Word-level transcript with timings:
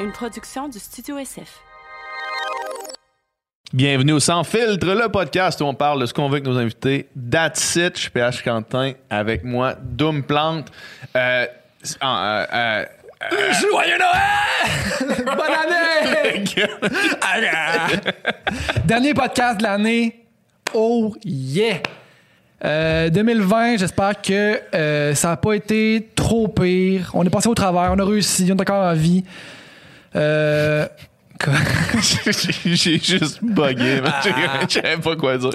une 0.00 0.12
production 0.12 0.68
du 0.68 0.78
Studio 0.78 1.18
SF. 1.18 1.60
Bienvenue 3.72 4.12
au 4.12 4.20
Sans 4.20 4.44
Filtre, 4.44 4.86
le 4.86 5.08
podcast 5.10 5.60
où 5.60 5.64
on 5.64 5.74
parle 5.74 6.00
de 6.00 6.06
ce 6.06 6.14
qu'on 6.14 6.28
veut 6.28 6.36
avec 6.36 6.44
nos 6.44 6.56
invités. 6.56 7.08
That's 7.30 7.76
it, 7.76 7.96
je 7.96 8.00
suis 8.00 8.10
PH 8.10 8.42
Quentin, 8.42 8.94
avec 9.10 9.44
moi, 9.44 9.74
Doom 9.78 10.22
Plante. 10.22 10.68
Euh, 11.14 11.46
euh, 12.02 12.46
euh, 12.52 12.84
Joyeux 13.60 13.98
Noël! 13.98 15.16
Bonne 15.26 15.54
année! 15.54 16.44
Dernier 18.86 19.12
podcast 19.12 19.58
de 19.58 19.64
l'année. 19.64 20.24
Oh 20.72 21.14
yeah! 21.24 21.82
Euh, 22.64 23.10
2020, 23.10 23.76
j'espère 23.76 24.20
que 24.20 24.60
euh, 24.74 25.14
ça 25.14 25.28
n'a 25.28 25.36
pas 25.36 25.52
été 25.52 26.08
trop 26.14 26.48
pire. 26.48 27.10
On 27.12 27.24
est 27.24 27.30
passé 27.30 27.48
au 27.48 27.54
travers, 27.54 27.92
on 27.92 27.98
a 27.98 28.04
réussi, 28.04 28.50
on 28.50 28.56
est 28.56 28.60
encore 28.60 28.84
en 28.84 28.94
vie. 28.94 29.24
Euh? 30.16 30.86
J'ai 32.66 32.98
juste 32.98 33.42
bugué, 33.42 34.00
Ah. 34.04 34.20
je 34.68 34.74
savais 34.74 34.98
pas 34.98 35.16
quoi 35.16 35.38
dire. 35.38 35.52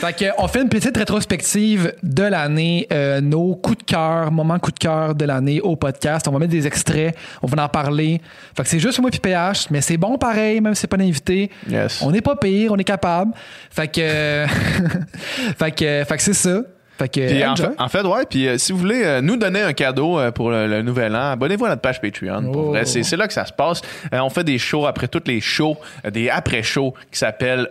Fait 0.00 0.12
que, 0.12 0.24
on 0.36 0.46
fait 0.46 0.60
une 0.60 0.68
petite 0.68 0.94
rétrospective 0.94 1.94
de 2.02 2.22
l'année, 2.24 2.86
euh, 2.92 3.22
nos 3.22 3.54
coups 3.54 3.78
de 3.78 3.82
cœur, 3.84 4.30
moments 4.30 4.58
coups 4.58 4.74
de 4.74 4.78
cœur 4.80 5.14
de 5.14 5.24
l'année 5.24 5.60
au 5.62 5.74
podcast. 5.76 6.28
On 6.28 6.32
va 6.32 6.38
mettre 6.38 6.52
des 6.52 6.66
extraits, 6.66 7.16
on 7.40 7.46
va 7.46 7.64
en 7.64 7.68
parler. 7.68 8.20
Fait 8.54 8.62
que 8.62 8.68
c'est 8.68 8.78
juste 8.78 8.98
moi 9.00 9.10
puis 9.10 9.20
PH, 9.20 9.70
mais 9.70 9.80
c'est 9.80 9.96
bon 9.96 10.18
pareil, 10.18 10.60
même 10.60 10.74
si 10.74 10.82
c'est 10.82 10.86
pas 10.86 10.96
un 10.98 11.00
invité. 11.00 11.50
Yes. 11.66 12.02
On 12.02 12.10
n'est 12.10 12.20
pas 12.20 12.36
pire, 12.36 12.72
on 12.72 12.76
est 12.76 12.84
capable. 12.84 13.32
Fait 13.70 13.88
que, 13.88 14.44
fait 15.58 15.70
que, 15.72 16.04
fait 16.04 16.16
que 16.16 16.22
c'est 16.22 16.34
ça. 16.34 16.60
Fait 17.02 17.08
que, 17.08 17.26
Puis 17.28 17.44
en, 17.44 17.56
fait, 17.56 17.70
en 17.78 17.88
fait, 17.88 18.02
ouais, 18.02 18.24
puis 18.30 18.46
euh, 18.46 18.58
si 18.58 18.70
vous 18.70 18.78
voulez 18.78 19.02
euh, 19.04 19.20
nous 19.20 19.36
donner 19.36 19.60
un 19.60 19.72
cadeau 19.72 20.20
euh, 20.20 20.30
pour 20.30 20.50
le, 20.50 20.68
le 20.68 20.82
nouvel 20.82 21.16
an, 21.16 21.32
abonnez-vous 21.32 21.64
à 21.64 21.70
notre 21.70 21.80
page 21.80 22.00
Patreon. 22.00 22.52
Pour 22.52 22.62
Oh. 22.66 22.68
vrai, 22.68 22.84
c'est, 22.84 23.02
c'est 23.02 23.16
là 23.16 23.26
que 23.26 23.32
ça 23.32 23.44
se 23.44 23.52
passe. 23.52 23.80
On 24.12 24.30
fait 24.30 24.44
des 24.44 24.58
shows 24.58 24.86
après 24.86 25.08
toutes 25.08 25.26
les 25.26 25.40
shows, 25.40 25.76
des 26.08 26.30
après-shows 26.30 26.94
qui 27.10 27.18
s'appellent 27.18 27.68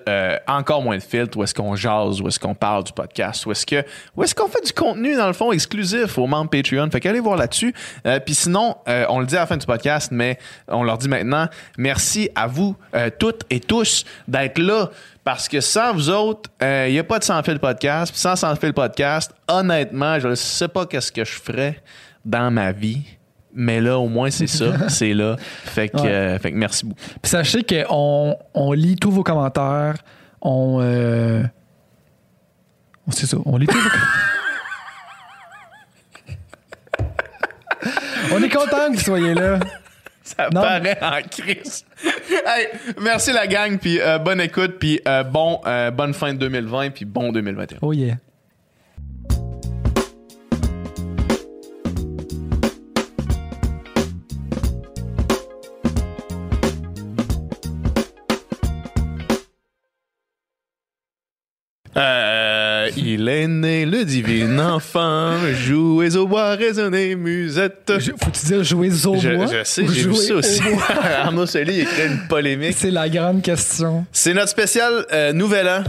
Encore 0.47 0.81
moins 0.81 0.97
de 0.97 1.01
filtres, 1.01 1.37
où 1.37 1.43
est-ce 1.43 1.53
qu'on 1.53 1.75
jase, 1.75 2.19
où 2.21 2.27
est-ce 2.27 2.39
qu'on 2.39 2.55
parle 2.55 2.83
du 2.83 2.91
podcast, 2.91 3.45
où 3.45 3.51
est-ce 3.51 3.65
que 3.65 3.83
où 4.17 4.23
est-ce 4.23 4.35
qu'on 4.35 4.47
fait 4.49 4.65
du 4.65 4.73
contenu, 4.73 5.15
dans 5.15 5.27
le 5.27 5.33
fond, 5.33 5.51
exclusif 5.53 6.17
aux 6.17 6.27
membres 6.27 6.49
Patreon. 6.49 6.89
Fait 6.91 6.99
qu'allez 6.99 7.19
voir 7.21 7.37
là-dessus. 7.37 7.73
Puis 8.25 8.35
sinon, 8.35 8.75
on 9.09 9.19
le 9.19 9.25
dit 9.25 9.37
à 9.37 9.41
la 9.41 9.45
fin 9.47 9.57
du 9.57 9.65
podcast, 9.65 10.09
mais 10.11 10.37
on 10.67 10.83
leur 10.83 10.97
dit 10.97 11.07
maintenant, 11.07 11.47
merci 11.77 12.29
à 12.35 12.47
vous 12.47 12.75
toutes 13.19 13.43
et 13.49 13.59
tous 13.61 14.03
d'être 14.27 14.57
là. 14.59 14.89
Parce 15.23 15.47
que 15.47 15.61
sans 15.61 15.93
vous 15.93 16.09
autres, 16.09 16.49
il 16.61 16.91
n'y 16.91 16.99
a 16.99 17.03
pas 17.03 17.19
de 17.19 17.23
sans 17.23 17.41
fil 17.43 17.59
podcast. 17.59 18.11
Puis 18.11 18.19
sans 18.19 18.35
sans 18.35 18.55
fil 18.55 18.73
podcast, 18.73 19.31
honnêtement, 19.47 20.19
je 20.19 20.29
ne 20.29 20.35
sais 20.35 20.67
pas 20.67 20.85
qu'est-ce 20.87 21.11
que 21.11 21.23
je 21.23 21.31
ferais 21.39 21.81
dans 22.25 22.49
ma 22.51 22.71
vie. 22.71 23.01
Mais 23.53 23.81
là, 23.81 23.99
au 23.99 24.07
moins, 24.07 24.31
c'est 24.31 24.47
ça. 24.47 24.65
c'est 24.89 25.13
là. 25.13 25.35
Fait 25.39 25.89
que, 25.89 25.97
Ouais. 25.97 26.07
euh, 26.11 26.39
fait 26.39 26.51
que 26.51 26.57
merci 26.57 26.85
beaucoup. 26.85 26.99
Puis 27.21 27.29
sachez 27.29 27.63
qu'on 27.63 28.35
on 28.53 28.71
lit 28.71 28.95
tous 28.95 29.11
vos 29.11 29.23
commentaires. 29.23 29.95
On. 30.41 30.79
Euh... 30.81 31.43
on- 33.07 33.11
C'est 33.11 33.27
ça, 33.27 33.37
on 33.45 33.57
lit 33.57 33.67
tous 33.67 33.77
vos 33.77 33.89
On 38.33 38.41
est 38.41 38.49
content 38.49 38.87
que 38.91 38.93
vous 38.95 38.99
soyez 39.03 39.33
là. 39.33 39.59
Ça 40.37 40.49
Non. 40.53 40.61
paraît 40.61 40.97
en 41.01 41.21
crise. 41.27 41.85
hey, 42.03 42.67
merci 43.01 43.33
la 43.33 43.47
gang, 43.47 43.77
puis 43.77 43.99
euh, 43.99 44.17
bonne 44.17 44.41
écoute, 44.41 44.77
puis 44.79 44.99
euh, 45.07 45.23
bon, 45.23 45.59
euh, 45.65 45.91
bonne 45.91 46.13
fin 46.13 46.33
de 46.33 46.39
2020, 46.39 46.91
puis 46.91 47.05
bon 47.05 47.31
2021. 47.31 47.79
Oh 47.81 47.93
yeah. 47.93 48.15
Euh, 61.97 62.40
il 62.97 63.27
est 63.29 63.47
né 63.47 63.85
le 63.85 64.03
divin 64.05 64.59
enfant, 64.59 65.33
jouez 65.53 66.15
au 66.15 66.27
bois, 66.27 66.55
résonnez 66.55 67.15
musette. 67.15 67.91
Je- 67.99 68.11
Faut-tu 68.11 68.45
dire 68.45 68.63
jouer 68.63 68.89
au 69.05 69.17
Je, 69.17 69.35
bois? 69.35 69.45
je 69.47 69.63
sais, 69.63 69.81
ou 69.83 69.91
j'ai 69.91 70.07
vu 70.07 70.15
ça 70.15 70.33
au 70.35 70.37
aussi. 70.39 70.61
Arnaud 71.23 71.45
Soli 71.45 71.81
a 71.81 71.85
créé 71.85 72.07
une 72.07 72.27
polémique. 72.27 72.75
C'est 72.77 72.91
la 72.91 73.09
grande 73.09 73.41
question. 73.41 74.05
C'est 74.11 74.33
notre 74.33 74.49
spécial 74.49 75.05
euh, 75.13 75.33
Nouvel 75.33 75.67
An, 75.67 75.83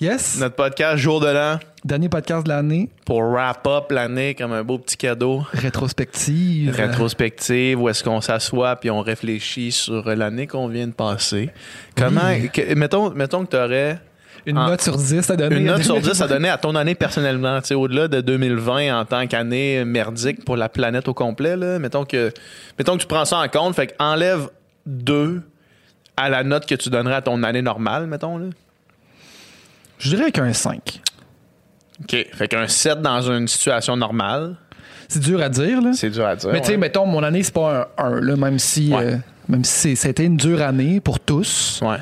Yes. 0.00 0.38
notre 0.40 0.54
podcast 0.56 0.96
Jour 0.96 1.20
de 1.20 1.26
l'An, 1.28 1.58
Dernier 1.84 2.08
podcast 2.08 2.44
de 2.44 2.48
l'année. 2.50 2.88
pour 3.06 3.22
wrap 3.22 3.66
up 3.66 3.90
l'année 3.90 4.34
comme 4.34 4.52
un 4.52 4.62
beau 4.62 4.78
petit 4.78 4.96
cadeau. 4.96 5.42
Rétrospective. 5.52 6.74
Rétrospective, 6.74 7.80
où 7.80 7.88
est-ce 7.88 8.02
qu'on 8.04 8.20
s'assoit 8.20 8.76
puis 8.76 8.90
on 8.90 9.00
réfléchit 9.00 9.72
sur 9.72 10.08
l'année 10.14 10.46
qu'on 10.46 10.68
vient 10.68 10.86
de 10.86 10.92
passer. 10.92 11.50
Comment, 11.96 12.34
que- 12.52 12.74
mettons, 12.74 13.10
mettons 13.10 13.44
que 13.44 13.50
tu 13.50 13.56
aurais 13.56 13.98
Une 14.46 14.58
en- 14.58 14.68
note 14.68 14.80
sur 14.80 14.96
10 14.96 15.28
à 15.30 15.36
donner. 15.36 15.56
une 15.56 15.66
note 15.66 15.82
sur 15.82 16.00
10 16.00 16.20
à 16.22 16.26
donner 16.26 16.48
à 16.48 16.56
ton 16.58 16.74
année 16.74 16.94
personnellement, 16.94 17.60
tu 17.60 17.68
sais, 17.68 17.74
au-delà 17.74 18.08
de 18.08 18.20
2020 18.20 18.98
en 19.00 19.04
tant 19.04 19.26
qu'année 19.26 19.84
merdique 19.84 20.44
pour 20.44 20.56
la 20.56 20.68
planète 20.68 21.08
au 21.08 21.14
complet, 21.14 21.56
là. 21.56 21.78
Mettons 21.78 22.04
que, 22.04 22.32
mettons 22.78 22.96
que 22.96 23.02
tu 23.02 23.06
prends 23.06 23.24
ça 23.24 23.38
en 23.38 23.48
compte, 23.48 23.74
fait 23.76 23.88
que 23.88 23.92
enlève 23.98 24.48
2 24.86 25.42
à 26.16 26.28
la 26.30 26.42
note 26.44 26.66
que 26.66 26.74
tu 26.74 26.88
donnerais 26.90 27.16
à 27.16 27.22
ton 27.22 27.42
année 27.42 27.62
normale, 27.62 28.06
mettons, 28.06 28.38
là. 28.38 28.46
Je 29.98 30.08
dirais 30.16 30.30
qu'un 30.32 30.52
5. 30.52 31.00
OK. 32.02 32.26
Fait 32.32 32.48
qu'un 32.48 32.66
7 32.66 33.02
dans 33.02 33.20
une 33.30 33.46
situation 33.48 33.96
normale, 33.96 34.56
C'est 35.08 35.20
dur 35.20 35.42
à 35.42 35.48
dire, 35.50 35.82
là. 35.82 35.90
c'est 35.92 36.08
dur 36.10 36.24
à 36.26 36.36
dire. 36.36 36.50
Mais 36.52 36.60
tu 36.60 36.66
sais, 36.68 36.72
ouais. 36.72 36.78
mettons, 36.78 37.04
mon 37.04 37.22
année, 37.22 37.42
c'est 37.42 37.52
pas 37.52 37.90
un 37.98 38.04
1, 38.06 38.20
là, 38.20 38.36
même 38.36 38.58
si, 38.58 38.92
Ouais. 38.94 39.04
euh, 39.04 39.16
même 39.48 39.64
si 39.64 39.90
été 39.92 40.24
une 40.24 40.36
dure 40.38 40.62
année 40.62 41.00
pour 41.00 41.20
tous. 41.20 41.80
Ouais. 41.82 41.96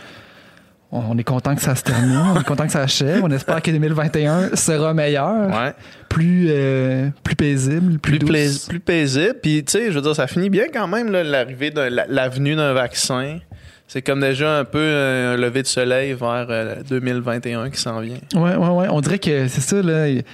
On, 0.90 1.18
est 1.18 1.24
content 1.24 1.54
que 1.54 1.60
ça 1.60 1.74
se 1.74 1.82
termine, 1.82 2.16
on 2.34 2.40
est 2.40 2.44
content 2.44 2.64
que 2.64 2.72
ça 2.72 2.80
achève. 2.82 3.22
On 3.22 3.30
espère 3.30 3.60
que 3.60 3.70
2021 3.70 4.56
sera 4.56 4.94
meilleur, 4.94 5.48
Ouais. 5.48 5.74
plus, 6.08 6.46
euh, 6.48 7.10
plus 7.22 7.36
paisible, 7.36 7.98
plus, 7.98 8.12
Plus, 8.12 8.18
douce. 8.20 8.28
plais- 8.30 8.68
plus 8.70 8.80
paisible. 8.80 9.34
Puis, 9.42 9.64
tu 9.64 9.72
sais, 9.72 9.86
je 9.90 9.96
veux 9.96 10.00
dire, 10.00 10.16
ça 10.16 10.26
finit 10.26 10.48
bien 10.48 10.64
quand 10.72 10.88
même, 10.88 11.10
l'arrivée 11.12 11.70
de 11.70 11.80
la- 11.82 12.06
l'avenue 12.08 12.56
d'un 12.56 12.72
vaccin. 12.72 13.38
C'est 13.86 14.00
comme 14.02 14.20
déjà 14.20 14.58
un 14.58 14.64
peu 14.64 14.78
euh, 14.80 15.34
un 15.34 15.36
lever 15.36 15.62
de 15.62 15.66
soleil 15.66 16.12
vers 16.14 16.46
euh, 16.48 16.76
2021 16.88 17.68
qui 17.70 17.80
s'en 17.80 18.00
vient. 18.00 18.16
Ouais, 18.34 18.56
ouais, 18.56 18.68
ouais. 18.68 18.86
On 18.90 19.00
dirait 19.02 19.18
que 19.18 19.46
c'est 19.48 19.60
ça, 19.60 19.82
là. 19.82 20.08
Il 20.08 20.24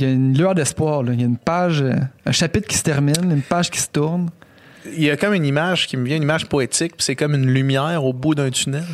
y 0.00 0.04
a 0.04 0.08
une 0.10 0.36
lueur 0.38 0.54
d'espoir. 0.54 1.02
Il 1.08 1.18
y 1.18 1.22
a 1.22 1.26
une 1.26 1.36
page, 1.36 1.82
euh, 1.82 1.92
un 2.24 2.32
chapitre 2.32 2.68
qui 2.68 2.76
se 2.76 2.84
termine, 2.84 3.30
une 3.32 3.42
page 3.42 3.68
qui 3.70 3.80
se 3.80 3.88
tourne. 3.88 4.30
Il 4.96 5.02
y 5.02 5.10
a 5.10 5.16
comme 5.16 5.34
une 5.34 5.44
image 5.44 5.86
qui 5.88 5.96
me 5.96 6.04
vient, 6.06 6.16
une 6.16 6.22
image 6.22 6.46
poétique, 6.46 6.92
puis 6.96 7.04
c'est 7.04 7.16
comme 7.16 7.34
une 7.34 7.46
lumière 7.52 8.04
au 8.04 8.12
bout 8.12 8.34
d'un 8.36 8.50
tunnel. 8.50 8.84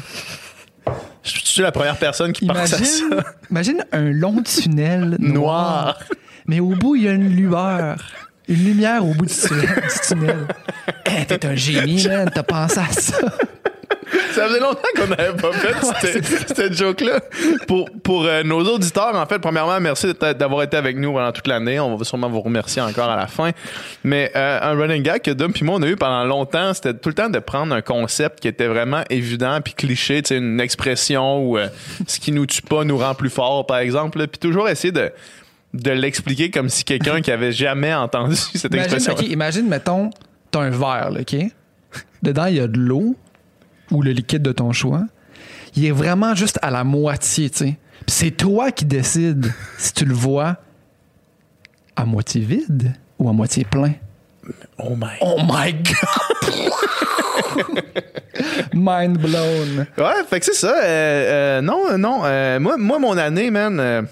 Je 1.22 1.30
suis 1.44 1.62
la 1.62 1.72
première 1.72 1.96
personne 1.96 2.32
qui 2.32 2.46
pense 2.46 2.72
à 2.74 2.76
Imagine, 2.78 3.10
ça. 3.10 3.24
imagine 3.50 3.84
un 3.92 4.10
long 4.10 4.42
tunnel 4.42 5.16
noir. 5.18 5.34
Noir. 5.34 5.98
Mais 6.46 6.60
au 6.60 6.70
bout, 6.76 6.96
il 6.96 7.04
y 7.04 7.08
a 7.08 7.12
une 7.12 7.34
lueur. 7.34 7.96
Une 8.48 8.62
lumière 8.64 9.06
au 9.06 9.14
bout 9.14 9.24
du 9.24 9.32
tunnel. 9.34 9.66
du 9.82 9.98
tunnel. 10.06 10.46
Hey, 11.06 11.26
T'es 11.26 11.46
un 11.46 11.54
génie, 11.54 12.06
man. 12.06 12.30
T'as 12.34 12.42
pensé 12.42 12.78
à 12.78 12.92
ça. 12.92 13.16
Ça 14.32 14.46
faisait 14.46 14.60
longtemps 14.60 14.80
qu'on 14.96 15.06
n'avait 15.06 15.36
pas 15.36 15.52
fait 15.52 16.22
cette, 16.54 16.74
joke-là. 16.74 17.20
Pour, 17.66 17.88
pour 18.02 18.24
euh, 18.24 18.42
nos 18.42 18.60
auditeurs, 18.62 19.14
en 19.14 19.26
fait, 19.26 19.38
premièrement, 19.38 19.78
merci 19.80 20.08
d'avoir 20.38 20.62
été 20.62 20.76
avec 20.76 20.96
nous 20.96 21.12
pendant 21.12 21.32
toute 21.32 21.46
l'année. 21.46 21.78
On 21.80 21.96
va 21.96 22.04
sûrement 22.04 22.28
vous 22.28 22.40
remercier 22.40 22.82
encore 22.82 23.08
à 23.08 23.16
la 23.16 23.26
fin. 23.26 23.50
Mais 24.02 24.30
euh, 24.34 24.58
un 24.62 24.78
running 24.78 25.02
gag 25.02 25.22
que 25.22 25.30
Dom 25.30 25.52
puis 25.52 25.64
moi, 25.64 25.76
on 25.78 25.82
a 25.82 25.88
eu 25.88 25.96
pendant 25.96 26.24
longtemps, 26.24 26.74
c'était 26.74 26.94
tout 26.94 27.08
le 27.08 27.14
temps 27.14 27.30
de 27.30 27.38
prendre 27.38 27.74
un 27.74 27.82
concept 27.82 28.40
qui 28.40 28.48
était 28.48 28.66
vraiment 28.66 29.02
évident 29.10 29.60
puis 29.62 29.74
cliché, 29.74 30.22
une 30.30 30.60
expression 30.60 31.46
où 31.46 31.58
euh, 31.58 31.68
ce 32.06 32.18
qui 32.18 32.32
nous 32.32 32.46
tue 32.46 32.62
pas 32.62 32.84
nous 32.84 32.98
rend 32.98 33.14
plus 33.14 33.30
fort, 33.30 33.66
par 33.66 33.78
exemple. 33.78 34.26
Puis 34.26 34.38
toujours 34.38 34.68
essayer 34.68 34.92
de 34.92 35.12
de 35.74 35.90
l'expliquer 35.90 36.50
comme 36.50 36.68
si 36.68 36.84
quelqu'un 36.84 37.20
qui 37.20 37.32
avait 37.32 37.50
jamais 37.50 37.92
entendu 37.92 38.36
cette 38.36 38.72
Imagine, 38.72 38.94
expression. 38.94 39.12
ok, 39.14 39.28
imagine, 39.28 39.68
mettons, 39.68 40.10
t'as 40.52 40.60
un 40.60 40.70
verre, 40.70 41.10
là, 41.10 41.20
OK? 41.22 41.36
Dedans, 42.22 42.46
il 42.46 42.54
y 42.54 42.60
a 42.60 42.68
de 42.68 42.78
l'eau 42.78 43.16
ou 43.94 44.02
le 44.02 44.10
liquide 44.12 44.42
de 44.42 44.52
ton 44.52 44.72
choix. 44.72 45.02
Il 45.76 45.84
est 45.84 45.90
vraiment 45.90 46.34
juste 46.34 46.58
à 46.62 46.70
la 46.70 46.84
moitié, 46.84 47.50
tu 47.50 47.58
sais. 47.58 47.76
C'est 48.06 48.30
toi 48.32 48.70
qui 48.70 48.84
décides 48.84 49.52
si 49.78 49.92
tu 49.92 50.04
le 50.04 50.14
vois 50.14 50.56
à 51.96 52.04
moitié 52.04 52.40
vide 52.42 52.92
ou 53.18 53.28
à 53.28 53.32
moitié 53.32 53.64
plein. 53.64 53.92
Oh 54.78 54.94
my. 54.96 55.16
Oh 55.20 55.38
my 55.40 55.72
God! 55.72 56.54
Mind 58.74 59.18
blown. 59.18 59.86
Ouais, 59.96 60.24
fait 60.28 60.40
que 60.40 60.46
c'est 60.46 60.54
ça. 60.54 60.74
euh, 60.82 60.82
euh, 60.82 61.60
non, 61.62 61.96
non. 61.96 62.22
euh, 62.24 62.58
moi, 62.60 62.76
moi, 62.76 62.98
mon 62.98 63.16
année, 63.16 63.50
man. 63.50 64.06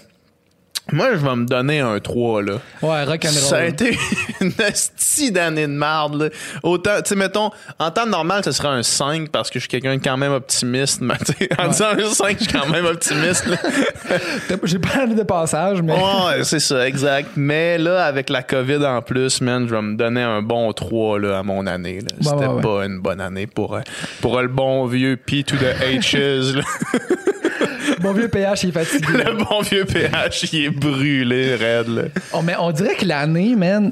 Moi, 0.91 1.11
je 1.13 1.17
vais 1.25 1.35
me 1.37 1.45
donner 1.45 1.79
un 1.79 1.97
3, 1.99 2.41
là. 2.43 2.53
Ouais, 2.81 3.03
rock 3.05 3.23
and 3.25 3.29
Ça 3.29 3.55
a 3.55 3.59
roll. 3.59 3.69
été 3.69 3.97
une 4.41 4.51
hostie 4.69 5.31
d'année 5.31 5.65
de 5.65 5.71
marde, 5.71 6.21
là. 6.23 6.29
Autant, 6.61 6.97
tu 7.01 7.09
sais, 7.09 7.15
mettons, 7.15 7.51
en 7.79 7.89
temps 7.89 8.05
normal, 8.05 8.41
ce 8.43 8.51
serait 8.51 8.67
un 8.67 8.83
5 8.83 9.29
parce 9.29 9.49
que 9.49 9.59
je 9.59 9.61
suis 9.61 9.69
quelqu'un 9.69 9.95
de 9.95 10.03
quand 10.03 10.17
même 10.17 10.33
optimiste. 10.33 10.99
Mais, 11.01 11.13
en 11.57 11.69
disant 11.69 11.85
un 11.97 12.09
5, 12.13 12.37
je 12.37 12.43
suis 12.43 12.51
quand 12.53 12.67
même 12.67 12.85
optimiste, 12.85 13.45
J'ai 14.65 14.79
pas 14.79 14.97
l'année 14.97 15.15
de 15.15 15.23
passage, 15.23 15.81
mais. 15.81 15.93
Ouais, 15.93 16.43
c'est 16.43 16.59
ça, 16.59 16.85
exact. 16.87 17.29
Mais 17.35 17.77
là, 17.77 18.05
avec 18.05 18.29
la 18.29 18.43
COVID 18.43 18.85
en 18.85 19.01
plus, 19.01 19.41
man, 19.41 19.65
je 19.67 19.73
vais 19.73 19.81
me 19.81 19.95
donner 19.95 20.21
un 20.21 20.41
bon 20.41 20.71
3 20.73 21.19
là, 21.19 21.39
à 21.39 21.43
mon 21.43 21.65
année. 21.65 21.99
là. 22.01 22.07
Ouais, 22.19 22.23
C'était 22.23 22.47
ouais, 22.47 22.55
ouais. 22.55 22.61
pas 22.61 22.85
une 22.85 22.99
bonne 22.99 23.21
année 23.21 23.47
pour, 23.47 23.75
euh, 23.75 23.81
pour 24.21 24.39
le 24.41 24.47
bon 24.49 24.85
vieux 24.85 25.15
P 25.17 25.43
to 25.43 25.55
the 25.55 25.81
H's. 25.81 26.55
là. 26.55 26.63
Mon 28.01 28.13
vieux 28.13 28.27
PH, 28.27 28.63
il 28.63 28.69
est 28.69 28.71
fatigué. 28.71 29.07
le 29.25 29.43
bon 29.43 29.61
vieux 29.61 29.85
PH, 29.85 30.43
il 30.53 30.65
est 30.65 30.69
brûlé, 30.69 31.55
raide. 31.55 31.87
là. 31.87 32.03
Oh, 32.33 32.41
mais 32.43 32.55
on 32.59 32.71
dirait 32.71 32.95
que 32.95 33.05
l'année, 33.05 33.55
man, 33.55 33.91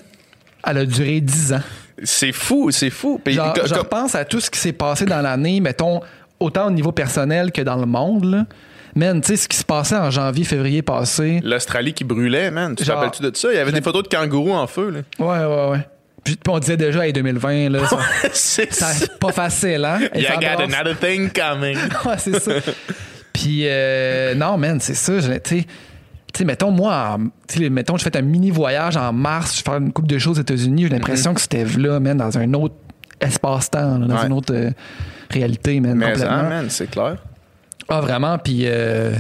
elle 0.68 0.78
a 0.78 0.86
duré 0.86 1.22
10 1.22 1.54
ans. 1.54 1.62
C'est 2.04 2.32
fou, 2.32 2.72
c'est 2.72 2.90
fou. 2.90 3.20
Puis, 3.24 3.34
Genre, 3.34 3.54
je 3.66 3.74
repense 3.76 4.16
à 4.16 4.26
tout 4.26 4.40
ce 4.40 4.50
qui 4.50 4.60
s'est 4.60 4.74
passé 4.74 5.06
dans 5.06 5.22
l'année, 5.22 5.60
mettons, 5.60 6.02
autant 6.40 6.68
au 6.68 6.72
niveau 6.72 6.92
personnel 6.92 7.52
que 7.52 7.62
dans 7.62 7.78
le 7.78 7.86
monde, 7.86 8.26
là. 8.26 8.46
Man, 8.94 9.22
tu 9.22 9.28
sais, 9.28 9.38
ce 9.38 9.48
qui 9.48 9.56
se 9.56 9.64
passait 9.64 9.96
en 9.96 10.12
janvier, 10.12 10.44
février 10.44 10.82
passé. 10.82 11.40
L'Australie 11.46 11.94
qui 11.94 12.04
brûlait, 12.04 12.52
man. 12.52 12.76
Tu 12.76 12.84
te 12.84 12.92
rappelles-tu 12.92 13.22
de 13.22 13.32
ça? 13.34 13.48
Il 13.52 13.56
y 13.56 13.60
avait 13.60 13.72
des 13.72 13.82
photos 13.82 14.04
de 14.04 14.10
kangourous 14.10 14.52
en 14.52 14.68
feu. 14.68 14.90
Là. 14.90 15.00
Ouais, 15.26 15.46
ouais, 15.46 15.70
ouais. 15.72 15.88
Puis 16.24 16.38
on 16.50 16.60
disait 16.60 16.78
déjà, 16.78 17.06
hey, 17.08 17.14
2020, 17.14 17.70
là, 17.70 17.80
ça, 17.88 17.98
c'est 18.34 19.18
pas 19.18 19.32
facile, 19.32 19.86
hein? 19.86 20.00
Et 20.14 20.22
You 20.22 20.28
got 20.40 20.62
another 20.62 20.98
thing 21.00 21.30
coming. 21.32 21.78
Ouais, 22.06 22.18
c'est 22.18 22.40
ça. 22.40 22.52
Puis, 23.42 23.62
euh, 23.66 24.36
non, 24.36 24.58
man, 24.58 24.80
c'est 24.80 24.94
ça. 24.94 25.14
Tu 25.44 25.66
sais, 26.36 26.46
mettons, 26.46 26.72
moi, 26.72 27.16
en- 27.18 27.26
tu 27.48 27.60
sais, 27.64 27.70
mettons, 27.70 27.98
je 27.98 28.04
fais 28.04 28.16
un 28.16 28.22
mini 28.22 28.52
voyage 28.52 28.96
en 28.98 29.12
mars, 29.12 29.58
je 29.58 29.64
fais 29.64 29.78
une 29.78 29.92
coupe 29.92 30.08
de 30.08 30.18
choses 30.20 30.38
aux 30.38 30.42
États-Unis, 30.42 30.84
j'ai 30.84 30.90
l'impression 30.90 31.34
que 31.34 31.42
c'était 31.42 31.66
là, 31.66 32.00
man, 32.00 32.18
dans 32.18 32.38
un 32.38 32.54
autre 32.54 32.76
espace-temps, 33.20 34.00
dans 34.00 34.16
Ouais. 34.16 34.26
une 34.28 34.34
autre 34.34 34.54
euh, 34.54 34.70
réalité, 35.30 35.80
man, 35.80 35.96
Mais 35.96 36.12
complètement. 36.14 36.32
hein, 36.36 36.44
man, 36.50 36.70
c'est 36.70 36.90
clair. 36.90 37.16
Ah, 37.90 38.00
vraiment. 38.02 38.38
Puis, 38.38 38.62
euh, 38.66 39.12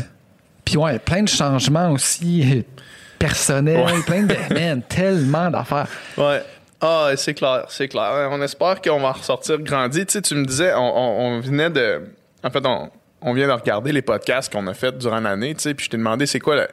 puis 0.63 0.77
ouais, 0.77 0.99
plein 0.99 1.23
de 1.23 1.29
changements 1.29 1.91
aussi 1.91 2.63
personnels, 3.19 3.83
Ouais. 3.85 4.01
plein 4.05 4.23
de. 4.23 4.35
Man, 4.53 4.81
tellement 4.87 5.49
d'affaires. 5.49 5.87
Ouais. 6.17 6.41
Ah, 6.79 7.09
c'est 7.15 7.33
clair, 7.33 7.65
c'est 7.69 7.87
clair. 7.87 8.29
On 8.31 8.41
espère 8.41 8.81
qu'on 8.81 8.99
va 8.99 9.11
ressortir 9.11 9.59
grandi. 9.59 10.05
Tu 10.05 10.13
sais, 10.13 10.21
tu 10.21 10.33
me 10.35 10.45
disais, 10.45 10.73
on, 10.73 10.79
on- 10.79 11.25
on 11.35 11.39
venait 11.39 11.69
de. 11.69 12.01
En 12.43 12.49
fait, 12.49 12.65
on, 12.65 12.89
on 13.21 13.33
vient 13.33 13.47
de 13.47 13.53
regarder 13.53 13.91
les 13.91 14.01
podcasts 14.01 14.51
qu'on 14.51 14.67
a 14.67 14.73
fait 14.73 14.97
durant 14.97 15.19
l'année, 15.19 15.53
tu 15.55 15.61
sais, 15.61 15.73
puis 15.73 15.85
je 15.85 15.89
t'ai 15.91 15.97
demandé 15.97 16.25
c'est 16.25 16.39
quoi 16.39 16.55
le. 16.55 16.67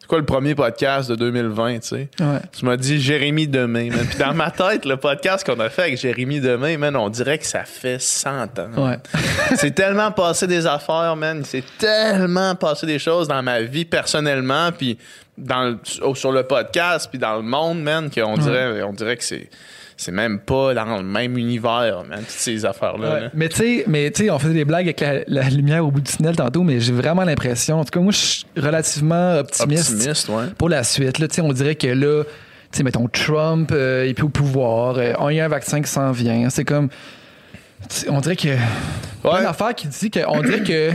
C'est 0.00 0.08
quoi 0.08 0.18
le 0.18 0.24
premier 0.24 0.56
podcast 0.56 1.08
de 1.08 1.14
2020, 1.14 1.74
tu 1.78 1.86
sais? 1.88 2.08
Ouais. 2.18 2.40
Tu 2.52 2.64
m'as 2.64 2.76
dit 2.76 3.00
Jérémy 3.00 3.46
Demain, 3.46 3.88
man. 3.88 4.04
Puis 4.04 4.18
dans 4.18 4.34
ma 4.34 4.50
tête, 4.50 4.84
le 4.84 4.96
podcast 4.96 5.46
qu'on 5.46 5.60
a 5.60 5.70
fait 5.70 5.82
avec 5.82 5.96
Jérémy 5.96 6.40
Demain, 6.40 6.76
man, 6.76 6.96
on 6.96 7.08
dirait 7.08 7.38
que 7.38 7.46
ça 7.46 7.62
fait 7.62 8.00
100 8.00 8.58
ans. 8.58 8.68
Ouais. 8.88 8.98
C'est 9.54 9.70
tellement 9.70 10.10
passé 10.10 10.48
des 10.48 10.66
affaires, 10.66 11.14
man. 11.14 11.44
C'est 11.44 11.62
tellement 11.78 12.56
passé 12.56 12.84
des 12.84 12.98
choses 12.98 13.28
dans 13.28 13.44
ma 13.44 13.60
vie 13.62 13.84
personnellement, 13.84 14.72
puis 14.76 14.98
dans 15.38 15.62
le- 15.70 16.14
sur 16.16 16.32
le 16.32 16.42
podcast, 16.42 17.06
puis 17.08 17.20
dans 17.20 17.36
le 17.36 17.42
monde, 17.42 17.80
man, 17.80 18.10
qu'on 18.10 18.36
dirait, 18.36 18.82
on 18.82 18.92
dirait 18.92 19.16
que 19.16 19.24
c'est 19.24 19.48
c'est 20.02 20.12
même 20.12 20.40
pas 20.40 20.74
dans 20.74 20.96
le 20.96 21.02
même 21.04 21.38
univers, 21.38 22.02
man, 22.08 22.18
toutes 22.18 22.28
ces 22.28 22.64
affaires-là. 22.64 23.14
Ouais. 23.14 23.20
là. 23.20 23.30
Mais 23.34 23.48
tu 23.48 23.56
sais, 23.56 23.84
mais 23.86 24.10
tu 24.10 24.24
sais, 24.24 24.30
on 24.30 24.38
faisait 24.38 24.54
des 24.54 24.64
blagues 24.64 24.86
avec 24.86 25.00
la, 25.00 25.20
la 25.28 25.48
lumière 25.48 25.86
au 25.86 25.90
bout 25.90 26.00
du 26.00 26.10
tunnel 26.10 26.34
tantôt, 26.34 26.62
mais 26.62 26.80
j'ai 26.80 26.92
vraiment 26.92 27.22
l'impression, 27.22 27.78
en 27.80 27.84
tout 27.84 27.90
cas, 27.90 28.00
moi, 28.00 28.12
je 28.12 28.18
suis 28.18 28.46
relativement 28.56 29.36
optimiste, 29.38 29.92
Optimiste, 29.92 30.28
ouais. 30.28 30.44
pour 30.58 30.68
la 30.68 30.82
suite. 30.82 31.18
Là, 31.20 31.28
tu 31.28 31.36
sais, 31.36 31.40
on 31.40 31.52
dirait 31.52 31.76
que 31.76 31.86
là, 31.86 32.24
tu 32.24 32.78
sais, 32.78 32.82
mettons, 32.82 33.06
Trump 33.08 33.70
euh, 33.72 34.04
est 34.08 34.14
plus 34.14 34.24
au 34.24 34.28
pouvoir, 34.28 34.96
euh, 34.98 35.12
on 35.18 35.28
y 35.30 35.40
a 35.40 35.44
un 35.44 35.48
vaccin 35.48 35.80
qui 35.80 35.90
s'en 35.90 36.10
vient. 36.10 36.50
C'est 36.50 36.64
comme. 36.64 36.88
On 38.08 38.20
dirait 38.20 38.36
que. 38.36 38.48
Ouais. 38.48 39.42
d'affaires 39.42 39.74
qui 39.74 39.86
dit 39.88 40.10
qu'on 40.10 40.42
dirait 40.42 40.62
que. 40.62 40.90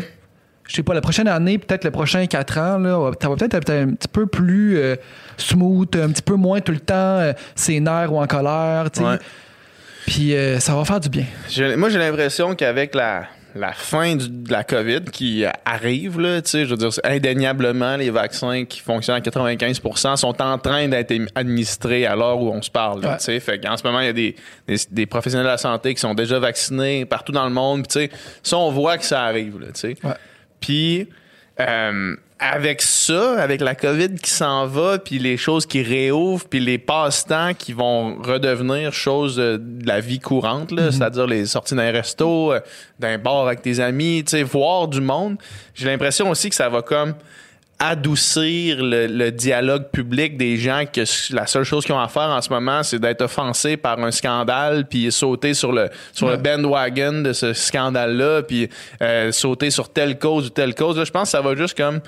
Je 0.67 0.75
sais 0.75 0.83
pas, 0.83 0.93
la 0.93 1.01
prochaine 1.01 1.27
année, 1.27 1.57
peut-être 1.57 1.83
le 1.85 1.91
prochain 1.91 2.25
4 2.25 2.57
ans, 2.57 2.77
là, 2.77 3.11
ça 3.21 3.29
va 3.29 3.35
peut-être 3.35 3.53
être 3.53 3.69
un 3.69 3.93
petit 3.93 4.07
peu 4.07 4.27
plus 4.27 4.77
euh, 4.77 4.95
smooth, 5.37 5.95
un 5.95 6.09
petit 6.09 6.21
peu 6.21 6.35
moins 6.35 6.59
tout 6.61 6.73
le 6.73 6.79
temps 6.79 6.93
euh, 7.19 7.33
ou 8.09 8.17
en 8.19 8.27
colère. 8.27 8.87
Ouais. 8.99 9.17
Puis 10.05 10.35
euh, 10.35 10.59
ça 10.59 10.75
va 10.75 10.85
faire 10.85 10.99
du 10.99 11.09
bien. 11.09 11.25
Moi, 11.77 11.89
j'ai 11.89 11.97
l'impression 11.99 12.55
qu'avec 12.55 12.95
la, 12.95 13.25
la 13.55 13.73
fin 13.73 14.15
du- 14.15 14.29
de 14.29 14.51
la 14.51 14.63
COVID 14.63 15.01
qui 15.11 15.43
arrive, 15.65 16.19
là, 16.19 16.39
je 16.45 16.63
veux 16.63 16.77
dire, 16.77 16.89
indéniablement, 17.03 17.97
les 17.97 18.09
vaccins 18.09 18.63
qui 18.65 18.79
fonctionnent 18.79 19.17
à 19.17 19.19
95% 19.21 20.15
sont 20.15 20.41
en 20.41 20.57
train 20.57 20.87
d'être 20.87 21.13
administrés 21.35 22.05
à 22.05 22.15
l'heure 22.15 22.39
où 22.41 22.49
on 22.51 22.61
se 22.61 22.71
parle. 22.71 23.01
là, 23.01 23.17
Ouais. 23.27 23.39
Fait 23.39 23.59
qu'en 23.59 23.75
ce 23.75 23.83
moment, 23.83 23.99
il 23.99 24.05
y 24.05 24.09
a 24.09 24.13
des, 24.13 24.35
des, 24.67 24.77
des 24.91 25.05
professionnels 25.05 25.45
de 25.45 25.51
la 25.51 25.57
santé 25.57 25.93
qui 25.93 25.99
sont 25.99 26.13
déjà 26.13 26.39
vaccinés 26.39 27.05
partout 27.05 27.31
dans 27.33 27.45
le 27.45 27.51
monde. 27.53 27.85
ça, 28.43 28.57
on 28.57 28.71
voit 28.71 28.97
que 28.97 29.05
ça 29.05 29.23
arrive. 29.23 29.59
Là. 29.59 29.67
Puis 30.59 31.07
euh, 31.59 32.15
avec 32.39 32.83
ça, 32.83 33.41
avec 33.41 33.61
la 33.61 33.73
COVID 33.73 34.15
qui 34.15 34.29
s'en 34.29 34.67
va, 34.67 34.99
puis 34.99 35.17
les 35.17 35.37
choses 35.37 35.65
qui 35.65 35.81
réouvrent, 35.81 36.45
puis 36.47 36.59
les 36.59 36.77
passe-temps 36.77 37.55
qui 37.55 37.73
vont 37.73 38.21
redevenir 38.21 38.93
choses 38.93 39.37
de, 39.37 39.59
la 39.83 39.99
vie 39.99 40.19
courante, 40.19 40.71
là, 40.71 40.91
c'est-à-dire 40.91 41.25
les 41.25 41.47
sorties 41.47 41.73
d'un 41.73 41.91
resto, 41.91 42.53
euh, 42.53 42.59
d'un 42.99 43.17
bar 43.17 43.47
avec 43.47 43.63
tes 43.63 43.79
amis, 43.79 44.23
tu 44.23 44.31
sais, 44.31 44.43
voir 44.43 44.87
du 44.87 45.01
monde. 45.01 45.37
J'ai 45.73 45.87
l'impression 45.87 46.29
aussi 46.29 46.49
que 46.49 46.55
ça 46.55 46.69
va 46.69 46.83
comme 46.83 47.15
adoucir 47.79 48.83
le, 48.83 49.05
le 49.05 49.31
dialogue 49.31 49.89
public 49.91 50.35
des 50.35 50.57
gens 50.57 50.85
que 50.91 51.01
la 51.33 51.45
seule 51.45 51.63
chose 51.63 51.85
qu'ils 51.85 51.93
ont 51.93 51.99
à 51.99 52.07
faire 52.07 52.29
en 52.29 52.41
ce 52.41 52.49
moment, 52.49 52.81
c'est 52.81 52.99
d'être 52.99 53.21
offensés 53.21 53.77
par 53.77 53.99
un 53.99 54.11
scandale, 54.11 54.85
puis 54.85 55.11
sauter 55.11 55.53
sur 55.53 55.71
le 55.71 55.89
sur 56.11 56.27
le 56.27 56.37
bandwagon 56.37 57.21
de 57.21 57.33
ce 57.33 57.53
scandale-là, 57.53 58.41
puis 58.41 58.69
euh, 59.01 59.31
sauter 59.31 59.69
sur 59.69 59.89
telle 59.89 60.17
cause 60.17 60.47
ou 60.47 60.49
telle 60.49 60.73
cause. 60.73 60.97
Là, 60.97 61.05
je 61.05 61.11
pense 61.11 61.23
que 61.23 61.29
ça 61.29 61.41
va 61.41 61.55
juste 61.55 61.77
comme 61.77 62.01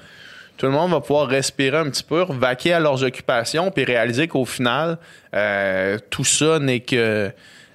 tout 0.57 0.65
le 0.65 0.71
monde 0.73 0.91
va 0.91 0.99
pouvoir 0.99 1.27
respirer 1.27 1.77
un 1.77 1.89
petit 1.89 2.03
peu, 2.03 2.25
vaquer 2.27 2.73
à 2.73 2.79
leurs 2.79 3.03
occupations, 3.03 3.71
puis 3.71 3.85
réaliser 3.85 4.27
qu'au 4.27 4.45
final, 4.45 4.97
euh, 5.33 5.97
tout 6.09 6.25
ça 6.25 6.59
n'est 6.59 6.81
que 6.81 7.31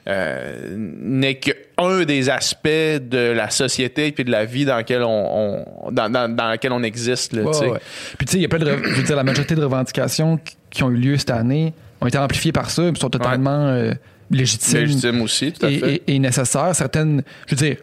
euh, 0.06 0.76
n'est 0.76 1.36
qu'un 1.36 2.04
des 2.04 2.28
aspects 2.28 2.66
de 2.68 3.32
la 3.34 3.48
société 3.50 4.12
puis 4.12 4.24
de 4.24 4.30
la 4.30 4.44
vie 4.44 4.64
dans 4.66 4.76
laquelle 4.76 5.02
on, 5.02 5.64
on- 5.86 5.90
dans, 5.90 6.10
dans, 6.10 6.34
dans 6.34 6.48
laquelle 6.48 6.72
on 6.72 6.82
existe. 6.82 7.32
Là, 7.32 7.42
Ouais, 7.44 7.68
ouais. 7.70 7.78
Puis 8.18 8.26
tu 8.26 8.32
sais, 8.32 8.38
il 8.38 8.42
y 8.42 8.44
a 8.44 8.48
plein 8.48 8.58
de. 8.58 8.66
Je 8.84 8.90
veux 8.96 9.02
dire, 9.02 9.16
la 9.16 9.24
majorité 9.24 9.54
de 9.54 9.62
revendications 9.62 10.38
qui- 10.70 10.82
ont 10.82 10.90
eu 10.90 10.96
lieu 10.96 11.16
cette 11.16 11.30
année 11.30 11.72
ont 12.00 12.06
été 12.06 12.18
amplifiées 12.18 12.52
par 12.52 12.68
ça, 12.70 12.82
puis 12.92 13.00
sont 13.00 13.08
totalement 13.08 13.68
euh, 13.68 13.92
légitimes. 14.30 14.80
Légitime 14.80 15.22
aussi, 15.22 15.52
tout 15.52 15.64
à 15.64 15.70
et, 15.70 15.78
fait. 15.78 15.94
et- 16.06 16.14
et 16.14 16.18
nécessaires. 16.18 16.74
Certaines, 16.74 17.22
je 17.46 17.54
veux 17.54 17.66
dire, 17.66 17.76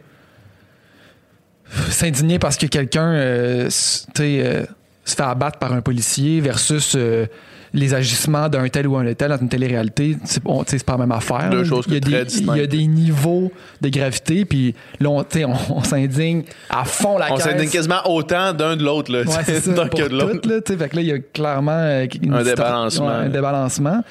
s'indigner 1.89 2.37
parce 2.39 2.57
que 2.57 2.65
quelqu'un 2.65 3.13
euh, 3.13 3.65
tu 3.65 3.71
sais, 3.71 4.05
euh, 4.19 4.63
se 5.05 5.15
fait 5.15 5.23
abattre 5.23 5.57
par 5.57 5.73
un 5.73 5.81
policier 5.81 6.41
versus 6.41 6.93
euh, 6.95 7.25
les 7.73 7.93
agissements 7.93 8.49
d'un 8.49 8.67
tel 8.67 8.87
ou 8.87 8.97
un 8.97 9.13
tel 9.13 9.29
dans 9.29 9.37
une 9.37 9.47
télé-réalité, 9.49 10.17
c'est 10.25 10.43
pas 10.43 10.63
la 10.89 10.97
même 10.97 11.11
affaire. 11.11 11.49
Deux 11.49 11.63
choses 11.63 11.85
il, 11.87 11.93
y 11.93 11.97
a 11.97 12.01
très 12.01 12.25
des, 12.25 12.39
il 12.39 12.57
y 12.57 12.61
a 12.61 12.67
des 12.67 12.85
niveaux 12.87 13.51
de 13.79 13.89
gravité, 13.89 14.43
puis 14.45 14.75
là, 14.99 15.09
on, 15.09 15.83
s'indigne 15.83 16.43
à 16.69 16.83
fond 16.83 17.17
la 17.17 17.31
On 17.31 17.37
s'indigne 17.37 17.69
quasiment 17.69 18.01
autant 18.05 18.53
d'un 18.53 18.75
de 18.75 18.83
l'autre, 18.83 19.11
là, 19.11 19.21
Ouais, 19.23 19.43
c'est 19.45 19.61
ça, 19.61 19.71
d'un 19.71 19.87
pour 19.87 19.99
que 19.99 20.07
de 20.09 20.17
l'autre. 20.17 20.49
là. 20.49 20.59
Fait 20.65 20.89
que 20.89 20.95
là, 20.97 21.01
il 21.01 21.07
y 21.07 21.11
a 21.13 21.19
clairement 21.19 21.71
euh, 21.71 22.05
une 22.21 22.33
Un 22.33 22.43
débalancement. 22.43 23.07
ouais, 23.07 23.13
un 23.13 23.29
débalancement. 23.29 24.03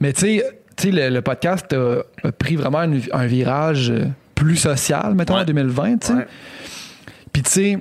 Mais 0.00 0.12
tu 0.12 0.20
sais, 0.22 0.44
tu 0.76 0.84
sais, 0.84 0.90
le, 0.90 1.08
le 1.14 1.22
podcast 1.22 1.72
a, 1.74 1.98
a 2.26 2.32
pris 2.32 2.56
vraiment 2.56 2.78
un 3.12 3.26
virage 3.26 3.90
euh, 3.90 4.04
plus 4.34 4.56
social, 4.56 5.14
mettons, 5.14 5.34
en 5.34 5.38
Ouais. 5.40 5.44
2020, 5.44 5.98
tu 5.98 6.06
sais. 6.06 6.12
Ouais. 6.14 6.26
Puis 7.32 7.42
tu 7.42 7.50
sais, 7.50 7.78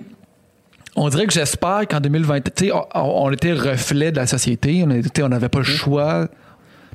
on 0.96 1.10
dirait 1.10 1.26
que 1.26 1.34
j'espère 1.34 1.88
qu'en 1.90 2.00
2020, 2.00 2.42
tu 2.42 2.66
sais, 2.68 2.72
on, 2.72 2.86
on 2.94 3.32
était 3.32 3.54
reflet 3.54 4.12
de 4.12 4.18
la 4.18 4.28
société. 4.28 4.86
On 5.22 5.30
n'avait 5.30 5.50
pas 5.50 5.60
le 5.60 5.64
choix. 5.66 6.28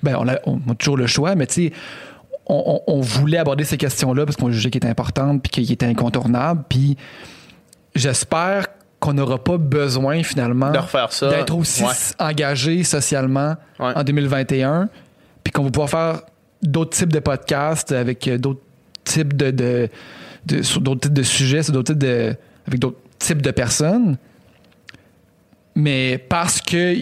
Ben, 0.03 0.17
on 0.19 0.29
a, 0.29 0.39
on 0.47 0.61
a 0.71 0.75
toujours 0.77 0.97
le 0.97 1.07
choix, 1.09 1.35
mais 1.35 1.47
tu 1.47 1.69
sais, 1.69 1.73
on, 2.47 3.01
voulait 3.01 3.37
aborder 3.39 3.65
ces 3.65 3.77
questions-là 3.77 4.25
parce 4.25 4.37
qu'on 4.37 4.51
jugeait 4.51 4.71
qu'elles 4.71 4.79
étaient 4.79 4.89
importantes 4.89 5.43
puis 5.43 5.51
qu'elles 5.51 5.73
étaient 5.73 5.87
incontournables. 5.87 6.63
Puis 6.69 6.97
j'espère 7.95 8.69
qu'on 9.01 9.13
n'aura 9.13 9.43
pas 9.43 9.59
besoin 9.59 10.23
finalement 10.23 10.71
De 10.71 10.79
refaire 10.79 11.13
ça. 11.13 11.29
d'être 11.31 11.55
aussi 11.55 11.85
Ouais. 11.85 11.91
engagé 12.19 12.83
socialement 12.85 13.57
Ouais. 13.79 13.93
en 13.95 14.03
2021, 14.03 14.89
puis 15.45 15.53
qu'on 15.53 15.65
va 15.65 15.71
pouvoir 15.71 15.91
faire 15.91 16.21
d'autres 16.63 16.97
types 16.97 17.13
de 17.13 17.21
podcasts 17.21 17.93
avec 17.93 18.29
d'autres 18.41 18.61
types 19.05 19.37
de, 19.37 19.51
de, 19.51 19.89
de- 20.47 20.63
sur 20.63 20.81
d'autres 20.81 21.01
types 21.03 21.13
de 21.13 21.23
sujets, 21.23 21.63
sur 21.63 21.73
d'autres 21.73 21.93
types 21.93 22.03
de, 22.03 22.35
avec 22.67 22.81
d'autres 22.81 22.99
types 23.19 23.43
de 23.43 23.51
personnes, 23.51 24.17
mais 25.75 26.19
parce 26.19 26.61
que 26.61 26.95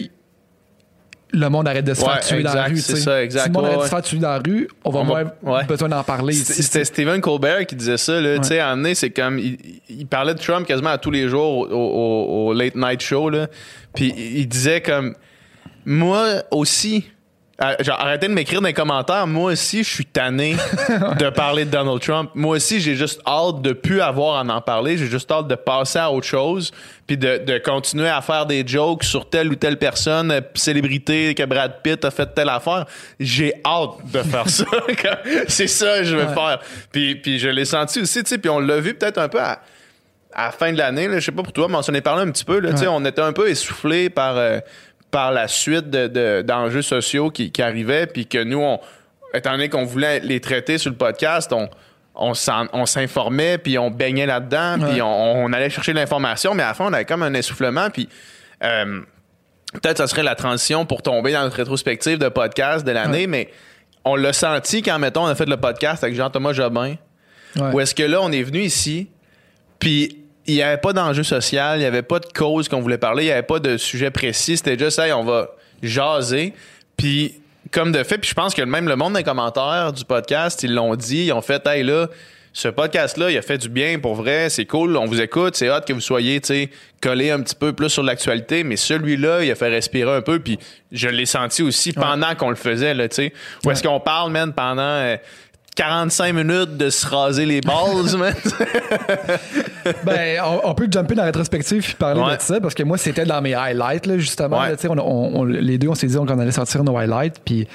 le 1.33 1.49
monde 1.49 1.67
arrête 1.67 1.83
de 1.85 1.93
se 1.93 2.01
Ouais, 2.01 2.13
faire 2.13 2.19
tuer 2.21 2.43
dans 2.43 2.53
la 2.53 2.65
rue. 2.65 2.77
c'est 2.77 2.95
ça, 2.95 3.21
exact, 3.21 3.43
Si 3.43 3.49
le 3.49 3.53
monde 3.53 3.63
ouais, 3.63 3.69
arrête 3.69 3.79
de 3.81 3.85
se 3.85 3.89
faire 3.89 4.01
tuer 4.01 4.17
dans 4.19 4.29
la 4.29 4.39
rue, 4.39 4.67
on 4.85 4.91
va 4.91 4.99
On 4.99 5.01
avoir 5.03 5.23
ouais. 5.43 5.63
besoin 5.65 5.89
d'en 5.89 6.03
parler. 6.03 6.33
C'était 6.33 6.85
Stephen 6.85 7.19
Colbert 7.21 7.65
qui 7.65 7.75
disait 7.75 7.97
ça. 7.97 8.19
Là, 8.21 8.37
Tu 8.39 8.45
sais, 8.47 8.59
à 8.59 8.75
c'est 8.93 9.09
comme. 9.09 9.37
Il, 9.37 9.57
il 9.89 10.07
parlait 10.07 10.33
de 10.33 10.39
Trump 10.39 10.65
quasiment 10.65 10.91
à 10.91 10.97
tous 10.97 11.11
les 11.11 11.27
jours 11.27 11.69
au, 11.69 11.75
au- 11.75 12.47
au 12.47 12.53
late 12.53 12.75
night 12.75 13.01
show. 13.01 13.29
Là, 13.29 13.47
puis 13.93 14.13
il 14.17 14.47
disait 14.47 14.81
comme. 14.81 15.15
moi 15.85 16.43
aussi, 16.51 17.05
genre, 17.79 17.99
arrêtez 17.99 18.27
de 18.27 18.33
m'écrire 18.33 18.61
dans 18.61 18.67
les 18.67 18.73
commentaires. 18.73 19.25
Moi 19.25 19.53
aussi, 19.53 19.83
je 19.83 19.89
suis 19.89 20.05
tanné 20.05 20.55
de 21.19 21.29
parler 21.29 21.65
de 21.65 21.71
Donald 21.71 21.99
Trump. 22.01 22.29
Moi 22.35 22.57
aussi, 22.57 22.79
j'ai 22.79 22.95
juste 22.95 23.19
hâte 23.25 23.61
de 23.61 23.73
plus 23.73 23.99
avoir 24.01 24.35
à 24.37 24.41
en 24.53 24.61
parler. 24.61 24.97
J'ai 24.97 25.07
juste 25.07 25.31
hâte 25.31 25.47
de 25.47 25.55
passer 25.55 25.97
à 25.97 26.11
autre 26.11 26.27
chose, 26.27 26.71
puis 27.07 27.17
de, 27.17 27.37
de 27.43 27.57
continuer 27.57 28.09
à 28.09 28.21
faire 28.21 28.45
des 28.45 28.65
jokes 28.67 29.03
sur 29.03 29.27
telle 29.27 29.49
ou 29.49 29.55
telle 29.55 29.77
personne, 29.77 30.31
euh, 30.31 30.41
célébrité, 30.53 31.33
que 31.33 31.43
Brad 31.43 31.81
Pitt 31.81 32.05
a 32.05 32.11
fait 32.11 32.27
telle 32.35 32.49
affaire. 32.49 32.85
J'ai 33.19 33.53
hâte 33.65 34.05
de 34.11 34.21
faire 34.21 34.47
ça. 34.49 34.65
C'est 35.47 35.67
ça 35.67 35.97
que 35.99 36.03
je 36.03 36.15
veux 36.15 36.25
Ouais. 36.25 36.33
faire. 36.35 36.59
Puis, 36.91 37.15
puis 37.15 37.39
je 37.39 37.49
l'ai 37.49 37.65
senti 37.65 38.01
aussi, 38.01 38.21
tu 38.23 38.29
sais, 38.29 38.37
puis 38.37 38.49
on 38.51 38.59
l'a 38.59 38.79
vu 38.79 38.93
peut-être 38.93 39.17
un 39.17 39.29
peu 39.29 39.39
à, 39.41 39.61
à 40.33 40.45
la 40.45 40.51
fin 40.51 40.71
de 40.71 40.77
l'année. 40.77 41.07
Je 41.13 41.19
sais 41.21 41.31
pas 41.31 41.41
pour 41.41 41.53
toi, 41.53 41.67
mais 41.67 41.75
on 41.77 41.81
s'en 41.81 41.93
est 41.95 42.01
parlé 42.01 42.21
un 42.21 42.31
petit 42.31 42.45
peu. 42.45 42.59
Là, 42.59 42.71
tu 42.71 42.77
sais, 42.77 42.83
Ouais. 42.87 42.93
On 42.95 43.03
était 43.05 43.21
un 43.21 43.33
peu 43.33 43.49
essoufflé 43.49 44.09
par... 44.11 44.37
euh, 44.37 44.59
par 45.17 45.31
la 45.31 45.47
suite 45.47 45.89
de- 45.89 46.05
de- 46.05 46.43
d'enjeux 46.43 46.83
sociaux 46.83 47.31
qui, 47.31 47.51
qui 47.51 47.63
arrivaient, 47.63 48.05
puis 48.05 48.27
que 48.27 48.43
nous, 48.43 48.61
on, 48.61 48.79
étant 49.33 49.49
donné 49.53 49.67
qu'on 49.67 49.83
voulait 49.83 50.19
les 50.19 50.39
traiter 50.39 50.77
sur 50.77 50.91
le 50.91 50.95
podcast, 50.95 51.51
on, 52.13 52.33
s'informait, 52.85 53.57
puis 53.57 53.79
on 53.79 53.89
baignait 53.89 54.27
là-dedans, 54.27 54.77
puis 54.87 55.01
on, 55.01 55.43
on 55.45 55.53
allait 55.53 55.71
chercher 55.71 55.93
l'information, 55.93 56.53
mais 56.53 56.61
à 56.61 56.67
la 56.67 56.73
fin, 56.75 56.85
on 56.85 56.93
avait 56.93 57.05
comme 57.05 57.23
un 57.23 57.33
essoufflement, 57.33 57.89
puis 57.89 58.07
euh, 58.63 59.01
peut-être 59.73 59.97
ça 59.97 60.05
serait 60.05 60.21
la 60.21 60.35
transition 60.35 60.85
pour 60.85 61.01
tomber 61.01 61.31
dans 61.31 61.41
notre 61.41 61.55
rétrospective 61.55 62.19
de 62.19 62.29
podcast 62.29 62.85
de 62.85 62.91
l'année, 62.91 63.21
Ouais. 63.21 63.27
mais 63.27 63.49
on 64.05 64.15
l'a 64.15 64.33
senti 64.33 64.83
quand, 64.83 64.99
mettons, 64.99 65.23
on 65.23 65.27
a 65.29 65.35
fait 65.35 65.49
le 65.49 65.57
podcast 65.57 66.03
avec 66.03 66.15
Jean-Thomas 66.15 66.53
Jobin, 66.53 66.93
Ouais. 67.55 67.71
où 67.73 67.79
est-ce 67.79 67.95
que 67.95 68.03
là, 68.03 68.19
on 68.21 68.31
est 68.31 68.43
venu 68.43 68.59
ici, 68.59 69.09
puis 69.79 70.25
il 70.47 70.55
n'y 70.55 70.61
avait 70.61 70.77
pas 70.77 70.93
d'enjeu 70.93 71.23
social, 71.23 71.77
il 71.77 71.81
n'y 71.81 71.85
avait 71.85 72.01
pas 72.01 72.19
de 72.19 72.25
cause 72.25 72.69
qu'on 72.69 72.81
voulait 72.81 72.97
parler, 72.97 73.23
il 73.23 73.27
n'y 73.27 73.33
avait 73.33 73.43
pas 73.43 73.59
de 73.59 73.77
sujet 73.77 74.11
précis. 74.11 74.57
C'était 74.57 74.79
juste, 74.79 74.97
hey, 74.97 75.11
on 75.11 75.23
va 75.23 75.49
jaser. 75.83 76.53
Puis, 76.95 77.35
comme 77.71 77.91
de 77.91 78.01
fait, 78.03 78.17
puis 78.17 78.29
je 78.29 78.33
pense 78.33 78.53
que 78.53 78.61
même 78.61 78.87
le 78.87 78.95
monde 78.95 79.13
des 79.13 79.23
commentaires 79.23 79.91
du 79.93 80.05
podcast, 80.05 80.63
ils 80.63 80.73
l'ont 80.73 80.95
dit, 80.95 81.25
ils 81.25 81.33
ont 81.33 81.41
fait, 81.41 81.65
hey, 81.67 81.83
là, 81.83 82.07
ce 82.53 82.69
podcast-là, 82.69 83.29
il 83.29 83.37
a 83.37 83.43
fait 83.43 83.59
du 83.59 83.69
bien 83.69 83.99
pour 83.99 84.15
vrai, 84.15 84.49
c'est 84.49 84.65
cool, 84.65 84.97
on 84.97 85.05
vous 85.05 85.21
écoute, 85.21 85.55
c'est 85.55 85.69
hâte 85.69 85.85
que 85.85 85.93
vous 85.93 86.01
soyez, 86.01 86.41
tu 86.41 86.47
sais, 86.47 86.69
collés 87.03 87.29
un 87.29 87.41
petit 87.41 87.53
peu 87.53 87.71
plus 87.71 87.89
sur 87.89 88.01
l'actualité, 88.01 88.63
mais 88.63 88.77
celui-là, 88.77 89.43
il 89.43 89.51
a 89.51 89.55
fait 89.55 89.67
respirer 89.67 90.15
un 90.15 90.21
peu, 90.21 90.39
puis 90.39 90.57
je 90.91 91.07
l'ai 91.07 91.27
senti 91.27 91.61
aussi 91.61 91.93
pendant 91.93 92.33
qu'on 92.33 92.49
le 92.49 92.55
faisait, 92.55 92.95
là, 92.95 93.07
tu 93.09 93.15
sais. 93.15 93.33
Où 93.63 93.69
est-ce 93.69 93.83
qu'on 93.83 93.99
parle, 93.99 94.31
man, 94.31 94.53
pendant 94.53 94.81
euh, 94.81 95.17
45 95.77 96.33
minutes 96.33 96.75
de 96.75 96.89
se 96.89 97.07
raser 97.07 97.45
les 97.45 97.61
balls, 97.61 98.17
man? 98.17 98.33
Ben, 100.03 100.41
on, 100.43 100.61
on 100.71 100.73
peut 100.73 100.87
jumper 100.91 101.15
dans 101.15 101.21
la 101.21 101.27
rétrospective 101.27 101.81
puis 101.83 101.93
parler 101.93 102.19
Ouais. 102.21 102.35
de 102.37 102.41
ça 102.41 102.59
parce 102.59 102.73
que 102.73 102.83
moi, 102.83 102.97
c'était 102.97 103.25
dans 103.25 103.41
mes 103.41 103.53
highlights, 103.53 104.05
là, 104.05 104.17
justement. 104.17 104.59
Ouais. 104.59 104.71
là, 104.71 105.03
on, 105.03 105.43
les 105.45 105.77
deux, 105.77 105.87
on 105.87 105.95
s'est 105.95 106.07
dit 106.07 106.15
qu'on 106.15 106.27
allait 106.39 106.51
sortir 106.51 106.83
nos 106.83 106.97
highlights. 106.97 107.39
Puis, 107.45 107.67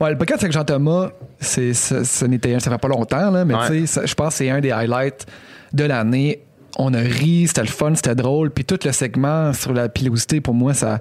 ouais, 0.00 0.10
le 0.10 0.16
podcast 0.16 0.42
avec 0.42 0.52
Jean-Thomas, 0.52 1.10
c'est, 1.40 1.74
ça, 1.74 2.04
ça 2.04 2.26
n'était 2.28 2.54
un- 2.54 2.60
ça 2.60 2.70
fait 2.70 2.78
pas 2.78 2.88
longtemps, 2.88 3.30
là, 3.30 3.44
mais 3.44 3.54
je 3.54 4.14
pense 4.14 4.28
que 4.30 4.34
c'est 4.34 4.50
un 4.50 4.60
des 4.60 4.70
highlights 4.70 5.26
de 5.72 5.84
l'année. 5.84 6.40
On 6.78 6.94
a 6.94 6.98
ri, 7.00 7.46
c'était 7.48 7.62
le 7.62 7.66
fun, 7.68 7.92
c'était 7.96 8.14
drôle. 8.14 8.50
Puis 8.50 8.64
tout 8.64 8.78
le 8.84 8.92
segment 8.92 9.52
sur 9.52 9.72
la 9.72 9.88
pilosité, 9.88 10.40
pour 10.40 10.54
moi, 10.54 10.74
ça. 10.74 11.00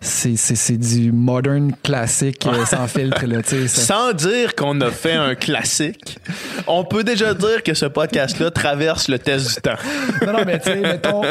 C'est, 0.00 0.36
c'est, 0.36 0.54
c'est 0.56 0.76
du 0.76 1.10
modern 1.12 1.72
classique 1.82 2.46
euh, 2.46 2.64
sans 2.66 2.86
filtre. 2.86 3.26
Là, 3.26 3.38
ça- 3.44 3.66
Sans 3.68 4.12
dire 4.12 4.54
qu'on 4.54 4.80
a 4.80 4.90
fait 4.90 5.14
un 5.14 5.34
classique, 5.34 6.18
on 6.66 6.84
peut 6.84 7.02
déjà 7.04 7.34
dire 7.34 7.62
que 7.62 7.74
ce 7.74 7.86
podcast-là 7.86 8.50
traverse 8.50 9.08
le 9.08 9.18
test 9.18 9.54
du 9.56 9.60
temps. 9.62 9.78
Non, 10.26 10.32
non, 10.32 10.44
mais 10.46 10.58
tu 10.60 10.70
sais, 10.70 10.76
mettons, 10.80 11.22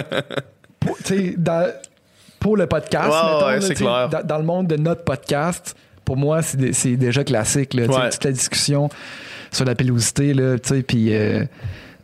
pour, 0.79 0.97
dans- 1.37 1.71
pour 2.39 2.57
le 2.57 2.67
podcast, 2.67 3.07
mettons, 3.09 3.45
ouais, 3.47 3.59
là, 3.59 3.75
clair. 3.75 4.09
Dans, 4.09 4.23
dans 4.27 4.37
le 4.37 4.43
monde 4.45 4.67
de 4.67 4.75
notre 4.77 5.03
podcast, 5.03 5.75
pour 6.03 6.17
moi, 6.17 6.41
c'est 6.41 6.57
dé- 6.57 6.73
c'est 6.73 6.95
déjà 6.97 7.23
classique. 7.23 7.73
Là, 7.73 7.83
Ouais. 7.85 8.09
Toute 8.09 8.23
la 8.23 8.31
discussion 8.31 8.89
sur 9.51 9.65
la 9.65 9.75
pilosité, 9.75 10.33
puis... 10.87 11.13
euh, 11.15 11.43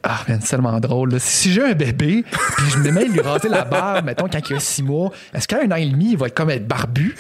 ah, 0.04 0.20
man, 0.28 0.40
c'est 0.42 0.50
tellement 0.52 0.80
drôle. 0.80 1.12
là. 1.12 1.18
Si 1.20 1.52
j'ai 1.54 1.64
un 1.64 1.74
bébé, 1.74 2.24
puis 2.58 2.66
je 2.72 2.78
me 2.80 2.92
mets 2.92 3.02
à 3.02 3.06
lui 3.06 3.22
raser 3.22 3.50
la 3.50 3.64
barbe, 3.66 4.06
mettons, 4.06 4.28
quand 4.28 4.50
il 4.50 4.56
a 4.56 4.60
six 4.60 4.82
mois, 4.84 5.12
est-ce 5.34 5.48
qu'à 5.48 5.60
un 5.64 5.72
an 5.72 5.76
et 5.76 5.86
demi, 5.86 6.12
il 6.12 6.18
va 6.18 6.28
être 6.28 6.34
comme 6.36 6.50
être 6.50 6.68
barbu? 6.68 7.16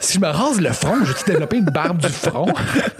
Si 0.00 0.14
je 0.14 0.20
me 0.20 0.26
rase 0.28 0.60
le 0.60 0.70
front, 0.72 0.96
je 1.04 1.12
vais-tu 1.12 1.24
développer 1.30 1.56
une 1.58 1.66
barbe 1.66 1.98
du 2.00 2.08
front? 2.08 2.46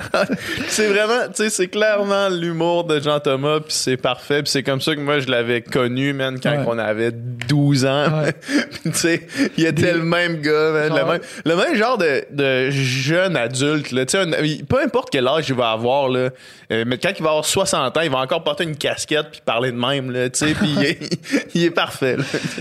C'est 0.69 0.87
vraiment, 0.89 1.27
tu 1.29 1.35
sais, 1.35 1.51
c'est 1.51 1.69
clairement 1.69 2.29
l'humour 2.29 2.85
de 2.85 3.01
Jean-Thomas, 3.01 3.61
puis 3.61 3.73
c'est 3.73 3.97
parfait, 3.97 4.43
puis 4.43 4.51
c'est 4.51 4.63
comme 4.63 4.81
ça 4.81 4.95
que 4.95 5.01
moi 5.01 5.19
je 5.19 5.29
l'avais 5.29 5.61
connu, 5.63 6.13
man, 6.13 6.39
quand 6.41 6.51
Ouais. 6.55 6.65
on 6.69 6.79
avait 6.79 7.11
12 7.13 7.85
ans. 7.87 8.23
Ouais. 8.23 8.33
Tu 8.85 8.93
sais, 8.93 9.27
il 9.57 9.65
était 9.67 9.93
le 9.95 10.03
même 10.05 10.41
gars, 10.41 10.71
man, 10.73 10.93
le 10.95 11.05
même, 11.05 11.21
le 11.45 11.57
même 11.57 11.75
genre 11.75 11.97
de, 11.99 12.25
de 12.31 12.71
jeune 12.71 13.37
adulte, 13.37 13.91
là, 13.93 14.05
tu 14.07 14.17
sais, 14.17 14.63
peu 14.69 14.81
importe 14.83 15.09
quel 15.11 15.27
âge 15.27 15.49
il 15.49 15.55
va 15.55 15.71
avoir, 15.71 16.09
là, 16.09 16.29
euh, 16.71 16.85
mais 16.87 16.99
quand 16.99 17.11
il 17.19 17.23
va 17.23 17.31
avoir 17.31 17.45
60 17.45 17.97
ans, 17.97 18.01
il 18.03 18.11
va 18.11 18.19
encore 18.19 18.45
porter 18.45 18.65
une 18.65 18.77
casquette 18.77 19.24
puis 19.31 19.41
parler 19.45 19.73
de 19.73 19.77
même, 19.77 20.11
là, 20.11 20.29
tu 20.31 20.39
sais, 20.47 20.55
puis 20.55 20.69
il 20.77 20.85
est, 20.85 21.19
il 21.55 21.65
est 21.65 21.71
parfait, 21.71 22.17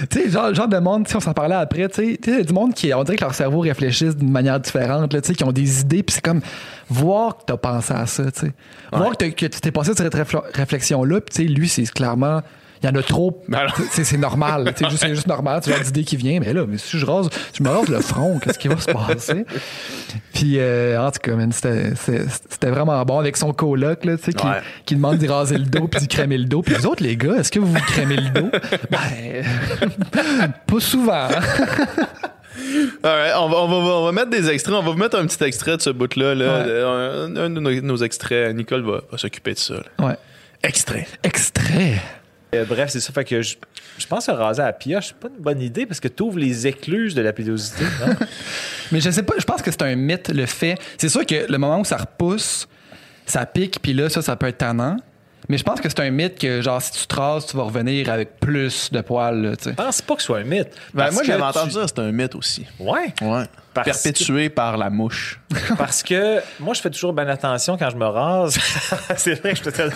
tu 0.09 0.21
sais, 0.21 0.29
genre, 0.29 0.53
genre 0.53 0.67
de 0.67 0.77
monde, 0.77 1.07
si 1.07 1.15
on 1.15 1.19
s'en 1.19 1.33
parlait 1.33 1.55
après, 1.55 1.87
tu 1.89 1.95
sais, 1.95 2.17
tu 2.21 2.29
sais, 2.29 2.31
il 2.31 2.37
y 2.37 2.41
a 2.41 2.43
du 2.43 2.53
monde 2.53 2.73
qui, 2.73 2.93
on 2.93 3.03
dirait 3.03 3.17
que 3.17 3.23
leur 3.23 3.35
cerveau 3.35 3.59
réfléchisse 3.59 4.15
d'une 4.15 4.31
manière 4.31 4.59
différente, 4.59 5.13
là, 5.13 5.21
tu 5.21 5.27
sais, 5.27 5.35
qui 5.35 5.43
ont 5.43 5.51
des 5.51 5.81
idées, 5.81 6.03
puis 6.03 6.13
c'est 6.15 6.23
comme 6.23 6.41
voir 6.89 7.37
que 7.37 7.43
t'as 7.47 7.57
pensé 7.57 7.93
à 7.93 8.05
ça, 8.05 8.31
tu 8.31 8.39
sais. 8.41 8.53
Voir 8.91 9.15
que, 9.17 9.25
tu 9.25 9.49
t'es 9.49 9.71
passé 9.71 9.93
sur 9.93 10.03
cette 10.03 10.15
réfl- 10.15 10.43
réflexion-là, 10.53 11.21
puis 11.21 11.35
tu 11.35 11.43
sais, 11.43 11.53
lui, 11.53 11.67
c'est 11.67 11.83
clairement. 11.91 12.41
Il 12.83 12.87
y 12.87 12.89
en 12.91 12.95
a 12.95 13.01
trop. 13.03 13.41
Ben 13.47 13.65
c'est 13.91 14.17
normal. 14.17 14.73
juste- 14.77 14.97
C'est 14.97 15.15
juste 15.15 15.27
normal. 15.27 15.61
Tu 15.63 15.71
as 15.71 15.79
d'idée 15.79 16.03
qui 16.03 16.17
vient. 16.17 16.39
Mais 16.41 16.51
là, 16.51 16.65
mais 16.67 16.77
si 16.77 16.99
je 16.99 17.05
rase, 17.05 17.29
je 17.57 17.63
me 17.63 17.69
rase 17.69 17.87
le 17.87 18.01
front, 18.01 18.39
qu'est-ce 18.39 18.59
qui 18.59 18.67
va 18.67 18.77
se 18.77 18.91
passer? 18.91 19.45
Puis, 20.33 20.55
euh, 20.59 20.99
en 21.01 21.09
tout 21.11 21.19
cas, 21.21 21.31
c'était 21.53 22.69
vraiment 22.69 23.01
bon 23.05 23.19
avec 23.19 23.37
son 23.37 23.53
coloc, 23.53 24.03
là, 24.03 24.17
tu 24.17 24.23
sais, 24.25 24.33
qui, 24.33 24.45
Ouais. 24.45 24.61
qui 24.85 24.95
demande 24.95 25.17
d'y 25.17 25.27
raser 25.27 25.57
le 25.57 25.63
dos 25.65 25.87
puis 25.87 26.01
d'y 26.01 26.07
crémer 26.09 26.37
le 26.37 26.45
dos. 26.45 26.61
Puis 26.61 26.75
les 26.75 26.85
autres, 26.85 27.01
les 27.03 27.15
gars, 27.15 27.35
est-ce 27.37 27.51
que 27.51 27.59
vous 27.59 27.67
vous 27.71 27.79
crémez 27.87 28.17
le 28.17 28.29
dos? 28.29 28.49
Ben, 28.91 29.43
pas 30.67 30.79
souvent. 30.79 31.27
Alright, 33.03 33.33
on 33.37 33.49
va, 33.49 33.57
on, 33.57 33.67
va, 33.67 33.75
on 33.75 34.05
va 34.05 34.11
mettre 34.11 34.29
des 34.29 34.49
extraits. 34.49 34.75
On 34.75 34.81
va 34.83 34.91
vous 34.91 34.97
mettre 34.97 35.17
un 35.17 35.25
petit 35.25 35.43
extrait 35.43 35.77
de 35.77 35.81
ce 35.81 35.89
bout-là. 35.89 36.35
Là. 36.35 36.63
Ouais. 36.65 36.81
Un, 36.83 37.35
un 37.37 37.49
de 37.49 37.59
nos, 37.59 37.81
nos 37.81 37.97
extraits. 37.97 38.55
Nicole 38.55 38.81
va, 38.83 39.01
va 39.11 39.17
s'occuper 39.17 39.53
de 39.53 39.59
ça. 39.59 39.75
là. 39.75 40.05
Ouais. 40.07 40.15
Extrait. 40.63 41.07
Extrait. 41.23 42.01
Euh, 42.53 42.65
bref, 42.65 42.89
c'est 42.89 42.99
ça. 42.99 43.11
Fait 43.13 43.25
que 43.25 43.41
je, 43.41 43.55
pense 44.07 44.25
que 44.25 44.31
raser 44.31 44.61
à 44.61 44.67
la 44.67 44.73
pioche, 44.73 45.07
c'est 45.07 45.17
pas 45.17 45.27
une 45.27 45.41
bonne 45.41 45.61
idée 45.61 45.85
parce 45.85 45.99
que 45.99 46.07
tu 46.07 46.23
ouvres 46.23 46.39
les 46.39 46.67
écluses 46.67 47.15
de 47.15 47.21
la 47.21 47.33
pilosité. 47.33 47.83
Mais 48.91 48.99
je 48.99 49.09
sais 49.09 49.23
pas, 49.23 49.33
je 49.37 49.43
pense 49.43 49.61
que 49.61 49.71
c'est 49.71 49.81
un 49.81 49.95
mythe, 49.95 50.29
le 50.29 50.45
fait. 50.45 50.77
C'est 50.97 51.09
sûr 51.09 51.25
que 51.25 51.51
le 51.51 51.57
moment 51.57 51.79
où 51.79 51.85
ça 51.85 51.97
repousse, 51.97 52.67
ça 53.25 53.45
pique, 53.45 53.79
puis 53.81 53.93
là, 53.93 54.09
ça, 54.09 54.21
ça 54.21 54.35
peut 54.35 54.47
être 54.47 54.59
tannant. 54.59 54.97
Mais 55.49 55.57
je 55.57 55.63
pense 55.63 55.81
que 55.81 55.89
c'est 55.89 55.99
un 55.99 56.09
mythe 56.09 56.39
que, 56.39 56.61
genre, 56.61 56.81
si 56.81 56.91
tu 56.91 57.05
te 57.07 57.15
rases, 57.15 57.45
tu 57.47 57.57
vas 57.57 57.63
revenir 57.63 58.09
avec 58.09 58.39
plus 58.39 58.91
de 58.91 59.01
poils, 59.01 59.41
là, 59.41 59.55
tu 59.57 59.63
sais. 59.65 59.69
Je 59.71 59.75
pense 59.75 60.01
pas 60.01 60.15
que 60.15 60.21
ce 60.21 60.27
soit 60.27 60.37
un 60.39 60.43
mythe. 60.43 60.69
Ben, 60.93 61.11
moi, 61.11 61.23
j'avais 61.23 61.39
tu- 61.39 61.43
entendu 61.45 61.71
dire 61.71 61.81
que 61.81 61.87
c'était 61.87 62.01
un 62.01 62.11
mythe 62.11 62.35
aussi. 62.35 62.65
Ouais. 62.79 63.13
Ouais. 63.21 63.43
Parce 63.73 63.87
Perpétué 64.03 64.49
par 64.49 64.77
la 64.77 64.89
mouche. 64.91 65.39
Parce 65.77 66.03
que 66.03 66.39
moi, 66.59 66.73
je 66.75 66.81
fais 66.81 66.91
toujours 66.91 67.11
bien 67.13 67.27
attention 67.27 67.75
quand 67.75 67.89
je 67.89 67.95
me 67.97 68.05
rase. 68.05 68.57
c'est 69.17 69.33
vrai 69.41 69.53
que 69.53 69.57
je 69.59 69.63
te 69.71 69.89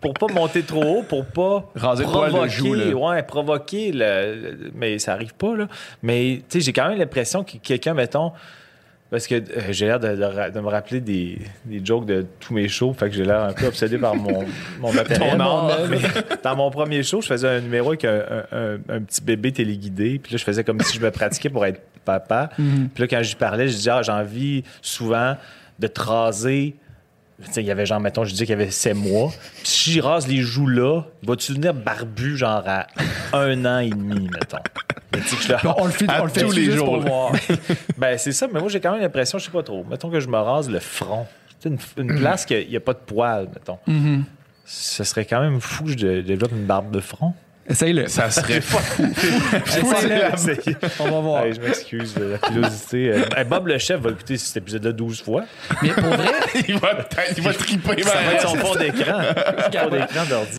Pour 0.00 0.14
pas 0.14 0.26
monter 0.32 0.62
trop 0.62 0.82
haut, 0.82 1.02
pour 1.02 1.26
pas 1.26 1.70
Raser 1.76 2.04
le 2.04 2.10
poil 2.10 2.30
de 2.30 2.36
provoquer, 2.36 2.50
joue, 2.56 2.74
là. 2.74 2.86
ouais, 2.94 3.22
provoquer 3.22 3.92
le, 3.92 4.34
le- 4.34 4.70
Mais 4.74 4.98
ça 4.98 5.12
arrive 5.12 5.34
pas, 5.34 5.54
là. 5.54 5.66
Mais, 6.02 6.42
tu 6.48 6.58
sais, 6.58 6.64
j'ai 6.64 6.72
quand 6.72 6.88
même 6.88 6.98
l'impression 6.98 7.44
que 7.44 7.58
quelqu'un, 7.58 7.92
mettons. 7.94 8.32
Parce 9.14 9.28
que 9.28 9.36
euh, 9.36 9.60
j'ai 9.70 9.86
l'air 9.86 10.00
de, 10.00 10.16
de 10.16 10.24
ra- 10.24 10.50
de 10.50 10.58
me 10.58 10.66
rappeler 10.68 11.00
des, 11.00 11.38
des 11.64 11.80
jokes 11.84 12.04
de 12.04 12.26
tous 12.40 12.52
mes 12.52 12.66
shows, 12.66 12.92
fait 12.94 13.08
que 13.10 13.14
j'ai 13.14 13.24
l'air 13.24 13.42
un 13.44 13.52
peu 13.52 13.66
obsédé 13.66 13.96
par 13.96 14.16
mon, 14.16 14.44
mon 14.80 14.92
matériel. 14.92 15.36
Mais 15.88 15.98
Dans 16.42 16.56
mon 16.56 16.68
premier 16.72 17.02
show, 17.04 17.20
je 17.20 17.28
faisais 17.28 17.46
un 17.48 17.60
numéro 17.60 17.90
avec 17.90 18.04
un, 18.04 18.22
un- 18.52 18.58
un- 18.58 18.78
un 18.96 19.00
petit 19.02 19.22
bébé 19.22 19.52
téléguidé, 19.52 20.18
puis 20.20 20.32
là, 20.32 20.38
je 20.38 20.42
faisais 20.44 20.64
comme 20.64 20.80
si 20.80 20.98
je 20.98 21.00
me 21.00 21.12
pratiquais 21.12 21.48
pour 21.48 21.64
être 21.64 21.80
papa. 22.04 22.50
Puis 22.56 23.02
là, 23.02 23.06
quand 23.06 23.22
j'y 23.22 23.36
parlais, 23.36 23.68
je 23.68 23.76
disais, 23.76 23.90
ah, 23.90 24.02
j'ai 24.02 24.10
envie 24.12 24.64
souvent 24.82 25.36
de 25.78 25.86
te 25.86 26.00
raser. 26.00 26.74
Il 27.56 27.62
y 27.64 27.70
avait 27.70 27.84
genre, 27.86 28.00
mettons, 28.00 28.24
je 28.24 28.30
disais 28.30 28.46
qu'il 28.46 28.52
y 28.52 28.60
avait 28.60 28.70
7 28.70 28.94
mois. 28.94 29.30
Puis 29.58 29.66
si 29.68 29.90
j'y 29.92 30.00
rase 30.00 30.26
les 30.28 30.38
joues 30.40 30.68
là, 30.68 31.02
vas-tu 31.22 31.52
devenir 31.52 31.74
barbu 31.74 32.36
genre 32.36 32.62
à 32.66 32.86
un 33.32 33.64
an 33.64 33.78
et 33.80 33.90
demi, 33.90 34.28
mettons? 34.32 34.58
Mais 35.12 35.20
tu 35.20 35.28
sais 35.28 35.36
que 35.36 35.42
je 35.42 35.48
le- 35.52 35.58
On 35.76 35.84
le 35.86 35.90
fait, 35.90 36.06
on 36.20 36.24
le 36.24 36.30
fait 36.30 36.40
tous 36.42 36.52
les 36.52 36.70
jours, 36.70 36.84
pour 36.86 36.96
là. 36.98 37.02
voir. 37.08 37.32
ben, 37.98 38.16
c'est 38.18 38.32
ça, 38.32 38.46
mais 38.52 38.60
moi, 38.60 38.68
j'ai 38.68 38.80
quand 38.80 38.92
même 38.92 39.00
l'impression, 39.02 39.38
je 39.38 39.44
sais 39.46 39.50
pas 39.50 39.62
trop. 39.64 39.84
Mettons 39.84 40.10
que 40.10 40.20
je 40.20 40.28
me 40.28 40.36
rase 40.38 40.70
le 40.70 40.78
front. 40.80 41.26
Une, 41.64 41.78
une 41.96 42.18
place 42.18 42.44
qu'il 42.44 42.68
n'y 42.68 42.76
a 42.76 42.80
pas 42.80 42.92
de 42.92 42.98
poils, 42.98 43.48
mettons. 43.52 43.78
Ce 44.64 45.02
serait 45.04 45.24
quand 45.24 45.40
même 45.40 45.60
fou 45.60 45.84
que 45.84 45.90
je 45.90 45.96
dé- 45.96 46.22
développe 46.22 46.52
une 46.52 46.66
barbe 46.66 46.90
de 46.90 47.00
front. 47.00 47.34
Essaye-le. 47.66 48.08
Ça 48.08 48.30
serait 48.30 48.60
fou. 48.60 48.78
Essaye. 50.34 50.76
On 51.00 51.04
va 51.04 51.20
voir. 51.20 51.44
Hey, 51.44 51.54
je 51.54 51.60
m'excuse 51.60 52.14
de 52.14 52.24
la 52.24 52.38
pilosité. 52.38 53.10
Euh, 53.10 53.22
hey, 53.36 53.44
Bob 53.44 53.66
le 53.68 53.78
chef 53.78 54.00
va 54.00 54.10
écouter 54.10 54.36
cet 54.36 54.58
épisode-là 54.58 54.92
12 54.92 55.22
fois. 55.22 55.44
Mais 55.82 55.88
pour 55.90 56.04
vrai, 56.04 56.28
il, 56.68 56.78
va, 56.78 56.90
il 57.36 57.42
va 57.42 57.54
triper. 57.54 58.02
Ça 58.02 58.14
va 58.20 58.32
être 58.34 58.48
son 58.48 58.54
fond 58.56 58.74
d'écran. 58.74 59.22
Son 59.72 59.78
fond 59.78 59.90
d'écran 59.90 60.24
d'ordi. 60.28 60.56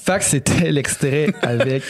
Fait 0.00 0.18
que 0.18 0.24
c'était 0.24 0.70
l'extrait 0.70 1.34
avec 1.42 1.82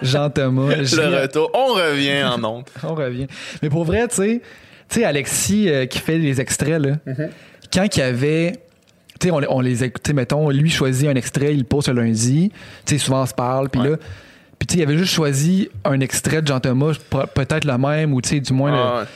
Jean-Thomas. 0.00 0.84
Je 0.84 0.96
Le 0.96 1.22
retour. 1.22 1.50
On 1.54 1.74
revient 1.74 2.22
en 2.22 2.42
ondes. 2.44 2.68
On 2.84 2.94
revient. 2.94 3.26
Mais 3.60 3.68
pour 3.68 3.84
vrai, 3.84 4.06
tu 4.06 4.14
sais, 4.14 4.42
tu 4.88 5.00
sais, 5.00 5.04
Alexis 5.04 5.68
euh, 5.68 5.86
qui 5.86 5.98
fait 5.98 6.18
les 6.18 6.40
extraits, 6.40 6.80
là, 6.80 6.96
quand 7.72 7.96
il 7.96 8.00
y 8.00 8.02
avait. 8.02 8.52
Tu 9.20 9.28
sais, 9.28 9.30
on, 9.30 9.40
on 9.48 9.60
les 9.60 9.84
écoutait, 9.84 10.12
mettons, 10.12 10.50
lui 10.50 10.70
choisit 10.70 11.08
un 11.08 11.14
extrait, 11.14 11.52
il 11.52 11.58
le 11.60 11.64
pose 11.64 11.88
le 11.88 11.94
lundi. 12.02 12.50
Tu 12.84 12.94
sais, 12.94 12.98
souvent 13.04 13.22
on 13.22 13.26
se 13.26 13.34
parle, 13.34 13.68
puis 13.68 13.80
Ouais. 13.80 13.90
là. 13.90 13.96
Puis 14.58 14.66
tu 14.66 14.74
sais, 14.74 14.80
il 14.80 14.82
avait 14.84 14.98
juste 14.98 15.12
choisi 15.12 15.68
un 15.84 15.98
extrait 16.00 16.40
de 16.42 16.46
Jean-Thomas, 16.46 16.92
pe- 17.10 17.26
peut-être 17.34 17.64
le 17.64 17.78
même, 17.78 18.12
ou 18.14 18.20
tu 18.20 18.28
sais, 18.30 18.40
du 18.40 18.52
moins. 18.52 18.70
le- 18.70 18.76
Ah 18.78 18.98
ouais. 19.00 19.06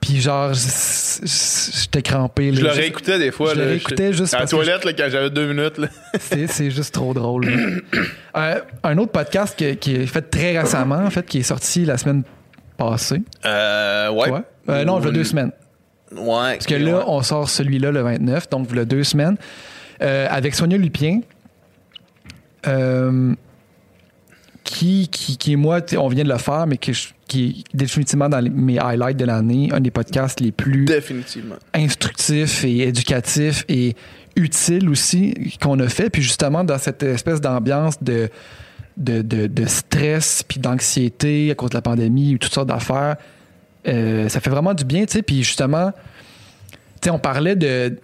Puis 0.00 0.20
genre, 0.20 0.52
j'étais 0.54 2.02
crampé. 2.02 2.52
Je 2.52 2.62
là. 2.62 2.70
le 2.72 2.76
réécoutais 2.76 3.18
des 3.18 3.30
fois. 3.32 3.54
je 3.54 3.60
le 3.60 3.66
réécoutais 3.66 4.12
juste 4.12 4.34
À 4.34 4.40
la 4.40 4.46
toilette, 4.46 4.84
là, 4.84 4.92
quand 4.92 5.06
j'avais 5.08 5.30
deux 5.30 5.52
minutes. 5.52 5.80
C'est, 6.20 6.70
juste 6.70 6.94
trop 6.94 7.12
drôle. 7.14 7.46
Euh, 8.36 8.60
un 8.82 8.98
autre 8.98 9.12
podcast 9.12 9.58
que- 9.58 9.72
qui 9.72 9.94
est 9.94 10.06
fait 10.06 10.20
très 10.20 10.58
récemment, 10.58 10.96
en 10.98 11.08
fait, 11.08 11.24
qui 11.24 11.38
est 11.38 11.42
sorti 11.42 11.86
la 11.86 11.96
semaine 11.96 12.22
passée. 12.76 13.22
Euh, 13.44 14.10
ouais. 14.10 14.30
Euh, 14.68 14.84
non, 14.84 15.00
il 15.00 15.06
y 15.06 15.08
a 15.08 15.12
deux 15.12 15.24
semaines. 15.24 15.52
Ouais. 16.12 16.54
Parce 16.54 16.66
que 16.66 16.74
là, 16.74 17.04
on 17.08 17.22
sort 17.22 17.48
celui-là 17.50 17.90
le 17.90 18.00
29, 18.02 18.48
donc 18.50 18.68
il 18.70 18.76
y 18.76 18.80
a 18.80 18.84
deux 18.84 19.04
semaines, 19.04 19.36
euh, 20.02 20.26
avec 20.30 20.54
Sonia 20.54 20.76
Lupien, 20.78 21.20
euh, 22.66 23.34
qui, 24.64 25.08
qui, 25.08 25.36
qui 25.36 25.52
est 25.52 25.56
moi, 25.56 25.80
on 25.98 26.08
vient 26.08 26.24
de 26.24 26.28
le 26.28 26.38
faire, 26.38 26.66
mais 26.66 26.78
je- 26.82 27.08
qui 27.28 27.64
est 27.72 27.76
définitivement 27.76 28.28
dans 28.28 28.40
les- 28.40 28.50
mes 28.50 28.78
highlights 28.78 29.16
de 29.16 29.24
l'année, 29.24 29.68
un 29.72 29.80
des 29.80 29.90
podcasts 29.90 30.40
les 30.40 30.52
plus 30.52 30.84
Définitivement. 30.84 31.56
instructif 31.74 32.64
et 32.64 32.88
éducatif 32.88 33.64
et 33.68 33.94
utile 34.36 34.88
aussi 34.88 35.34
qu'on 35.62 35.78
a 35.80 35.88
fait. 35.88 36.10
Puis 36.10 36.22
justement, 36.22 36.62
dans 36.64 36.78
cette 36.78 37.02
espèce 37.02 37.40
d'ambiance 37.40 38.02
de, 38.02 38.28
de, 38.96 39.22
de, 39.22 39.46
de 39.46 39.66
stress 39.66 40.42
puis 40.42 40.58
d'anxiété 40.60 41.50
à 41.50 41.54
cause 41.54 41.70
de 41.70 41.74
la 41.76 41.82
pandémie 41.82 42.34
ou 42.34 42.38
toutes 42.38 42.52
sortes 42.54 42.68
d'affaires, 42.68 43.16
euh, 43.88 44.28
ça 44.28 44.40
fait 44.40 44.50
vraiment 44.50 44.74
du 44.74 44.84
bien, 44.84 45.04
tu 45.04 45.12
sais. 45.12 45.22
Puis 45.22 45.42
justement, 45.42 45.92
tu 45.92 46.78
sais, 47.04 47.10
on 47.10 47.18
parlait 47.18 47.56
de... 47.56 47.98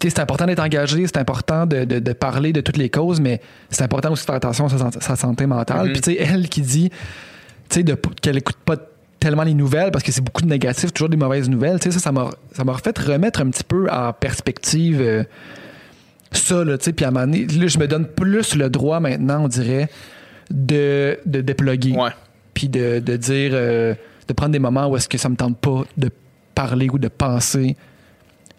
Tu 0.00 0.08
sais, 0.08 0.10
c'est 0.10 0.20
important 0.20 0.46
d'être 0.46 0.62
engagé, 0.62 1.06
c'est 1.06 1.18
important 1.18 1.66
de, 1.66 1.84
de- 1.84 1.98
de 1.98 2.12
parler 2.14 2.52
de 2.52 2.60
toutes 2.62 2.78
les 2.78 2.88
causes, 2.88 3.20
mais 3.20 3.40
c'est 3.68 3.82
important 3.82 4.10
aussi 4.12 4.22
de 4.22 4.26
faire 4.26 4.36
attention 4.36 4.66
à 4.66 4.68
sa, 4.70 4.78
san- 4.78 4.92
sa 5.00 5.16
santé 5.16 5.46
mentale. 5.46 5.86
Mhm. 5.88 5.92
Puis 5.92 6.00
tu 6.00 6.12
sais, 6.12 6.18
elle 6.20 6.48
qui 6.48 6.62
dit 6.62 6.90
tu 7.68 7.80
sais, 7.80 7.84
qu'elle 8.22 8.38
écoute 8.38 8.56
pas 8.64 8.76
tellement 9.20 9.42
les 9.44 9.54
nouvelles 9.54 9.90
parce 9.90 10.02
que 10.04 10.10
c'est 10.12 10.20
beaucoup 10.22 10.42
de 10.42 10.48
négatifs, 10.48 10.92
toujours 10.92 11.08
des 11.10 11.16
mauvaises 11.16 11.48
nouvelles. 11.48 11.78
Tu 11.78 11.84
sais, 11.90 11.98
ça, 11.98 12.00
ça 12.00 12.12
m'a, 12.12 12.30
ça 12.52 12.64
m'a 12.64 12.74
fait 12.78 12.98
remettre 12.98 13.40
un 13.42 13.50
petit 13.50 13.64
peu 13.64 13.90
en 13.90 14.12
perspective 14.12 15.00
euh, 15.00 15.24
ça, 16.32 16.64
là, 16.64 16.78
tu 16.78 16.84
sais. 16.86 16.92
Puis 16.92 17.04
à 17.04 17.08
un 17.08 17.10
moment 17.10 17.26
donné, 17.26 17.46
là, 17.46 17.66
je 17.66 17.78
me 17.78 17.86
donne 17.86 18.06
plus 18.06 18.54
le 18.56 18.68
droit 18.70 19.00
maintenant, 19.00 19.44
on 19.44 19.48
dirait, 19.48 19.88
de, 20.50 21.18
de 21.26 21.40
dépluguer. 21.40 21.92
Ouais. 21.92 22.10
Puis 22.54 22.68
de, 22.68 22.98
de 23.00 23.16
dire, 23.16 23.52
euh, 23.54 23.94
de 24.28 24.32
prendre 24.32 24.52
des 24.52 24.58
moments 24.58 24.86
où 24.88 24.96
est-ce 24.96 25.08
que 25.08 25.18
ça 25.18 25.28
me 25.28 25.36
tente 25.36 25.58
pas 25.58 25.84
de 25.96 26.10
parler 26.54 26.88
ou 26.92 26.98
de 26.98 27.08
penser 27.08 27.76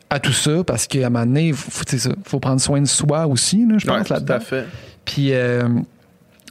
à 0.09 0.19
tout 0.19 0.33
ça 0.33 0.63
parce 0.63 0.87
qu'à 0.87 1.07
un 1.07 1.09
moment 1.09 1.25
donné, 1.25 1.47
il 1.49 1.53
faut, 1.53 1.83
ça, 1.85 2.09
faut 2.25 2.39
prendre 2.39 2.59
soin 2.61 2.81
de 2.81 2.87
soi 2.87 3.25
aussi, 3.27 3.65
là, 3.67 3.75
je 3.77 3.85
pense, 3.87 4.07
tout 4.07 4.13
là-dedans. 4.13 4.33
à 4.35 4.39
fait. 4.39 4.65
Puis 5.05 5.33
euh, 5.33 5.67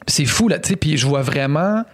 c'est 0.07 0.25
fou, 0.25 0.49
là, 0.49 0.59
tu 0.59 0.71
sais. 0.71 0.77
Puis 0.77 0.97
je 0.97 1.07
vois 1.07 1.23
vraiment 1.23 1.85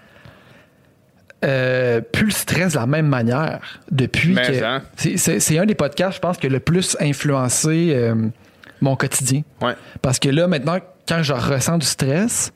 euh, 1.44 2.00
plus 2.00 2.24
le 2.26 2.30
stress 2.32 2.72
de 2.74 2.78
la 2.78 2.86
même 2.86 3.06
manière 3.06 3.60
depuis 3.90 4.34
Mais, 4.34 4.42
que. 4.42 4.64
hein? 4.64 4.82
C'est- 4.96 5.16
C'est 5.16 5.38
c'est 5.40 5.58
un 5.58 5.66
des 5.66 5.74
podcasts, 5.76 6.16
je 6.16 6.20
pense, 6.20 6.36
qui 6.36 6.46
a 6.46 6.50
le 6.50 6.58
plus 6.60 6.96
influencé 7.00 7.92
euh, 7.94 8.14
mon 8.80 8.96
quotidien. 8.96 9.42
Ouais. 9.62 9.74
Parce 10.02 10.18
que 10.18 10.28
là, 10.28 10.46
maintenant, 10.48 10.78
quand 11.08 11.22
je 11.22 11.32
ressens 11.32 11.78
du 11.78 11.86
stress, 11.86 12.52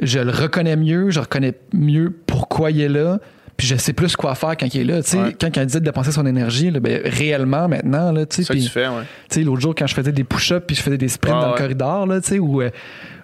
je 0.00 0.18
le 0.20 0.30
reconnais 0.30 0.76
mieux, 0.76 1.10
je 1.10 1.20
reconnais 1.20 1.54
mieux 1.72 2.14
pourquoi 2.26 2.70
il 2.70 2.80
est 2.80 2.88
là, 2.88 3.18
puis 3.56 3.66
je 3.66 3.74
sais 3.74 3.92
plus 3.92 4.14
quoi 4.14 4.34
faire 4.36 4.56
quand 4.56 4.72
il 4.72 4.80
est 4.82 4.84
là. 4.84 5.02
Tu 5.02 5.10
sais, 5.10 5.18
Ouais. 5.18 5.36
quand, 5.40 5.52
quand 5.52 5.60
il 5.62 5.66
dit 5.66 5.74
de 5.74 5.84
dépenser 5.84 6.12
son 6.12 6.24
énergie, 6.26 6.70
là, 6.70 6.78
ben, 6.78 7.00
réellement, 7.04 7.68
maintenant, 7.68 8.12
là, 8.12 8.24
tu 8.24 8.44
sais, 8.44 8.52
puis- 8.52 8.62
tu 8.62 8.68
fais, 8.70 8.86
ouais. 8.86 9.02
tu 9.28 9.34
sais, 9.40 9.42
l'autre 9.42 9.60
jour, 9.60 9.74
quand 9.76 9.86
je 9.86 9.94
faisais 9.94 10.12
des 10.12 10.22
push-ups 10.24 10.64
puis 10.66 10.76
je 10.76 10.82
faisais 10.82 10.98
des 10.98 11.08
sprints 11.08 11.34
Ah 11.38 11.44
dans 11.46 11.52
le 11.52 11.58
corridor, 11.58 12.06
là, 12.06 12.20
tu 12.20 12.28
sais, 12.28 12.38
ou, 12.38 12.62
euh, 12.62 12.70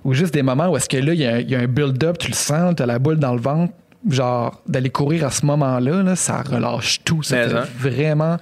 ou 0.04 0.12
juste 0.12 0.34
des 0.34 0.42
moments 0.42 0.68
où 0.68 0.76
est-ce 0.76 0.88
que 0.88 0.96
là, 0.96 1.12
il 1.14 1.20
y 1.20 1.26
a, 1.26 1.40
il 1.40 1.48
y 1.48 1.54
a 1.54 1.60
un 1.60 1.66
build-up, 1.68 2.18
tu 2.18 2.28
le 2.28 2.34
sens, 2.34 2.74
tu 2.76 2.82
as 2.82 2.86
la 2.86 2.98
boule 2.98 3.18
dans 3.18 3.34
le 3.34 3.40
ventre. 3.40 3.72
Genre, 4.10 4.60
d'aller 4.68 4.90
courir 4.90 5.24
à 5.24 5.30
ce 5.30 5.46
moment-là, 5.46 6.02
là, 6.02 6.14
ça 6.14 6.42
relâche 6.42 7.00
tout. 7.04 7.22
Fait 7.22 7.44
hein. 7.44 7.62
vraiment 7.78 8.36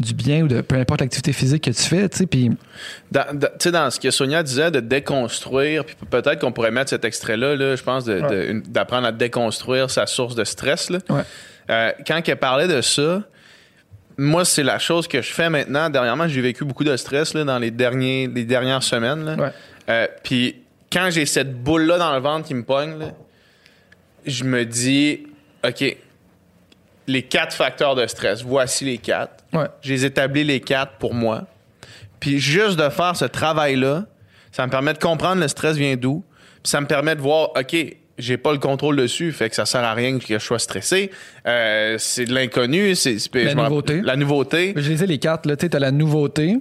du 0.00 0.14
bien 0.14 0.42
ou 0.42 0.48
de 0.48 0.62
peu 0.62 0.76
importe 0.76 1.02
l'activité 1.02 1.32
physique 1.32 1.62
que 1.64 1.70
tu 1.70 1.82
fais, 1.82 2.08
tu 2.08 2.16
sais, 2.18 2.26
puis 2.26 2.50
Dans, 3.12 3.26
dans- 3.38 3.48
tu 3.48 3.54
sais, 3.60 3.70
dans 3.70 3.88
ce 3.90 4.00
que 4.00 4.10
Sonia 4.10 4.42
disait 4.42 4.70
de 4.70 4.80
déconstruire, 4.80 5.84
puis 5.84 5.94
peut-être 6.08 6.40
qu'on 6.40 6.52
pourrait 6.52 6.70
mettre 6.70 6.90
cet 6.90 7.04
extrait-là, 7.04 7.54
là, 7.54 7.76
je 7.76 7.82
pense, 7.82 8.06
d'apprendre 8.06 9.06
à 9.06 9.12
déconstruire 9.12 9.90
sa 9.90 10.06
source 10.06 10.34
de 10.34 10.44
stress. 10.44 10.90
Là. 10.90 10.98
Ouais. 11.10 11.20
Euh, 11.70 11.92
quand 12.06 12.20
elle 12.26 12.36
parlait 12.36 12.66
de 12.66 12.80
ça, 12.80 13.22
moi, 14.16 14.44
c'est 14.44 14.62
la 14.62 14.78
chose 14.78 15.06
que 15.06 15.22
je 15.22 15.32
fais 15.32 15.48
maintenant. 15.50 15.88
Dernièrement, 15.90 16.26
j'ai 16.28 16.40
vécu 16.40 16.64
beaucoup 16.64 16.84
de 16.84 16.96
stress 16.96 17.32
là, 17.34 17.44
dans 17.44 17.58
les, 17.58 17.70
derniers, 17.70 18.26
les 18.26 18.44
dernières 18.44 18.82
semaines. 18.82 19.24
là. 19.24 19.34
Ouais. 19.36 19.50
Euh, 19.88 20.06
puis 20.22 20.56
quand 20.92 21.08
j'ai 21.10 21.26
cette 21.26 21.62
boule-là 21.62 21.98
dans 21.98 22.14
le 22.14 22.20
ventre 22.20 22.46
qui 22.48 22.54
me 22.54 22.64
pogne, 22.64 22.98
là, 22.98 23.12
je 24.26 24.44
me 24.44 24.64
dis, 24.64 25.26
OK, 25.64 25.96
les 27.06 27.22
quatre 27.22 27.54
facteurs 27.54 27.94
de 27.94 28.06
stress, 28.06 28.42
voici 28.42 28.84
les 28.84 28.98
quatre. 28.98 29.44
ouais. 29.52 29.66
J'ai 29.82 30.04
établi 30.04 30.44
les 30.44 30.60
quatre 30.60 30.92
pour 30.98 31.14
moi. 31.14 31.42
Puis 32.20 32.38
juste 32.38 32.78
de 32.78 32.88
faire 32.90 33.16
ce 33.16 33.24
travail-là, 33.24 34.04
ça 34.52 34.66
me 34.66 34.70
permet 34.70 34.92
de 34.92 34.98
comprendre 34.98 35.40
le 35.40 35.48
stress 35.48 35.76
vient 35.76 35.96
d'où. 35.96 36.22
Puis 36.62 36.70
ça 36.70 36.80
me 36.80 36.86
permet 36.86 37.16
de 37.16 37.20
voir, 37.20 37.50
OK, 37.56 37.74
j'ai 38.18 38.36
pas 38.36 38.52
le 38.52 38.58
contrôle 38.58 38.96
dessus, 38.96 39.32
fait 39.32 39.48
que 39.48 39.54
ça 39.56 39.64
sert 39.64 39.82
à 39.82 39.94
rien 39.94 40.18
que 40.18 40.26
je 40.38 40.44
sois 40.44 40.58
stressé. 40.58 41.10
Euh, 41.46 41.96
c'est 41.98 42.26
de 42.26 42.34
l'inconnu, 42.34 42.94
c'est 42.94 43.16
La 43.34 43.54
nouveauté. 43.54 44.02
La 44.02 44.16
nouveauté. 44.16 44.74
Je 44.76 44.90
les 44.90 45.02
ai 45.02 45.06
les 45.06 45.18
quatre, 45.18 45.46
là, 45.46 45.56
tu 45.56 45.64
sais, 45.64 45.70
t'as 45.70 45.78
la 45.78 45.90
nouveauté, 45.90 46.58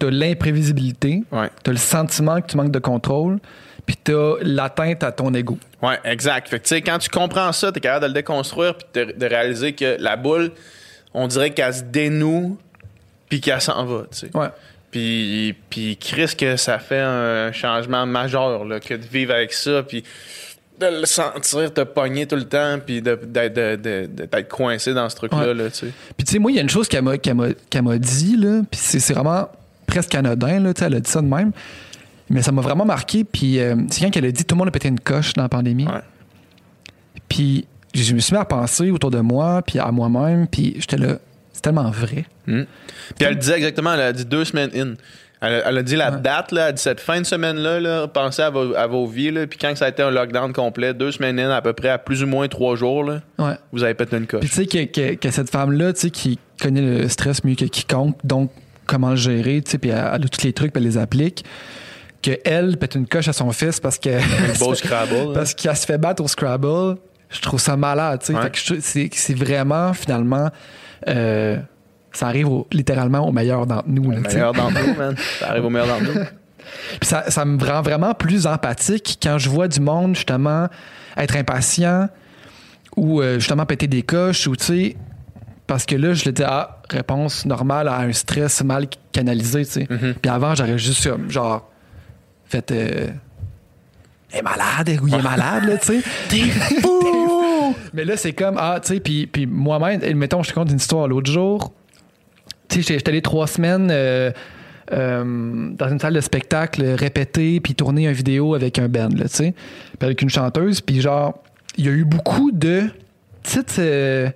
t'as 0.00 0.10
l'imprévisibilité, 0.10 1.22
Ouais. 1.30 1.48
t'as 1.62 1.70
le 1.70 1.78
sentiment 1.78 2.40
que 2.40 2.46
tu 2.48 2.56
manques 2.56 2.72
de 2.72 2.78
contrôle, 2.80 3.38
puis 3.86 3.96
t'as 4.02 4.34
l'atteinte 4.42 5.02
à 5.02 5.12
ton 5.12 5.32
ego. 5.34 5.58
Ouais, 5.82 5.98
exact. 6.04 6.48
Fait 6.48 6.58
que 6.58 6.64
tu 6.64 6.68
sais, 6.70 6.82
quand 6.82 6.98
tu 6.98 7.08
comprends 7.10 7.52
ça, 7.52 7.70
t'es 7.72 7.80
capable 7.80 8.02
de 8.04 8.08
le 8.08 8.14
déconstruire 8.14 8.76
puis 8.76 8.86
de, 9.04 9.12
de 9.12 9.26
réaliser 9.26 9.72
que 9.74 9.96
la 10.00 10.16
boule, 10.16 10.52
on 11.12 11.26
dirait 11.26 11.50
qu'elle 11.50 11.74
se 11.74 11.82
dénoue 11.82 12.58
puis 13.28 13.40
qu'elle 13.40 13.60
s'en 13.60 13.84
va, 13.84 14.04
tu 14.10 14.18
sais. 14.18 14.30
Ouais. 14.36 14.48
Puis, 14.90 15.54
puis 15.70 15.96
Chris, 15.96 16.34
que 16.38 16.56
ça 16.56 16.78
fait 16.78 17.00
un 17.00 17.50
changement 17.52 18.06
majeur, 18.06 18.64
là, 18.64 18.78
que 18.80 18.94
de 18.94 19.04
vivre 19.04 19.34
avec 19.34 19.52
ça, 19.52 19.82
puis 19.82 20.04
de 20.78 20.86
le 21.00 21.06
sentir 21.06 21.72
te 21.74 21.80
pogner 21.82 22.26
tout 22.26 22.36
le 22.36 22.44
temps, 22.44 22.78
puis 22.84 23.02
d'être 23.02 24.48
coincé 24.48 24.94
dans 24.94 25.08
ce 25.08 25.16
truc-là, 25.16 25.48
Ouais. 25.48 25.54
là, 25.54 25.70
tu 25.70 25.76
sais. 25.76 25.86
Puis 26.16 26.24
tu 26.24 26.32
sais, 26.32 26.38
moi, 26.38 26.50
il 26.50 26.54
y 26.56 26.58
a 26.58 26.62
une 26.62 26.68
chose 26.70 26.88
qu'elle 26.88 27.02
m'a, 27.02 27.18
qu'elle 27.18 27.34
m'a, 27.34 27.48
qu'elle 27.70 27.82
m'a 27.82 27.98
dit, 27.98 28.36
là, 28.36 28.60
puis 28.70 28.80
c'est, 28.82 29.00
c'est 29.00 29.14
vraiment 29.14 29.48
presque 29.86 30.14
anodin, 30.14 30.60
là, 30.60 30.72
tu 30.74 30.80
sais, 30.80 30.86
elle 30.86 30.94
a 30.94 31.00
dit 31.00 31.10
ça 31.10 31.20
de 31.20 31.26
même. 31.26 31.52
Mais 32.30 32.42
ça 32.42 32.52
m'a 32.52 32.62
vraiment 32.62 32.84
marqué, 32.86 33.22
puis 33.24 33.58
euh, 33.60 33.76
c'est 33.90 34.02
quand 34.04 34.10
qu'elle 34.10 34.24
a 34.24 34.30
dit 34.32 34.44
tout 34.44 34.54
le 34.54 34.58
monde 34.58 34.68
a 34.68 34.70
pété 34.70 34.88
une 34.88 35.00
coche 35.00 35.34
dans 35.34 35.42
la 35.42 35.48
pandémie. 35.48 35.86
Ouais. 35.86 36.00
Puis 37.28 37.66
je 37.94 38.14
me 38.14 38.18
suis 38.20 38.34
mis 38.34 38.40
à 38.40 38.44
penser 38.44 38.90
autour 38.90 39.10
de 39.10 39.20
moi, 39.20 39.62
puis 39.66 39.78
à 39.78 39.90
moi-même, 39.90 40.46
puis 40.48 40.74
j'étais 40.78 40.96
là, 40.96 41.18
c'est 41.52 41.62
tellement 41.62 41.90
vrai. 41.90 42.24
Puis 42.46 42.56
elle 43.20 43.38
disait 43.38 43.56
exactement, 43.56 43.94
elle 43.94 44.00
a 44.00 44.12
dit 44.12 44.24
deux 44.24 44.44
semaines 44.44 44.70
in. 44.74 44.94
Elle 45.40 45.54
a, 45.54 45.68
elle 45.68 45.78
a 45.78 45.82
dit 45.82 45.96
la 45.96 46.10
date, 46.10 46.52
là, 46.52 46.62
elle 46.62 46.68
a 46.68 46.72
dit 46.72 46.80
cette 46.82 47.00
fin 47.00 47.20
de 47.20 47.26
semaine-là, 47.26 47.78
là, 47.78 48.08
pensez 48.08 48.40
à 48.40 48.48
vos, 48.48 48.74
à 48.74 48.86
vos 48.86 49.06
vies, 49.06 49.30
là, 49.30 49.46
puis 49.46 49.58
quand 49.58 49.76
ça 49.76 49.84
a 49.84 49.88
été 49.90 50.02
un 50.02 50.10
lockdown 50.10 50.52
complet, 50.54 50.94
deux 50.94 51.12
semaines 51.12 51.38
in, 51.38 51.50
à 51.50 51.60
peu 51.60 51.74
près 51.74 51.90
à 51.90 51.98
plus 51.98 52.22
ou 52.22 52.26
moins 52.26 52.48
trois 52.48 52.76
jours, 52.76 53.04
là, 53.04 53.20
Ouais. 53.38 53.54
vous 53.70 53.82
avez 53.82 53.92
pété 53.94 54.16
une 54.16 54.26
coche. 54.26 54.40
Puis 54.40 54.48
tu 54.48 54.54
sais 54.54 54.66
que, 54.66 54.84
que- 54.84 55.14
que 55.16 55.30
cette 55.30 55.50
femme-là, 55.50 55.92
tu 55.92 56.00
sais, 56.00 56.10
qui 56.10 56.38
connaît 56.60 56.80
le 56.80 57.08
stress 57.10 57.44
mieux 57.44 57.56
que 57.56 57.66
quiconque, 57.66 58.16
donc 58.24 58.50
comment 58.86 59.10
le 59.10 59.16
gérer, 59.16 59.60
tu 59.62 59.72
sais, 59.72 59.78
puis 59.78 59.90
elle, 59.90 59.98
elle 60.14 60.24
a 60.24 60.28
tous 60.28 60.42
les 60.44 60.52
trucs, 60.54 60.72
puis 60.72 60.82
elle 60.82 60.88
les 60.88 60.96
applique, 60.98 61.44
qu'elle 62.24 62.76
pète 62.78 62.94
une 62.94 63.06
coche 63.06 63.28
à 63.28 63.32
son 63.32 63.50
fils 63.52 63.80
parce 63.80 63.98
que 63.98 64.08
Le 64.08 64.58
beau 64.58 64.74
Scrabble. 64.74 65.14
là. 65.14 65.32
parce 65.34 65.54
qu'elle 65.54 65.76
se 65.76 65.84
fait 65.86 65.98
battre 65.98 66.22
au 66.22 66.28
Scrabble, 66.28 66.96
je 67.28 67.40
trouve 67.40 67.60
ça 67.60 67.76
malade, 67.76 68.20
tu 68.20 68.32
sais. 68.32 68.34
Ouais. 68.38 68.50
Que 68.50 68.80
c'est, 68.80 69.10
c'est 69.12 69.34
vraiment, 69.34 69.92
finalement, 69.92 70.50
euh, 71.08 71.58
ça 72.12 72.26
arrive 72.28 72.48
au- 72.48 72.66
littéralement 72.72 73.26
au 73.28 73.32
meilleur 73.32 73.66
d'entre 73.66 73.88
nous. 73.88 74.04
meilleur 74.08 74.52
d'entre 74.52 74.80
nous, 74.86 74.94
man. 74.94 75.14
Ça 75.38 75.50
arrive 75.50 75.64
au 75.64 75.70
meilleur 75.70 75.88
d'entre 75.88 76.04
nous. 76.04 76.20
Puis 77.00 77.08
ça, 77.08 77.30
ça 77.30 77.44
me 77.44 77.62
rend 77.62 77.82
vraiment 77.82 78.14
plus 78.14 78.46
empathique 78.46 79.18
quand 79.22 79.36
je 79.38 79.50
vois 79.50 79.68
du 79.68 79.80
monde, 79.80 80.14
justement, 80.14 80.68
être 81.16 81.36
impatient 81.36 82.08
ou 82.96 83.20
euh, 83.20 83.38
justement 83.38 83.66
péter 83.66 83.86
des 83.86 84.02
coches 84.02 84.46
ou, 84.46 84.56
tu 84.56 84.64
sais, 84.64 84.96
parce 85.66 85.84
que 85.86 85.96
là, 85.96 86.14
je 86.14 86.24
le 86.26 86.32
dis, 86.32 86.42
ah, 86.44 86.80
réponse 86.88 87.44
normale 87.46 87.88
à 87.88 87.98
un 87.98 88.12
stress 88.12 88.62
mal 88.62 88.86
canalisé, 89.12 89.64
tu 89.66 89.72
sais. 89.72 89.86
Puis 90.22 90.30
avant, 90.30 90.54
j'aurais 90.54 90.78
juste, 90.78 91.08
genre, 91.28 91.68
fait. 92.46 92.70
Euh, 92.70 93.08
elle 94.32 94.38
est 94.40 94.42
malade, 94.42 94.88
il 95.06 95.14
est 95.14 95.22
malade, 95.22 95.64
là, 95.64 95.76
tu 95.78 95.86
sais. 95.86 96.02
T'es 96.28 96.40
fou! 96.80 97.74
Mais 97.94 98.04
là, 98.04 98.16
c'est 98.16 98.32
comme, 98.32 98.56
ah, 98.58 98.80
tu 98.82 98.94
sais, 98.94 99.00
puis, 99.00 99.26
puis 99.26 99.46
moi-même, 99.46 100.00
et 100.02 100.12
mettons, 100.14 100.42
je 100.42 100.50
te 100.50 100.54
compte 100.54 100.70
une 100.70 100.76
histoire 100.78 101.06
l'autre 101.06 101.30
jour. 101.30 101.72
Tu 102.68 102.82
sais, 102.82 102.94
j'étais- 102.94 103.10
allé 103.10 103.22
trois 103.22 103.46
semaines 103.46 103.88
euh, 103.92 104.32
euh, 104.92 105.70
dans 105.76 105.88
une 105.88 106.00
salle 106.00 106.14
de 106.14 106.20
spectacle, 106.20 106.82
répéter 106.84 107.60
puis 107.60 107.74
tourner 107.74 108.06
une 108.06 108.12
vidéo 108.12 108.54
avec 108.54 108.78
un 108.80 108.88
band, 108.88 109.10
là, 109.16 109.28
tu 109.28 109.36
sais, 109.36 109.54
puis 109.98 110.06
avec 110.06 110.20
une 110.22 110.30
chanteuse. 110.30 110.80
Puis 110.80 111.00
genre, 111.00 111.38
il 111.76 111.86
y 111.86 111.88
a 111.88 111.92
eu 111.92 112.04
beaucoup 112.04 112.50
de 112.50 112.84
petites. 113.42 113.78
euh, 113.78 114.28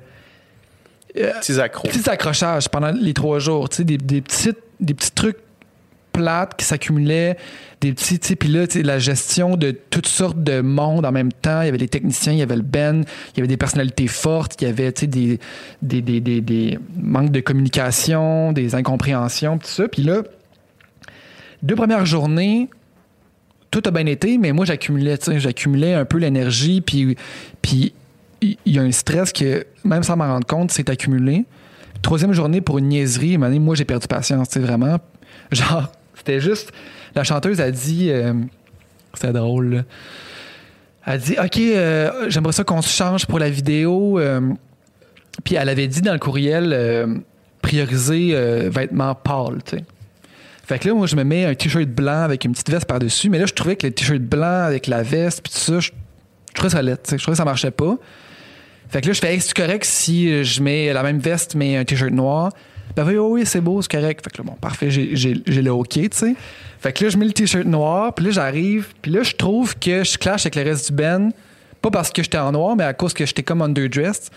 Petits 1.14 1.60
accros. 1.60 1.88
petits 1.88 2.08
accrochages 2.08 2.68
pendant 2.68 2.92
les 2.92 3.12
trois 3.14 3.40
jours, 3.40 3.68
tu 3.68 3.78
sais, 3.78 3.84
des, 3.84 3.96
des, 3.98 4.20
petits, 4.20 4.52
des 4.78 4.94
petits 4.94 5.10
trucs 5.10 5.38
plates 6.12 6.56
qui 6.56 6.64
s'accumulaient, 6.64 7.36
des 7.80 7.92
petits, 7.92 8.36
puis 8.36 8.48
là, 8.48 8.64
la 8.82 8.98
gestion 8.98 9.56
de 9.56 9.70
toutes 9.70 10.08
sortes 10.08 10.42
de 10.42 10.60
mondes 10.60 11.06
en 11.06 11.12
même 11.12 11.32
temps. 11.32 11.62
Il 11.62 11.66
y 11.66 11.68
avait 11.68 11.78
les 11.78 11.88
techniciens, 11.88 12.32
il 12.32 12.38
y 12.38 12.42
avait 12.42 12.56
le 12.56 12.62
Ben, 12.62 13.04
il 13.32 13.36
y 13.36 13.40
avait 13.40 13.48
des 13.48 13.56
personnalités 13.56 14.08
fortes, 14.08 14.60
il 14.60 14.64
y 14.64 14.68
avait, 14.68 14.90
tu 14.92 15.02
sais, 15.02 15.06
des, 15.06 15.38
des, 15.82 16.02
des, 16.02 16.20
des, 16.20 16.40
des 16.40 16.78
manques 17.00 17.30
de 17.30 17.40
communication, 17.40 18.52
des 18.52 18.74
incompréhensions, 18.74 19.58
tout 19.58 19.68
ça. 19.68 19.86
Puis 19.88 20.02
là, 20.02 20.22
deux 21.62 21.76
premières 21.76 22.06
journées, 22.06 22.68
tout 23.70 23.82
a 23.84 23.90
bien 23.90 24.06
été, 24.06 24.38
mais 24.38 24.52
moi, 24.52 24.64
j'accumulais, 24.64 25.18
j'accumulais 25.36 25.94
un 25.94 26.04
peu 26.04 26.18
l'énergie, 26.18 26.80
puis, 26.80 27.16
puis 27.62 27.92
il 28.40 28.56
y 28.66 28.78
a 28.78 28.82
un 28.82 28.92
stress 28.92 29.32
que, 29.32 29.66
même 29.84 30.02
sans 30.02 30.16
m'en 30.16 30.26
rendre 30.26 30.46
compte, 30.46 30.70
s'est 30.70 30.90
accumulé. 30.90 31.44
Troisième 32.02 32.32
journée 32.32 32.60
pour 32.60 32.78
une 32.78 32.88
niaiserie, 32.88 33.36
moi, 33.38 33.74
j'ai 33.74 33.84
perdu 33.84 34.06
patience, 34.06 34.56
vraiment. 34.56 34.98
Genre, 35.50 35.90
c'était 36.28 36.40
juste. 36.40 36.72
La 37.14 37.24
chanteuse 37.24 37.60
a 37.60 37.70
dit. 37.70 38.10
euh, 38.10 38.34
c'était 39.14 39.32
drôle, 39.32 39.74
là. 39.74 39.82
Elle 41.06 41.12
a 41.14 41.18
dit 41.18 41.36
Ok, 41.42 41.58
euh, 41.58 42.26
j'aimerais 42.28 42.52
ça 42.52 42.64
qu'on 42.64 42.82
se 42.82 42.94
change 42.94 43.26
pour 43.26 43.38
la 43.38 43.48
vidéo. 43.48 44.18
euh, 44.18 44.40
puis 45.44 45.54
elle 45.54 45.68
avait 45.68 45.86
dit 45.86 46.02
dans 46.02 46.12
le 46.12 46.18
courriel 46.18 46.72
euh, 46.72 47.06
prioriser 47.62 48.34
vêtements 48.68 49.14
pâles, 49.14 49.62
tu 49.64 49.78
sais. 49.78 49.84
Fait 50.66 50.78
que 50.78 50.88
là, 50.88 50.94
moi, 50.94 51.06
je 51.06 51.16
me 51.16 51.24
mets 51.24 51.46
un 51.46 51.54
t-shirt 51.54 51.88
blanc 51.88 52.24
avec 52.24 52.44
une 52.44 52.52
petite 52.52 52.68
veste 52.68 52.84
par-dessus. 52.84 53.30
Mais 53.30 53.38
là, 53.38 53.46
je 53.46 53.54
trouvais 53.54 53.76
que 53.76 53.86
le 53.86 53.92
t-shirt 53.94 54.20
blanc 54.20 54.64
avec 54.64 54.86
la 54.86 55.02
veste, 55.02 55.40
puis 55.42 55.50
tout 55.50 55.58
ça, 55.58 55.80
je, 55.80 55.90
je 55.90 56.54
trouvais 56.54 56.70
ça 56.70 56.82
laid. 56.82 56.98
Je 57.10 57.16
trouvais 57.16 57.32
que 57.32 57.38
ça 57.38 57.44
marchait 57.46 57.70
pas. 57.70 57.96
Fait 58.90 59.00
que 59.00 59.06
là, 59.06 59.12
je 59.14 59.20
fais, 59.20 59.40
c'est 59.40 59.54
correct 59.56 59.84
si 59.86 60.44
je 60.44 60.62
mets 60.62 60.92
la 60.92 61.02
même 61.02 61.20
veste, 61.20 61.54
mais 61.54 61.76
un 61.78 61.84
t-shirt 61.84 62.12
noir. 62.12 62.52
Ben 62.96 63.04
oui, 63.06 63.16
oui, 63.16 63.40
oui, 63.40 63.46
c'est 63.46 63.60
beau, 63.60 63.80
c'est 63.82 63.90
correct. 63.90 64.22
Fait 64.24 64.30
que 64.30 64.38
là, 64.38 64.44
bon, 64.44 64.56
parfait, 64.60 64.90
j'ai, 64.90 65.34
le 65.34 65.70
OK, 65.70 65.88
tu 65.88 66.08
sais. 66.12 66.34
Fait 66.80 66.92
que 66.92 67.04
là, 67.04 67.10
je 67.10 67.16
mets 67.16 67.26
le 67.26 67.32
t-shirt 67.32 67.66
noir, 67.66 68.14
puis 68.14 68.26
là, 68.26 68.30
j'arrive, 68.30 68.88
puis 69.02 69.10
là, 69.10 69.22
je 69.22 69.34
trouve 69.34 69.76
que 69.78 70.04
je 70.04 70.16
clash 70.16 70.42
avec 70.42 70.54
le 70.54 70.62
reste 70.62 70.88
du 70.88 70.96
Ben. 70.96 71.32
Pas 71.80 71.90
parce 71.90 72.10
que 72.10 72.22
j'étais 72.22 72.38
en 72.38 72.52
noir, 72.52 72.76
mais 72.76 72.84
à 72.84 72.92
cause 72.92 73.12
que 73.12 73.24
j'étais 73.24 73.42
comme 73.42 73.62
underdressed. 73.62 74.32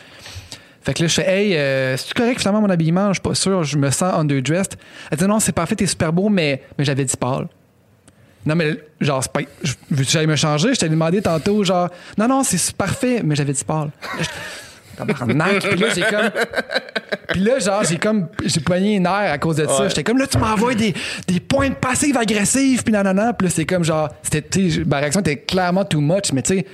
Fait 0.84 0.94
que 0.94 1.04
là, 1.04 1.08
je 1.08 1.14
fais, 1.14 1.30
hey, 1.30 1.56
euh, 1.56 1.96
c'est 1.98 2.14
correct 2.14 2.40
finalement 2.40 2.62
mon 2.62 2.70
habillement? 2.70 3.10
Je 3.10 3.14
suis 3.14 3.22
pas 3.22 3.36
sûr, 3.36 3.64
je 3.64 3.78
me 3.78 3.90
sens 3.92 4.14
underdressed. 4.14 4.78
Elle 5.12 5.18
dit, 5.18 5.26
non, 5.26 5.40
c'est 5.40 5.52
parfait, 5.52 5.76
t'es 5.76 5.86
super 5.86 6.12
beau, 6.12 6.30
mais, 6.30 6.64
mais 6.78 6.86
j'avais 6.86 7.06
dit 7.06 7.18
pâle. 7.18 7.48
Non, 8.46 8.56
mais 8.56 8.78
genre, 9.00 9.28
pas. 9.30 9.44
que 9.44 10.04
j'aille 10.04 10.26
me 10.26 10.36
changer? 10.36 10.74
Je 10.74 10.80
t'ai 10.80 10.90
demandé 10.90 11.22
tantôt, 11.22 11.64
genre, 11.64 11.90
non, 12.18 12.28
non, 12.28 12.44
c'est 12.44 12.76
parfait, 12.76 13.22
mais 13.24 13.36
j'avais 13.36 13.54
dit 13.54 13.64
pâle. 13.64 13.92
Tabarnak. 14.98 15.60
Puis 15.70 15.80
là, 15.80 15.88
j'ai 15.96 16.02
comme. 16.02 16.30
Puis 17.30 17.42
là, 17.42 17.60
genre, 17.60 17.84
j'ai 17.84 17.98
comme. 17.98 18.28
J'ai 18.46 18.60
poigné 18.60 18.96
une 18.96 19.04
nerf 19.04 19.32
à 19.32 19.38
cause 19.38 19.58
de 19.58 19.66
ça. 19.66 19.82
Ouais. 19.84 19.90
J'étais 19.90 20.04
comme, 20.04 20.18
là, 20.18 20.28
tu 20.28 20.38
m'envoies 20.38 20.76
des, 20.76 20.94
des 21.28 21.40
pointes 21.40 21.76
passives 21.78 22.18
agressives, 22.18 22.84
puis 22.84 22.92
nanana. 22.94 23.34
Puis 23.34 23.48
là, 23.48 23.54
c'est 23.56 23.66
comme, 23.66 23.84
genre, 23.84 24.10
c'était. 24.24 24.70
Ma 24.86 24.98
réaction 24.98 25.22
était 25.22 25.38
clairement 25.38 25.86
too 25.86 26.02
much, 26.02 26.32
mais 26.34 26.42
tu 26.42 26.58
sais. 26.58 26.66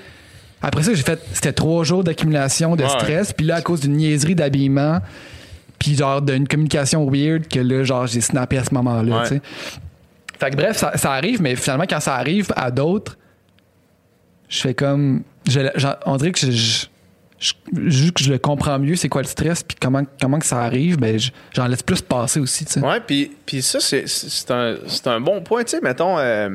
Après 0.62 0.82
ça, 0.84 0.94
j'ai 0.94 1.04
fait. 1.04 1.20
C'était 1.34 1.54
trois 1.54 1.84
jours 1.84 2.04
d'accumulation 2.04 2.76
de 2.76 2.84
Ouais. 2.84 2.90
stress. 2.90 3.34
Puis 3.34 3.46
là, 3.46 3.58
à 3.58 3.62
cause 3.62 3.82
d'une 3.82 3.94
niaiserie 3.98 4.34
d'habillement, 4.36 5.00
puis 5.78 5.96
genre 5.96 6.22
d'une 6.22 6.48
communication 6.48 7.08
weird, 7.10 7.48
que 7.48 7.60
là, 7.60 7.84
genre, 7.84 8.08
j'ai 8.08 8.22
snappé 8.22 8.58
à 8.58 8.64
ce 8.64 8.74
moment-là, 8.74 9.18
Ouais. 9.18 9.24
tu 9.24 9.36
sais. 9.36 9.42
Fait 10.40 10.52
que 10.52 10.56
bref, 10.56 10.78
ça, 10.78 10.98
ça 10.98 11.12
arrive, 11.14 11.42
mais 11.42 11.56
finalement, 11.56 11.86
quand 11.90 12.00
ça 12.00 12.16
arrive 12.16 12.48
à 12.56 12.70
d'autres, 12.72 13.18
je 14.50 14.60
fais 14.62 14.74
comme. 14.74 15.22
je- 15.48 15.60
on 16.06 16.18
dirait 16.18 16.32
que 16.32 16.40
je, 16.40 16.52
je- 16.52 16.86
je- 17.40 17.54
juste 17.90 18.14
que 18.14 18.24
je 18.24 18.32
le 18.32 18.38
comprends 18.40 18.80
mieux, 18.80 18.96
c'est 18.96 19.10
quoi 19.10 19.22
le 19.22 19.28
stress, 19.28 19.64
puis 19.64 19.78
comment, 19.80 20.04
comment 20.22 20.40
que 20.40 20.46
ça 20.46 20.60
arrive, 20.62 20.98
ben, 20.98 21.18
je- 21.20 21.32
j'en 21.54 21.68
laisse 21.68 21.84
plus 21.84 22.02
passer 22.02 22.40
aussi, 22.40 22.66
tu 22.66 22.74
sais. 22.74 22.80
Ouais, 22.80 23.00
puis, 23.00 23.32
puis 23.46 23.62
ça, 23.62 23.80
c'est, 23.80 24.06
un, 24.52 24.76
un 25.06 25.20
bon 25.22 25.42
point. 25.42 25.64
Tu 25.64 25.72
sais, 25.72 25.82
mettons, 25.82 26.18
euh, 26.18 26.50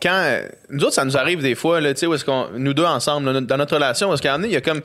quand. 0.00 0.10
euh, 0.12 0.42
nous 0.70 0.84
autres, 0.84 0.94
ça 0.94 1.04
nous 1.04 1.16
arrive 1.16 1.42
des 1.42 1.54
fois, 1.54 1.80
là, 1.80 1.92
tu 1.94 2.00
sais, 2.00 2.06
où 2.06 2.14
est-ce 2.14 2.24
qu'on. 2.24 2.46
Nous 2.56 2.74
deux 2.74 2.84
ensemble, 2.84 3.30
là, 3.32 3.40
dans 3.40 3.56
notre 3.56 3.74
relation, 3.74 4.08
parce 4.08 4.20
qu'à 4.20 4.30
un 4.30 4.32
moment 4.38 4.42
donné, 4.42 4.52
il 4.52 4.54
y 4.54 4.58
a 4.58 4.60
comme. 4.60 4.80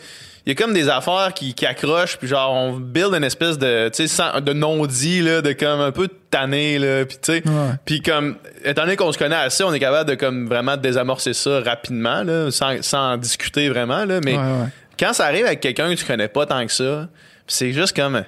Il 0.45 0.49
y 0.49 0.51
a 0.51 0.55
comme 0.55 0.73
des 0.73 0.89
affaires 0.89 1.31
qui, 1.33 1.53
qui 1.53 1.65
accrochent, 1.65 2.17
puis 2.17 2.27
genre, 2.27 2.51
on 2.51 2.73
build 2.73 3.13
une 3.13 3.23
espèce 3.23 3.57
de, 3.57 3.87
tu 3.87 3.95
sais, 3.95 4.07
sans- 4.09 4.41
de 4.41 4.51
non-dit, 4.51 5.21
là, 5.21 5.41
de 5.41 5.53
comme 5.53 5.79
un 5.79 5.93
peu 5.93 6.09
tanné, 6.29 6.77
là, 6.79 7.05
puis 7.05 7.15
tu 7.21 7.31
sais. 7.31 7.43
Puis 7.85 8.01
comme, 8.01 8.35
étant 8.65 8.81
donné 8.81 8.97
qu'on 8.97 9.09
se 9.13 9.17
connaît 9.17 9.37
assez, 9.37 9.63
on 9.63 9.71
est 9.73 9.79
capable 9.79 10.09
de 10.09 10.15
comme 10.15 10.49
vraiment 10.49 10.75
désamorcer 10.75 11.31
ça 11.31 11.61
rapidement, 11.61 12.23
là, 12.23 12.51
sans, 12.51 12.73
sans 12.83 13.13
en 13.13 13.17
discuter 13.17 13.69
vraiment, 13.69 14.03
là. 14.03 14.19
Mais 14.25 14.33
Ouais, 14.35 14.37
ouais. 14.41 14.67
Quand 15.03 15.13
ça 15.13 15.25
arrive 15.25 15.45
avec 15.45 15.59
quelqu'un 15.59 15.93
que 15.93 15.99
tu 15.99 16.05
connais 16.05 16.27
pas 16.27 16.45
tant 16.45 16.65
que 16.65 16.71
ça, 16.71 17.07
c'est 17.47 17.71
juste 17.73 17.95
comme 17.95 18.23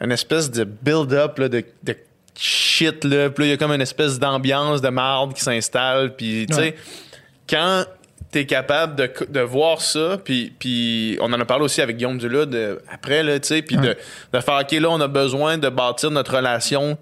une 0.00 0.12
espèce 0.12 0.50
de 0.50 0.64
build-up 0.64 1.40
de, 1.40 1.64
de 1.82 1.96
shit, 2.38 3.02
là. 3.04 3.30
Puis 3.30 3.46
il 3.46 3.50
y 3.50 3.52
a 3.52 3.56
comme 3.56 3.72
une 3.72 3.80
espèce 3.82 4.18
d'ambiance 4.18 4.80
de 4.80 4.88
marde 4.88 5.34
qui 5.34 5.40
s'installe. 5.42 6.14
Puis, 6.14 6.46
tu 6.48 6.54
sais, 6.54 6.60
Ouais. 6.60 6.76
quand 7.48 7.84
t'es 8.30 8.44
capable 8.44 8.96
de, 8.96 9.10
de 9.28 9.40
voir 9.40 9.80
ça, 9.80 10.18
puis, 10.22 10.52
puis 10.58 11.16
on 11.20 11.32
en 11.32 11.40
a 11.40 11.44
parlé 11.44 11.64
aussi 11.64 11.80
avec 11.80 11.96
Guillaume 11.96 12.18
Dula 12.18 12.44
de, 12.44 12.80
après, 12.92 13.22
là, 13.22 13.38
tu 13.40 13.48
sais, 13.48 13.62
puis 13.62 13.76
de, 13.76 13.96
de 14.32 14.40
faire, 14.40 14.60
OK, 14.60 14.72
là, 14.72 14.90
on 14.90 15.00
a 15.00 15.08
besoin 15.08 15.58
de 15.58 15.68
bâtir 15.68 16.10
notre 16.10 16.36
relation 16.36 16.98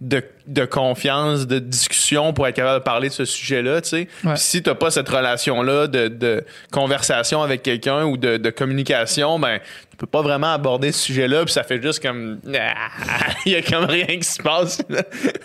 de, 0.00 0.22
de 0.46 0.64
confiance, 0.64 1.46
de 1.48 1.58
discussion 1.58 2.32
pour 2.32 2.46
être 2.46 2.54
capable 2.54 2.78
de 2.78 2.84
parler 2.84 3.08
de 3.08 3.14
ce 3.14 3.24
sujet-là, 3.24 3.80
tu 3.80 3.88
sais. 3.88 4.08
Ouais. 4.24 4.36
Si 4.36 4.62
t'as 4.62 4.76
pas 4.76 4.90
cette 4.92 5.08
relation-là 5.08 5.88
de, 5.88 6.06
de 6.06 6.44
conversation 6.70 7.42
avec 7.42 7.64
quelqu'un 7.64 8.04
ou 8.04 8.16
de, 8.16 8.36
de 8.36 8.50
communication, 8.50 9.40
ben 9.40 9.58
tu 9.90 9.96
peux 9.96 10.06
pas 10.06 10.22
vraiment 10.22 10.52
aborder 10.52 10.92
ce 10.92 11.00
sujet-là, 11.06 11.44
puis 11.44 11.52
ça 11.52 11.64
fait 11.64 11.82
juste 11.82 12.00
comme 12.00 12.38
Ah, 12.56 12.88
il 13.46 13.52
y 13.52 13.56
a 13.56 13.62
comme 13.62 13.86
rien 13.86 14.06
qui 14.06 14.22
se 14.22 14.40
passe. 14.40 14.80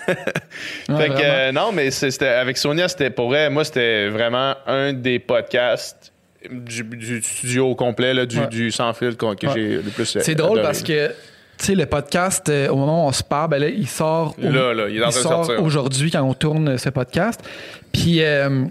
fait 0.06 1.10
que 1.10 1.24
euh, 1.24 1.52
non, 1.52 1.72
mais 1.72 1.90
c'était 1.92 2.28
avec 2.28 2.58
Sonia, 2.58 2.88
c'était 2.88 3.10
pour 3.10 3.30
vrai, 3.30 3.50
moi 3.50 3.64
c'était 3.64 4.10
vraiment 4.10 4.56
un 4.68 4.94
des 4.94 5.18
podcasts 5.20 6.12
du, 6.52 6.84
du 6.84 7.22
studio 7.24 7.70
au 7.70 7.76
complet 7.76 8.14
là, 8.14 8.26
du, 8.26 8.38
Ouais. 8.40 8.48
du 8.48 8.70
sans 8.72 8.94
fil 8.94 9.16
que 9.16 9.26
j'ai 9.54 9.78
le 9.78 9.90
plus. 9.90 10.18
C'est 10.20 10.36
drôle 10.36 10.62
parce 10.62 10.84
que, 10.84 11.12
tu 11.64 11.68
sais, 11.68 11.76
le 11.76 11.86
podcast, 11.86 12.50
euh, 12.50 12.68
au 12.68 12.76
moment 12.76 13.06
où 13.06 13.08
on 13.08 13.12
se 13.14 13.24
parle, 13.24 13.50
ben 13.52 13.60
là, 13.60 13.70
il 13.70 13.88
sort, 13.88 14.36
au- 14.38 14.42
Là, 14.50 14.74
là, 14.74 14.90
il 14.90 14.98
est 14.98 15.00
en 15.04 15.10
train 15.10 15.18
de 15.20 15.24
sort 15.24 15.46
sortir. 15.46 15.64
aujourd'hui 15.64 16.12
quand 16.12 16.22
on 16.22 16.34
tourne 16.34 16.78
ce 16.78 16.90
podcast. 16.90 17.40
Puis, 17.94 18.22
euh, 18.22 18.66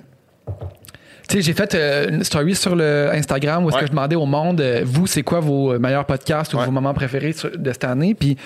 tu 1.28 1.36
sais, 1.36 1.42
j'ai 1.42 1.52
fait 1.54 1.74
euh, 1.74 2.08
une 2.10 2.22
story 2.24 2.54
sur 2.54 2.76
le 2.76 3.08
Instagram 3.12 3.64
où 3.64 3.68
est-ce 3.68 3.76
Ouais. 3.76 3.80
que 3.82 3.86
je 3.86 3.92
demandais 3.92 4.16
au 4.16 4.26
monde, 4.26 4.60
euh, 4.60 4.82
vous, 4.84 5.06
c'est 5.06 5.22
quoi 5.22 5.40
vos 5.40 5.78
meilleurs 5.78 6.04
podcasts 6.04 6.52
ou 6.52 6.58
Ouais. 6.58 6.66
vos 6.66 6.70
moments 6.70 6.92
préférés 6.92 7.32
sur- 7.32 7.50
de 7.56 7.72
cette 7.72 7.84
année? 7.84 8.14
Puis, 8.14 8.36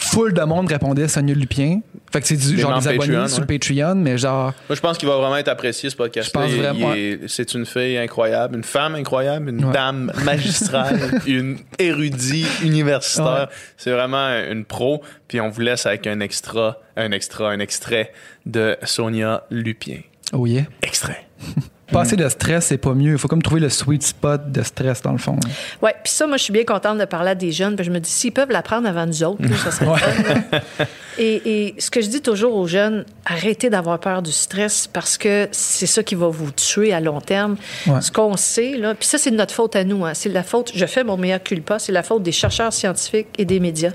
full 0.00 0.32
de 0.32 0.42
monde 0.42 0.68
répondait 0.68 1.08
Sonia 1.08 1.34
Lupien. 1.34 1.80
Fait 2.12 2.20
que 2.20 2.26
c'est 2.26 2.36
du 2.36 2.54
Des 2.54 2.62
genre 2.62 2.78
des 2.78 2.88
abonnés 2.88 3.08
Patreon, 3.14 3.28
sur 3.28 3.40
le 3.42 3.46
ouais. 3.46 3.58
Patreon, 3.58 3.94
mais 3.96 4.16
genre, 4.16 4.54
Moi, 4.68 4.76
je 4.76 4.80
pense 4.80 4.96
qu'il 4.96 5.08
va 5.08 5.16
vraiment 5.16 5.36
être 5.36 5.48
apprécié, 5.48 5.90
ce 5.90 5.96
podcast 5.96 6.28
Je 6.28 6.32
pense 6.32 6.50
vraiment, 6.52 6.94
C'est 7.26 7.52
une 7.54 7.66
fille 7.66 7.98
incroyable, 7.98 8.56
une 8.56 8.64
femme 8.64 8.94
incroyable, 8.94 9.50
une 9.50 9.64
Ouais. 9.64 9.72
dame 9.72 10.10
magistrale, 10.24 11.20
une 11.26 11.58
érudit 11.78 12.46
universitaire. 12.62 13.48
C'est 13.76 13.90
vraiment 13.90 14.28
une 14.50 14.64
pro. 14.64 15.02
Puis 15.26 15.40
on 15.40 15.50
vous 15.50 15.60
laisse 15.60 15.84
avec 15.84 16.06
un 16.06 16.20
extra, 16.20 16.78
un 16.96 17.10
extra, 17.12 17.50
un 17.50 17.58
extrait 17.58 18.12
de 18.46 18.76
Sonia 18.84 19.44
Lupien. 19.50 20.00
oh 20.32 20.46
yeah. 20.46 20.62
Extrait. 20.82 21.26
Passer 21.92 22.16
de 22.16 22.28
stress, 22.28 22.66
c'est 22.66 22.78
pas 22.78 22.94
mieux. 22.94 23.12
Il 23.12 23.18
faut 23.18 23.28
comme 23.28 23.42
trouver 23.42 23.60
le 23.60 23.68
sweet 23.70 24.02
spot 24.02 24.52
de 24.52 24.62
stress, 24.62 25.00
dans 25.02 25.12
le 25.12 25.18
fond. 25.18 25.36
Oui, 25.82 25.90
puis 26.04 26.12
ça, 26.12 26.26
moi, 26.26 26.36
je 26.36 26.42
suis 26.44 26.52
bien 26.52 26.64
contente 26.64 26.98
de 26.98 27.04
parler 27.06 27.30
à 27.30 27.34
des 27.34 27.50
jeunes. 27.52 27.76
Puis 27.76 27.84
je 27.84 27.90
me 27.90 27.98
dis, 27.98 28.10
s'ils 28.10 28.32
peuvent 28.32 28.50
l'apprendre 28.50 28.86
avant 28.88 29.06
nous 29.06 29.22
autres, 29.22 29.42
ça 29.56 29.70
serait 29.70 29.86
le 29.86 30.24
fun. 30.24 30.84
Et, 31.20 31.42
et 31.66 31.74
ce 31.80 31.90
que 31.90 32.00
je 32.00 32.06
dis 32.06 32.20
toujours 32.22 32.54
aux 32.54 32.68
jeunes, 32.68 33.04
arrêtez 33.26 33.70
d'avoir 33.70 33.98
peur 33.98 34.22
du 34.22 34.30
stress 34.30 34.86
parce 34.86 35.18
que 35.18 35.48
c'est 35.50 35.86
ça 35.88 36.04
qui 36.04 36.14
va 36.14 36.28
vous 36.28 36.52
tuer 36.52 36.92
à 36.92 37.00
long 37.00 37.20
terme. 37.20 37.56
Ouais. 37.88 38.00
Ce 38.00 38.12
qu'on 38.12 38.36
sait, 38.36 38.76
là, 38.76 38.94
puis 38.94 39.08
ça, 39.08 39.18
c'est 39.18 39.32
de 39.32 39.36
notre 39.36 39.52
faute 39.52 39.74
à 39.74 39.82
nous. 39.82 40.04
hein. 40.06 40.14
C'est 40.14 40.28
la 40.28 40.44
faute, 40.44 40.70
je 40.76 40.86
fais 40.86 41.02
mon 41.02 41.16
meilleur 41.16 41.42
culpa, 41.42 41.80
c'est 41.80 41.90
la 41.90 42.04
faute 42.04 42.22
des 42.22 42.30
chercheurs 42.30 42.72
scientifiques 42.72 43.26
et 43.36 43.44
des 43.44 43.58
médias 43.58 43.90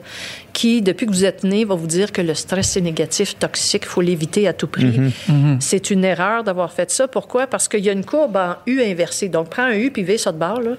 qui, 0.53 0.81
depuis 0.83 1.05
que 1.07 1.11
vous 1.11 1.25
êtes 1.25 1.43
nés, 1.43 1.65
vont 1.65 1.75
vous 1.75 1.87
dire 1.87 2.11
que 2.11 2.21
le 2.21 2.35
stress, 2.35 2.69
c'est 2.69 2.81
négatif, 2.81 3.37
toxique, 3.39 3.83
il 3.85 3.89
faut 3.89 4.01
l'éviter 4.01 4.47
à 4.47 4.53
tout 4.53 4.67
prix. 4.67 5.13
C'est 5.59 5.89
une 5.89 6.05
erreur 6.05 6.43
d'avoir 6.43 6.71
fait 6.71 6.89
ça. 6.91 7.07
Pourquoi? 7.07 7.47
Parce 7.47 7.67
qu'il 7.67 7.79
y 7.83 7.89
a 7.89 7.91
une 7.91 8.05
courbe 8.05 8.37
en 8.37 8.55
U 8.67 8.81
inversée. 8.83 9.29
Donc, 9.29 9.49
prends 9.49 9.63
un 9.63 9.73
U 9.73 9.89
puis 9.91 10.03
V 10.03 10.17
ça 10.17 10.31
de 10.31 10.37
barre, 10.37 10.61
là, 10.61 10.71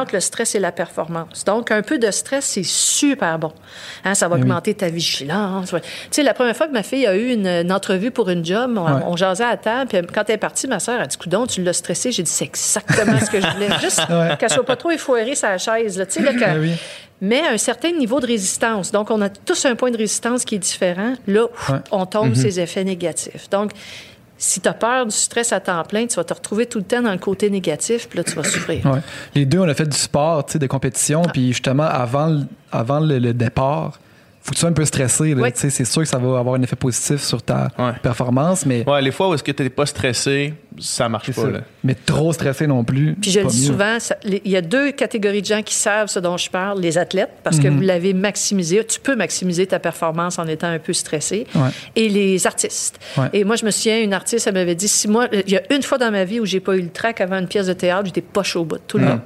entre 0.00 0.14
le 0.14 0.20
stress 0.20 0.54
et 0.54 0.58
la 0.58 0.72
performance. 0.72 1.44
Donc, 1.44 1.70
un 1.70 1.82
peu 1.82 1.98
de 1.98 2.10
stress, 2.10 2.44
c'est 2.46 2.64
super 2.64 3.38
bon. 3.38 3.52
Hein, 4.04 4.14
ça 4.14 4.26
va 4.28 4.34
augmenter 4.36 4.74
ta 4.74 4.88
vigilance. 4.88 5.72
Ouais. 5.72 5.80
Tu 5.80 5.88
sais, 6.10 6.22
la 6.24 6.34
première 6.34 6.56
fois 6.56 6.66
que 6.66 6.72
ma 6.72 6.82
fille 6.82 7.06
a 7.06 7.14
eu 7.16 7.30
une, 7.32 7.46
une 7.46 7.72
entrevue 7.72 8.10
pour 8.10 8.28
une 8.28 8.44
job, 8.44 8.72
on, 8.76 8.82
Ouais. 8.84 9.02
on 9.06 9.16
jasait 9.16 9.44
à 9.44 9.56
table, 9.56 9.88
puis 9.88 10.00
quand 10.12 10.24
elle 10.28 10.34
est 10.34 10.38
partie, 10.38 10.66
ma 10.66 10.80
soeur 10.80 11.00
a 11.00 11.06
dit 11.06 11.16
Coudon, 11.16 11.46
tu 11.46 11.62
l'as 11.62 11.72
stressée. 11.72 12.10
J'ai 12.12 12.24
dit 12.24 12.30
C'est 12.30 12.44
exactement 12.46 13.18
ce 13.20 13.30
que 13.30 13.40
je 13.40 13.46
voulais. 13.46 13.68
Juste 13.80 14.00
qu'elle 14.38 14.50
soit 14.50 14.66
pas 14.66 14.76
trop 14.76 14.90
effoirée 14.90 15.34
sa 15.36 15.56
chaise. 15.58 15.96
Là, 15.96 16.06
Tu 16.06 16.14
sais, 16.14 16.22
là, 16.22 16.32
que- 16.34 16.44
Ah 16.44 16.54
oui. 16.58 16.72
Mais 17.22 17.40
un 17.46 17.56
certain 17.56 17.92
niveau 17.92 18.20
de 18.20 18.26
résistance. 18.26 18.92
Donc, 18.92 19.10
on 19.10 19.20
a 19.22 19.30
tous 19.30 19.64
un 19.64 19.74
point 19.76 19.90
de 19.90 19.96
résistance 19.96 20.44
qui 20.44 20.56
est 20.56 20.58
différent. 20.58 21.14
Là, 21.26 21.46
Ouais. 21.70 21.78
on 21.92 22.04
tombe 22.04 22.30
Mhm. 22.30 22.34
ces 22.34 22.60
effets 22.60 22.84
négatifs. 22.84 23.48
Donc, 23.48 23.70
si 24.36 24.60
tu 24.60 24.68
as 24.68 24.74
peur 24.74 25.06
du 25.06 25.14
stress 25.16 25.52
à 25.52 25.60
temps 25.60 25.84
plein, 25.84 26.04
tu 26.06 26.16
vas 26.16 26.24
te 26.24 26.34
retrouver 26.34 26.66
tout 26.66 26.78
le 26.78 26.84
temps 26.84 27.00
dans 27.00 27.12
le 27.12 27.18
côté 27.18 27.48
négatif, 27.48 28.08
puis 28.08 28.18
là, 28.18 28.24
tu 28.24 28.32
vas 28.32 28.42
souffrir. 28.42 28.84
Ouais. 28.86 28.98
Les 29.36 29.46
deux, 29.46 29.60
on 29.60 29.68
a 29.68 29.74
fait 29.74 29.88
du 29.88 29.96
sport, 29.96 30.44
tu 30.44 30.52
sais, 30.54 30.58
de 30.58 30.66
compétition, 30.66 31.22
puis 31.32 31.48
justement, 31.52 31.84
avant, 31.84 32.40
avant 32.72 32.98
le, 32.98 33.18
le 33.20 33.32
départ, 33.32 34.00
faut 34.42 34.50
que 34.50 34.54
tu 34.56 34.60
sois 34.60 34.70
un 34.70 34.72
peu 34.72 34.84
stressé. 34.84 35.34
Oui. 35.34 35.52
Tu 35.52 35.70
C'est 35.70 35.84
sûr 35.84 36.02
que 36.02 36.08
ça 36.08 36.18
va 36.18 36.38
avoir 36.38 36.56
un 36.56 36.62
effet 36.62 36.74
positif 36.76 37.20
sur 37.22 37.42
ta 37.42 37.68
Ouais. 37.78 37.92
performance, 38.02 38.66
mais, 38.66 38.84
Ouais, 38.88 39.00
les 39.00 39.12
fois 39.12 39.28
où 39.28 39.34
est-ce 39.34 39.42
que 39.42 39.52
t'es 39.52 39.68
pas 39.70 39.86
stressé, 39.86 40.54
ça 40.78 41.08
marche 41.08 41.32
pas, 41.32 41.42
ça. 41.42 41.48
là. 41.50 41.60
mais 41.84 41.94
trop 41.94 42.32
stressé 42.32 42.66
non 42.66 42.82
plus. 42.82 43.14
Puis 43.20 43.30
je 43.30 43.40
le 43.40 43.46
dis 43.46 43.60
mieux. 43.60 43.66
souvent, 43.72 43.98
il 44.24 44.40
y 44.50 44.56
a 44.56 44.60
deux 44.62 44.90
catégories 44.92 45.42
de 45.42 45.46
gens 45.46 45.62
qui 45.62 45.74
savent 45.74 46.08
ce 46.08 46.18
dont 46.18 46.36
je 46.36 46.50
parle. 46.50 46.80
Les 46.80 46.98
athlètes, 46.98 47.30
parce 47.44 47.58
que 47.60 47.68
Mhm. 47.68 47.76
vous 47.76 47.82
l'avez 47.82 48.14
maximisé. 48.14 48.84
Tu 48.84 48.98
peux 49.00 49.14
maximiser 49.14 49.66
ta 49.66 49.78
performance 49.78 50.38
en 50.38 50.46
étant 50.48 50.68
un 50.68 50.78
peu 50.78 50.92
stressé. 50.92 51.46
Ouais. 51.54 51.68
Et 51.94 52.08
les 52.08 52.46
artistes. 52.46 52.98
Ouais. 53.16 53.28
Et 53.32 53.44
moi, 53.44 53.54
je 53.56 53.64
me 53.64 53.70
souviens, 53.70 54.00
une 54.02 54.12
artiste, 54.14 54.46
elle 54.48 54.54
m'avait 54.54 54.74
dit, 54.74 54.88
si 54.88 55.06
moi, 55.08 55.28
il 55.32 55.50
y 55.52 55.56
a 55.56 55.62
une 55.72 55.82
fois 55.82 55.98
dans 55.98 56.10
ma 56.10 56.24
vie 56.24 56.40
où 56.40 56.46
j'ai 56.46 56.60
pas 56.60 56.76
eu 56.76 56.80
le 56.82 56.90
trac 56.90 57.20
avant 57.20 57.38
une 57.38 57.46
pièce 57.48 57.66
de 57.66 57.72
théâtre, 57.74 58.06
j'étais 58.06 58.20
pas 58.22 58.42
chaud 58.42 58.62
au 58.62 58.64
bout, 58.64 58.78
tout 58.86 58.98
le 58.98 59.04
long. 59.06 59.20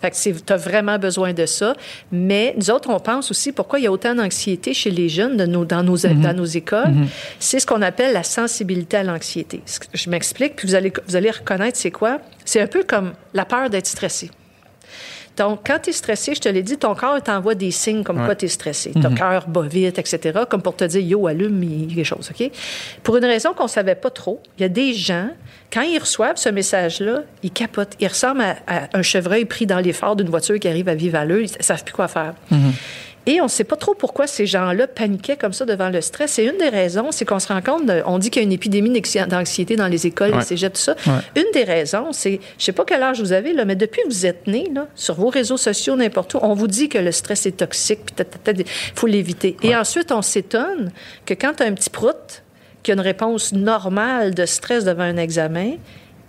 Fait 0.00 0.10
que 0.10 0.38
tu 0.38 0.52
as 0.52 0.56
vraiment 0.56 0.98
besoin 0.98 1.32
de 1.32 1.46
ça. 1.46 1.74
Mais 2.12 2.54
nous 2.56 2.70
autres, 2.70 2.88
on 2.90 3.00
pense 3.00 3.30
aussi 3.30 3.52
pourquoi 3.52 3.78
il 3.78 3.84
y 3.84 3.86
a 3.86 3.92
autant 3.92 4.14
d'anxiété 4.14 4.74
chez 4.74 4.90
les 4.90 5.08
jeunes 5.08 5.36
de 5.36 5.46
nos, 5.46 5.64
dans, 5.64 5.82
nos, 5.82 5.96
dans 5.96 6.36
nos 6.36 6.44
écoles. 6.44 6.94
C'est 7.38 7.60
ce 7.60 7.66
qu'on 7.66 7.82
appelle 7.82 8.12
la 8.12 8.22
sensibilité 8.22 8.98
à 8.98 9.02
l'anxiété. 9.02 9.62
Je 9.92 10.10
m'explique, 10.10 10.56
puis 10.56 10.68
vous 10.68 10.74
allez, 10.74 10.92
vous 11.06 11.16
allez 11.16 11.30
reconnaître 11.30 11.76
c'est 11.78 11.90
quoi? 11.90 12.20
C'est 12.44 12.60
un 12.60 12.66
peu 12.66 12.84
comme 12.84 13.12
la 13.34 13.44
peur 13.44 13.70
d'être 13.70 13.86
stressé. 13.86 14.30
Donc, 15.38 15.60
quand 15.66 15.78
tu 15.82 15.90
es 15.90 15.92
stressé, 15.92 16.34
je 16.34 16.40
te 16.40 16.48
l'ai 16.48 16.62
dit, 16.62 16.76
ton 16.76 16.94
corps 16.94 17.22
t'envoie 17.22 17.54
des 17.54 17.70
signes 17.70 18.02
comme 18.02 18.24
quoi 18.24 18.34
tu 18.34 18.46
es 18.46 18.48
stressé. 18.48 18.92
Ton 18.92 19.14
cœur 19.14 19.48
bat 19.48 19.62
vite, 19.62 19.98
etc., 19.98 20.40
comme 20.48 20.62
pour 20.62 20.76
te 20.76 20.84
dire, 20.84 21.00
yo, 21.00 21.26
allume, 21.26 21.88
quelque 21.88 22.04
chose, 22.04 22.30
OK? 22.30 22.50
Pour 23.02 23.16
une 23.16 23.24
raison 23.24 23.52
qu'on 23.54 23.64
ne 23.64 23.68
savait 23.68 23.94
pas 23.94 24.10
trop, 24.10 24.42
il 24.58 24.62
y 24.62 24.64
a 24.64 24.68
des 24.68 24.94
gens, 24.94 25.30
quand 25.72 25.82
ils 25.82 25.98
reçoivent 25.98 26.36
ce 26.36 26.48
message-là, 26.48 27.22
ils 27.42 27.50
capotent. 27.50 27.94
Ils 28.00 28.08
ressemblent 28.08 28.42
à, 28.42 28.56
à 28.66 28.88
un 28.94 29.02
chevreuil 29.02 29.44
pris 29.44 29.66
dans 29.66 29.82
phares 29.92 30.16
d'une 30.16 30.28
voiture 30.28 30.58
qui 30.58 30.68
arrive 30.68 30.88
à 30.88 30.94
vive 30.94 31.14
allure. 31.14 31.40
Ils 31.40 31.58
ne 31.58 31.62
savent 31.62 31.84
plus 31.84 31.94
quoi 31.94 32.08
faire. 32.08 32.34
Et 33.26 33.40
on 33.40 33.44
ne 33.44 33.48
sait 33.48 33.64
pas 33.64 33.76
trop 33.76 33.92
pourquoi 33.94 34.26
ces 34.26 34.46
gens-là 34.46 34.86
paniquaient 34.86 35.36
comme 35.36 35.52
ça 35.52 35.66
devant 35.66 35.90
le 35.90 36.00
stress. 36.00 36.38
Et 36.38 36.44
une 36.44 36.56
des 36.56 36.70
raisons, 36.70 37.08
c'est 37.12 37.26
qu'on 37.26 37.38
se 37.38 37.48
rend 37.48 37.60
compte, 37.60 37.84
de- 37.84 38.02
on 38.06 38.18
dit 38.18 38.30
qu'il 38.30 38.40
y 38.40 38.44
a 38.44 38.46
une 38.46 38.52
épidémie 38.52 38.88
d'anxi- 38.90 39.26
d'anxiété 39.26 39.76
dans 39.76 39.86
les 39.88 40.06
écoles, 40.06 40.30
Ouais. 40.30 40.38
les 40.38 40.44
cégeps, 40.44 40.78
tout 40.78 40.94
ça. 40.94 40.96
Ouais. 41.12 41.20
Une 41.42 41.50
des 41.52 41.64
raisons, 41.64 42.12
c'est, 42.12 42.40
je 42.58 42.64
sais 42.64 42.72
pas 42.72 42.84
quel 42.86 43.02
âge 43.02 43.20
vous 43.20 43.32
avez, 43.32 43.52
là, 43.52 43.66
mais 43.66 43.76
depuis 43.76 44.00
que 44.02 44.08
vous 44.08 44.24
êtes 44.24 44.46
né, 44.46 44.70
là, 44.74 44.86
sur 44.94 45.14
vos 45.14 45.28
réseaux 45.28 45.58
sociaux, 45.58 45.94
n'importe 45.96 46.32
où, 46.34 46.38
on 46.42 46.54
vous 46.54 46.68
dit 46.68 46.88
que 46.88 46.96
le 46.98 47.12
stress 47.12 47.44
est 47.44 47.58
toxique, 47.58 48.00
puis 48.16 48.54
il 48.56 48.64
faut 48.94 49.06
l'éviter. 49.06 49.56
Et 49.62 49.76
ensuite, 49.76 50.10
on 50.10 50.22
s'étonne 50.22 50.90
que 51.26 51.34
quand 51.34 51.52
tu 51.58 51.62
as 51.62 51.66
un 51.66 51.72
petit 51.74 51.90
prout 51.90 52.42
qui 52.82 52.92
a 52.92 52.94
une 52.94 53.00
réponse 53.00 53.52
normale 53.52 54.34
de 54.34 54.46
stress 54.46 54.84
devant 54.84 55.02
un 55.02 55.16
examen, 55.18 55.72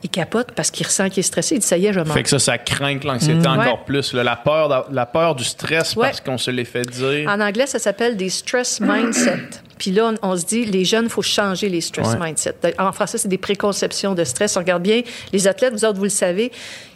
il 0.03 0.09
capote 0.09 0.53
parce 0.55 0.71
qu'il 0.71 0.85
ressent 0.85 1.09
qu'il 1.09 1.19
est 1.19 1.23
stressé. 1.23 1.55
Il 1.55 1.59
dit, 1.59 1.67
ça 1.67 1.77
y 1.77 1.85
est, 1.85 1.93
je 1.93 1.99
Fait 1.99 2.05
manque. 2.07 2.23
que 2.23 2.29
ça, 2.29 2.39
ça 2.39 2.57
craint 2.57 2.97
l'anxiété 3.03 3.47
encore 3.47 3.57
Ouais. 3.65 3.79
plus. 3.85 4.13
là. 4.13 4.23
La, 4.23 4.35
peur, 4.37 4.87
la 4.91 5.05
peur 5.05 5.35
du 5.35 5.43
stress 5.43 5.95
Ouais. 5.95 6.07
parce 6.07 6.21
qu'on 6.21 6.37
se 6.37 6.51
l'est 6.51 6.63
fait 6.65 6.83
dire. 6.89 7.29
En 7.29 7.39
anglais, 7.41 7.65
ça 7.67 7.79
s'appelle 7.79 8.15
des 8.15 8.29
stress 8.29 8.79
mindset. 8.81 9.39
Puis 9.77 9.91
là, 9.91 10.11
on, 10.21 10.31
on 10.31 10.37
se 10.37 10.45
dit, 10.45 10.65
les 10.65 10.83
jeunes, 10.85 11.05
il 11.05 11.09
faut 11.09 11.21
changer 11.21 11.69
les 11.69 11.81
stress 11.81 12.07
Ouais. 12.09 12.19
mindset. 12.27 12.55
En 12.77 12.91
français, 12.91 13.17
c'est 13.17 13.27
des 13.29 13.37
préconceptions 13.37 14.13
de 14.15 14.23
stress. 14.23 14.55
On 14.57 14.59
regarde 14.61 14.83
bien, 14.83 15.01
les 15.33 15.47
athlètes, 15.47 15.73
vous 15.73 15.85
autres, 15.85 15.97
vous 15.97 16.03
le 16.03 16.09
savez, 16.09 16.51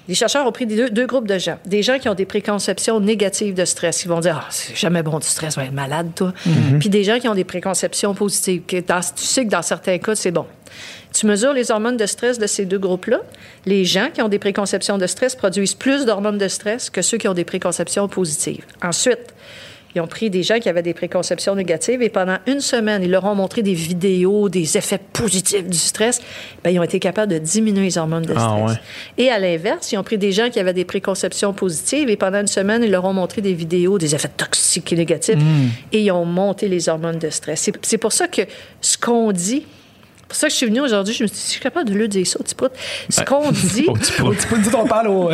les 0.09 0.15
chercheurs 0.15 0.45
ont 0.45 0.51
pris 0.51 0.65
deux, 0.65 0.89
deux 0.89 1.05
groupes 1.05 1.27
de 1.27 1.37
gens. 1.37 1.57
Des 1.65 1.81
gens 1.81 1.97
qui 1.97 2.09
ont 2.09 2.13
des 2.13 2.25
préconceptions 2.25 2.99
négatives 2.99 3.53
de 3.53 3.63
stress. 3.63 4.03
Ils 4.03 4.09
vont 4.09 4.19
dire, 4.19 4.37
ah, 4.41 4.47
c'est 4.49 4.75
jamais 4.75 5.01
bon 5.01 5.19
du 5.19 5.27
stress, 5.27 5.55
on 5.57 5.61
va 5.61 5.67
être 5.67 5.73
malade, 5.73 6.11
toi. 6.15 6.33
Puis 6.79 6.89
des 6.89 7.03
gens 7.05 7.19
qui 7.19 7.27
ont 7.29 7.35
des 7.35 7.45
préconceptions 7.45 8.13
positives. 8.13 8.63
Que 8.67 8.81
dans- 8.81 8.99
tu 8.99 9.23
sais 9.23 9.45
que 9.45 9.49
dans 9.49 9.61
certains 9.61 9.97
cas, 9.97 10.15
c'est 10.15 10.31
bon. 10.31 10.45
Tu 11.13 11.25
mesures 11.27 11.53
les 11.53 11.69
hormones 11.71 11.97
de 11.97 12.05
stress 12.05 12.39
de 12.39 12.47
ces 12.47 12.65
deux 12.65 12.79
groupes-là. 12.79 13.21
Les 13.65 13.85
gens 13.85 14.07
qui 14.13 14.21
ont 14.21 14.29
des 14.29 14.39
préconceptions 14.39 14.97
de 14.97 15.07
stress 15.07 15.35
produisent 15.35 15.75
plus 15.75 16.05
d'hormones 16.05 16.37
de 16.39 16.47
stress 16.47 16.89
que 16.89 17.01
ceux 17.01 17.17
qui 17.17 17.27
ont 17.27 17.33
des 17.35 17.45
préconceptions 17.45 18.07
positives. 18.07 18.65
Ensuite, 18.81 19.19
ils 19.95 20.01
ont 20.01 20.07
pris 20.07 20.31
des 20.31 20.41
gens 20.41 20.57
qui 20.59 20.69
avaient 20.69 20.81
des 20.81 20.95
préconceptions 20.95 21.53
négatives 21.53 22.01
et 22.01 22.09
pendant 22.09 22.37
une 22.47 22.61
semaine, 22.61 23.03
ils 23.03 23.11
leur 23.11 23.25
ont 23.25 23.35
montré 23.35 23.61
des 23.61 23.75
vidéos, 23.75 24.49
des 24.49 24.75
effets 24.75 24.97
positifs 24.97 25.69
du 25.69 25.77
stress. 25.77 26.19
Bien, 26.63 26.73
ils 26.73 26.79
ont 26.79 26.83
été 26.83 26.99
capables 26.99 27.31
de 27.31 27.37
diminuer 27.37 27.83
les 27.83 27.97
hormones 27.99 28.23
de 28.23 28.33
stress. 28.33 28.43
Ah 28.43 28.65
ouais. 28.65 28.73
Et 29.19 29.29
à 29.29 29.37
l'inverse, 29.37 29.91
ils 29.91 29.97
ont 29.99 30.03
pris 30.03 30.17
des 30.17 30.31
gens 30.31 30.49
qui 30.49 30.59
avaient 30.59 30.73
des 30.73 30.83
préconceptions 30.83 31.53
positives 31.53 32.09
et 32.09 32.17
pendant 32.17 32.39
une 32.41 32.47
semaine, 32.47 32.81
ils 32.81 32.89
leur 32.89 33.05
ont 33.05 33.13
montré 33.13 33.41
des 33.41 33.53
vidéos, 33.53 33.99
des 33.99 34.15
effets 34.15 34.31
toxiques 34.35 34.91
et 34.93 34.95
négatifs 34.95 35.37
et 35.91 36.01
ils 36.01 36.11
ont 36.11 36.25
monté 36.25 36.67
les 36.69 36.89
hormones 36.89 37.19
de 37.19 37.29
stress. 37.29 37.69
C'est- 37.83 37.97
pour 37.99 38.13
ça 38.13 38.27
que 38.27 38.41
ce 38.81 38.97
qu'on 38.97 39.31
dit, 39.31 39.63
pour 40.33 40.39
ça 40.39 40.47
que 40.47 40.51
je 40.53 40.57
suis 40.57 40.65
venue 40.65 40.81
aujourd'hui, 40.81 41.13
je 41.13 41.21
me 41.21 41.27
suis 41.27 41.35
dit, 41.35 41.41
si 41.41 41.47
je 41.47 41.51
suis 41.51 41.61
capable 41.61 41.87
de 41.89 41.93
le 41.93 42.07
dire 42.07 42.25
ça, 42.25 42.39
au 42.39 42.43
petit 42.43 42.55
prout. 42.55 42.71
Ce 43.07 43.21
qu'on 43.21 43.51
dit, 43.51 43.85
Au 43.87 43.93
petit 43.93 44.11
Au 44.19 44.33
prout. 44.33 44.65
autres, 44.65 44.77
on 44.79 44.87
parle 44.87 45.07
aux, 45.09 45.29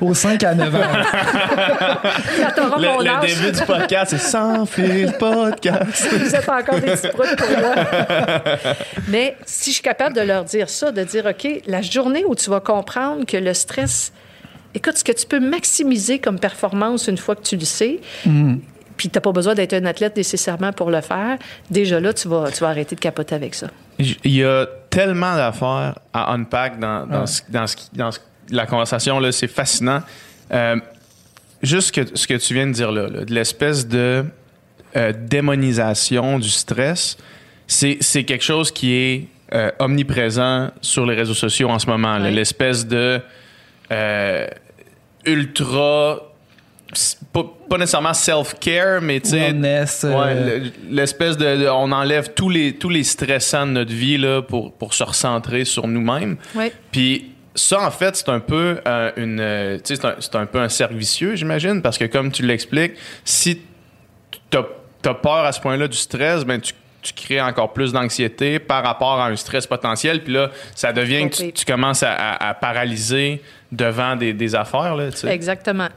aux 0.00 0.14
5 0.14 0.44
à 0.44 0.54
9 0.54 0.74
ans. 0.76 0.78
quand 2.38 2.50
t'auras 2.54 2.78
mon 2.78 2.98
Le, 3.00 3.04
le 3.04 3.10
âge, 3.10 3.34
début 3.34 3.50
du 3.50 3.64
podcast, 3.64 4.10
c'est 4.12 4.18
sans 4.18 4.64
fil 4.64 5.12
podcast. 5.18 6.08
vous 6.12 6.34
êtes 6.36 6.48
encore 6.48 6.78
des 6.80 6.92
petits 6.92 7.08
proutes 7.08 7.36
pour 7.36 7.58
moi. 7.58 7.74
Mais 9.08 9.36
si 9.44 9.70
je 9.70 9.74
suis 9.74 9.82
capable 9.82 10.14
de 10.14 10.20
leur 10.20 10.44
dire 10.44 10.70
ça, 10.70 10.92
de 10.92 11.02
dire, 11.02 11.26
OK, 11.26 11.48
la 11.66 11.82
journée 11.82 12.24
où 12.24 12.36
tu 12.36 12.48
vas 12.48 12.60
comprendre 12.60 13.26
que 13.26 13.36
le 13.36 13.54
stress, 13.54 14.12
écoute, 14.72 14.98
ce 14.98 15.02
que 15.02 15.12
tu 15.12 15.26
peux 15.26 15.40
maximiser 15.40 16.20
comme 16.20 16.38
performance 16.38 17.08
une 17.08 17.18
fois 17.18 17.34
que 17.34 17.42
tu 17.42 17.56
le 17.56 17.64
sais, 17.64 17.98
puis 18.96 19.08
tu 19.08 19.16
n'as 19.16 19.20
pas 19.20 19.32
besoin 19.32 19.54
d'être 19.54 19.72
un 19.72 19.84
athlète 19.84 20.16
nécessairement 20.16 20.72
pour 20.72 20.92
le 20.92 21.00
faire, 21.00 21.38
déjà 21.72 21.98
là, 21.98 22.12
tu 22.12 22.28
vas, 22.28 22.52
tu 22.52 22.60
vas 22.60 22.68
arrêter 22.68 22.94
de 22.94 23.00
capoter 23.00 23.34
avec 23.34 23.56
ça. 23.56 23.66
Il 23.98 24.34
y 24.34 24.44
a 24.44 24.66
tellement 24.90 25.36
d'affaires 25.36 25.98
à 26.12 26.32
unpack 26.32 26.78
dans, 26.78 27.06
dans, 27.06 27.26
ce- 27.26 27.42
dans, 27.48 27.66
ce 27.66 27.76
qui- 27.76 27.88
dans 27.94 28.10
ce- 28.10 28.18
la 28.50 28.66
conversation. 28.66 29.18
là, 29.20 29.30
C'est 29.32 29.48
fascinant. 29.48 30.02
Euh, 30.52 30.76
juste 31.62 31.94
que, 31.94 32.16
ce 32.16 32.26
que 32.26 32.34
tu 32.34 32.54
viens 32.54 32.66
de 32.66 32.72
dire 32.72 32.90
là, 32.92 33.08
là, 33.08 33.24
de 33.24 33.32
l'espèce 33.34 33.86
de 33.88 34.24
euh, 34.96 35.12
démonisation 35.16 36.38
du 36.38 36.48
stress, 36.50 37.16
c'est 37.66 37.98
c'est 38.00 38.24
quelque 38.24 38.44
chose 38.44 38.70
qui 38.70 38.92
est 38.92 39.28
euh, 39.52 39.70
omniprésent 39.78 40.70
sur 40.80 41.06
les 41.06 41.14
réseaux 41.14 41.34
sociaux 41.34 41.68
en 41.70 41.78
ce 41.78 41.86
moment. 41.86 42.18
là. 42.18 42.30
L'espèce 42.30 42.86
de 42.86 43.20
ultra... 45.26 46.20
Pas, 47.32 47.44
pas 47.74 47.78
nécessairement 47.78 48.14
self-care, 48.14 49.00
mais 49.02 49.20
tu 49.20 49.30
sais... 49.30 49.50
Euh, 49.50 49.52
Ouais, 50.16 50.34
le- 50.34 50.70
l'espèce 50.90 51.36
de, 51.36 51.56
de- 51.56 51.68
On 51.68 51.90
enlève 51.92 52.32
tous 52.34 52.48
les, 52.48 52.74
tous 52.74 52.88
les 52.88 53.02
stressants 53.04 53.66
de 53.66 53.72
notre 53.72 53.92
vie 53.92 54.16
là, 54.18 54.42
pour, 54.42 54.72
pour 54.72 54.94
se 54.94 55.02
recentrer 55.02 55.64
sur 55.64 55.86
nous-mêmes. 55.88 56.36
Oui. 56.54 56.70
Puis 56.92 57.32
ça, 57.54 57.80
en 57.86 57.90
fait, 57.90 58.16
c'est 58.16 58.28
un 58.28 58.40
peu 58.40 58.80
euh, 58.86 59.10
une. 59.16 59.38
euh, 59.40 59.76
tu 59.78 59.94
sais, 59.94 59.96
c'est 59.96 60.06
un, 60.06 60.14
c'est 60.20 60.34
un 60.36 60.46
peu 60.46 60.58
un 60.60 60.68
cercle 60.68 60.94
vicieux, 60.94 61.34
j'imagine, 61.36 61.82
parce 61.82 61.98
que 61.98 62.04
comme 62.04 62.30
tu 62.32 62.42
l'expliques, 62.44 62.92
si 63.24 63.60
tu 64.50 64.58
as, 64.58 65.14
peur 65.14 65.44
à 65.44 65.52
ce 65.52 65.60
point-là 65.60 65.86
du 65.88 65.96
stress, 65.96 66.44
ben 66.44 66.60
tu, 66.60 66.72
tu 67.02 67.12
crées 67.12 67.40
encore 67.40 67.72
plus 67.72 67.92
d'anxiété 67.92 68.58
par 68.58 68.82
rapport 68.84 69.20
à 69.20 69.26
un 69.26 69.36
stress 69.36 69.66
potentiel. 69.66 70.22
Puis 70.24 70.32
là, 70.32 70.50
ça 70.74 70.92
devient 70.92 71.28
que 71.28 71.50
tu, 71.50 71.64
commences 71.64 72.02
à, 72.02 72.12
à- 72.12 72.48
à 72.50 72.54
paralyser 72.54 73.42
devant 73.74 74.16
des, 74.16 74.32
des 74.32 74.54
affaires. 74.54 74.96
Là. 74.96 75.08
Exactement. 75.28 75.88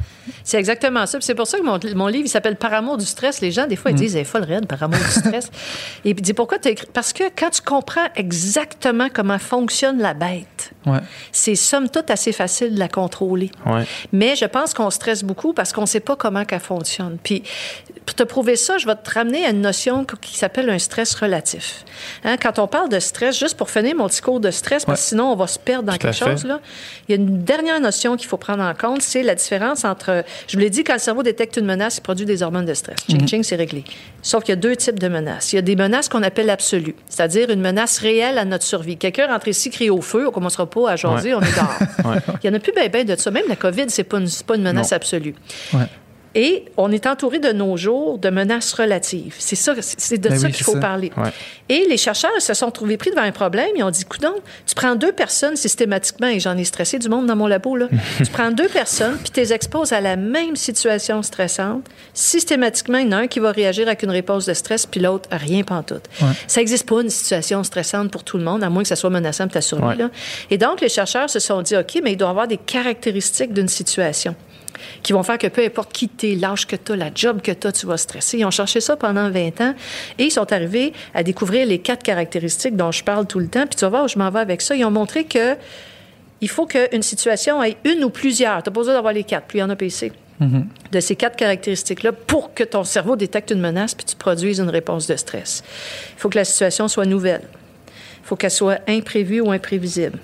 C'est 0.43 0.57
exactement 0.57 1.05
ça. 1.05 1.17
C'est 1.21 1.35
pour 1.35 1.47
ça 1.47 1.57
que 1.59 1.63
mon, 1.63 1.79
mon 1.95 2.07
livre, 2.07 2.25
il 2.25 2.29
s'appelle 2.29 2.55
Par 2.55 2.73
amour 2.73 2.97
du 2.97 3.05
stress. 3.05 3.41
Les 3.41 3.51
gens, 3.51 3.67
des 3.67 3.75
fois, 3.75 3.91
ils 3.91 3.97
disent, 3.97 4.15
elle 4.15 4.21
est 4.21 4.25
folle 4.25 4.43
raide, 4.43 4.67
par 4.67 4.81
amour 4.83 4.99
du 4.99 5.11
stress. 5.11 5.49
Et 6.05 6.13
puis, 6.13 6.21
dis 6.21 6.33
pourquoi 6.33 6.59
tu 6.59 6.69
écrit? 6.69 6.87
Parce 6.93 7.13
que 7.13 7.23
quand 7.37 7.49
tu 7.49 7.61
comprends 7.61 8.07
exactement 8.15 9.07
comment 9.13 9.39
fonctionne 9.39 9.99
la 9.99 10.13
bête, 10.13 10.71
Ouais. 10.85 10.99
c'est 11.33 11.55
somme 11.55 11.89
toute 11.89 12.09
assez 12.09 12.31
facile 12.31 12.73
de 12.73 12.79
la 12.79 12.87
contrôler. 12.87 13.51
Ouais. 13.65 13.83
Mais 14.13 14.37
je 14.37 14.45
pense 14.45 14.73
qu'on 14.73 14.89
stresse 14.89 15.21
beaucoup 15.21 15.51
parce 15.51 15.73
qu'on 15.73 15.81
ne 15.81 15.85
sait 15.87 15.99
pas 15.99 16.15
comment 16.15 16.45
qu'elle 16.45 16.61
fonctionne. 16.61 17.17
Puis, 17.21 17.43
pour 18.05 18.15
te 18.15 18.23
prouver 18.23 18.55
ça, 18.55 18.77
je 18.77 18.85
vais 18.85 18.95
te 18.95 19.09
ramener 19.13 19.45
à 19.45 19.49
une 19.49 19.59
notion 19.59 20.05
qui 20.05 20.37
s'appelle 20.37 20.69
un 20.69 20.79
stress 20.79 21.13
relatif. 21.15 21.83
Hein, 22.23 22.37
quand 22.41 22.57
on 22.59 22.67
parle 22.67 22.87
de 22.87 22.99
stress, 23.01 23.37
juste 23.37 23.57
pour 23.57 23.69
finir 23.69 23.97
mon 23.97 24.07
petit 24.07 24.21
cours 24.21 24.39
de 24.39 24.49
stress, 24.49 24.85
parce 24.85 25.01
que 25.01 25.07
sinon 25.09 25.25
on 25.33 25.35
va 25.35 25.47
se 25.47 25.59
perdre 25.59 25.83
dans 25.83 25.93
Tout 25.93 25.99
quelque 25.99 26.15
chose, 26.15 26.45
là, 26.45 26.61
il 27.09 27.15
y 27.15 27.17
a 27.17 27.21
une 27.21 27.39
dernière 27.43 27.66
notion 27.79 28.15
qu'il 28.17 28.27
faut 28.27 28.37
prendre 28.37 28.63
en 28.63 28.73
compte, 28.73 29.01
c'est 29.01 29.23
la 29.23 29.35
différence 29.35 29.85
entre, 29.85 30.23
je 30.47 30.55
vous 30.55 30.59
l'ai 30.61 30.69
dit, 30.69 30.83
quand 30.83 30.93
le 30.93 30.99
cerveau 30.99 31.23
détecte 31.23 31.57
une 31.57 31.65
menace, 31.65 31.97
il 31.97 32.01
produit 32.01 32.25
des 32.25 32.41
hormones 32.43 32.65
de 32.65 32.73
stress. 32.73 32.97
Ching, 33.09 33.27
ching, 33.27 33.43
c'est 33.43 33.55
réglé. 33.55 33.83
Sauf 34.21 34.43
qu'il 34.43 34.51
y 34.53 34.57
a 34.57 34.61
deux 34.61 34.75
types 34.75 34.99
de 34.99 35.07
menaces. 35.07 35.53
Il 35.53 35.57
y 35.57 35.59
a 35.59 35.61
des 35.61 35.75
menaces 35.75 36.09
qu'on 36.09 36.23
appelle 36.23 36.49
absolues, 36.49 36.95
c'est-à-dire 37.09 37.49
une 37.49 37.61
menace 37.61 37.99
réelle 37.99 38.37
à 38.37 38.45
notre 38.45 38.63
survie. 38.63 38.97
Quelqu'un 38.97 39.27
rentre 39.27 39.47
ici, 39.47 39.69
crie 39.69 39.89
au 39.89 40.01
feu, 40.01 40.27
on 40.27 40.31
commencera 40.31 40.65
pas 40.69 40.91
à 40.91 40.95
jaser, 40.95 41.33
on 41.33 41.41
est 41.41 41.55
dehors. 41.55 42.21
Il 42.43 42.47
y 42.47 42.49
en 42.49 42.53
a 42.53 42.59
plus 42.59 42.71
bien 42.73 42.87
ben 42.87 43.05
de 43.05 43.15
ça. 43.15 43.31
Même 43.31 43.45
la 43.47 43.55
COVID, 43.55 43.85
c'est 43.89 44.03
pas 44.03 44.17
une, 44.17 44.27
c'est 44.27 44.45
pas 44.45 44.55
une 44.55 44.63
menace 44.63 44.91
Non. 44.91 44.95
absolue. 44.97 45.35
Ouais. 45.73 45.79
Et 46.35 46.65
on 46.77 46.91
est 46.91 47.07
entouré 47.07 47.39
de 47.39 47.51
nos 47.51 47.77
jours 47.77 48.17
de 48.19 48.29
menaces 48.29 48.73
relatives. 48.73 49.35
C'est 49.39 49.55
ça, 49.55 49.73
c'est 49.81 50.17
de 50.17 50.29
Ben 50.29 50.37
ça 50.37 50.47
oui, 50.47 50.53
qu'il 50.53 50.63
faut 50.65 50.73
ça. 50.73 50.79
parler. 50.79 51.11
Ouais. 51.17 51.29
Et 51.69 51.85
les 51.89 51.97
chercheurs 51.97 52.39
se 52.39 52.53
sont 52.53 52.69
trouvés 52.71 52.97
pris 52.97 53.09
devant 53.09 53.21
un 53.23 53.31
problème. 53.31 53.69
Ils 53.75 53.83
ont 53.83 53.89
dit, 53.91 54.05
coudon, 54.05 54.33
tu 54.65 54.75
prends 54.75 54.95
deux 54.95 55.11
personnes 55.11 55.55
systématiquement, 55.55 56.27
et 56.27 56.39
j'en 56.39 56.57
ai 56.57 56.63
stressé 56.63 56.99
du 56.99 57.09
monde 57.09 57.25
dans 57.27 57.35
mon 57.35 57.47
labo, 57.47 57.75
là. 57.75 57.87
tu 58.17 58.25
prends 58.31 58.51
deux 58.51 58.67
personnes, 58.67 59.17
puis 59.17 59.31
tu 59.31 59.39
les 59.39 59.53
exposes 59.53 59.93
à 59.93 60.01
la 60.01 60.15
même 60.15 60.55
situation 60.55 61.21
stressante. 61.23 61.85
Systématiquement, 62.13 62.97
il 62.99 63.05
y 63.05 63.09
en 63.09 63.13
a 63.13 63.17
un 63.21 63.27
qui 63.27 63.39
va 63.39 63.51
réagir 63.51 63.87
avec 63.87 64.03
une 64.03 64.11
réponse 64.11 64.45
de 64.45 64.53
stress, 64.53 64.85
puis 64.85 64.99
l'autre, 64.99 65.29
rien 65.31 65.63
pantoute. 65.63 66.03
Ça 66.47 66.59
n'existe 66.61 66.87
pas 66.87 67.01
une 67.01 67.09
situation 67.09 67.63
stressante 67.63 68.11
pour 68.11 68.23
tout 68.23 68.37
le 68.37 68.43
monde, 68.43 68.63
à 68.63 68.69
moins 68.69 68.83
que 68.83 68.89
ça 68.89 68.95
soit 68.95 69.09
menaçant 69.09 69.45
pour 69.45 69.53
ta 69.53 69.61
survie. 69.61 69.85
Ouais. 69.85 69.95
là. 69.95 70.09
Et 70.51 70.57
donc, 70.57 70.81
les 70.81 70.89
chercheurs 70.89 71.29
se 71.29 71.39
sont 71.39 71.61
dit, 71.61 71.75
OK, 71.75 71.99
mais 72.03 72.11
il 72.13 72.17
doit 72.17 72.27
y 72.27 72.31
avoir 72.31 72.47
des 72.47 72.57
caractéristiques 72.57 73.53
d'une 73.53 73.67
situation 73.67 74.35
qui 75.03 75.13
vont 75.13 75.23
faire 75.23 75.37
que 75.37 75.47
peu 75.47 75.63
importe 75.63 75.91
qui 75.91 76.09
t'es, 76.09 76.35
l'âge 76.35 76.67
que 76.67 76.75
tu 76.75 76.91
as, 76.91 76.95
la 76.95 77.09
job 77.13 77.41
que 77.41 77.51
tu 77.51 77.67
as, 77.67 77.71
tu 77.71 77.85
vas 77.85 77.97
stresser. 77.97 78.39
Ils 78.39 78.45
ont 78.45 78.51
cherché 78.51 78.81
ça 78.81 78.95
pendant 78.95 79.29
20 79.29 79.61
ans 79.61 79.73
et 80.17 80.25
ils 80.25 80.31
sont 80.31 80.51
arrivés 80.51 80.93
à 81.13 81.23
découvrir 81.23 81.65
les 81.65 81.79
quatre 81.79 82.03
caractéristiques 82.03 82.75
dont 82.75 82.91
je 82.91 83.03
parle 83.03 83.27
tout 83.27 83.39
le 83.39 83.47
temps. 83.47 83.65
Puis 83.65 83.75
tu 83.75 83.81
vas 83.81 83.89
voir 83.89 84.03
où 84.05 84.07
je 84.07 84.17
m'en 84.17 84.29
vais 84.29 84.39
avec 84.39 84.61
ça. 84.61 84.75
Ils 84.75 84.85
ont 84.85 84.91
montré 84.91 85.25
que 85.25 85.55
il 86.39 86.49
faut 86.49 86.67
qu'une 86.67 87.01
situation 87.01 87.63
ait 87.63 87.77
une 87.83 88.03
ou 88.03 88.09
plusieurs. 88.09 88.61
Tu 88.61 88.69
n'as 88.69 88.73
pas 88.73 88.79
besoin 88.79 88.93
d'avoir 88.93 89.13
les 89.13 89.23
quatre, 89.23 89.47
plus 89.47 89.57
il 89.57 89.61
y 89.61 89.63
en 89.63 89.69
a 89.69 89.75
PC. 89.75 90.11
De 90.91 90.99
ces 90.99 91.15
quatre 91.15 91.35
caractéristiques-là 91.35 92.11
pour 92.11 92.53
que 92.53 92.63
ton 92.63 92.83
cerveau 92.83 93.15
détecte 93.15 93.49
une 93.49 93.59
menace 93.59 93.95
puis 93.95 94.05
tu 94.05 94.15
produises 94.15 94.59
une 94.59 94.69
réponse 94.69 95.07
de 95.07 95.15
stress. 95.15 95.63
Il 96.15 96.19
faut 96.19 96.29
que 96.29 96.37
la 96.37 96.45
situation 96.45 96.87
soit 96.87 97.07
nouvelle. 97.07 97.41
Il 98.23 98.27
faut 98.27 98.35
qu'elle 98.35 98.51
soit 98.51 98.79
imprévue 98.87 99.41
ou 99.41 99.51
imprévisible. 99.51 100.19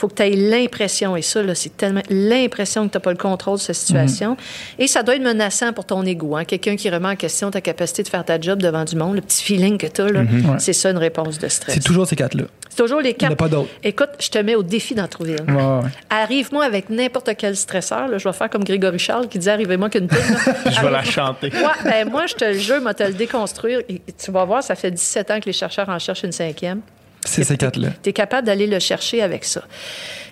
Il 0.00 0.04
faut 0.04 0.08
que 0.08 0.14
tu 0.14 0.22
aies 0.22 0.30
l'impression, 0.34 1.14
et 1.14 1.20
ça, 1.20 1.42
là, 1.42 1.54
c'est 1.54 1.76
tellement 1.76 2.00
l'impression 2.08 2.86
que 2.86 2.92
tu 2.92 2.96
n'as 2.96 3.02
pas 3.02 3.10
le 3.10 3.18
contrôle 3.18 3.58
de 3.58 3.60
cette 3.62 3.76
situation. 3.76 4.34
Et 4.78 4.86
ça 4.86 5.02
doit 5.02 5.14
être 5.16 5.22
menaçant 5.22 5.74
pour 5.74 5.84
ton 5.84 6.06
ego. 6.06 6.36
Hein? 6.36 6.44
Quelqu'un 6.46 6.74
qui 6.74 6.88
remet 6.88 7.08
en 7.08 7.16
question 7.16 7.50
ta 7.50 7.60
capacité 7.60 8.02
de 8.02 8.08
faire 8.08 8.24
ta 8.24 8.40
job 8.40 8.62
devant 8.62 8.84
du 8.86 8.96
monde, 8.96 9.16
le 9.16 9.20
petit 9.20 9.42
feeling 9.42 9.76
que 9.76 9.86
tu 9.88 10.00
as, 10.00 10.08
là, 10.08 10.22
c'est 10.58 10.72
ça 10.72 10.88
une 10.88 10.96
réponse 10.96 11.38
de 11.38 11.48
stress. 11.48 11.74
C'est 11.74 11.84
toujours 11.84 12.06
ces 12.06 12.16
quatre-là. 12.16 12.44
C'est 12.70 12.76
toujours 12.82 13.02
les 13.02 13.10
Il 13.10 13.16
n'y 13.20 13.26
en 13.26 13.28
quatre. 13.28 13.32
a 13.32 13.36
pas 13.36 13.48
d'autres. 13.48 13.68
Écoute, 13.84 14.08
je 14.20 14.30
te 14.30 14.38
mets 14.38 14.54
au 14.54 14.62
défi 14.62 14.94
d'en 14.94 15.06
trouver 15.06 15.36
une. 15.38 15.54
Ouais, 15.54 15.62
ouais. 15.62 15.90
Arrive-moi 16.08 16.64
avec 16.64 16.88
n'importe 16.88 17.28
quel 17.36 17.54
stresseur. 17.54 18.08
Là, 18.08 18.16
je 18.16 18.26
vais 18.26 18.32
faire 18.32 18.48
comme 18.48 18.64
Grégory 18.64 18.98
Charles 18.98 19.28
qui 19.28 19.38
dit 19.38 19.50
Arrivez-moi 19.50 19.90
qu'une 19.90 20.08
pile. 20.08 20.18
Je 20.70 20.80
vais 20.80 20.90
la 20.90 21.04
chanter. 21.04 21.48
Ouais, 21.52 21.60
ben 21.84 22.08
moi, 22.08 22.24
je 22.26 22.34
te 22.34 22.44
le 22.46 22.54
jure, 22.58 22.80
moi, 22.80 22.94
te 22.94 23.02
le 23.02 23.12
déconstruire. 23.12 23.80
Et 23.90 24.00
tu 24.16 24.30
vas 24.30 24.44
voir, 24.46 24.62
ça 24.62 24.76
fait 24.76 24.90
17 24.92 25.30
ans 25.30 25.40
que 25.40 25.46
les 25.46 25.52
chercheurs 25.52 25.88
en 25.90 25.98
cherchent 25.98 26.22
une 26.22 26.32
cinquième. 26.32 26.80
C'est 27.24 27.44
ces 27.44 27.56
quatre-là. 27.56 27.90
Tu 28.02 28.10
es 28.10 28.12
capable 28.12 28.46
d'aller 28.46 28.66
le 28.66 28.78
chercher 28.78 29.22
avec 29.22 29.44
ça. 29.44 29.62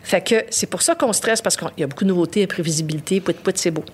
Fait 0.03 0.23
que 0.23 0.45
c'est 0.49 0.69
pour 0.69 0.81
ça 0.81 0.95
qu'on 0.95 1.13
stresse, 1.13 1.43
parce 1.43 1.57
qu'il 1.57 1.69
y 1.77 1.83
a 1.83 1.87
beaucoup 1.87 2.05
de 2.05 2.09
nouveautés, 2.09 2.43
imprévisibilité, 2.43 3.21
pout 3.21 3.37
pout, 3.37 3.57
c'est 3.59 3.71
beau. 3.71 3.85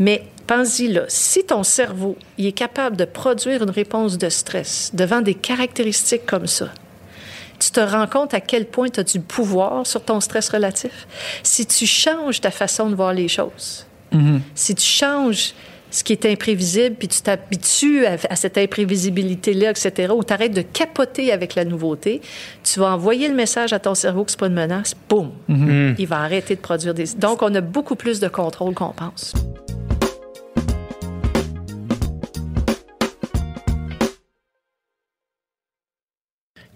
Mais 0.00 0.24
pense-y 0.48 0.88
là, 0.88 1.02
si 1.06 1.44
ton 1.44 1.62
cerveau 1.62 2.16
il 2.38 2.46
est 2.46 2.52
capable 2.52 2.96
de 2.96 3.04
produire 3.04 3.62
une 3.62 3.70
réponse 3.70 4.18
de 4.18 4.28
stress 4.28 4.90
devant 4.94 5.20
des 5.20 5.34
caractéristiques 5.34 6.26
comme 6.26 6.48
ça, 6.48 6.70
tu 7.60 7.70
te 7.70 7.80
rends 7.80 8.06
compte 8.06 8.34
à 8.34 8.40
quel 8.40 8.66
point 8.66 8.88
tu 8.88 8.98
as 8.98 9.04
du 9.04 9.20
pouvoir 9.20 9.86
sur 9.86 10.02
ton 10.02 10.20
stress 10.20 10.48
relatif? 10.48 11.06
Si 11.42 11.66
tu 11.66 11.86
changes 11.86 12.40
ta 12.40 12.50
façon 12.50 12.90
de 12.90 12.96
voir 12.96 13.12
les 13.12 13.28
choses, 13.28 13.86
si 14.56 14.74
tu 14.74 14.86
changes 14.86 15.54
ce 15.90 16.04
qui 16.04 16.12
est 16.12 16.26
imprévisible, 16.26 16.96
puis 16.96 17.08
tu 17.08 17.20
t'habitues 17.22 18.06
à, 18.06 18.16
à 18.28 18.36
cette 18.36 18.58
imprévisibilité-là, 18.58 19.70
etc., 19.70 20.12
ou 20.14 20.22
tu 20.24 20.32
arrêtes 20.32 20.54
de 20.54 20.62
capoter 20.62 21.32
avec 21.32 21.54
la 21.54 21.64
nouveauté, 21.64 22.20
tu 22.64 22.80
vas 22.80 22.94
envoyer 22.94 23.28
le 23.28 23.34
message 23.34 23.72
à 23.72 23.78
ton 23.78 23.94
cerveau 23.94 24.24
que 24.24 24.30
c'est 24.30 24.40
pas 24.40 24.46
une 24.46 24.54
menace, 24.54 24.94
boum, 25.08 25.32
il 25.48 26.06
va 26.06 26.18
arrêter 26.20 26.54
de 26.56 26.60
produire 26.60 26.94
des... 26.94 27.04
Donc, 27.16 27.42
on 27.42 27.54
a 27.54 27.60
beaucoup 27.60 27.96
plus 27.96 28.20
de 28.20 28.28
contrôle 28.28 28.74
qu'on 28.74 28.92
pense. 28.92 29.34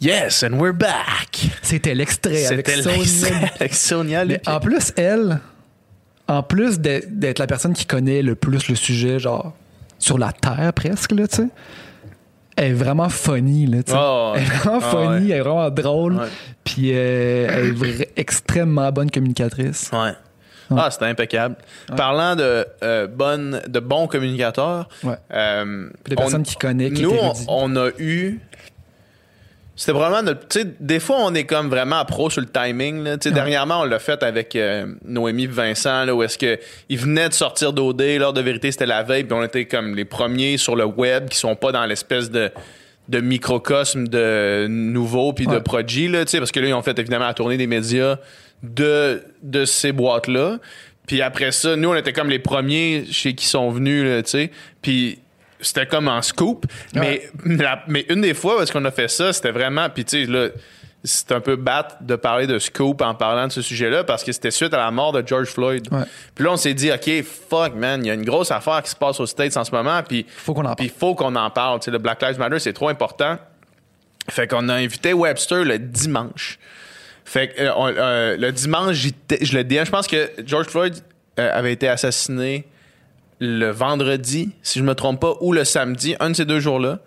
Yes, 0.01 0.43
and 0.43 0.59
we're 0.61 0.75
back. 0.75 1.39
C'était 1.63 1.95
l'extrait 1.95 2.47
avec 2.47 2.67
C'était 2.69 2.83
Sonia. 2.83 2.97
l'extrait 2.99 3.51
avec 3.61 3.75
Sonia 3.75 4.25
en 4.47 4.61
plus, 4.61 4.93
elle, 4.97 5.41
en 6.29 6.43
plus 6.43 6.79
d'être 6.81 7.39
la 7.39 7.47
personne 7.47 7.73
qui 7.75 7.87
connaît 7.87 8.23
le 8.23 8.35
plus 8.35 8.69
le 8.69 8.75
sujet, 8.75 9.19
genre, 9.19 9.53
sur 9.99 10.19
la 10.19 10.33
Terre 10.33 10.73
presque, 10.75 11.13
là, 11.13 11.27
tu 11.29 11.37
sais, 11.37 11.49
elle 12.57 12.71
est 12.71 12.75
vraiment 12.75 13.09
funny, 13.09 13.67
là, 13.67 13.83
tu 13.83 13.93
sais. 13.93 13.99
Oh, 14.01 14.33
ouais. 14.35 14.41
Elle 14.41 14.47
est 14.47 14.57
vraiment 14.57 14.79
Ah, 14.83 14.91
funny, 14.91 15.07
ouais. 15.27 15.31
elle 15.31 15.31
est 15.33 15.41
vraiment 15.41 15.71
drôle. 15.71 16.21
Puis 16.63 16.91
euh, 16.93 17.47
elle 17.51 18.01
est 18.01 18.13
extrêmement 18.17 18.91
bonne 18.93 19.11
communicatrice. 19.11 19.91
Ouais. 19.93 20.13
Ah, 20.75 20.89
c'était 20.91 21.05
impeccable. 21.07 21.57
Parlant 21.97 22.35
de, 22.37 22.65
euh, 22.83 23.07
bonne, 23.07 23.61
de 23.69 23.81
bons 23.81 24.07
communicateurs, 24.07 24.89
Ouais. 25.03 25.17
euh, 25.33 25.89
on- 26.11 26.15
personnes 26.15 26.43
qui 26.43 26.57
connaissent, 26.57 26.95
qui 26.95 27.03
nous, 27.03 27.13
on 27.49 27.77
a 27.77 27.91
eu. 27.99 28.41
C'était 29.77 29.93
vraiment 29.93 30.23
notre. 30.23 30.47
Tu 30.49 30.61
sais, 30.61 30.67
des 30.79 31.01
fois, 31.01 31.17
on 31.21 31.35
est 31.35 31.45
comme 31.45 31.69
vraiment 31.69 32.05
pro 32.05 32.31
sur 32.31 32.41
le 32.41 32.47
timing. 32.47 33.03
Là. 33.03 33.19
Tu 33.19 33.29
sais, 33.29 33.35
Dernièrement, 33.35 33.81
on 33.81 33.85
l'a 33.85 33.99
fait 33.99 34.23
avec 34.23 34.55
euh, 34.55 34.87
Noémie 35.05 35.47
Vincent, 35.47 36.05
là, 36.05 36.15
où 36.15 36.23
est-ce 36.23 36.39
que 36.39 36.59
ils 36.89 36.99
venaient 36.99 37.29
de 37.29 37.35
sortir 37.35 37.73
d'OD. 37.73 38.01
L'heure 38.01 38.33
de 38.33 38.41
vérité, 38.41 38.71
c'était 38.71 38.87
la 38.87 39.03
veille, 39.03 39.25
puis 39.25 39.33
on 39.33 39.43
était 39.43 39.65
comme 39.65 39.97
les 39.97 40.05
premiers 40.05 40.59
sur 40.59 40.77
le 40.77 40.85
web 40.85 41.29
qui 41.29 41.39
sont 41.39 41.57
pas 41.57 41.73
dans 41.73 41.85
l'espèce 41.87 42.31
de 42.31 42.51
de 43.09 43.21
microcosme 43.21 44.09
de 44.09 44.67
nouveau 44.67 45.35
puis 45.35 45.47
de 45.47 45.51
Ouais. 45.51 45.61
Prodigy 45.61 46.09
là, 46.09 46.25
tu 46.25 46.31
sais 46.31 46.39
parce 46.39 46.51
que 46.51 46.59
là 46.61 46.69
ils 46.69 46.73
ont 46.73 46.81
fait 46.81 46.99
évidemment 46.99 47.27
la 47.27 47.35
tournée 47.35 47.59
des 47.59 47.67
médias 47.67 48.17
de 48.63 49.23
de 49.43 49.67
ces 49.67 49.93
boîtes 49.93 50.27
là. 50.27 50.59
Puis 51.07 51.21
après 51.21 51.53
ça, 51.53 51.77
nous 51.77 51.91
on 51.91 51.95
était 51.95 52.15
comme 52.15 52.31
les 52.31 52.39
premiers 52.39 53.05
chez 53.11 53.35
qui 53.35 53.45
sont 53.45 53.69
venus 53.71 54.05
là, 54.05 54.23
tu 54.23 54.31
sais. 54.31 54.51
Puis 54.81 55.19
c'était 55.67 55.87
comme 55.87 56.09
en 56.09 56.23
scoop, 56.23 56.67
mais 56.95 57.29
la- 57.45 57.83
mais 57.89 58.05
une 58.09 58.21
des 58.23 58.35
fois 58.35 58.63
est-ce 58.63 58.73
qu'on 58.73 58.85
a 58.85 58.91
fait 58.91 59.09
ça, 59.09 59.33
c'était 59.33 59.51
vraiment 59.53 59.89
puis 59.91 60.05
tu 60.05 60.25
sais 60.25 60.31
là 60.31 60.49
c'est 61.07 61.33
un 61.33 61.41
peu 61.41 61.57
bête 61.57 61.97
de 62.01 62.17
parler 62.17 62.47
de 62.47 62.59
scoop 62.59 63.03
en 63.03 63.15
parlant 63.15 63.47
de 63.47 63.53
ce 63.53 63.61
sujet-là 63.61 64.05
parce 64.05 64.25
que 64.25 64.33
c'était 64.33 64.51
suite 64.51 64.73
à 64.73 64.79
la 64.79 64.91
mort 64.91 65.13
de 65.13 65.23
George 65.27 65.49
Floyd. 65.49 65.87
Ouais. 65.93 66.05
Puis 66.35 66.45
là 66.45 66.53
on 66.53 66.57
s'est 66.57 66.73
dit 66.73 66.91
OK, 66.91 67.11
fuck 67.51 67.75
man, 67.75 68.03
il 68.03 68.09
y 68.09 68.11
a 68.11 68.15
une 68.15 68.25
grosse 68.25 68.51
affaire 68.51 68.83
qui 68.83 68.89
se 68.91 68.97
passe 68.97 69.21
aux 69.21 69.27
States 69.27 69.55
en 69.59 69.65
ce 69.65 69.71
moment 69.71 70.03
puis 70.03 70.25
Faut 70.35 70.55
qu'on 70.55 70.65
en 70.65 70.75
parle. 70.75 70.89
faut 70.89 71.15
qu'on 71.15 71.37
en 71.37 71.51
parle. 71.51 71.81
Tu 71.81 71.85
sais, 71.87 71.91
le 71.91 71.99
Black 71.99 72.23
Lives 72.23 72.39
Matter, 72.39 72.59
c'est 72.59 72.73
trop 72.73 72.89
important. 72.89 73.37
Fait 74.31 74.47
qu'on 74.49 74.67
a 74.71 74.75
invité 74.77 75.13
Webster 75.13 75.65
le 75.65 75.79
dimanche. 75.79 76.59
Fait 77.27 77.49
que 77.49 77.61
euh, 77.61 77.75
on- 77.77 77.89
euh, 77.95 78.37
le 78.39 78.51
dimanche, 78.53 78.97
je 79.43 79.57
le 79.59 79.63
dis, 79.65 79.77
je 79.85 79.91
pense 79.91 80.07
que 80.07 80.31
George 80.47 80.69
Floyd 80.69 80.95
euh, 81.39 81.51
avait 81.53 81.73
été 81.75 81.87
assassiné 81.87 82.65
le 83.45 83.71
vendredi, 83.71 84.51
si 84.63 84.79
je 84.79 84.85
me 84.85 84.95
trompe 84.95 85.21
pas, 85.21 85.35
ou 85.41 85.53
le 85.53 85.65
samedi, 85.65 86.17
un 86.21 86.31
de 86.31 86.35
ces 86.37 86.45
deux 86.45 86.61
jours-là. 86.61 86.99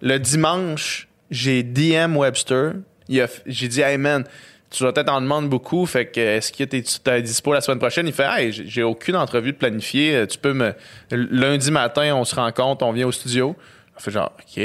Le 0.00 0.18
dimanche, 0.18 1.08
j'ai 1.30 1.62
DM 1.62 2.16
Webster. 2.16 2.72
J'ai 3.08 3.68
dit, 3.68 3.80
hey 3.80 3.98
man, 3.98 4.24
tu 4.70 4.82
vas 4.84 4.92
peut-être 4.92 5.10
en 5.12 5.20
demander 5.20 5.48
beaucoup. 5.48 5.84
Fait 5.86 6.06
que 6.06 6.20
est-ce 6.20 6.50
que 6.52 6.64
tu 6.64 6.76
es 7.10 7.22
dispo 7.22 7.52
la 7.52 7.60
semaine 7.60 7.78
prochaine? 7.78 8.06
Il 8.06 8.12
fait, 8.12 8.26
hey, 8.26 8.52
j'ai- 8.52 8.82
aucune 8.82 9.16
entrevue 9.16 9.52
de 9.52 9.56
planifier. 9.58 10.26
Tu 10.26 10.38
peux 10.38 10.52
me. 10.54 10.74
Lundi 11.10 11.70
matin, 11.70 12.14
on 12.14 12.24
se 12.24 12.34
rencontre, 12.34 12.84
on 12.84 12.92
vient 12.92 13.06
au 13.06 13.12
studio. 13.12 13.54
On 13.96 14.00
fait 14.00 14.10
genre, 14.10 14.32
OK. 14.38 14.62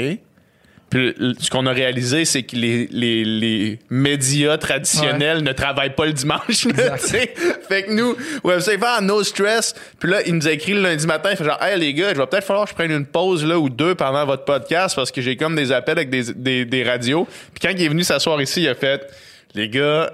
Puis 0.90 1.14
ce 1.38 1.50
qu'on 1.50 1.66
a 1.66 1.72
réalisé, 1.72 2.24
c'est 2.24 2.44
que 2.44 2.56
les, 2.56 2.88
les, 2.90 3.22
les 3.24 3.78
médias 3.90 4.56
traditionnels 4.56 5.42
ne 5.42 5.52
travaillent 5.52 5.94
pas 5.94 6.06
le 6.06 6.14
dimanche. 6.14 6.64
là, 6.76 6.96
fait 6.96 7.34
que 7.82 7.92
nous, 7.92 8.16
il 8.44 8.60
fait 8.62 8.78
ah, 8.82 9.00
no 9.02 9.22
stress. 9.22 9.74
Puis 9.98 10.10
là, 10.10 10.22
il 10.26 10.34
nous 10.34 10.48
a 10.48 10.52
écrit 10.52 10.72
le 10.72 10.80
lundi 10.82 11.06
matin. 11.06 11.28
Il 11.32 11.36
fait 11.36 11.44
genre, 11.44 11.62
hey 11.62 11.78
les 11.78 11.92
gars, 11.92 12.14
je 12.14 12.18
vais 12.18 12.26
peut-être 12.26 12.46
falloir 12.46 12.64
que 12.64 12.70
je 12.70 12.74
prenne 12.74 12.90
une 12.90 13.04
pause 13.04 13.44
là 13.44 13.58
ou 13.58 13.68
deux 13.68 13.94
pendant 13.94 14.24
votre 14.24 14.44
podcast 14.44 14.96
parce 14.96 15.10
que 15.10 15.20
j'ai 15.20 15.36
comme 15.36 15.54
des 15.54 15.72
appels 15.72 15.98
avec 15.98 16.08
des, 16.08 16.32
des, 16.34 16.64
des 16.64 16.84
radios. 16.84 17.26
Puis 17.52 17.60
quand 17.60 17.74
il 17.76 17.82
est 17.84 17.88
venu 17.88 18.02
s'asseoir 18.02 18.40
ici, 18.40 18.62
il 18.62 18.68
a 18.68 18.74
fait, 18.74 19.06
les 19.54 19.68
gars, 19.68 20.10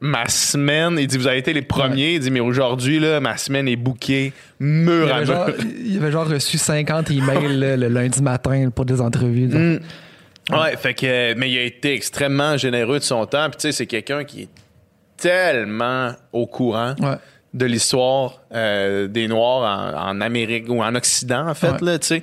ma 0.00 0.28
semaine, 0.28 0.98
il 0.98 1.06
dit, 1.06 1.16
vous 1.16 1.26
avez 1.26 1.38
été 1.38 1.54
les 1.54 1.62
premiers. 1.62 2.14
Il 2.14 2.20
dit, 2.20 2.30
mais 2.30 2.40
aujourd'hui, 2.40 3.00
là, 3.00 3.18
ma 3.20 3.38
semaine 3.38 3.66
est 3.66 3.76
bouquée 3.76 4.32
Il 4.60 4.66
mur 4.66 5.10
à 5.10 5.16
avait, 5.16 5.26
genre, 5.26 5.46
mur. 5.46 5.56
il 5.84 5.96
avait 5.96 6.12
genre 6.12 6.28
reçu 6.28 6.58
50 6.58 7.10
emails 7.10 7.56
là, 7.56 7.76
le 7.78 7.88
lundi 7.88 8.22
matin 8.22 8.70
pour 8.74 8.84
des 8.84 9.00
entrevues. 9.00 9.48
Mm. 9.48 9.80
Ouais, 10.50 10.76
fait 10.76 10.94
que, 10.94 11.34
mais 11.34 11.50
il 11.50 11.58
a 11.58 11.62
été 11.62 11.92
extrêmement 11.94 12.56
généreux 12.56 12.98
de 12.98 13.04
son 13.04 13.26
temps. 13.26 13.48
Puis 13.50 13.56
tu 13.58 13.62
sais, 13.62 13.72
c'est 13.72 13.86
quelqu'un 13.86 14.24
qui 14.24 14.42
est 14.42 14.48
tellement 15.16 16.12
au 16.32 16.46
courant 16.46 16.94
Ouais. 17.00 17.16
de 17.54 17.66
l'histoire 17.66 18.40
euh, 18.54 19.08
des 19.08 19.28
Noirs 19.28 19.94
en, 19.96 20.10
en 20.10 20.20
Amérique 20.20 20.66
ou 20.68 20.82
en 20.82 20.94
Occident, 20.94 21.48
en 21.48 21.54
fait, 21.54 21.70
Ouais. 21.72 21.78
là, 21.92 21.98
tu 21.98 22.06
sais. 22.06 22.22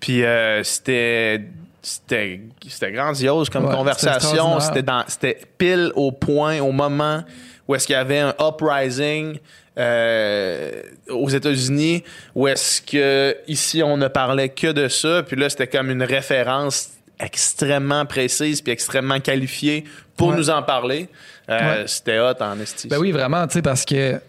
Puis 0.00 0.24
euh, 0.24 0.62
c'était 0.62 1.42
c'était 1.82 2.40
c'était 2.68 2.92
grandiose 2.92 3.48
comme 3.50 3.66
Ouais, 3.66 3.74
conversation. 3.74 4.58
C'était 4.60 4.82
dans 4.82 5.02
c'était 5.06 5.38
pile 5.58 5.92
au 5.94 6.12
point, 6.12 6.60
au 6.60 6.72
moment 6.72 7.22
où 7.68 7.74
est-ce 7.74 7.86
qu'il 7.86 7.94
y 7.94 7.98
avait 7.98 8.18
un 8.20 8.34
uprising. 8.40 9.38
euh, 9.78 10.82
aux 11.10 11.28
États-Unis, 11.28 12.02
où 12.34 12.48
est-ce 12.48 12.80
que 12.80 13.36
ici 13.46 13.82
on 13.82 13.98
ne 13.98 14.08
parlait 14.08 14.48
que 14.48 14.68
de 14.72 14.88
ça, 14.88 15.22
puis 15.22 15.36
là 15.36 15.50
c'était 15.50 15.66
comme 15.66 15.90
une 15.90 16.02
référence 16.02 16.92
extrêmement 17.18 18.04
précise 18.06 18.60
puis 18.60 18.72
extrêmement 18.72 19.20
qualifiée 19.20 19.84
pour 20.16 20.28
Ouais. 20.28 20.36
nous 20.36 20.50
en 20.50 20.62
parler. 20.62 21.08
Euh, 21.48 21.80
Ouais. 21.82 21.84
C'était 21.86 22.18
hot 22.18 22.34
en 22.40 22.58
esti. 22.60 22.88
Ben 22.88 22.98
oui, 22.98 23.12
vraiment, 23.12 23.46
tu 23.46 23.54
sais, 23.54 23.62
parce 23.62 23.84
que 23.84 24.20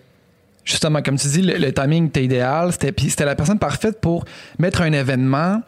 justement, 0.64 1.02
comme 1.02 1.18
tu 1.18 1.28
dis, 1.28 1.42
le, 1.42 1.58
le 1.58 1.74
timing 1.74 2.08
était 2.08 2.24
idéal. 2.24 2.72
C'était, 2.72 2.92
puis 2.92 3.10
c'était 3.10 3.26
la 3.26 3.36
personne 3.36 3.60
parfaite 3.60 4.00
pour 4.02 4.26
mettre 4.60 4.82
un 4.82 4.92
événement 4.92 5.62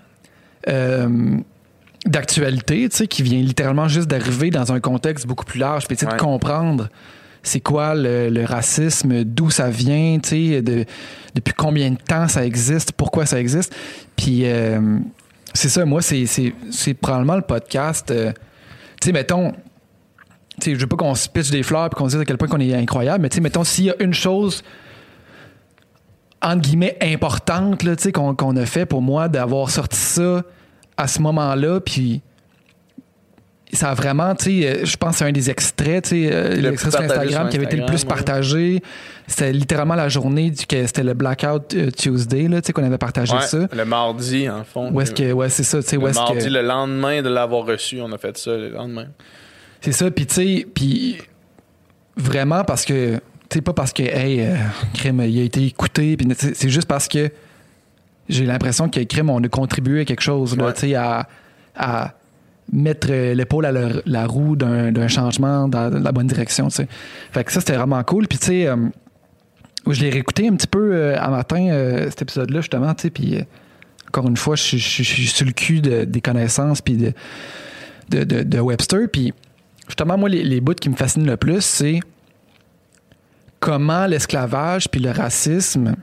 euh, 0.68 1.38
d'actualité, 2.06 2.88
tu 2.90 2.98
sais, 2.98 3.08
qui 3.08 3.24
vient 3.24 3.40
littéralement 3.42 3.88
juste 3.88 4.08
d'arriver 4.08 4.50
dans 4.52 4.72
un 4.72 4.80
contexte 4.80 5.26
beaucoup 5.28 5.46
plus 5.46 5.60
large, 5.60 5.88
puis 5.88 5.98
tu 5.98 6.06
sais, 6.06 6.12
de 6.12 6.18
comprendre 6.18 6.90
c'est 7.44 7.62
quoi 7.62 7.96
le, 7.96 8.30
le 8.30 8.44
racisme, 8.44 9.24
d'où 9.24 9.50
ça 9.50 9.70
vient, 9.70 10.20
tu 10.22 10.30
sais, 10.56 10.62
de, 10.62 10.86
depuis 11.36 11.54
combien 11.54 11.92
de 11.92 11.98
temps 11.98 12.28
ça 12.28 12.46
existe, 12.46 12.92
pourquoi 12.94 13.26
ça 13.26 13.40
existe. 13.40 13.74
Puis 14.18 14.42
euh, 14.44 15.00
c'est 15.54 15.70
ça, 15.70 15.86
moi, 15.86 16.02
c'est, 16.02 16.94
probablement 17.02 17.36
le 17.36 17.42
podcast. 17.42 18.12
euh, 18.12 18.32
tu 19.02 19.08
sais, 19.08 19.12
mettons, 19.12 19.54
je 20.64 20.76
veux 20.76 20.88
pas 20.88 20.98
qu'on 20.98 21.16
se 21.16 21.30
pitche 21.30 21.52
des 21.52 21.64
fleurs 21.64 21.88
et 21.88 21.90
qu'on 21.90 22.08
dise 22.08 22.20
à 22.20 22.26
quel 22.26 22.38
point 22.38 22.48
qu'on 22.48 22.60
est 22.60 22.74
incroyable, 22.74 23.22
mais 23.22 23.30
tu 23.30 23.36
sais, 23.36 23.42
mettons, 23.42 23.64
s'il 23.64 23.86
y 23.86 23.90
a 23.90 23.96
une 24.00 24.14
chose 24.14 24.64
entre 26.42 26.62
guillemets 26.62 26.98
importante 27.02 27.84
qu'on 28.14 28.56
a 28.56 28.66
fait 28.66 28.86
pour 28.86 29.02
moi 29.02 29.28
d'avoir 29.28 29.70
sorti 29.70 29.98
ça 29.98 30.44
à 30.98 31.08
ce 31.08 31.22
moment-là, 31.22 31.80
puis 31.80 32.22
ça 33.72 33.92
a 33.92 33.94
vraiment, 33.94 34.34
tu 34.36 34.62
sais, 34.62 34.68
euh, 34.68 34.86
je 34.86 34.98
pense 34.98 35.12
que 35.12 35.18
c'est 35.20 35.26
un 35.26 35.32
des 35.32 35.50
extraits, 35.50 36.06
tu 36.06 36.10
sais, 36.10 36.30
euh, 36.34 36.56
Le 36.56 36.70
l'extrait 36.70 36.92
sur 36.92 37.02
Instagram 37.02 37.50
qui 37.50 37.58
avait 37.58 37.66
été 37.66 37.78
le 37.78 37.86
plus 37.86 38.02
ouais. 38.02 38.08
partagé. 38.08 38.82
C'était 39.28 39.54
littéralement 39.54 39.94
la 39.96 40.10
journée 40.10 40.50
du 40.50 40.66
que 40.66 40.88
c'était 40.88 41.04
le 41.04 41.14
Blackout 41.14 41.76
euh, 41.76 41.92
Tuesday, 41.92 42.48
là, 42.48 42.62
tu 42.62 42.68
sais, 42.68 42.74
qu'on 42.74 42.84
avait 42.84 42.98
partagé 42.98 43.34
Ouais, 43.36 43.42
ça. 43.42 43.68
Le 43.72 43.86
mardi, 43.86 44.50
en 44.50 44.64
fond. 44.64 44.92
Où 44.92 45.00
est-ce 45.02 45.14
que, 45.14 45.32
ouais, 45.34 45.50
c'est 45.50 45.64
ça, 45.64 45.84
tu 45.84 45.90
sais, 45.90 45.98
où 45.98 46.08
est-ce 46.08 46.18
que. 46.18 46.24
mardi, 46.34 46.50
le 46.50 46.62
lendemain 46.64 47.22
de 47.22 47.30
l'avoir 47.30 47.66
reçu, 47.66 48.02
on 48.02 48.12
a 48.12 48.18
fait 48.18 48.38
ça 48.38 48.52
le 48.58 48.70
lendemain. 48.70 49.06
C'est 49.82 49.92
ça, 49.92 50.10
puis 50.10 50.26
tu 50.26 50.34
sais, 50.34 50.68
puis 50.74 51.18
vraiment 52.18 52.64
parce 52.64 52.86
que, 52.86 53.16
tu 53.16 53.20
sais, 53.54 53.62
pas 53.62 53.74
parce 53.74 53.94
que, 53.94 54.04
hey, 54.04 54.42
euh, 54.42 54.56
Crème, 54.96 55.22
il 55.22 55.40
a 55.40 55.44
été 55.44 55.64
écouté, 55.64 56.18
puis 56.18 56.28
c'est 56.36 56.70
juste 56.70 56.88
parce 56.88 57.08
que 57.08 57.30
j'ai 58.28 58.46
l'impression 58.46 58.90
que 58.90 59.00
Crème, 59.02 59.30
on 59.30 59.44
a 59.44 59.48
contribué 59.48 60.02
à 60.02 60.06
quelque 60.06 60.22
chose, 60.22 60.58
là, 60.58 60.66
Ouais. 60.66 60.74
tu 60.74 60.80
sais, 60.82 60.96
à, 60.96 61.28
à 61.76 62.14
mettre 62.72 63.08
euh, 63.12 63.34
l'épaule 63.34 63.66
à 63.66 63.72
la, 63.72 64.28
roue 64.28 64.56
d'un 64.56 65.08
changement 65.08 65.68
dans 65.68 65.90
la 65.90 66.12
bonne 66.12 66.28
direction. 66.28 66.70
Fait 66.70 67.44
que 67.44 67.52
ça, 67.52 67.60
c'était 67.60 67.76
vraiment 67.76 68.04
cool, 68.04 68.28
puis 68.28 68.38
tu 68.38 68.48
sais, 68.48 68.68
euh, 68.68 68.76
je 69.88 70.02
l'ai 70.02 70.10
réécouté 70.10 70.48
un 70.48 70.56
petit 70.56 70.68
peu 70.68 70.94
euh, 70.94 71.16
à 71.20 71.30
matin, 71.30 71.68
cet 72.10 72.22
épisode-là, 72.24 72.62
justement, 72.62 72.94
encore 74.08 74.28
une 74.28 74.38
fois, 74.38 74.56
je 74.56 74.78
suis- 74.78 75.28
sur 75.28 75.46
le 75.46 75.52
cul 75.52 75.82
de- 75.82 76.04
des 76.04 76.22
connaissances, 76.22 76.82
puis 76.82 76.98
de 78.10 78.60
Webster, 78.60 79.08
puis 79.12 79.34
justement, 79.88 80.18
moi, 80.18 80.30
les, 80.30 80.44
les 80.44 80.62
bouts 80.62 80.74
qui 80.76 80.90
me 80.90 80.96
fascinent 80.96 81.28
le 81.28 81.38
plus, 81.38 81.62
c'est 81.62 82.00
comment 83.60 84.06
l'esclavage 84.06 84.90
puis 84.90 85.02
le 85.02 85.12
racisme 85.12 85.96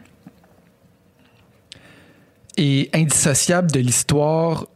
est 2.57 2.95
indissociable 2.95 3.71
de 3.71 3.81
l'histoire 3.81 4.67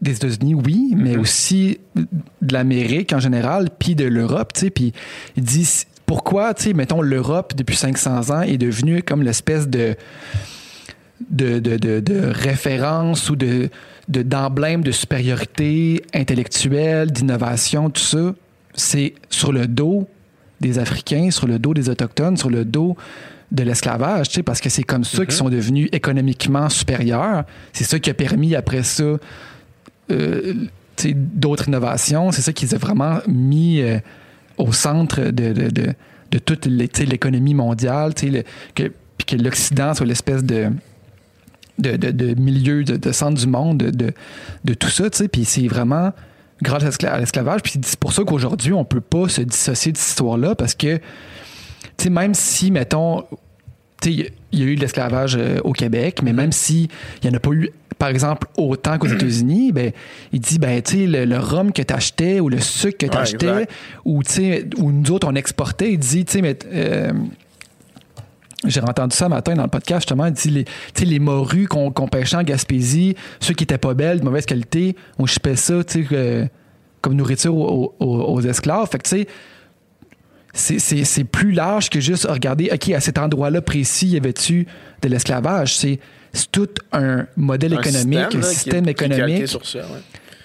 des 0.00 0.16
États-Unis, 0.16 0.54
oui, 0.54 0.94
mais 0.96 1.16
aussi 1.16 1.78
de 1.94 2.52
l'Amérique 2.52 3.12
en 3.12 3.20
général, 3.20 3.68
puis 3.78 3.94
de 3.94 4.04
l'Europe, 4.04 4.52
tu 4.54 4.60
sais. 4.60 4.70
Puis 4.70 4.92
il 5.36 5.42
dit 5.42 5.68
pourquoi, 6.06 6.54
tu 6.54 6.64
sais, 6.64 6.72
mettons, 6.72 7.02
l'Europe, 7.02 7.54
depuis 7.56 7.76
500 7.76 8.30
ans, 8.30 8.42
est 8.42 8.58
devenue 8.58 9.02
comme 9.02 9.22
l'espèce 9.22 9.68
de 9.68 9.94
de, 11.28 11.58
de, 11.58 11.76
de, 11.76 12.00
de 12.00 12.20
référence 12.26 13.28
ou 13.30 13.36
de 13.36 13.68
de- 14.08 14.22
d'emblème 14.22 14.82
de, 14.82 14.90
supériorité 14.90 16.02
intellectuelle, 16.14 17.12
d'innovation, 17.12 17.90
tout 17.90 18.00
ça, 18.00 18.34
c'est 18.74 19.14
sur 19.28 19.52
le 19.52 19.66
dos 19.68 20.08
des 20.60 20.78
Africains, 20.78 21.30
sur 21.30 21.46
le 21.46 21.58
dos 21.58 21.74
des 21.74 21.88
Autochtones, 21.90 22.36
sur 22.36 22.50
le 22.50 22.64
dos 22.64 22.96
de 23.52 23.62
l'esclavage, 23.62 24.28
tu 24.28 24.34
sais, 24.36 24.42
parce 24.42 24.60
que 24.60 24.68
c'est 24.68 24.82
comme 24.82 25.04
ça 25.04 25.24
qu'ils 25.24 25.34
sont 25.34 25.48
devenus 25.48 25.88
économiquement 25.92 26.68
supérieurs. 26.68 27.44
C'est 27.72 27.84
ça 27.84 27.98
qui 27.98 28.08
a 28.10 28.14
permis 28.14 28.54
après 28.54 28.82
ça 28.82 29.16
d'autres 31.14 31.68
innovations. 31.68 32.30
C'est 32.32 32.42
ça 32.42 32.52
qu'ils 32.52 32.74
ont 32.74 32.78
vraiment 32.78 33.18
mis 33.26 33.80
euh, 33.80 33.98
au 34.58 34.72
centre 34.72 35.20
de, 35.20 35.52
de, 35.52 35.68
de, 35.70 35.94
de 36.30 36.38
toute 36.38 36.66
l'économie 36.66 37.54
mondiale, 37.54 38.12
le- 38.22 38.42
que, 38.74 38.92
puis 39.16 39.26
que 39.26 39.36
l'Occident 39.42 39.94
soit 39.94 40.06
l'espèce 40.06 40.44
de, 40.44 40.70
de, 41.78 41.96
de, 41.96 42.10
de 42.10 42.40
milieu, 42.40 42.84
de, 42.84 43.12
centre 43.12 43.38
du 43.40 43.46
monde, 43.46 43.78
de, 43.78 44.12
tout 44.74 44.88
ça. 44.90 45.04
Puis 45.32 45.44
c'est 45.44 45.66
vraiment 45.68 46.12
grâce 46.62 46.82
à 46.84 46.90
l'escla- 46.90 47.12
à 47.12 47.18
l'esclavage. 47.18 47.62
Puis 47.62 47.74
c'est 47.82 47.98
pour 47.98 48.12
ça 48.12 48.22
qu'aujourd'hui, 48.24 48.72
on 48.72 48.84
peut 48.84 49.00
pas 49.00 49.28
se 49.28 49.40
dissocier 49.40 49.92
de 49.92 49.96
cette 49.96 50.08
histoire-là 50.10 50.54
parce 50.54 50.74
que, 50.74 51.00
même 52.10 52.34
si, 52.34 52.70
mettons, 52.70 53.24
il 54.04 54.30
y 54.52 54.62
a 54.62 54.66
eu 54.66 54.76
de 54.76 54.80
l'esclavage 54.80 55.36
euh, 55.38 55.58
au 55.64 55.72
Québec, 55.72 56.20
mais 56.22 56.32
même 56.32 56.52
si 56.52 56.88
il 57.22 57.28
n'y 57.28 57.34
en 57.34 57.36
a 57.36 57.40
pas 57.40 57.50
eu, 57.52 57.70
par 58.00 58.08
exemple, 58.08 58.48
autant 58.56 58.98
qu'aux 58.98 59.06
États-Unis, 59.14 59.70
ben, 59.70 59.92
il 60.32 60.40
dit, 60.40 60.58
ben, 60.58 60.82
tu 60.82 60.96
sais, 61.02 61.06
le, 61.06 61.24
le 61.24 61.38
rhum 61.38 61.70
que 61.72 61.82
tu 61.82 61.94
achetais 61.94 62.40
ou 62.40 62.48
le 62.48 62.58
sucre 62.58 62.98
que 62.98 63.06
tu 63.06 63.16
achetais, 63.22 63.68
ou, 64.04 64.22
tu 64.24 64.32
sais, 64.32 64.66
ou 64.78 64.90
nous 64.90 65.10
autres, 65.12 65.28
on 65.30 65.34
exportait, 65.36 65.92
il 65.92 65.98
dit, 65.98 66.24
tu 66.24 66.32
sais, 66.32 66.42
mais. 66.42 66.58
euh, 66.72 67.12
j'ai 68.66 68.80
entendu 68.82 69.16
ça 69.16 69.26
matin 69.30 69.54
dans 69.54 69.62
le 69.62 69.68
podcast, 69.70 70.02
justement. 70.02 70.26
Il 70.26 70.32
dit 70.34 70.50
les, 70.50 70.64
les 71.06 71.18
morues 71.18 71.66
qu'on 71.66 71.90
pêchait 71.92 72.36
en 72.36 72.42
Gaspésie, 72.42 73.14
ceux 73.40 73.54
qui 73.54 73.64
étaient 73.64 73.78
pas 73.78 73.94
belles, 73.94 74.20
de 74.20 74.24
mauvaise 74.24 74.44
qualité, 74.44 74.96
on 75.18 75.24
chipait 75.24 75.56
ça, 75.56 75.82
tu 75.82 76.04
sais, 76.04 76.08
euh, 76.14 76.44
comme 77.00 77.14
nourriture 77.14 77.54
aux, 77.56 77.94
aux- 77.98 78.06
aux 78.34 78.40
esclaves. 78.42 78.86
Fait 78.90 78.98
que, 78.98 79.04
tu 79.08 79.16
sais, 79.20 79.26
c'est- 80.52 80.78
c'est 80.78 81.04
c'est 81.04 81.24
plus 81.24 81.52
large 81.52 81.88
que 81.88 82.00
juste 82.00 82.26
regarder, 82.28 82.68
OK, 82.70 82.90
à 82.90 83.00
cet 83.00 83.16
endroit-là 83.16 83.62
précis, 83.62 84.08
y 84.08 84.16
avait-tu 84.18 84.66
de 85.00 85.08
l'esclavage? 85.08 85.76
C'est 85.78 85.98
c'est 86.32 86.50
tout 86.50 86.68
un 86.92 87.26
modèle 87.36 87.74
Un 87.74 87.80
économique, 87.80 88.34
un 88.34 88.38
là, 88.38 88.42
système 88.42 88.84
qui 88.84 88.90
est 88.90 88.94
calqué 88.94 89.16
économique 89.16 89.48
sur 89.48 89.66
ça, 89.66 89.78
ouais. 89.78 89.84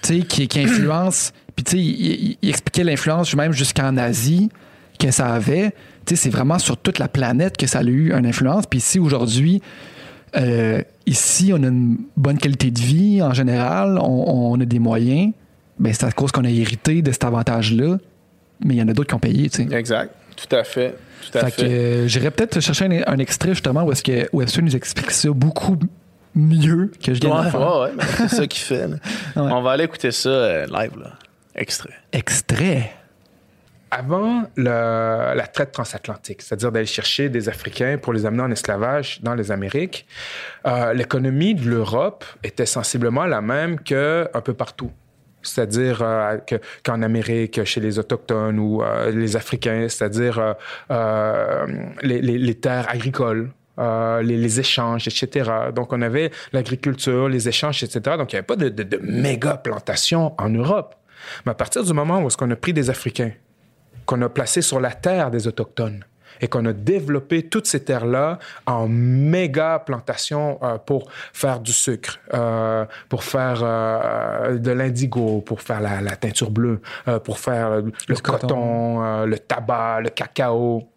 tu 0.02 0.20
sais, 0.20 0.26
qui, 0.26 0.48
qui 0.48 0.60
influence. 0.60 1.32
Puis, 1.56 1.64
tu 1.64 1.72
sais, 1.72 1.78
il, 1.80 2.50
expliquait 2.50 2.84
l'influence 2.84 3.34
même 3.36 3.54
jusqu'en 3.54 3.96
Asie 3.98 4.50
que 5.00 5.10
ça 5.12 5.34
avait. 5.34 5.72
Tu 6.06 6.16
sais, 6.16 6.24
c'est 6.24 6.30
vraiment 6.30 6.60
sur 6.60 6.78
toute 6.78 7.00
la 7.00 7.08
planète 7.08 7.56
que 7.58 7.68
ça 7.68 7.80
a 7.80 7.84
eu 7.84 8.14
une 8.14 8.26
influence. 8.26 8.66
Puis 8.68 8.80
ici, 8.80 9.00
aujourd'hui, 9.00 9.62
euh, 10.36 10.82
ici, 11.06 11.52
on 11.54 11.64
a 11.64 11.68
une 11.68 11.98
bonne 12.18 12.38
qualité 12.38 12.72
de 12.72 12.80
vie 12.80 13.22
en 13.22 13.34
général, 13.34 13.98
on, 14.00 14.52
on 14.52 14.60
a 14.60 14.66
des 14.66 14.80
moyens. 14.80 15.32
Ben, 15.80 15.94
c'est 15.94 16.06
à 16.06 16.12
cause 16.12 16.32
qu'on 16.32 16.46
a 16.46 16.50
hérité 16.50 17.02
de 17.02 17.12
cet 17.12 17.24
avantage-là. 17.24 17.98
Mais 18.64 18.76
il 18.76 18.78
y 18.78 18.82
en 18.82 18.88
a 18.88 18.94
d'autres 18.94 19.10
qui 19.10 19.16
ont 19.16 19.20
payé, 19.20 19.50
tu 19.50 19.64
sais. 19.64 19.76
Exact. 19.76 20.14
Tout 20.36 20.54
à 20.56 20.64
fait. 20.64 20.96
Tout 21.32 21.38
à 21.38 21.46
Fait 21.46 21.52
fait. 21.52 21.62
que 21.64 21.68
euh, 21.72 22.08
j'irais 22.08 22.32
peut-être 22.32 22.60
chercher 22.60 22.86
un, 22.86 23.14
un 23.14 23.18
extrait 23.18 23.50
justement 23.50 23.84
où 23.84 23.92
est-ce 23.92 24.04
que 24.04 24.28
Webster 24.34 24.64
nous 24.64 24.76
explique 24.76 25.12
ça 25.12 25.30
beaucoup 25.32 25.78
mieux 26.36 26.92
que 27.04 27.14
je 27.14 27.20
viens 27.20 27.30
de 27.30 27.36
Ouais, 27.36 27.44
le 27.46 27.50
faire. 27.52 27.62
ouais, 27.62 27.92
ouais, 27.92 28.04
c'est 28.18 28.28
ça 28.30 28.48
qu'il 28.48 28.64
fait. 28.64 28.88
là. 28.88 28.96
Ouais. 29.36 29.52
On 29.52 29.62
va 29.62 29.72
aller 29.72 29.86
écouter 29.86 30.12
ça 30.12 30.30
euh, 30.30 30.66
live, 30.66 30.92
là. 31.00 31.14
Extrait. 31.56 31.94
Extrait. 32.12 32.92
avant 33.92 34.44
le- 34.58 34.64
la 35.36 35.48
traite 35.48 35.72
transatlantique, 35.72 36.42
c'est-à-dire 36.42 36.72
d'aller 36.72 36.86
chercher 36.86 37.30
des 37.30 37.48
Africains 37.48 37.98
pour 37.98 38.12
les 38.12 38.26
amener 38.26 38.44
en 38.44 38.52
esclavage 38.52 39.20
dans 39.22 39.36
les 39.36 39.52
Amériques, 39.52 40.06
euh, 40.68 40.92
l'économie 40.94 41.56
de 41.56 41.70
l'Europe 41.70 42.26
était 42.44 42.66
sensiblement 42.66 43.26
la 43.26 43.40
même 43.42 43.80
qu'un 43.80 44.26
peu 44.44 44.54
partout. 44.54 44.92
C'est-à-dire 45.48 46.02
euh, 46.02 46.38
que- 46.38 46.60
qu'en 46.84 47.02
Amérique, 47.02 47.64
chez 47.64 47.82
les 47.82 48.00
Autochtones 48.00 48.60
ou 48.60 48.84
euh, 48.84 49.12
les 49.12 49.36
Africains, 49.36 49.88
c'est-à-dire 49.90 50.56
euh, 50.92 51.66
les, 52.02 52.56
terres 52.56 52.88
agricoles. 52.90 53.52
les, 53.78 54.60
échanges, 54.60 55.08
etc. 55.08 55.52
Donc, 55.74 55.92
on 55.92 56.02
avait 56.02 56.32
l'agriculture, 56.54 57.28
les 57.28 57.48
échanges, 57.50 57.84
etc. 57.84 58.16
Donc, 58.18 58.32
il 58.32 58.36
n'y 58.36 58.40
avait 58.40 58.44
pas 58.44 58.56
de, 58.56 58.70
de, 58.70 58.98
méga 59.04 59.58
plantations 59.58 60.34
en 60.38 60.50
Europe. 60.50 60.96
Mais 61.46 61.52
à 61.52 61.56
partir 61.56 61.84
du 61.84 61.92
moment 61.94 62.22
où 62.22 62.28
est-ce 62.28 62.38
qu'on 62.38 62.52
a 62.52 62.56
pris 62.56 62.74
des 62.74 62.90
Africains, 62.90 63.32
qu'on 64.06 64.22
a 64.22 64.30
placé 64.30 64.62
sur 64.62 64.80
la 64.80 64.92
terre 64.92 65.30
des 65.32 65.48
Autochtones 65.48 66.06
et 66.42 66.48
qu'on 66.48 66.66
a 66.66 66.74
développé 66.74 67.44
toutes 67.44 67.68
ces 67.68 67.84
terres-là 67.84 68.40
en 68.66 68.88
méga 68.88 69.80
plantations 69.86 70.60
euh, 70.64 70.78
pour 70.78 71.10
faire 71.34 71.60
du 71.60 71.72
sucre, 71.72 72.20
euh, 72.34 72.86
pour 73.10 73.24
faire 73.24 73.62
euh, 73.64 74.58
de 74.58 74.72
l'indigo, 74.72 75.42
pour 75.42 75.62
faire 75.62 75.82
la, 75.82 76.02
la 76.02 76.16
teinture 76.16 76.52
bleue, 76.52 76.82
euh, 77.08 77.20
pour 77.20 77.40
faire 77.40 77.82
le, 77.82 77.92
le 78.08 78.16
coton. 78.16 78.48
coton, 78.48 79.04
euh, 79.04 79.26
le 79.26 79.40
tabac, 79.40 80.02
le 80.02 80.10
cacao. 80.10 80.88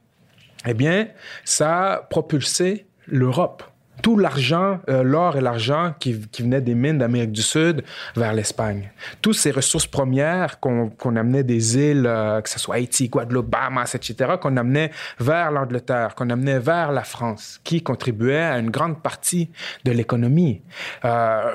Eh 0.66 0.74
bien, 0.74 1.08
ça 1.44 1.92
a 1.92 1.96
propulsé 1.98 2.86
l'Europe. 3.06 3.62
Tout 4.02 4.16
l'argent, 4.16 4.80
euh, 4.88 5.02
l'or 5.02 5.36
et 5.36 5.40
l'argent 5.40 5.94
qui, 5.98 6.20
qui 6.20 6.42
venaient 6.42 6.60
des 6.60 6.74
mines 6.74 6.98
d'Amérique 6.98 7.32
du 7.32 7.42
Sud 7.42 7.82
vers 8.16 8.32
l'Espagne. 8.32 8.90
Toutes 9.22 9.34
ces 9.34 9.50
ressources 9.50 9.86
premières 9.86 10.60
qu'on 10.60 11.16
amenait 11.16 11.42
des 11.42 11.76
îles, 11.76 12.06
euh, 12.06 12.40
que 12.40 12.48
ce 12.48 12.58
soit 12.58 12.76
Haïti, 12.76 13.08
Guadeloupe, 13.08 13.48
Bahamas, 13.48 13.94
etc., 13.94 14.34
qu'on 14.40 14.56
amenait 14.56 14.90
vers 15.18 15.50
l'Angleterre, 15.50 16.14
qu'on 16.14 16.30
amenait 16.30 16.58
vers 16.58 16.92
la 16.92 17.04
France, 17.04 17.60
qui 17.64 17.82
contribuait 17.82 18.36
à 18.36 18.58
une 18.58 18.70
grande 18.70 19.02
partie 19.02 19.50
de 19.84 19.92
l'économie. 19.92 20.62
Euh, 21.04 21.52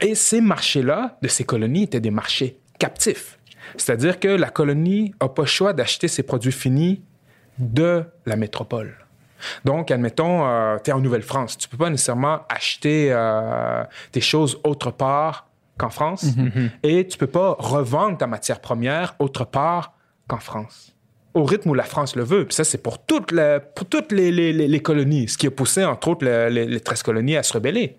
et 0.00 0.14
ces 0.14 0.40
marchés-là, 0.40 1.18
de 1.22 1.28
ces 1.28 1.44
colonies, 1.44 1.84
étaient 1.84 2.00
des 2.00 2.10
marchés 2.10 2.58
captifs. 2.78 3.38
C'est-à-dire 3.76 4.20
que 4.20 4.28
la 4.28 4.50
colonie 4.50 5.14
n'a 5.20 5.28
pas 5.28 5.42
le 5.42 5.48
choix 5.48 5.72
d'acheter 5.72 6.08
ses 6.08 6.22
produits 6.22 6.52
finis 6.52 7.02
de 7.58 8.04
la 8.26 8.36
métropole. 8.36 9.05
Donc, 9.64 9.90
admettons, 9.90 10.40
tu 10.84 10.90
es 10.90 10.92
en 10.92 11.00
Nouvelle-France. 11.00 11.58
Tu 11.58 11.68
peux 11.68 11.76
pas 11.76 11.90
nécessairement 11.90 12.40
acheter 12.48 13.08
euh, 13.10 13.82
tes 14.12 14.20
choses 14.20 14.60
autre 14.64 14.90
part 14.90 15.46
qu'en 15.78 15.90
France. 15.90 16.26
Et 16.82 17.06
tu 17.06 17.18
peux 17.18 17.26
pas 17.26 17.56
revendre 17.58 18.16
ta 18.18 18.26
matière 18.26 18.60
première 18.60 19.14
autre 19.18 19.44
part 19.44 19.92
qu'en 20.28 20.38
France. 20.38 20.92
Au 21.34 21.44
rythme 21.44 21.68
où 21.70 21.74
la 21.74 21.82
France 21.84 22.16
le 22.16 22.24
veut. 22.24 22.46
Puis 22.46 22.54
ça, 22.54 22.64
c'est 22.64 22.78
pour 22.82 22.98
toutes, 23.04 23.30
les, 23.30 23.58
pour 23.74 23.86
toutes 23.86 24.10
les, 24.10 24.32
les- 24.32 24.54
les- 24.54 24.68
les 24.68 24.80
colonies. 24.80 25.28
Ce 25.28 25.36
qui 25.36 25.46
a 25.46 25.50
poussé, 25.50 25.84
entre 25.84 26.08
autres, 26.08 26.24
les, 26.24 26.48
les, 26.48 26.64
les 26.66 26.80
13 26.80 27.02
colonies 27.02 27.36
à 27.36 27.42
se 27.42 27.52
rebeller. 27.52 27.98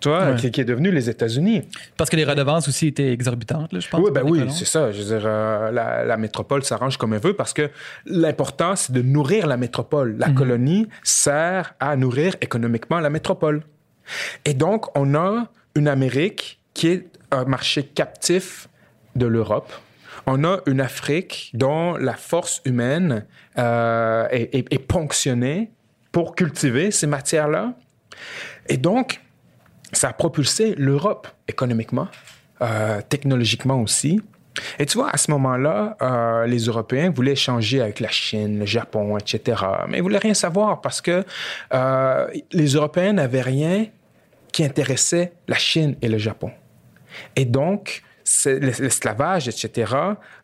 Tu 0.00 0.08
vois, 0.08 0.30
Ouais. 0.30 0.36
qui, 0.36 0.50
qui 0.50 0.60
est 0.60 0.64
devenu 0.64 0.90
les 0.90 1.08
États-Unis. 1.08 1.62
Parce 1.96 2.10
que 2.10 2.16
les 2.16 2.24
redevances 2.24 2.68
aussi 2.68 2.88
étaient 2.88 3.12
exorbitantes, 3.12 3.72
là, 3.72 3.80
je 3.80 3.88
pense. 3.88 4.00
Oui, 4.02 4.10
ben 4.12 4.22
oui, 4.24 4.44
c'est 4.50 4.64
ça. 4.66 4.92
Je 4.92 4.98
veux 5.02 5.18
dire, 5.18 5.26
euh, 5.26 5.70
la, 5.70 6.04
la 6.04 6.16
métropole 6.16 6.62
s'arrange 6.64 6.96
comme 6.98 7.14
elle 7.14 7.20
veut 7.20 7.34
parce 7.34 7.52
que 7.52 7.70
l'important, 8.04 8.76
c'est 8.76 8.92
de 8.92 9.02
nourrir 9.02 9.46
la 9.46 9.56
métropole. 9.56 10.16
La 10.18 10.30
colonie 10.30 10.86
sert 11.02 11.74
à 11.80 11.96
nourrir 11.96 12.36
économiquement 12.40 13.00
la 13.00 13.10
métropole. 13.10 13.62
Et 14.44 14.54
donc, 14.54 14.96
on 14.96 15.14
a 15.14 15.46
une 15.74 15.88
Amérique 15.88 16.60
qui 16.74 16.88
est 16.88 17.08
un 17.30 17.44
marché 17.44 17.82
captif 17.84 18.68
de 19.16 19.26
l'Europe. 19.26 19.72
On 20.26 20.44
a 20.44 20.58
une 20.66 20.80
Afrique 20.80 21.50
dont 21.54 21.96
la 21.96 22.14
force 22.14 22.60
humaine 22.64 23.24
euh, 23.58 24.26
est, 24.30 24.54
est- 24.54 24.72
est 24.74 24.78
ponctionnée 24.86 25.70
pour 26.12 26.34
cultiver 26.34 26.90
ces 26.90 27.06
matières-là. 27.06 27.74
Et 28.68 28.76
donc, 28.76 29.20
ça 29.92 30.08
a 30.08 30.12
propulsé 30.12 30.74
l'Europe 30.76 31.28
économiquement, 31.48 32.08
euh, 32.62 33.00
technologiquement 33.08 33.80
aussi. 33.80 34.20
Et 34.78 34.86
tu 34.86 34.96
vois, 34.96 35.10
à 35.10 35.18
ce 35.18 35.30
moment-là, 35.32 35.96
euh, 36.00 36.46
les 36.46 36.64
Européens 36.64 37.10
voulaient 37.10 37.32
échanger 37.32 37.82
avec 37.82 38.00
la 38.00 38.08
Chine, 38.08 38.58
le 38.58 38.66
Japon, 38.66 39.18
etc. 39.18 39.62
Mais 39.88 39.98
ils 39.98 40.02
voulaient 40.02 40.18
rien 40.18 40.34
savoir 40.34 40.80
parce 40.80 41.02
que 41.02 41.24
euh, 41.74 42.26
les 42.52 42.68
Européens 42.68 43.12
n'avaient 43.12 43.42
rien 43.42 43.86
qui 44.52 44.64
intéressait 44.64 45.34
la 45.46 45.56
Chine 45.56 45.96
et 46.00 46.08
le 46.08 46.16
Japon. 46.16 46.50
Et 47.36 47.44
donc, 47.44 48.02
l'esclavage, 48.46 49.46
etc., 49.46 49.92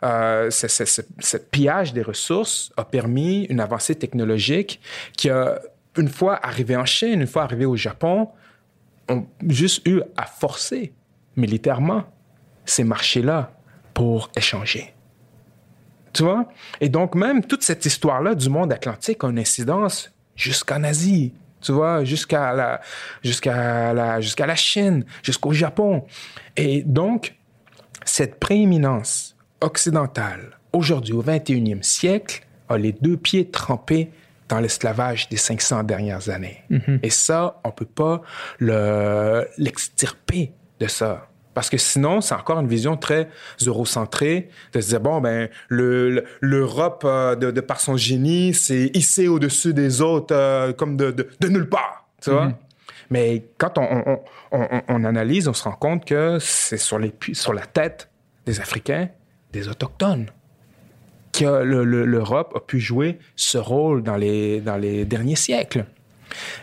ce, 0.03 1.37
pillage 1.39 1.95
des 1.95 2.03
ressources 2.03 2.71
a 2.77 2.85
permis 2.85 3.45
une 3.45 3.61
avancée 3.61 3.95
technologique 3.95 4.81
qui 5.17 5.31
a, 5.31 5.59
une 5.97 6.09
fois 6.09 6.39
arrivé 6.43 6.77
en 6.77 6.85
Chine, 6.85 7.23
une 7.23 7.27
fois 7.27 7.45
arrivé 7.45 7.65
au 7.65 7.77
Japon, 7.77 8.29
ont 9.09 9.27
juste 9.47 9.87
eu 9.87 10.03
à 10.17 10.27
forcer 10.27 10.93
militairement 11.37 12.05
ces 12.65 12.85
marchés-là 12.85 13.53
pour 13.95 14.31
échanger. 14.37 14.95
Tu 16.13 16.23
vois? 16.23 16.49
Et 16.81 16.89
donc, 16.89 17.15
même 17.15 17.45
toute 17.45 17.63
cette 17.63 17.85
histoire-là 17.87 18.35
du 18.35 18.49
monde 18.49 18.73
atlantique 18.73 19.25
a 19.25 19.29
une 19.29 19.39
incidence 19.39 20.13
jusqu'en 20.37 20.85
Asie. 20.85 21.33
Tu 21.61 21.73
vois, 21.73 22.05
jusqu'à 22.05 22.53
la, 22.53 22.81
la, 23.45 24.21
la 24.21 24.55
Chine, 24.57 25.05
jusqu'au 25.23 25.53
Japon. 25.53 26.05
Et 26.57 26.83
donc, 26.83 27.37
cette 28.05 28.41
prééminence 28.41 29.37
occidentale, 29.61 30.59
aujourd'hui, 30.73 31.15
au 31.15 31.23
21e 31.23 31.83
siècle, 31.83 32.45
a 32.69 32.77
les 32.77 32.93
deux 32.93 33.17
pieds 33.17 33.49
trempés 33.49 34.11
dans 34.53 34.61
l'esclavage 34.61 35.31
des 35.31 35.39
500 35.39 35.83
dernières 35.85 36.29
années. 36.29 36.63
Et 37.03 37.09
ça, 37.09 37.59
on 37.65 37.71
peut 37.71 37.87
pas 37.87 38.21
le- 38.59 39.47
l'extirper 39.57 40.53
de 40.79 40.87
ça. 40.89 41.27
Parce 41.55 41.71
que 41.71 41.79
sinon, 41.79 42.21
c'est 42.21 42.35
encore 42.35 42.61
une 42.61 42.69
vision 42.69 42.99
très 42.99 43.29
eurocentrée 43.67 44.51
de 44.75 44.81
se 44.83 44.89
dire, 44.91 45.01
bon, 45.01 45.23
ben, 45.23 45.49
le- 45.69 46.11
le- 46.11 46.25
l'Europe, 46.43 47.03
euh, 47.07 47.35
de, 47.35 47.51
de 47.51 47.61
par 47.63 47.81
son 47.81 47.97
génie, 47.97 48.53
c'est 48.53 48.91
hissé 48.95 49.27
au-dessus 49.27 49.73
des 49.73 50.03
autres 50.03 50.35
euh, 50.35 50.73
comme 50.75 50.99
de, 50.99 51.11
de, 51.11 51.29
de 51.41 51.49
nulle 51.49 51.69
part. 51.71 52.07
Tu 52.21 52.31
vois? 52.31 52.53
Mais 53.11 53.45
quand 53.59 53.79
on, 53.79 53.83
on- 54.07 54.21
on- 54.53 54.69
on- 54.71 54.83
on 54.89 55.05
analyse, 55.05 55.49
on 55.49 55.55
se 55.55 55.65
rend 55.65 55.73
compte 55.73 56.05
que 56.05 56.37
c'est 56.41 56.77
sur, 56.79 56.99
les, 56.99 57.11
pu- 57.11 57.35
sur 57.35 57.55
la 57.55 57.65
tête 57.67 58.11
des 58.47 58.61
Africains, 58.61 59.09
des 59.53 59.69
Autochtones, 59.69 60.27
que 61.33 61.45
le- 61.63 61.85
le- 61.85 62.05
l'Europe 62.05 62.53
a 62.57 62.61
pu 62.61 62.79
jouer 62.81 63.19
ce 63.37 63.59
rôle 63.59 64.03
dans 64.03 64.17
les, 64.17 64.61
dans 64.61 64.77
les 64.77 65.05
derniers 65.05 65.37
siècles. 65.37 65.85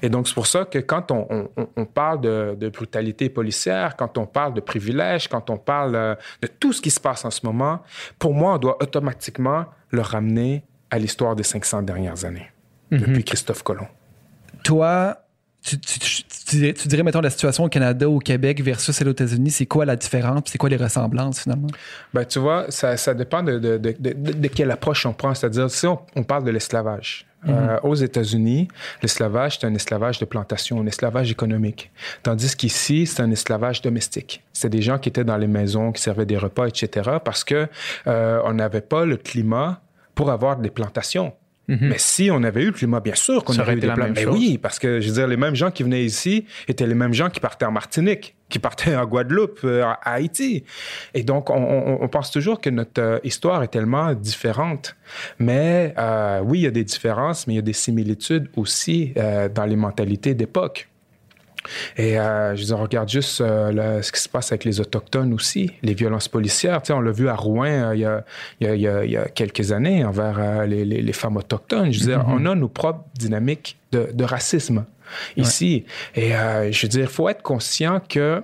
Et 0.01 0.09
donc, 0.09 0.27
c'est 0.27 0.33
pour 0.33 0.47
ça 0.47 0.65
que 0.65 0.79
quand 0.79 1.11
on, 1.11 1.27
on- 1.29 1.49
on- 1.57 1.67
on 1.75 1.85
parle 1.85 2.21
de, 2.21 2.55
de 2.59 2.69
brutalité 2.69 3.29
policière, 3.29 3.95
quand 3.95 4.17
on 4.17 4.25
parle 4.25 4.53
de 4.55 4.61
privilèges, 4.61 5.27
quand 5.27 5.49
on 5.51 5.57
parle 5.57 5.95
euh, 5.95 6.15
de 6.41 6.47
tout 6.47 6.73
ce 6.73 6.81
qui 6.81 6.89
se 6.89 6.99
passe 6.99 7.23
en 7.25 7.29
ce 7.31 7.45
moment, 7.45 7.81
pour 8.17 8.33
moi, 8.33 8.55
on 8.55 8.57
doit 8.57 8.77
automatiquement 8.81 9.65
le 9.91 10.01
ramener 10.01 10.63
à 10.89 10.97
l'histoire 10.97 11.35
des 11.35 11.43
500 11.43 11.83
dernières 11.83 12.25
années, 12.25 12.49
depuis 12.91 13.23
Christophe 13.23 13.61
Colomb. 13.61 13.87
Toi, 14.63 15.17
tu, 15.63 15.79
tu- 15.79 15.99
tu- 15.99 16.23
tu 16.23 16.55
dirais, 16.57 16.73
tu 16.73 16.87
dirais, 16.87 17.03
mettons, 17.03 17.21
la 17.21 17.29
situation 17.29 17.65
au 17.65 17.69
Canada, 17.69 18.09
au 18.09 18.19
Québec 18.19 18.61
versus 18.63 18.95
celle 18.95 19.07
aux 19.09 19.11
États-Unis, 19.11 19.51
c'est 19.51 19.65
quoi 19.65 19.85
la 19.85 19.95
différence? 19.95 20.41
C'est 20.45 20.57
quoi 20.57 20.69
les 20.69 20.77
ressemblances, 20.77 21.41
finalement? 21.41 21.67
Ben, 22.13 22.25
tu 22.25 22.39
vois, 22.39 22.65
ça, 22.69 22.97
ça 22.97 23.13
dépend 23.13 23.43
de, 23.43 23.59
de, 23.59 23.77
de, 23.77 23.95
de- 23.99 24.13
de 24.33 24.47
quelle 24.47 24.71
approche 24.71 25.05
on 25.05 25.13
prend. 25.13 25.33
C'est-à-dire, 25.35 25.69
si 25.69 25.85
on, 25.85 25.99
on 26.15 26.23
parle 26.23 26.43
de 26.45 26.51
l'esclavage, 26.51 27.25
euh, 27.47 27.79
aux 27.83 27.95
États-Unis, 27.95 28.67
l'esclavage, 29.01 29.59
c'est 29.59 29.65
un 29.67 29.73
esclavage 29.73 30.19
de 30.19 30.25
plantation, 30.25 30.81
un 30.81 30.85
esclavage 30.87 31.31
économique. 31.31 31.89
Tandis 32.21 32.53
qu'ici, 32.55 33.05
c'est 33.05 33.21
un 33.21 33.31
esclavage 33.31 33.81
domestique. 33.81 34.43
C'est 34.51 34.67
des 34.69 34.81
gens 34.81 34.97
qui 34.97 35.07
étaient 35.07 35.23
dans 35.23 35.37
les 35.37 35.47
maisons, 35.47 35.93
qui 35.93 36.01
servaient 36.01 36.25
des 36.25 36.37
repas, 36.37 36.67
etc., 36.67 37.11
parce 37.23 37.45
que 37.45 37.67
euh, 38.07 38.41
on 38.43 38.53
n'avait 38.55 38.81
pas 38.81 39.05
le 39.05 39.15
climat 39.15 39.79
pour 40.15 40.31
avoir 40.31 40.57
des 40.57 40.69
plantations. 40.69 41.31
Mais 41.81 41.97
si 41.97 42.29
on 42.31 42.41
avait 42.43 42.63
eu 42.63 42.67
le 42.67 42.71
climat, 42.71 42.99
bien 42.99 43.15
sûr 43.15 43.43
qu'on 43.43 43.57
aurait 43.59 43.75
eu 43.75 43.79
des 43.79 43.87
la 43.87 43.95
même 43.95 44.13
Mais 44.15 44.23
chose. 44.23 44.33
oui, 44.37 44.57
parce 44.57 44.79
que, 44.79 44.99
je 44.99 45.07
veux 45.07 45.13
dire, 45.13 45.27
les 45.27 45.37
mêmes 45.37 45.55
gens 45.55 45.69
qui 45.71 45.83
venaient 45.83 46.03
ici 46.03 46.45
étaient 46.67 46.87
les 46.87 46.95
mêmes 46.95 47.13
gens 47.13 47.29
qui 47.29 47.39
partaient 47.39 47.65
en 47.65 47.71
Martinique, 47.71 48.35
qui 48.49 48.57
partaient 48.59 48.95
en 48.95 49.05
Guadeloupe, 49.05 49.59
euh, 49.63 49.83
à 49.83 50.13
Haïti. 50.13 50.63
Et 51.13 51.21
donc, 51.23 51.49
on, 51.51 51.55
on- 51.61 52.01
on 52.01 52.07
pense 52.07 52.31
toujours 52.31 52.59
que 52.59 52.69
notre 52.71 53.01
euh, 53.01 53.19
histoire 53.23 53.61
est 53.61 53.67
tellement 53.67 54.13
différente. 54.13 54.95
Mais 55.37 55.93
euh, 55.97 56.41
oui, 56.43 56.59
il 56.59 56.63
y 56.63 56.67
a 56.67 56.71
des 56.71 56.83
différences, 56.83 57.45
mais 57.45 57.53
il 57.53 57.57
y 57.57 57.59
a 57.59 57.63
des 57.63 57.73
similitudes 57.73 58.49
aussi 58.55 59.13
euh, 59.17 59.47
dans 59.49 59.65
les 59.65 59.75
mentalités 59.75 60.33
d'époque. 60.33 60.88
Et 61.97 62.19
euh, 62.19 62.55
je 62.55 62.63
dire, 62.63 62.77
on 62.79 62.83
regarde 62.83 63.09
juste 63.09 63.41
euh, 63.41 64.01
ce 64.01 64.11
qui 64.11 64.19
se 64.21 64.29
passe 64.29 64.51
avec 64.51 64.63
les 64.65 64.79
Autochtones 64.79 65.33
aussi, 65.33 65.71
les 65.83 65.93
violences 65.93 66.27
policières. 66.27 66.81
Tu 66.81 66.87
sais, 66.87 66.93
on 66.93 67.01
l'a 67.01 67.11
vu 67.11 67.27
à 67.29 67.35
Rouen 67.35 67.93
il, 67.93 67.99
y 67.99 68.05
a, 68.05 68.23
il, 68.59 68.67
y 68.67 68.69
a, 68.69 68.75
il 68.75 68.81
y 68.81 68.87
a- 68.87 69.05
il 69.05 69.11
y 69.11 69.17
a 69.17 69.25
quelques 69.27 69.71
années 69.71 70.03
envers 70.05 70.37
euh, 70.39 70.65
les, 70.65 70.85
les- 70.85 71.01
les 71.01 71.13
femmes 71.13 71.37
autochtones. 71.37 71.91
Je 71.91 71.99
veux 71.99 72.05
dire, 72.07 72.23
on 72.27 72.45
a 72.45 72.55
nos 72.55 72.69
propres 72.69 73.03
dynamiques 73.17 73.77
de, 73.91 74.09
de 74.13 74.23
racisme 74.23 74.85
ici. 75.37 75.85
Et 76.15 76.29
je 76.31 76.81
veux 76.83 76.87
dire, 76.87 77.01
il 77.01 77.07
faut 77.07 77.27
être 77.29 77.41
conscient 77.41 77.99
que 78.07 78.41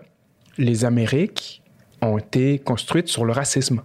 les 0.57 0.83
Amériques 0.85 1.61
ont 2.01 2.17
été 2.17 2.59
construites 2.59 3.07
sur 3.07 3.25
le 3.25 3.31
racisme. 3.33 3.81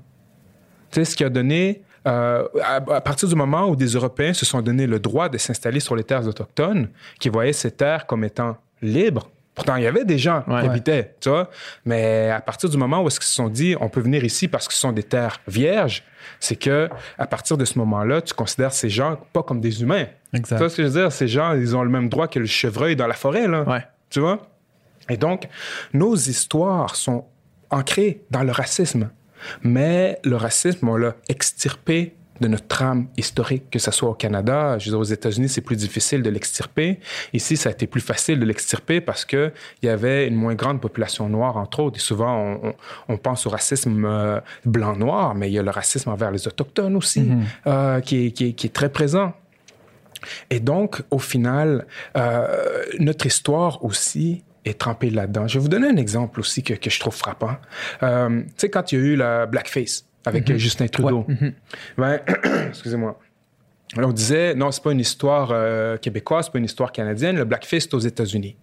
Tu 0.91 0.97
sais, 0.97 1.05
ce 1.05 1.17
qui 1.17 1.25
a 1.25 1.29
donné, 1.29 1.83
euh, 2.09 2.45
à, 2.63 2.77
à 2.77 3.01
partir 3.01 3.29
du 3.29 3.35
moment 3.35 3.69
où 3.69 3.77
des 3.77 3.87
Européens 3.89 4.33
se 4.33 4.45
sont 4.45 4.61
donné 4.63 4.87
le 4.87 4.99
droit 4.99 5.29
de 5.29 5.39
s'installer 5.39 5.81
sur 5.81 5.95
les 5.95 6.05
terres 6.05 6.27
autochtones, 6.27 6.89
qui 7.21 7.29
voyaient 7.29 7.53
ces 7.53 7.71
terres 7.71 8.07
comme 8.07 8.25
étant 8.25 8.57
libres, 8.83 9.31
pourtant 9.55 9.77
il 9.77 9.83
y 9.83 9.87
avait 9.87 10.05
des 10.05 10.19
gens 10.19 10.45
Ouais. 10.47 10.61
qui 10.63 10.67
habitaient, 10.69 11.15
tu 11.21 11.29
vois, 11.29 11.51
mais 11.85 12.31
à 12.31 12.41
partir 12.41 12.69
du 12.71 12.77
moment 12.77 13.03
où 13.03 13.09
ils 13.09 13.11
se 13.11 13.21
sont 13.23 13.49
dit, 13.49 13.77
on 13.81 13.89
peut 13.89 14.01
venir 14.01 14.25
ici 14.25 14.49
parce 14.49 14.67
que 14.69 14.75
ce 14.75 14.81
sont 14.81 14.93
des 14.93 15.03
terres 15.03 15.41
vierges, 15.49 16.03
c'est 16.39 16.57
que 16.57 16.89
à 17.19 17.27
partir 17.27 17.57
de 17.59 17.65
ce 17.65 17.79
moment-là, 17.79 18.23
tu 18.23 18.33
considères 18.35 18.73
ces 18.73 18.89
gens 18.91 19.19
pas 19.33 19.43
comme 19.43 19.61
des 19.61 19.83
humains. 19.83 20.07
Exact. 20.33 20.57
Tu 20.57 20.59
vois 20.63 20.71
ce 20.71 20.77
que 20.77 20.83
je 20.85 20.89
veux 20.89 21.01
dire? 21.03 21.13
Ces 21.13 21.29
gens, 21.29 21.53
ils 21.55 21.77
ont 21.77 21.83
le 21.83 21.91
même 21.91 22.09
droit 22.09 22.29
que 22.29 22.39
le 22.39 22.47
chevreuil 22.47 22.95
dans 22.97 23.07
la 23.07 23.15
forêt, 23.15 23.49
là. 23.49 23.63
Ouais. 23.63 23.85
Tu 24.11 24.21
vois? 24.21 24.39
Et 25.09 25.17
donc, 25.17 25.49
nos 25.93 26.15
histoires 26.15 26.95
sont 26.95 27.25
ancrées 27.71 28.23
dans 28.31 28.43
le 28.45 28.53
racisme. 28.53 29.11
Mais 29.63 30.19
le 30.25 30.37
racisme, 30.37 30.89
on 30.89 30.97
l'a 30.97 31.15
extirpé 31.29 32.15
de 32.41 32.49
notre 32.49 32.67
trame 32.67 33.09
historique, 33.17 33.71
que 33.71 33.79
ce 33.79 33.91
soit 33.91 34.09
au 34.09 34.15
Canada, 34.15 34.79
je 34.79 34.87
veux 34.87 34.91
dire, 34.93 35.01
aux 35.01 35.05
États-Unis, 35.05 35.49
c'est 35.49 35.61
plus 35.61 35.77
difficile 35.77 36.23
de 36.23 36.31
l'extirper. 36.31 36.99
Ici, 37.33 37.57
ça 37.57 37.69
a 37.69 37.73
été 37.73 37.87
plus 37.87 38.01
facile 38.01 38.41
de 38.41 38.45
l'extirper 38.47 39.01
parce 39.01 39.25
qu'il 39.25 39.53
y 39.83 39.89
avait 39.89 40.27
une 40.27 40.37
moins 40.37 40.55
grande 40.55 40.81
population 40.81 41.29
noire, 41.29 41.57
entre 41.57 41.81
autres. 41.81 41.97
Et 41.99 42.01
souvent, 42.01 42.35
on, 42.63 42.69
on- 42.69 42.75
on 43.09 43.17
pense 43.19 43.47
au 43.47 43.51
racisme 43.51 44.05
euh, 44.05 44.41
blanc-noir, 44.65 45.35
mais 45.35 45.49
il 45.51 45.53
y 45.55 45.59
a 45.59 45.63
le 45.63 45.71
racisme 45.71 46.11
envers 46.11 46.31
les 46.31 46.47
Autochtones 46.49 46.97
aussi, 46.97 47.29
euh, 47.67 48.01
qui, 48.01 48.27
est, 48.27 48.31
qui 48.31 48.47
est- 48.49 48.53
qui 48.53 48.67
est 48.69 48.71
très 48.71 48.89
présent. 48.91 49.33
Et 50.51 50.61
donc, 50.61 51.03
au 51.11 51.19
final, 51.19 51.87
euh, 52.17 52.85
notre 52.99 53.27
histoire 53.27 53.85
aussi 53.85 54.45
est 54.67 54.79
trempée 54.79 55.09
là-dedans. 55.11 55.49
Je 55.49 55.55
vais 55.59 55.63
vous 55.63 55.69
donner 55.69 55.89
un 55.89 55.97
exemple 55.97 56.41
aussi 56.41 56.63
que, 56.63 56.75
que 56.75 56.91
je 56.91 57.01
trouve 57.01 57.15
frappant. 57.15 57.57
Euh, 58.03 58.41
tu 58.43 58.47
sais, 58.59 58.69
quand 58.71 58.93
il 58.93 58.99
y 58.99 59.03
a 59.03 59.05
eu 59.05 59.17
la 59.17 59.47
blackface 59.47 60.05
avec 60.25 60.51
euh, 60.51 60.59
Justin 60.59 60.87
Trudeau, 60.89 61.27
ben, 61.97 62.21
excusez-moi. 62.69 63.19
On 63.97 64.13
disait, 64.13 64.55
non, 64.55 64.71
c'est 64.71 64.83
pas 64.83 64.93
une 64.93 65.01
histoire 65.01 65.51
euh, 65.53 65.97
québécoise, 65.97 66.47
c'est 66.47 66.53
pas 66.53 66.59
une 66.59 66.65
histoire 66.65 66.93
canadienne, 66.93 67.37
le 67.37 67.45
blackface, 67.45 67.85
c'est 67.85 67.95
aux 67.95 67.99
États-Unis. 67.99 68.57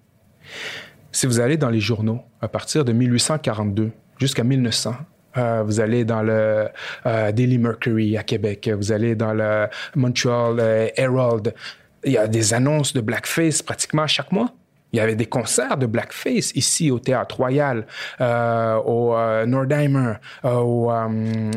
Si 1.12 1.28
vous 1.28 1.40
allez 1.40 1.58
dans 1.58 1.70
les 1.70 1.82
journaux, 1.82 2.22
à 2.42 2.48
partir 2.48 2.86
de 2.86 2.94
1842 2.94 3.92
jusqu'à 4.20 4.44
1900, 4.44 4.96
euh, 5.38 5.64
vous 5.64 5.80
allez 5.82 6.06
dans 6.06 6.22
le 6.22 6.70
euh, 7.06 7.32
Daily 7.32 7.58
Mercury 7.58 8.18
à 8.18 8.24
Québec, 8.24 8.70
vous 8.74 8.92
allez 8.92 9.16
dans 9.16 9.34
le 9.34 9.68
Montreal 9.96 10.92
Herald, 10.96 11.54
il 12.06 12.14
y 12.14 12.18
a 12.18 12.28
des 12.28 12.54
annonces 12.54 12.94
de 12.94 13.02
blackface 13.02 13.62
pratiquement 13.62 14.08
chaque 14.08 14.32
mois. 14.32 14.54
Il 14.94 14.98
y 14.98 15.00
avait 15.02 15.16
des 15.16 15.26
concerts 15.26 15.78
de 15.78 15.86
blackface 15.86 16.52
ici 16.56 16.92
au 16.92 17.00
Théâtre 17.00 17.36
Royal, 17.36 17.86
euh, 18.22 18.76
au 18.78 19.16
euh, 19.16 19.46
Nordheimer, 19.46 20.14
euh, 20.46 20.56
au, 20.56 20.92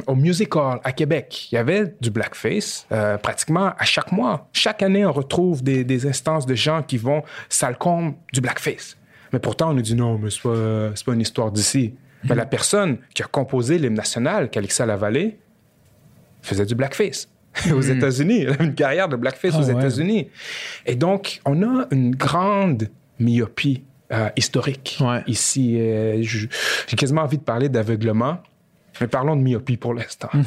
au 0.07 0.15
Music 0.17 0.57
Hall 0.57 0.81
à 0.83 0.93
Québec. 0.93 1.49
Il 1.53 1.55
y 1.55 1.59
avait 1.59 1.95
du 2.01 2.11
blackface 2.11 2.87
pratiquement 3.23 3.73
à 3.79 3.85
chaque 3.85 4.13
mois. 4.13 4.49
Chaque 4.53 4.83
année, 4.83 5.07
on 5.07 5.13
retrouve 5.13 5.63
des, 5.63 5.85
des 5.85 6.07
instances 6.07 6.47
de 6.47 6.55
gens 6.55 6.83
qui 6.83 6.97
vont 6.97 7.23
salcombe 7.49 8.15
du 8.33 8.41
blackface. 8.41 8.97
Mais 9.33 9.39
pourtant, 9.39 9.71
on 9.71 9.75
nous 9.75 9.83
dit 9.83 9.95
non, 9.95 10.19
mais 10.19 10.31
c'est 10.31 10.43
pas, 10.43 10.91
pas 11.07 11.15
une 11.15 11.21
histoire 11.21 11.53
d'ici. 11.53 11.95
Mais 12.25 12.35
la 12.35 12.47
personne 12.47 12.99
qui 13.15 13.23
a 13.23 13.27
composé 13.27 13.79
l'hymne 13.79 13.95
national, 13.95 14.51
Calixa 14.51 14.85
Lavallée, 14.85 15.39
faisait 16.43 16.67
du 16.67 16.75
blackface 16.75 17.29
aux 17.73 17.81
États-Unis. 17.81 18.43
Elle 18.43 18.51
avait 18.55 18.65
une 18.65 18.75
carrière 18.75 19.09
de 19.09 19.17
blackface 19.17 19.55
Ah 19.57 19.61
aux 19.61 19.65
ouais. 19.65 19.73
États-Unis. 19.73 20.31
Et 20.87 20.97
donc, 20.97 21.41
on 21.45 21.63
a 21.63 21.87
une 21.91 22.15
grande 22.15 22.89
myopie 23.21 23.85
euh, 24.13 24.29
historique 24.37 24.99
Ouais. 25.01 25.23
ici. 25.27 25.77
Euh, 25.79 26.21
J'ai 26.23 26.97
quasiment 26.97 27.23
envie 27.23 27.39
de 27.39 27.43
parler 27.45 27.69
d'aveuglement, 27.69 28.39
mais 29.01 29.07
parlons 29.07 29.37
de 29.37 29.43
myopie 29.43 29.77
pour 29.77 29.95
l'instant. 29.95 30.31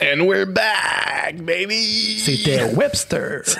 And 0.00 0.26
we're 0.26 0.46
back, 0.46 1.42
baby! 1.44 2.18
C'était 2.18 2.64
Webster. 2.74 3.42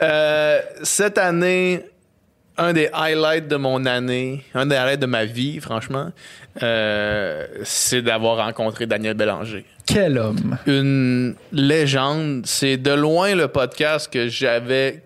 Euh, 0.00 0.60
cette 0.82 1.16
année, 1.16 1.84
un 2.58 2.72
des 2.72 2.88
highlights 2.92 3.48
de 3.48 3.56
mon 3.56 3.86
année, 3.86 4.44
un 4.54 4.66
des 4.66 4.76
highlights 4.76 5.00
de 5.00 5.06
ma 5.06 5.24
vie, 5.24 5.60
franchement, 5.60 6.10
euh, 6.62 7.46
c'est 7.64 8.02
d'avoir 8.02 8.44
rencontré 8.44 8.86
Daniel 8.86 9.14
Bélanger. 9.14 9.64
Quel 9.86 10.18
homme. 10.18 10.58
Une 10.66 11.34
légende. 11.52 12.42
C'est 12.46 12.76
de 12.76 12.92
loin 12.92 13.34
le 13.34 13.48
podcast 13.48 14.12
que 14.12 14.28
j'avais, 14.28 15.02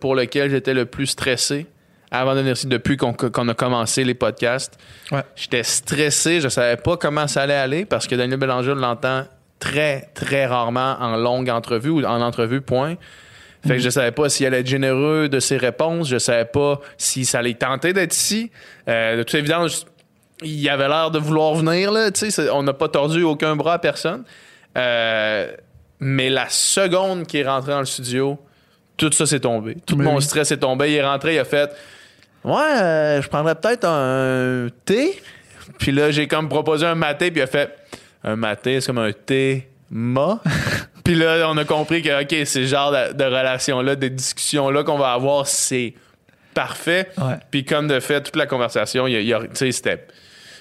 pour 0.00 0.14
lequel 0.14 0.50
j'étais 0.50 0.74
le 0.74 0.86
plus 0.86 1.06
stressé 1.06 1.66
avant 2.10 2.34
de 2.34 2.40
venir 2.40 2.54
ici, 2.54 2.66
depuis 2.66 2.96
qu'on 2.96 3.48
a 3.48 3.54
commencé 3.54 4.02
les 4.04 4.14
podcasts. 4.14 4.78
Ouais. 5.12 5.22
J'étais 5.36 5.62
stressé, 5.62 6.40
je 6.40 6.48
savais 6.48 6.76
pas 6.76 6.96
comment 6.96 7.26
ça 7.26 7.42
allait 7.42 7.54
aller 7.54 7.84
parce 7.84 8.06
que 8.06 8.14
Daniel 8.14 8.38
Bélanger 8.38 8.72
on 8.72 8.76
l'entend 8.76 9.24
très, 9.58 10.08
très 10.14 10.46
rarement 10.46 10.96
en 11.00 11.16
longue 11.16 11.50
entrevue 11.50 11.90
ou 11.90 12.04
en 12.04 12.20
entrevue, 12.20 12.60
point. 12.60 12.96
Fait 13.66 13.74
que 13.76 13.82
je 13.82 13.90
savais 13.90 14.12
pas 14.12 14.28
s'il 14.28 14.46
allait 14.46 14.60
être 14.60 14.66
généreux 14.66 15.28
de 15.28 15.40
ses 15.40 15.56
réponses, 15.56 16.08
je 16.08 16.18
savais 16.18 16.44
pas 16.44 16.80
si 16.96 17.24
ça 17.24 17.40
allait 17.40 17.54
tenter 17.54 17.92
d'être 17.92 18.14
ici. 18.14 18.50
Euh, 18.88 19.16
de 19.18 19.22
toute 19.24 19.34
évidence, 19.34 19.84
il 20.42 20.68
avait 20.68 20.88
l'air 20.88 21.10
de 21.10 21.18
vouloir 21.18 21.54
venir, 21.54 21.90
là, 21.90 22.10
on 22.52 22.62
n'a 22.62 22.72
pas 22.72 22.88
tordu 22.88 23.22
aucun 23.24 23.56
bras 23.56 23.74
à 23.74 23.78
personne. 23.78 24.24
Euh, 24.76 25.50
mais 26.00 26.30
la 26.30 26.48
seconde 26.48 27.26
qu'il 27.26 27.40
est 27.40 27.48
rentré 27.48 27.72
dans 27.72 27.80
le 27.80 27.86
studio, 27.86 28.38
tout 28.96 29.10
ça 29.12 29.26
s'est 29.26 29.40
tombé. 29.40 29.76
Tout 29.86 29.96
Mais 29.96 30.04
mon 30.04 30.16
oui. 30.16 30.22
stress 30.22 30.50
est 30.52 30.58
tombé. 30.58 30.92
Il 30.92 30.96
est 30.96 31.04
rentré, 31.04 31.34
il 31.34 31.38
a 31.38 31.44
fait 31.44 31.70
Ouais, 32.44 32.62
euh, 32.62 33.20
je 33.20 33.28
prendrais 33.28 33.56
peut-être 33.56 33.84
un 33.84 34.68
thé. 34.84 35.20
Puis 35.78 35.90
là, 35.90 36.10
j'ai 36.10 36.28
comme 36.28 36.48
proposé 36.48 36.86
un 36.86 36.94
maté, 36.94 37.30
puis 37.30 37.40
il 37.40 37.44
a 37.44 37.48
fait 37.48 37.76
Un 38.22 38.36
maté, 38.36 38.80
c'est 38.80 38.86
comme 38.86 38.98
un 38.98 39.12
thé 39.12 39.68
ma. 39.90 40.40
Puis 41.08 41.14
là, 41.16 41.46
on 41.48 41.56
a 41.56 41.64
compris 41.64 42.02
que, 42.02 42.20
OK, 42.22 42.34
c'est 42.44 42.60
le 42.60 42.66
genre 42.66 42.92
de, 42.92 43.14
de 43.14 43.24
relation-là, 43.24 43.96
de 43.96 44.08
discussion-là 44.08 44.84
qu'on 44.84 44.98
va 44.98 45.12
avoir, 45.14 45.46
c'est 45.46 45.94
parfait. 46.52 47.08
Ouais. 47.16 47.36
Puis 47.50 47.64
comme 47.64 47.88
de 47.88 47.98
fait, 47.98 48.20
toute 48.22 48.36
la 48.36 48.44
conversation, 48.44 49.06
il 49.06 49.22
y 49.22 49.32
a- 49.32 49.40
tu 49.40 49.46
sais, 49.54 49.72
c'était. 49.72 50.06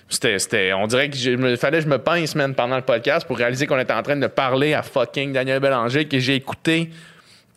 C'était, 0.08 0.39
c'était- 0.39 0.72
on 0.72 0.88
dirait 0.88 1.10
que 1.10 1.18
il 1.18 1.58
fallait 1.58 1.80
que 1.80 1.84
je 1.84 1.89
me 1.89 1.98
pince, 1.98 2.34
man, 2.36 2.56
pendant 2.56 2.78
le 2.78 2.82
podcast 2.82 3.28
pour 3.28 3.38
réaliser 3.38 3.68
qu'on 3.68 3.78
était 3.78 3.91
en 3.91 4.04
train 4.04 4.16
de 4.16 4.28
parler 4.28 4.74
à 4.74 4.84
fucking 4.84 5.34
Daniel 5.34 5.60
Bélanger, 5.60 6.06
que 6.08 6.18
j'ai 6.18 6.36
écouté 6.36 6.91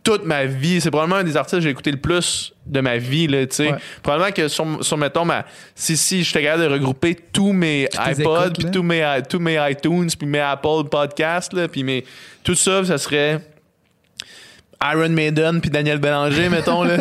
toute 0.03 0.25
ma 0.25 0.45
vie. 0.45 0.81
C'est 0.81 0.91
probablement 0.91 1.21
un 1.21 1.25
des 1.25 1.37
artistes 1.37 1.57
que 1.57 1.63
j'ai 1.63 1.71
écouté 1.71 1.91
le 1.91 1.99
plus 1.99 2.53
de 2.67 2.81
ma 2.81 2.97
vie, 2.97 3.27
là. 3.27 3.39
Ouais. 3.41 3.75
Probablement 4.03 4.33
que 4.33 4.49
sur, 4.49 4.85
sur, 4.85 4.97
mettons, 4.97 5.25
ma, 5.25 5.45
si, 5.75 5.97
si 5.97 6.23
j'étais 6.23 6.43
capable 6.43 6.65
de 6.65 6.69
regrouper 6.69 7.17
tous 7.33 7.53
mes 7.53 7.89
iPods, 7.95 8.53
puis 8.59 8.71
tous 8.71 8.83
mes, 8.83 9.21
tous 9.29 9.41
mes 9.41 9.59
iTunes, 9.71 10.09
puis 10.19 10.27
mes 10.27 10.41
Apple 10.41 10.89
Podcasts, 10.91 11.67
puis 11.69 11.83
mes, 11.83 12.05
tout 12.43 12.55
ça, 12.55 12.85
ça 12.85 12.99
serait 12.99 13.41
Iron 14.83 15.11
Maiden 15.11 15.61
puis 15.61 15.69
Daniel 15.69 15.99
Bélanger, 15.99 16.49
mettons, 16.51 16.83
là. 16.85 16.97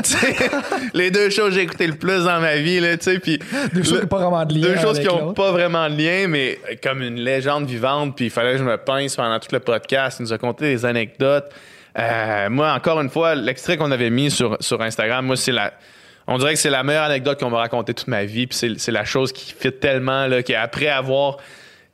Les 0.93 1.11
deux 1.11 1.29
choses 1.29 1.49
que 1.49 1.55
j'ai 1.55 1.61
écoutées 1.61 1.87
le 1.87 1.95
plus 1.95 2.25
dans 2.25 2.41
ma 2.41 2.57
vie, 2.57 2.79
là, 2.79 2.97
tu 2.97 3.03
sais. 3.05 3.39
Deux 3.73 3.83
choses 3.83 3.99
qui 3.99 4.01
n'ont 4.01 4.07
pas 4.07 4.19
vraiment 4.19 4.45
de 4.45 4.53
lien. 4.53 4.61
Deux 4.61 4.77
choses 4.77 4.99
qui 4.99 5.07
n'ont 5.07 5.33
pas 5.33 5.51
vraiment 5.51 5.89
de 5.89 5.95
lien, 5.95 6.27
mais 6.27 6.59
comme 6.83 7.01
une 7.01 7.21
légende 7.21 7.67
vivante, 7.67 8.15
puis 8.15 8.25
il 8.25 8.31
fallait 8.31 8.53
que 8.53 8.57
je 8.57 8.63
me 8.63 8.77
pince 8.77 9.15
pendant 9.15 9.39
tout 9.39 9.49
le 9.53 9.61
podcast. 9.61 10.17
Il 10.19 10.23
nous 10.23 10.33
a 10.33 10.37
conté 10.37 10.65
des 10.65 10.85
anecdotes. 10.85 11.49
Euh, 11.97 12.49
moi, 12.49 12.73
encore 12.73 12.99
une 13.01 13.09
fois, 13.09 13.35
l'extrait 13.35 13.77
qu'on 13.77 13.91
avait 13.91 14.09
mis 14.09 14.31
sur, 14.31 14.57
sur 14.59 14.81
Instagram, 14.81 15.25
moi, 15.25 15.35
c'est 15.35 15.51
la. 15.51 15.73
On 16.27 16.37
dirait 16.37 16.53
que 16.53 16.59
c'est 16.59 16.69
la 16.69 16.83
meilleure 16.83 17.05
anecdote 17.05 17.39
qu'on 17.39 17.49
m'a 17.49 17.57
racontée 17.57 17.95
toute 17.95 18.07
ma 18.07 18.23
vie, 18.23 18.45
puis 18.45 18.77
c'est, 18.77 18.91
la 18.91 19.03
chose 19.03 19.31
qui 19.31 19.51
fit 19.51 19.71
tellement, 19.71 20.27
là, 20.27 20.43
qu'après 20.43 20.87
avoir 20.87 21.37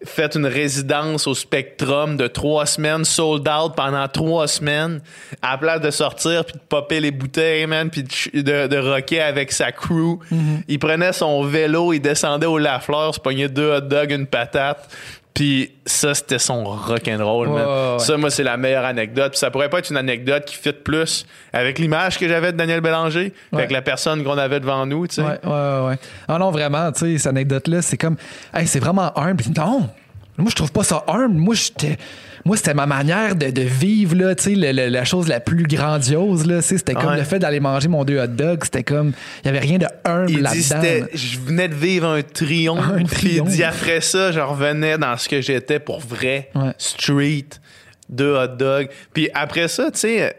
fait 0.04 0.36
une 0.36 0.46
résidence 0.46 1.26
au 1.26 1.34
Spectrum 1.34 2.18
de 2.18 2.28
trois 2.28 2.66
semaines, 2.66 3.06
sold 3.06 3.48
out 3.48 3.76
pendant 3.78 4.06
trois 4.10 4.50
semaines, 4.50 5.00
à 5.41 5.52
la 5.52 5.58
place 5.58 5.82
de 5.82 5.89
sortir 5.89 6.43
puis 6.43 6.56
de 6.56 6.60
popper 6.60 7.00
les 7.00 7.12
bouteilles, 7.12 7.66
man, 7.66 7.89
puis 7.89 8.04
de, 8.04 8.41
de, 8.41 8.68
de 8.68 8.78
rocker 8.78 9.22
avec 9.22 9.54
sa 9.54 9.72
crew. 9.72 10.20
Il 10.68 10.80
prenait 10.80 11.14
son 11.14 11.43
vélo, 11.43 11.93
il 11.93 12.02
descendait 12.02 12.46
au 12.46 12.58
Lafleur, 12.58 13.16
se 13.16 13.22
pognait 13.22 13.48
deux 13.48 13.72
hot 13.72 13.82
dogs, 13.82 14.12
une 14.12 14.28
patate. 14.28 14.89
Puis 15.36 15.72
ça, 15.86 16.14
c'était 16.16 16.40
son 16.40 16.64
rock'n'roll, 16.64 17.50
man. 17.50 17.58
Ouais, 17.58 17.62
ouais. 17.94 18.00
Ça, 18.00 18.16
moi, 18.18 18.30
c'est 18.32 18.42
la 18.44 18.56
meilleure 18.56 18.86
anecdote. 18.86 19.32
Puis 19.34 19.40
ça 19.40 19.52
pourrait 19.52 19.70
pas 19.70 19.80
être 19.80 19.90
une 19.92 19.98
anecdote 19.98 20.46
qui 20.46 20.56
fit 20.56 20.72
plus 20.72 21.26
avec 21.52 21.78
l'image 21.78 22.18
que 22.18 22.26
j'avais 22.28 22.54
de 22.54 22.58
Daniel 22.58 22.80
Bélanger, 22.80 23.34
Ouais. 23.52 23.60
avec 23.60 23.72
la 23.72 23.82
personne 23.82 24.24
qu'on 24.24 24.38
avait 24.38 24.62
devant 24.62 24.86
nous, 24.86 25.06
tu 25.08 25.16
sais. 25.16 25.22
Ouais, 25.22 25.38
ouais, 25.44 25.88
ouais. 25.90 25.98
Ah 26.30 26.38
non, 26.40 26.52
vraiment, 26.52 26.90
tu 26.94 27.00
sais, 27.02 27.18
cette 27.18 27.28
anecdote-là, 27.28 27.82
c'est 27.82 27.98
comme, 27.98 28.16
hey, 28.54 28.66
c'est 28.66 28.80
vraiment 28.80 29.12
humble. 29.18 29.44
Non, 29.58 29.90
moi, 30.38 30.50
je 30.50 30.56
trouve 30.56 30.72
pas 30.72 30.84
ça 30.84 31.04
humble. 31.08 31.36
Moi, 31.38 31.56
j'étais. 31.56 31.98
Moi, 32.44 32.58
c'était 32.58 32.76
ma 32.76 32.86
manière 32.86 33.36
de, 33.36 33.50
de 33.50 33.62
vivre, 33.64 34.16
là, 34.16 34.36
tu 34.36 34.44
sais, 34.44 34.50
le- 34.56 34.72
le- 34.72 34.88
la 34.90 35.04
chose 35.04 35.28
la 35.28 35.40
plus 35.40 35.64
grandiose, 35.64 36.46
là, 36.46 36.62
c'était 36.62 36.94
comme 36.94 37.08
Ouais. 37.08 37.18
le 37.18 37.24
fait 37.24 37.40
d'aller 37.40 37.60
manger 37.60 37.88
mon 37.88 38.04
deux 38.04 38.20
hot 38.20 38.28
dogs, 38.28 38.64
c'était 38.66 38.84
comme, 38.84 39.14
il 39.44 39.48
y 39.48 39.50
avait 39.50 39.60
rien 39.60 39.80
de 39.80 39.88
humble 40.04 40.42
là-dedans. 40.42 41.08
je 41.12 41.40
venais 41.40 41.68
de 41.70 41.74
vivre 41.74 42.08
un 42.08 42.22
triomphe. 42.22 42.86
Un 42.88 43.04
Puis 43.06 43.64
après 43.64 44.00
ça, 44.02 44.32
je 44.32 44.40
revenais 44.40 45.00
dans 45.00 45.18
ce 45.18 45.28
que 45.28 45.42
j'étais 45.42 45.80
pour 45.80 46.00
vrai. 46.02 46.52
Ouais. 46.54 46.72
Street, 46.78 47.46
deux 48.10 48.36
hot 48.36 48.56
dogs. 48.60 48.90
Puis 49.12 49.28
après 49.34 49.68
ça, 49.68 49.90
tu 49.90 49.98
sais, 50.02 50.36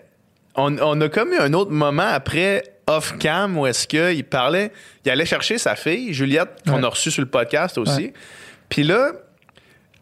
on, 0.54 0.76
on 0.78 1.00
a 1.00 1.08
comme 1.08 1.32
eu 1.32 1.38
un 1.38 1.52
autre 1.54 1.72
moment 1.72 2.06
après 2.06 2.62
off-cam 2.86 3.58
où 3.58 3.66
est-ce 3.66 3.88
qu'il 3.88 4.22
parlait, 4.22 4.70
il 5.04 5.10
allait 5.10 5.26
chercher 5.26 5.58
sa 5.58 5.74
fille, 5.74 6.14
Juliette, 6.14 6.50
qu'on 6.68 6.74
Ouais. 6.78 6.84
a 6.84 6.88
reçue 6.88 7.10
sur 7.10 7.22
le 7.22 7.28
podcast 7.28 7.78
aussi. 7.78 8.12
Puis 8.68 8.84
là, 8.84 9.10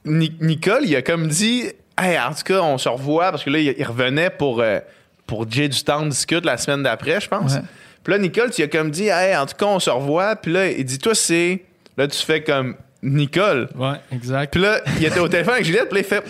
Ni- 0.04 0.36
Nicole, 0.40 0.84
il 0.84 0.94
a 0.96 1.02
comme 1.02 1.28
dit 1.28 1.64
Hey, 1.96 2.18
en 2.18 2.34
tout 2.34 2.42
cas, 2.44 2.60
on 2.60 2.78
se 2.78 2.88
revoit 2.88 3.30
parce 3.30 3.44
que 3.44 3.50
là, 3.50 3.58
il, 3.58 3.84
revenait 3.84 4.30
pour, 4.30 4.60
euh, 4.60 4.80
pour 5.26 5.50
Jay 5.50 5.68
du 5.68 5.82
temps 5.82 6.04
discute 6.06 6.44
la 6.44 6.56
semaine 6.58 6.82
d'après, 6.82 7.20
je 7.20 7.28
pense. 7.28 7.54
Ouais. 7.54 7.62
Puis 8.02 8.12
là, 8.12 8.18
Nicole, 8.18 8.50
tu 8.50 8.62
as 8.62 8.68
comme 8.68 8.90
dit 8.90 9.08
Hey, 9.08 9.36
en 9.36 9.46
tout 9.46 9.56
cas, 9.56 9.66
on 9.66 9.78
se 9.78 9.90
revoit. 9.90 10.36
Puis 10.36 10.52
là, 10.52 10.68
il 10.68 10.84
dit 10.84 10.98
Toi, 10.98 11.14
c'est. 11.14 11.62
Là, 11.96 12.08
tu 12.08 12.18
fais 12.18 12.42
comme 12.42 12.74
Nicole. 13.02 13.68
Ouais, 13.76 13.96
exact. 14.12 14.52
Puis 14.52 14.60
là, 14.60 14.80
il 14.98 15.04
était 15.04 15.20
au 15.20 15.28
téléphone 15.28 15.54
avec 15.54 15.66
Juliette, 15.66 15.88
puis 15.88 16.00
là, 16.00 16.00
il 16.00 16.04
fait 16.04 16.24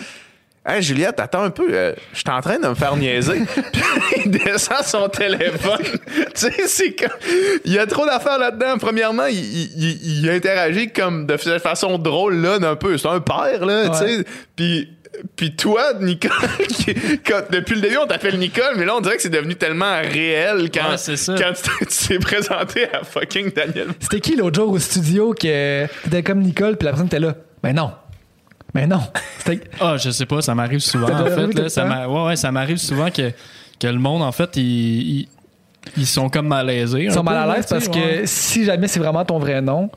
Hey 0.67 0.81
Juliette, 0.81 1.19
attends 1.19 1.43
un 1.43 1.51
peu, 1.51 1.67
euh, 1.71 1.93
je 2.11 2.17
suis 2.19 2.29
en 2.29 2.41
train 2.41 2.57
de 2.57 2.67
me 2.67 2.73
faire 2.73 2.95
niaiser. 2.95 3.41
puis 3.71 3.81
il 4.25 4.31
descend 4.31 4.81
son 4.83 5.07
téléphone. 5.09 5.77
tu 6.15 6.23
sais, 6.33 6.53
c'est 6.67 6.95
comme. 6.95 7.15
Il 7.65 7.71
y 7.73 7.77
a 7.77 7.85
trop 7.85 8.05
d'affaires 8.05 8.39
là-dedans. 8.39 8.77
Premièrement, 8.79 9.27
il, 9.27 9.37
il- 9.37 9.71
il- 9.77 10.19
il 10.23 10.29
interagit 10.29 10.91
comme 10.91 11.27
de 11.27 11.37
façon 11.37 11.97
drôle, 11.99 12.37
là, 12.37 12.57
d'un 12.57 12.75
peu. 12.75 12.97
C'est 12.97 13.07
un 13.07 13.19
père, 13.19 13.63
là, 13.65 13.89
tu 13.89 13.97
sais. 13.97 14.25
Puis. 14.55 14.89
Puis 15.37 15.55
toi, 15.55 15.93
Nicole, 16.01 16.31
qui- 16.67 16.93
quand- 17.25 17.43
depuis 17.49 17.75
le 17.75 17.81
début, 17.81 17.95
on 17.97 18.05
t'appelle 18.05 18.37
Nicole, 18.37 18.73
mais 18.75 18.83
là, 18.83 18.95
on 18.97 19.01
dirait 19.01 19.15
que 19.15 19.21
c'est 19.21 19.29
devenu 19.29 19.55
tellement 19.55 20.01
réel 20.01 20.69
quand, 20.73 20.89
Ouais, 20.91 20.97
ça. 20.97 21.35
quand 21.37 21.53
tu 21.53 21.85
tu 21.85 22.07
t'es 22.09 22.19
présenté 22.19 22.89
à 22.91 23.01
fucking 23.05 23.53
Daniel. 23.53 23.87
C'était 24.01 24.19
qui 24.19 24.35
l'autre 24.35 24.55
jour 24.59 24.71
au 24.73 24.77
studio 24.79 25.33
que 25.33 25.85
t'étais 26.03 26.21
comme 26.21 26.39
Nicole, 26.41 26.75
puis 26.75 26.85
la 26.85 26.91
personne 26.91 27.07
était 27.07 27.19
là? 27.21 27.33
Ben 27.63 27.73
non. 27.73 27.91
Ben 28.75 28.87
non. 28.89 29.01
Ah, 29.79 29.95
je 29.97 30.09
sais 30.09 30.25
pas, 30.25 30.41
ça 30.41 30.55
m'arrive 30.55 30.79
souvent. 30.79 31.07
En 31.09 31.25
fait, 31.25 31.53
là, 31.53 31.69
ça 31.69 31.83
temps? 31.83 31.87
m'a- 31.87 32.07
ouais, 32.07 32.25
ouais, 32.29 32.35
ça 32.35 32.51
m'arrive 32.51 32.77
souvent 32.77 33.09
que, 33.11 33.31
que 33.79 33.87
le 33.87 33.99
monde, 33.99 34.23
en 34.23 34.31
fait, 34.31 34.57
ils, 34.57 35.19
ils, 35.21 35.27
ils 35.97 36.07
sont 36.07 36.29
comme 36.29 36.47
malaisés. 36.47 37.03
Ils 37.03 37.11
sont 37.11 37.21
mal 37.23 37.37
à 37.49 37.55
l'aise 37.55 37.65
parce 37.69 37.87
que 37.87 38.25
si 38.25 38.65
jamais 38.65 38.87
c'est 38.87 38.99
vraiment 38.99 39.23
ton 39.23 39.37
vrai 39.39 39.61
nom, 39.61 39.89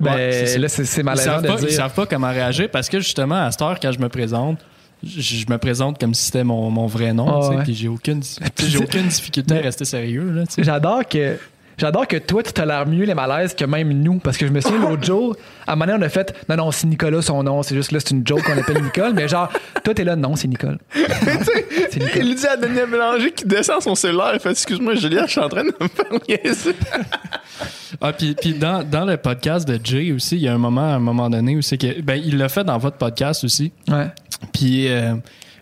ben 0.00 0.14
Ouais, 0.14 0.46
c'est 0.46 0.58
là, 0.58 0.68
c'est 0.68 0.86
c'est 0.86 1.02
ils 1.02 1.04
malaisant 1.04 1.32
savent, 1.32 1.42
de 1.42 1.46
pas, 1.48 1.54
ils 1.60 1.66
dire. 1.66 1.72
savent 1.76 1.92
pas 1.94 2.06
comment 2.06 2.30
réagir 2.30 2.70
parce 2.70 2.88
que 2.88 3.00
justement, 3.00 3.34
à 3.44 3.50
cette 3.50 3.60
heure, 3.60 3.78
quand 3.78 3.92
je 3.92 3.98
me 3.98 4.08
présente, 4.08 4.58
je, 5.04 5.20
je 5.20 5.46
me 5.50 5.58
présente 5.58 6.00
comme 6.00 6.14
si 6.14 6.24
c'était 6.24 6.42
mon, 6.44 6.70
mon 6.70 6.86
vrai 6.86 7.12
nom. 7.12 7.28
Ah, 7.28 7.48
ouais. 7.50 7.64
J'ai 7.68 7.88
aucune, 7.88 8.22
j'ai 8.66 8.78
aucune 8.78 9.08
difficulté 9.08 9.58
à 9.58 9.60
rester 9.60 9.84
sérieux. 9.84 10.30
Là. 10.32 10.44
J'adore 10.56 11.06
que. 11.06 11.36
J'adore 11.80 12.06
que 12.06 12.18
toi, 12.18 12.42
tu 12.42 12.52
tolères 12.52 12.86
mieux 12.86 13.06
les 13.06 13.14
malaises 13.14 13.54
que 13.54 13.64
même 13.64 13.90
nous. 13.90 14.18
Parce 14.18 14.36
que 14.36 14.46
je 14.46 14.52
me 14.52 14.60
souviens, 14.60 14.86
l'autre 14.86 15.02
jour, 15.06 15.34
à 15.66 15.72
un 15.72 15.76
moment 15.76 15.86
donné, 15.86 16.04
on 16.04 16.06
a 16.06 16.10
fait 16.10 16.34
Non, 16.46 16.56
non, 16.56 16.70
c'est 16.72 16.86
Nicolas 16.86 17.22
son 17.22 17.42
nom. 17.42 17.62
C'est 17.62 17.74
juste 17.74 17.90
là, 17.92 18.00
c'est 18.00 18.10
une 18.10 18.26
joke 18.26 18.42
qu'on 18.42 18.58
appelle 18.58 18.82
Nicole. 18.82 19.14
Mais 19.14 19.28
genre, 19.28 19.50
toi, 19.82 19.94
t'es 19.94 20.04
là, 20.04 20.14
non, 20.14 20.36
c'est 20.36 20.46
Nicole. 20.46 20.76
C'est 20.94 21.96
Nicole. 22.00 22.26
Il 22.26 22.34
dit 22.34 22.46
à 22.46 22.58
Daniel 22.58 22.88
Bélanger 22.88 23.32
qui 23.32 23.46
descend 23.46 23.80
son 23.80 23.94
cellulaire, 23.94 24.32
il 24.34 24.40
fait 24.40 24.50
Excuse-moi, 24.50 24.94
Julien, 24.94 25.24
je 25.24 25.30
suis 25.30 25.40
en 25.40 25.48
train 25.48 25.64
de 25.64 25.72
me 25.80 25.88
faire 25.88 26.12
niaiser. 26.28 26.74
Ah, 28.02 28.14
puis, 28.14 28.34
puis 28.34 28.54
dans, 28.54 28.82
dans 28.82 29.04
le 29.04 29.16
podcast 29.18 29.68
de 29.68 29.78
Jay 29.82 30.12
aussi, 30.12 30.36
il 30.36 30.42
y 30.42 30.48
a 30.48 30.54
un 30.54 30.58
moment, 30.58 30.92
à 30.92 30.94
un 30.94 31.00
moment 31.00 31.28
donné 31.28 31.56
où 31.56 31.60
c'est 31.60 31.76
que. 31.76 32.00
Ben, 32.00 32.14
il 32.24 32.38
l'a 32.38 32.48
fait 32.48 32.64
dans 32.64 32.78
votre 32.78 32.96
podcast 32.96 33.44
aussi. 33.44 33.72
Ouais. 33.88 34.06
Puis 34.54 34.88
euh, 34.88 35.14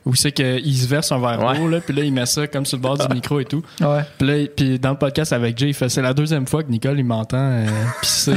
où 0.09 0.15
c'est 0.17 0.33
qu'il 0.33 0.75
se 0.77 0.89
verse 0.89 1.13
un 1.13 1.21
verre 1.21 1.39
Ouais. 1.45 1.57
d'eau, 1.59 1.69
là, 1.69 1.81
puis 1.81 1.95
là, 1.95 2.03
il 2.03 2.13
met 2.13 2.27
ça 2.27 2.47
comme 2.49 2.67
sur 2.67 2.79
le 2.79 2.83
bord 2.83 2.99
du 2.99 3.07
micro 3.15 3.39
et 3.39 3.45
tout. 3.45 3.63
Ouais. 3.81 4.01
Puis 4.19 4.27
là, 4.27 4.49
puis 4.57 4.79
dans 4.81 4.91
le 4.91 4.97
podcast 4.97 5.33
avec 5.33 5.57
Jay, 5.57 5.69
il 5.69 5.75
fait 5.75 5.89
c'est 5.89 6.03
la 6.03 6.15
deuxième 6.15 6.47
fois 6.47 6.63
que 6.65 6.71
Nicole, 6.71 6.99
il 6.99 7.05
m'entend 7.05 7.37
euh, 7.39 7.67
pisser 8.03 8.33
euh, 8.33 8.35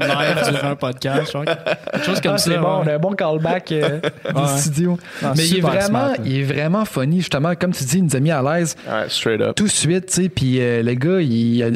live 0.00 0.50
durant 0.52 0.68
un 0.70 0.76
podcast. 0.76 1.30
genre. 1.32 1.44
Quelque 1.44 2.06
chose 2.06 2.20
comme 2.20 2.32
Ah, 2.34 2.38
ça. 2.38 2.50
c'est 2.50 2.58
bon, 2.58 2.78
ouais. 2.78 2.82
on 2.84 2.88
a 2.88 2.94
un 2.94 2.98
bon 2.98 3.12
callback 3.12 3.70
euh, 3.72 4.00
du 4.00 4.60
studio. 4.60 4.98
Ah, 5.22 5.32
Mais 5.36 5.46
il 5.46 5.58
est, 5.58 5.60
vraiment, 5.60 5.86
smart, 5.86 6.14
il 6.24 6.38
est 6.40 6.42
vraiment 6.42 6.84
funny, 6.84 7.18
justement. 7.20 7.54
Comme 7.54 7.72
tu 7.72 7.84
dis, 7.84 7.98
il 7.98 8.04
nous 8.04 8.16
a 8.16 8.20
mis 8.20 8.30
à 8.30 8.42
l'aise 8.42 8.74
Ouais, 8.88 9.04
straight 9.08 9.40
up. 9.40 9.54
tout 9.54 9.64
de 9.64 9.68
suite, 9.68 10.06
tu 10.06 10.22
sais. 10.22 10.28
Puis 10.30 10.60
euh, 10.60 10.82
le 10.82 10.94
gars, 10.94 11.20
il 11.20 11.62
a 11.62 11.68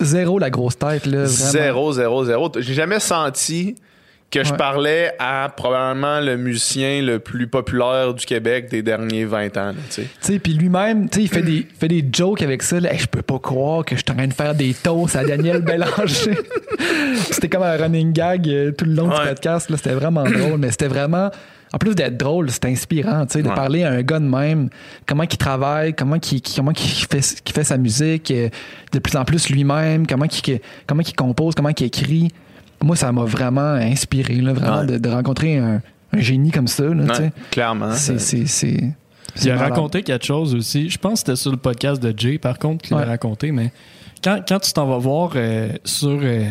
zéro 0.00 0.38
la 0.38 0.48
grosse 0.50 0.78
tête, 0.78 1.06
là. 1.06 1.24
Vraiment. 1.24 1.26
Zéro, 1.26 1.92
zéro, 1.92 2.24
zéro. 2.24 2.52
J'ai 2.58 2.74
jamais 2.74 3.00
senti 3.00 3.74
que 4.30 4.44
je 4.44 4.52
Ouais. 4.52 4.56
parlais 4.56 5.12
à 5.18 5.52
probablement 5.56 6.20
le 6.20 6.36
musicien 6.36 7.02
le 7.02 7.18
plus 7.18 7.48
populaire 7.48 8.14
du 8.14 8.24
Québec 8.24 8.70
des 8.70 8.80
derniers 8.82 9.24
20 9.24 9.56
ans. 9.56 9.72
tu 9.90 10.02
sais. 10.20 10.38
Puis 10.38 10.54
lui-même, 10.54 11.08
tu 11.08 11.16
sais, 11.18 11.22
il 11.24 11.28
fait 11.28 11.42
des, 11.42 11.66
fait 11.78 11.88
des 11.88 12.04
jokes 12.12 12.40
avec 12.42 12.62
ça. 12.62 12.78
Là. 12.78 12.92
Hey, 12.92 12.98
je 13.00 13.06
peux 13.06 13.22
pas 13.22 13.38
croire 13.40 13.84
que 13.84 13.96
je 13.96 14.00
suis 14.00 14.12
en 14.12 14.14
train 14.14 14.28
de 14.28 14.32
faire 14.34 14.54
des 14.54 14.72
toasts 14.72 15.16
à 15.16 15.24
Daniel 15.24 15.62
Bélanger. 15.62 16.38
c'était 17.30 17.48
comme 17.48 17.62
un 17.64 17.76
running 17.76 18.12
gag 18.12 18.48
euh, 18.48 18.70
tout 18.72 18.84
le 18.84 18.92
long 18.94 19.08
du 19.08 19.14
podcast. 19.28 19.68
là. 19.70 19.76
C'était 19.76 19.94
vraiment 19.94 20.24
drôle, 20.24 20.58
mais 20.58 20.70
c'était 20.70 20.88
vraiment. 20.88 21.30
En 21.72 21.78
plus 21.78 21.94
d'être 21.94 22.16
drôle, 22.16 22.50
c'était 22.50 22.66
inspirant, 22.66 23.26
tu 23.26 23.34
sais, 23.34 23.42
de 23.44 23.48
Ouais. 23.48 23.54
parler 23.54 23.84
à 23.84 23.92
un 23.92 24.02
gars 24.02 24.18
de 24.18 24.24
même, 24.24 24.70
comment 25.06 25.22
il 25.22 25.28
travaille, 25.38 25.94
comment 25.94 26.16
il, 26.16 26.42
comment 26.56 26.72
il 26.72 27.06
fait, 27.06 27.40
qu'il 27.44 27.54
fait 27.54 27.62
sa 27.62 27.76
musique, 27.78 28.32
euh, 28.32 28.48
de 28.92 28.98
plus 28.98 29.16
en 29.16 29.24
plus 29.24 29.48
lui-même, 29.50 30.04
comment 30.04 30.24
il, 30.24 30.60
comment 30.88 31.02
il 31.06 31.14
compose, 31.14 31.54
comment 31.54 31.68
il 31.68 31.84
écrit. 31.84 32.32
Moi, 32.82 32.96
ça 32.96 33.12
m'a 33.12 33.24
vraiment 33.24 33.74
inspiré, 33.74 34.34
là, 34.36 34.52
vraiment, 34.52 34.80
Ouais. 34.80 34.86
de, 34.86 34.98
de 34.98 35.08
rencontrer 35.08 35.58
un, 35.58 35.82
un 36.12 36.20
génie 36.20 36.50
comme 36.50 36.68
ça, 36.68 36.84
là, 36.84 37.04
tu 37.08 37.14
sais. 37.14 37.22
Ouais, 37.24 37.32
clairement. 37.50 37.92
C'est, 37.92 38.18
c'est, 38.18 38.94
Il 39.42 39.50
a 39.50 39.54
malade. 39.56 39.70
raconté 39.72 40.02
quelque 40.02 40.24
chose 40.24 40.54
aussi. 40.54 40.88
Je 40.90 40.98
pense 40.98 41.14
que 41.22 41.26
c'était 41.26 41.36
sur 41.36 41.50
le 41.50 41.56
podcast 41.58 42.02
de 42.02 42.12
Jay, 42.16 42.38
par 42.38 42.58
contre, 42.58 42.84
qu'il 42.86 42.96
Ouais. 42.96 43.02
a 43.02 43.06
raconté, 43.06 43.52
mais 43.52 43.70
quand, 44.24 44.40
quand 44.48 44.58
tu 44.60 44.72
t'en 44.72 44.86
vas 44.86 44.98
voir 44.98 45.32
euh, 45.36 45.70
sur 45.84 46.18
euh, 46.22 46.44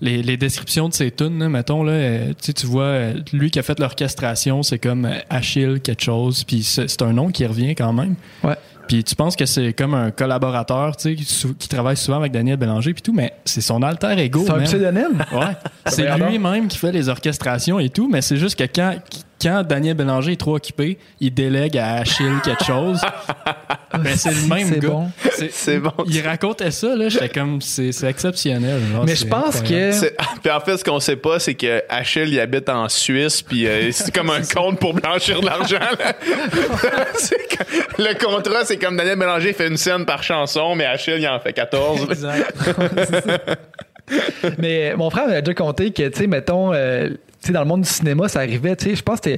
les, 0.00 0.22
les 0.22 0.36
descriptions 0.38 0.88
de 0.88 0.94
ses 0.94 1.10
tunes, 1.10 1.38
là, 1.38 1.48
mettons, 1.48 1.82
là, 1.82 1.92
euh, 1.92 2.28
tu 2.30 2.34
sais, 2.46 2.52
tu 2.54 2.66
vois, 2.66 2.82
euh, 2.84 3.14
lui 3.34 3.50
qui 3.50 3.58
a 3.58 3.62
fait 3.62 3.78
l'orchestration, 3.78 4.62
c'est 4.62 4.78
comme 4.78 5.04
euh, 5.04 5.18
Achille 5.28 5.80
quelque 5.82 6.02
chose, 6.02 6.42
puis 6.44 6.62
c'est 6.62 6.88
c'est 6.88 7.02
un 7.02 7.12
nom 7.12 7.30
qui 7.30 7.44
revient 7.46 7.74
quand 7.74 7.92
même. 7.92 8.14
Ouais. 8.42 8.56
Puis 8.90 9.04
tu 9.04 9.14
penses 9.14 9.36
que 9.36 9.46
c'est 9.46 9.72
comme 9.72 9.94
un 9.94 10.10
collaborateur, 10.10 10.96
tu 10.96 11.16
sais, 11.16 11.54
qui, 11.54 11.68
travaille 11.68 11.96
souvent 11.96 12.16
avec 12.16 12.32
Daniel 12.32 12.56
Bélanger, 12.56 12.92
puis 12.92 13.02
tout, 13.02 13.12
mais 13.12 13.34
c'est 13.44 13.60
son 13.60 13.84
alter 13.84 14.18
ego. 14.18 14.42
C'est 14.44 14.50
un 14.50 14.62
pseudonyme? 14.64 15.24
Ouais. 15.32 15.56
C'est 15.86 16.12
lui-même 16.16 16.66
qui 16.66 16.76
fait 16.76 16.90
les 16.90 17.08
orchestrations 17.08 17.78
et 17.78 17.88
tout, 17.88 18.08
mais 18.08 18.20
c'est 18.20 18.36
juste 18.36 18.58
que 18.58 18.64
quand, 18.64 18.96
quand 19.40 19.62
Daniel 19.62 19.94
Bélanger 19.94 20.32
est 20.32 20.40
trop 20.40 20.56
occupé, 20.56 20.98
il 21.20 21.32
délègue 21.32 21.78
à 21.78 21.94
Achille 21.94 22.40
quelque 22.44 22.64
chose. 22.64 23.00
ben, 23.92 24.16
c'est 24.16 24.30
le 24.30 24.48
même 24.48 24.78
gars. 24.78 24.88
bon. 24.88 25.10
C'est 25.50 25.78
bon. 25.78 25.92
Il 26.06 26.20
racontait 26.26 26.70
ça, 26.70 26.94
là. 26.94 27.08
J'étais 27.08 27.28
comme, 27.28 27.60
c'est 27.60 27.90
exceptionnel. 28.04 28.80
genre, 28.92 29.04
Mais 29.04 29.16
je 29.16 29.26
pense 29.26 29.60
que. 29.62 29.90
Puis 30.42 30.50
en 30.50 30.60
fait, 30.60 30.76
ce 30.76 30.84
qu'on 30.84 31.00
sait 31.00 31.16
pas, 31.16 31.38
c'est 31.38 31.54
que 31.54 31.82
Achille, 31.88 32.28
il 32.28 32.40
habite 32.40 32.68
en 32.68 32.88
Suisse, 32.88 33.42
puis 33.42 33.66
euh, 33.66 33.90
c'est 33.92 34.14
comme 34.14 34.30
un 34.30 34.42
compte 34.42 34.78
pour 34.78 34.94
blanchir 34.94 35.40
de 35.40 35.46
l'argent. 35.46 35.78
le 37.98 38.24
contrat, 38.24 38.64
c'est 38.64 38.78
comme 38.78 38.96
Daniel 38.96 39.18
Bélanger 39.18 39.52
fait 39.52 39.68
une 39.68 39.76
scène 39.76 40.04
par 40.04 40.22
chanson, 40.22 40.74
mais 40.74 40.84
Achille, 40.84 41.18
il 41.18 41.28
en 41.28 41.40
fait 41.40 41.52
14. 41.52 42.06
là. 42.06 42.12
Exact. 42.12 42.54
Mais 44.58 44.94
mon 44.96 45.10
frère 45.10 45.28
m'a 45.28 45.40
déjà 45.40 45.54
conté 45.54 45.92
que, 45.92 46.08
tu 46.08 46.18
sais, 46.18 46.26
mettons, 46.26 46.72
euh, 46.72 47.10
sais, 47.40 47.52
dans 47.52 47.60
le 47.60 47.66
monde 47.66 47.82
du 47.82 47.88
cinéma, 47.88 48.28
ça 48.28 48.40
arrivait, 48.40 48.76
tu 48.76 48.90
sais, 48.90 48.96
je 48.96 49.02
pense 49.02 49.20
que 49.20 49.30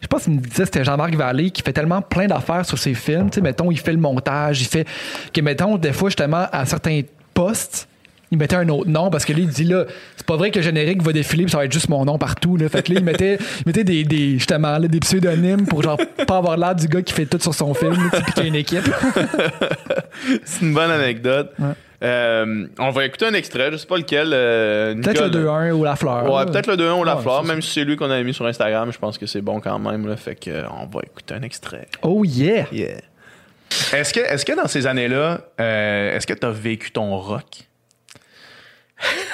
je 0.00 0.06
pense 0.06 0.24
qu'il 0.24 0.34
me 0.34 0.40
disait 0.40 0.62
que 0.62 0.64
c'était 0.64 0.84
Jean-Marc 0.84 1.14
Vallée 1.14 1.50
qui 1.50 1.62
fait 1.62 1.72
tellement 1.72 2.02
plein 2.02 2.26
d'affaires 2.26 2.64
sur 2.64 2.78
ses 2.78 2.94
films, 2.94 3.30
tu 3.30 3.36
sais, 3.36 3.40
mettons, 3.40 3.70
il 3.70 3.78
fait 3.78 3.92
le 3.92 3.98
montage, 3.98 4.60
il 4.60 4.66
fait 4.66 4.86
que, 5.32 5.40
mettons, 5.40 5.76
des 5.76 5.92
fois, 5.92 6.08
justement, 6.08 6.46
à 6.50 6.64
certains 6.66 7.02
postes, 7.34 7.88
il 8.32 8.38
mettait 8.38 8.56
un 8.56 8.68
autre 8.68 8.88
nom 8.88 9.10
parce 9.10 9.24
que 9.24 9.32
lui, 9.32 9.42
il 9.42 9.48
dit 9.48 9.64
là, 9.64 9.86
c'est 10.16 10.26
pas 10.26 10.36
vrai 10.36 10.50
que 10.50 10.58
le 10.58 10.62
générique 10.62 11.02
va 11.02 11.12
défiler 11.12 11.44
puis 11.44 11.50
ça 11.50 11.58
va 11.58 11.64
être 11.64 11.72
juste 11.72 11.88
mon 11.88 12.04
nom 12.04 12.16
partout. 12.16 12.56
Là. 12.56 12.68
Fait 12.68 12.82
que 12.82 12.92
là, 12.92 13.00
il 13.00 13.04
mettait, 13.04 13.38
il 13.40 13.62
mettait 13.66 13.82
des, 13.82 14.04
des, 14.04 14.34
justement, 14.34 14.78
là, 14.78 14.86
des 14.86 15.00
pseudonymes 15.00 15.66
pour 15.66 15.82
genre 15.82 15.98
pas 16.26 16.36
avoir 16.36 16.56
l'air 16.56 16.76
du 16.76 16.86
gars 16.86 17.02
qui 17.02 17.12
fait 17.12 17.26
tout 17.26 17.40
sur 17.40 17.54
son 17.54 17.74
film, 17.74 17.96
là, 18.12 18.20
qui 18.34 18.40
a 18.40 18.44
une 18.44 18.54
équipe. 18.54 18.88
C'est 20.44 20.64
une 20.64 20.74
bonne 20.74 20.92
anecdote. 20.92 21.52
Ouais. 21.58 21.74
Euh, 22.02 22.66
on 22.78 22.90
va 22.90 23.04
écouter 23.04 23.26
un 23.26 23.34
extrait, 23.34 23.70
je 23.72 23.76
sais 23.76 23.86
pas 23.86 23.98
lequel. 23.98 24.30
euh, 24.32 24.94
Peut-être 24.94 25.22
le 25.24 25.30
2-1 25.30 25.72
ou 25.72 25.84
la 25.84 25.96
fleur. 25.96 26.32
Ouais, 26.32 26.46
peut-être 26.46 26.66
le 26.66 26.76
2-1 26.76 26.98
ou 27.00 27.04
la 27.04 27.16
Ouais, 27.16 27.22
fleur, 27.22 27.44
même 27.44 27.60
si 27.60 27.70
c'est 27.72 27.84
lui 27.84 27.96
qu'on 27.96 28.10
avait 28.10 28.24
mis 28.24 28.32
sur 28.34 28.46
Instagram, 28.46 28.90
je 28.92 28.98
pense 28.98 29.18
que 29.18 29.26
c'est 29.26 29.42
bon 29.42 29.60
quand 29.60 29.78
même. 29.78 30.06
Là, 30.08 30.16
fait 30.16 30.34
que, 30.36 30.50
euh, 30.50 30.62
on 30.80 30.86
va 30.86 31.00
écouter 31.04 31.34
un 31.34 31.42
extrait. 31.42 31.86
Oh 32.02 32.24
yeah! 32.24 32.66
Yeah. 32.72 33.00
Est-ce 33.92 34.12
que, 34.14 34.20
est-ce 34.20 34.44
que 34.44 34.52
dans 34.56 34.66
ces 34.66 34.86
années-là, 34.86 35.40
euh, 35.60 36.16
est-ce 36.16 36.26
que 36.26 36.32
tu 36.34 36.46
as 36.46 36.50
vécu 36.50 36.90
ton 36.90 37.16
rock? 37.18 37.68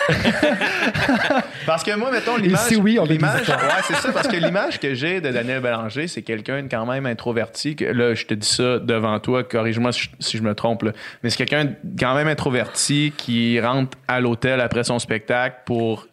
parce 1.66 1.82
que 1.82 1.94
moi, 1.96 2.10
mettons, 2.10 2.36
l'image. 2.36 2.60
si 2.68 2.76
oui, 2.76 2.98
on 2.98 3.04
l'image, 3.04 3.48
ouais, 3.48 3.54
c'est 3.86 3.96
ça, 3.96 4.12
parce 4.12 4.28
que 4.28 4.36
l'image 4.36 4.78
que 4.78 4.94
j'ai 4.94 5.20
de 5.20 5.30
Daniel 5.30 5.60
Bélanger, 5.60 6.06
c'est 6.08 6.22
quelqu'un 6.22 6.62
de 6.62 6.68
quand 6.68 6.86
même 6.86 7.06
introverti. 7.06 7.76
Que, 7.76 7.84
là, 7.86 8.14
je 8.14 8.24
te 8.26 8.34
dis 8.34 8.46
ça 8.48 8.78
devant 8.78 9.18
toi, 9.20 9.44
corrige-moi 9.44 9.92
si, 9.92 10.02
je- 10.02 10.08
si 10.20 10.36
je 10.38 10.42
me 10.42 10.54
trompe, 10.54 10.82
là. 10.84 10.92
mais 11.22 11.30
c'est 11.30 11.36
quelqu'un 11.38 11.64
de 11.66 11.74
quand 11.98 12.14
même 12.14 12.28
introverti 12.28 13.12
qui 13.16 13.60
rentre 13.60 13.96
à 14.08 14.20
l'hôtel 14.20 14.60
après 14.60 14.84
son 14.84 14.98
spectacle 14.98 15.56
pour 15.64 16.06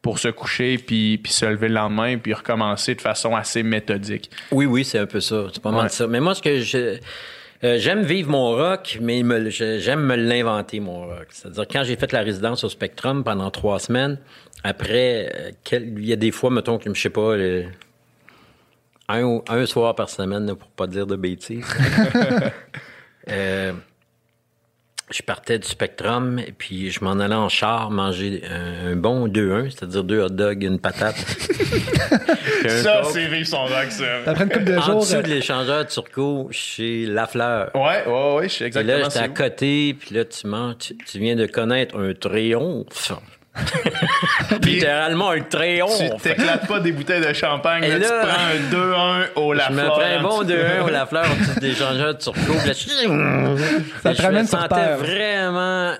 pour 0.00 0.20
se 0.20 0.28
coucher 0.28 0.78
puis, 0.78 1.18
puis 1.18 1.32
se 1.32 1.44
lever 1.44 1.68
le 1.68 1.74
lendemain 1.74 2.18
puis 2.18 2.32
recommencer 2.32 2.94
de 2.94 3.00
façon 3.00 3.34
assez 3.34 3.64
méthodique. 3.64 4.30
Oui, 4.52 4.64
oui, 4.64 4.84
c'est 4.84 4.98
un 4.98 5.06
peu 5.06 5.20
ça. 5.20 5.46
C'est 5.52 5.60
pas 5.62 5.72
mal 5.72 5.82
Ouais. 5.84 5.88
ça. 5.88 6.06
Mais 6.06 6.20
moi, 6.20 6.34
ce 6.36 6.40
que 6.42 6.60
je. 6.60 6.98
Euh, 7.64 7.78
j'aime 7.78 8.02
vivre 8.02 8.30
mon 8.30 8.50
rock, 8.50 8.98
mais 9.00 9.22
me- 9.22 9.50
j'aime 9.50 10.00
me 10.04 10.16
l'inventer, 10.16 10.80
mon 10.80 11.06
rock. 11.06 11.26
C'est-à-dire, 11.30 11.66
quand 11.70 11.82
j'ai 11.84 11.96
fait 11.96 12.12
la 12.12 12.20
résidence 12.22 12.64
au 12.64 12.68
Spectrum 12.68 13.24
pendant 13.24 13.50
trois 13.50 13.78
semaines, 13.78 14.18
après, 14.64 15.30
euh, 15.72 15.78
il 15.80 16.04
y 16.06 16.12
a 16.12 16.16
des 16.16 16.30
fois, 16.30 16.50
mettons, 16.50 16.78
que 16.78 16.92
je 16.94 17.00
sais 17.00 17.10
pas, 17.10 17.36
le- 17.36 17.64
un, 19.08 19.66
soir 19.66 19.94
par 19.94 20.10
semaine, 20.10 20.54
pour 20.54 20.68
pas 20.70 20.86
dire 20.86 21.06
de 21.06 21.16
bêtises. 21.16 21.64
Euh, 23.30 23.72
je 25.10 25.22
partais 25.22 25.58
du 25.58 25.66
Spectrum 25.66 26.38
et 26.38 26.52
puis 26.52 26.90
je 26.90 27.02
m'en 27.02 27.12
allais 27.18 27.34
en 27.34 27.48
char 27.48 27.90
manger 27.90 28.42
un, 28.50 28.92
un 28.92 28.96
bon 28.96 29.26
2-1, 29.28 29.70
c'est-à-dire 29.70 30.04
deux 30.04 30.20
hot 30.22 30.28
dogs, 30.30 30.62
une 30.62 30.78
patate. 30.78 31.16
Ça, 32.68 33.02
c'est 33.12 33.26
vivre 33.26 33.46
son 33.46 33.62
rock, 33.64 33.86
ça. 33.90 34.04
Après 34.26 34.44
une 34.44 34.50
couple 34.50 34.64
de 34.64 34.76
En 34.76 34.82
jours. 34.82 35.00
dessous 35.00 35.14
euh, 35.14 35.22
de 35.22 35.28
l'échangeur 35.28 35.86
turco 35.86 36.48
chez 36.50 37.06
Lafleur. 37.06 37.70
Ouais, 37.74 38.04
ouais, 38.06 38.34
ouais, 38.36 38.48
je 38.48 38.54
sais 38.54 38.56
Puis 38.70 38.78
exactement. 38.78 38.98
là, 38.98 39.04
j'étais 39.04 39.18
à 39.18 39.28
côté, 39.28 39.96
puis 39.98 40.14
là, 40.14 40.24
tu, 40.24 40.46
manges, 40.46 40.74
tu, 40.78 40.96
tu 40.96 41.18
viens 41.18 41.36
de 41.36 41.46
connaître 41.46 41.96
un 41.98 42.12
triomphe. 42.14 43.12
Littéralement 44.62 45.30
un 45.30 45.38
Tu 45.40 45.48
triomphe. 45.48 46.22
t'éclates 46.22 46.66
pas 46.66 46.80
des 46.80 46.92
bouteilles 46.92 47.20
de 47.26 47.32
champagne, 47.32 47.84
Et 47.84 47.98
là, 47.98 48.06
tu 48.06 48.28
prends 48.28 48.78
un 48.80 49.22
2-1 49.24 49.26
au 49.36 49.52
Je 49.54 49.58
La 49.58 49.70
me 49.70 49.86
prends 49.86 50.00
un 50.00 50.22
bon 50.22 50.40
tu- 50.44 50.52
2-1 50.52 50.82
au 50.84 50.88
Lafleur 50.90 51.24
au-dessus 51.30 51.60
de 51.60 51.66
l'échangeur 51.66 52.18
turco. 52.18 52.38
je- 52.66 52.72
Ça 54.02 54.10
te 54.12 54.16
je 54.16 54.22
ramène 54.22 54.42
me 54.42 54.46
sur 54.48 54.58
sentais 54.60 54.74
terre. 54.74 54.96
vraiment 54.98 55.94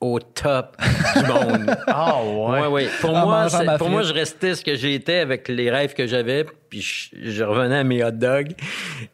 au 0.00 0.18
top 0.18 0.76
du 1.16 1.22
monde. 1.28 1.76
Ah 1.86 2.16
ouais. 2.24 2.60
Ouais, 2.62 2.66
ouais. 2.66 2.88
Pour, 3.00 3.12
moi, 3.16 3.46
pour 3.78 3.88
moi, 3.88 4.02
je 4.02 4.12
restais 4.12 4.56
ce 4.56 4.64
que 4.64 4.74
j'étais 4.74 5.18
avec 5.18 5.46
les 5.46 5.70
rêves 5.70 5.94
que 5.94 6.08
j'avais, 6.08 6.44
puis 6.68 6.80
je, 6.82 7.30
je 7.30 7.44
revenais 7.44 7.78
à 7.78 7.84
mes 7.84 8.02
hot 8.02 8.10
dogs. 8.10 8.50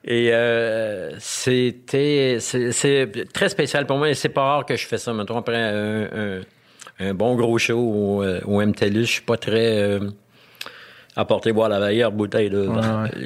Et 0.05 0.31
euh, 0.33 1.11
c'était 1.19 2.39
c'est 2.41 2.73
c'est 2.73 3.07
très 3.35 3.51
spécial 3.51 3.85
pour 3.85 3.99
moi. 3.99 4.09
Et 4.09 4.15
c'est 4.15 4.31
pas 4.31 4.41
rare 4.45 4.65
que 4.65 4.77
je 4.77 4.87
fais 4.87 4.97
ça. 4.97 5.13
Mettons, 5.13 5.37
après 5.37 5.57
un, 5.59 6.05
un, 6.05 6.41
un 7.01 7.15
bon 7.15 7.35
gros 7.37 7.59
show 7.59 7.79
au, 7.79 8.23
euh, 8.23 8.41
au 8.45 8.61
MTLUS, 8.61 9.03
je 9.07 9.13
suis 9.13 9.23
pas 9.23 9.37
très... 9.37 9.79
Euh, 9.83 10.01
apporter 11.17 11.53
boire 11.53 11.69
la 11.69 11.81
meilleure 11.81 12.13
bouteille 12.13 12.49
de 12.49 12.69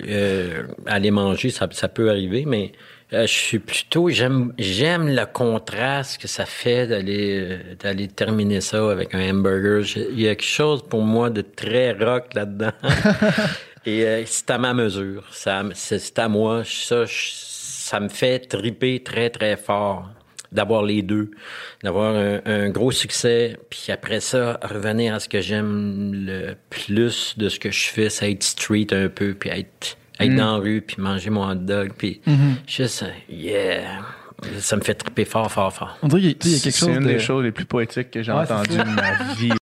euh, 0.08 0.62
aller 0.86 1.10
manger 1.10 1.50
ça, 1.50 1.68
ça 1.72 1.88
peut 1.88 2.08
arriver 2.08 2.44
mais 2.46 2.72
euh, 3.12 3.26
je 3.26 3.32
suis 3.32 3.58
plutôt 3.58 4.08
j'aime 4.08 4.54
j'aime 4.58 5.14
le 5.14 5.26
contraste 5.26 6.16
que 6.18 6.26
ça 6.26 6.46
fait 6.46 6.86
d'aller 6.86 7.40
euh, 7.50 7.58
d'aller 7.78 8.08
terminer 8.08 8.62
ça 8.62 8.90
avec 8.90 9.14
un 9.14 9.28
hamburger. 9.30 9.82
Il 10.10 10.18
y 10.22 10.26
a 10.26 10.34
quelque 10.34 10.42
chose 10.42 10.82
pour 10.88 11.02
moi 11.02 11.28
de 11.28 11.42
très 11.42 11.92
rock 11.92 12.32
là-dedans. 12.34 12.72
Et 13.84 14.06
euh, 14.06 14.22
c'est 14.24 14.48
à 14.48 14.56
ma 14.56 14.72
mesure. 14.72 15.24
Ça 15.30 15.62
c'est 15.74 15.98
c'est 15.98 16.18
à 16.18 16.28
moi. 16.28 16.62
Ça 16.64 17.04
je- 17.04 17.30
ça 17.34 18.00
me 18.00 18.08
fait 18.08 18.38
triper 18.48 19.00
très 19.02 19.28
très 19.28 19.58
fort 19.58 20.08
d'avoir 20.52 20.82
les 20.84 21.02
deux, 21.02 21.30
d'avoir 21.82 22.14
un, 22.14 22.40
un 22.44 22.68
gros 22.70 22.92
succès, 22.92 23.56
puis 23.70 23.86
après 23.90 24.20
ça, 24.20 24.60
revenir 24.62 25.14
à 25.14 25.20
ce 25.20 25.28
que 25.28 25.40
j'aime 25.40 26.12
le 26.14 26.54
plus 26.70 27.34
de 27.38 27.48
ce 27.48 27.58
que 27.58 27.70
je 27.70 27.88
fais, 27.88 28.10
c'est 28.10 28.30
être 28.30 28.42
street 28.42 28.88
un 28.92 29.08
peu, 29.08 29.34
puis 29.34 29.50
être, 29.50 29.96
être 30.20 30.34
dans 30.36 30.52
la 30.56 30.58
rue, 30.62 30.82
puis 30.82 30.96
manger 31.00 31.30
mon 31.30 31.48
hot 31.50 31.54
dog, 31.56 31.92
puis 31.96 32.20
juste, 32.66 33.02
euh, 33.02 33.08
yeah, 33.28 34.00
ça 34.58 34.76
me 34.76 34.82
fait 34.82 34.94
triper 34.94 35.24
fort, 35.24 35.50
fort, 35.50 35.72
fort. 35.72 35.98
On 36.02 36.08
dirait 36.08 36.34
qu'il 36.34 36.52
y 36.52 36.54
a- 36.54 36.58
quelque 36.60 36.70
C'est 36.74 36.78
chose 36.86 36.88
une 36.96 37.00
de... 37.04 37.08
des 37.12 37.18
choses 37.18 37.42
les 37.44 37.52
plus 37.52 37.64
poétiques 37.64 38.10
que 38.10 38.22
j'ai 38.22 38.32
Ouais, 38.32 38.44
c'est 38.46 38.52
entendues 38.52 38.78
de 38.78 38.94
ma 38.94 39.34
vie. 39.34 39.52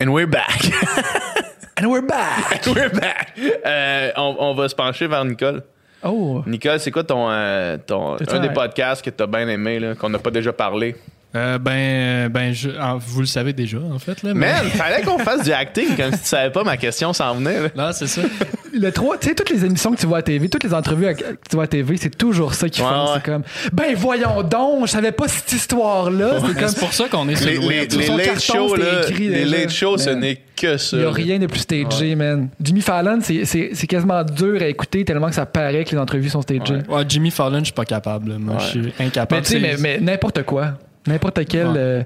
And 0.00 0.12
we're 0.12 0.26
back. 0.26 0.60
And 1.76 1.86
we're 1.90 2.02
back! 2.06 2.64
we're 2.66 2.88
back. 2.88 3.32
Euh, 3.66 4.12
on, 4.16 4.36
on 4.38 4.54
va 4.54 4.68
se 4.68 4.74
pencher 4.74 5.06
vers 5.08 5.24
Nicole. 5.24 5.62
Oh! 6.04 6.42
Nicole, 6.46 6.78
c'est 6.78 6.90
quoi 6.90 7.02
ton, 7.02 7.28
euh, 7.30 7.76
ton 7.84 8.16
un 8.30 8.38
des 8.40 8.50
podcasts 8.50 9.04
que 9.04 9.10
t'as 9.10 9.26
bien 9.26 9.48
aimé, 9.48 9.80
là, 9.80 9.94
qu'on 9.94 10.08
n'a 10.08 10.18
pas 10.18 10.30
déjà 10.30 10.52
parlé? 10.52 10.94
Euh, 11.34 11.58
ben, 11.58 12.28
ben 12.28 12.52
je, 12.52 12.70
ah, 12.78 12.94
vous 12.98 13.20
le 13.20 13.26
savez 13.26 13.52
déjà, 13.52 13.78
en 13.78 13.98
fait. 13.98 14.22
Là, 14.22 14.34
mais- 14.34 14.52
Man, 14.52 14.66
fallait 14.70 15.02
qu'on 15.02 15.18
fasse 15.18 15.42
du 15.42 15.52
acting 15.52 15.96
comme 15.96 16.12
si 16.12 16.20
tu 16.20 16.26
savais 16.26 16.50
pas 16.50 16.62
ma 16.62 16.76
question 16.76 17.12
s'en 17.12 17.34
venait. 17.34 17.60
là. 17.60 17.68
Non, 17.74 17.90
c'est 17.92 18.06
ça. 18.06 18.22
Le 18.76 18.90
3, 18.90 19.18
tu 19.18 19.28
sais, 19.28 19.34
toutes 19.34 19.50
les 19.50 19.64
émissions 19.64 19.92
que 19.92 20.00
tu 20.00 20.06
vois 20.06 20.18
à 20.18 20.22
TV, 20.22 20.48
toutes 20.48 20.64
les 20.64 20.74
entrevues 20.74 21.06
à- 21.06 21.14
que 21.14 21.22
tu 21.22 21.54
vois 21.54 21.64
à 21.64 21.66
TV, 21.66 21.96
c'est 21.96 22.16
toujours 22.16 22.54
ça 22.54 22.68
qu'ils 22.68 22.82
Ouais, 22.84 22.90
font. 22.90 23.04
ouais. 23.04 23.10
C'est 23.14 23.24
comme, 23.24 23.42
ben 23.72 23.94
voyons 23.96 24.42
donc, 24.42 24.86
je 24.86 24.92
savais 24.92 25.12
pas 25.12 25.28
cette 25.28 25.52
histoire-là. 25.52 26.38
C'est 26.46 26.54
comme, 26.58 26.68
C'est 26.68 26.80
pour 26.80 26.92
ça 26.92 27.08
qu'on 27.08 27.28
est 27.28 27.36
sur 27.36 27.46
Les, 27.46 27.54
le 27.54 27.60
les, 27.60 27.86
les 27.86 28.06
late 28.08 28.24
carton, 28.26 28.40
shows, 28.40 28.76
c'était 28.76 28.92
là, 28.92 29.08
écrit 29.08 29.28
les 29.28 29.44
déjà. 29.44 29.56
late 29.58 29.70
shows, 29.70 29.98
ce 29.98 30.10
n'est 30.10 30.40
que 30.56 30.76
ça. 30.76 30.96
il 30.96 31.02
y 31.02 31.06
a 31.06 31.10
rien 31.10 31.38
de 31.38 31.46
plus 31.46 31.60
stagé, 31.60 32.14
man. 32.14 32.48
Jimmy 32.60 32.80
Fallon, 32.80 33.18
c'est- 33.22 33.44
c'est 33.44 33.70
c'est 33.74 33.86
quasiment 33.86 34.22
dur 34.24 34.60
à 34.62 34.66
écouter 34.66 35.04
tellement 35.04 35.28
que 35.28 35.34
ça 35.34 35.46
paraît 35.46 35.84
que 35.84 35.90
les 35.90 35.98
entrevues 35.98 36.28
sont 36.30 36.42
stagées. 36.42 36.78
Ouais, 36.88 37.04
Jimmy 37.08 37.30
Fallon, 37.30 37.58
je 37.60 37.64
suis 37.64 37.72
pas 37.72 37.84
capable. 37.84 38.34
Moi, 38.38 38.56
je 38.58 38.66
suis 38.66 38.92
incapable. 38.98 39.40
Mais 39.40 39.46
tu 39.46 39.52
sais, 39.52 39.60
mais, 39.60 39.76
mais 39.78 40.00
n'importe 40.00 40.42
quoi. 40.42 40.72
N'importe 41.06 41.44
quel. 41.46 41.66
Ouais. 41.68 41.74
euh, 41.76 42.02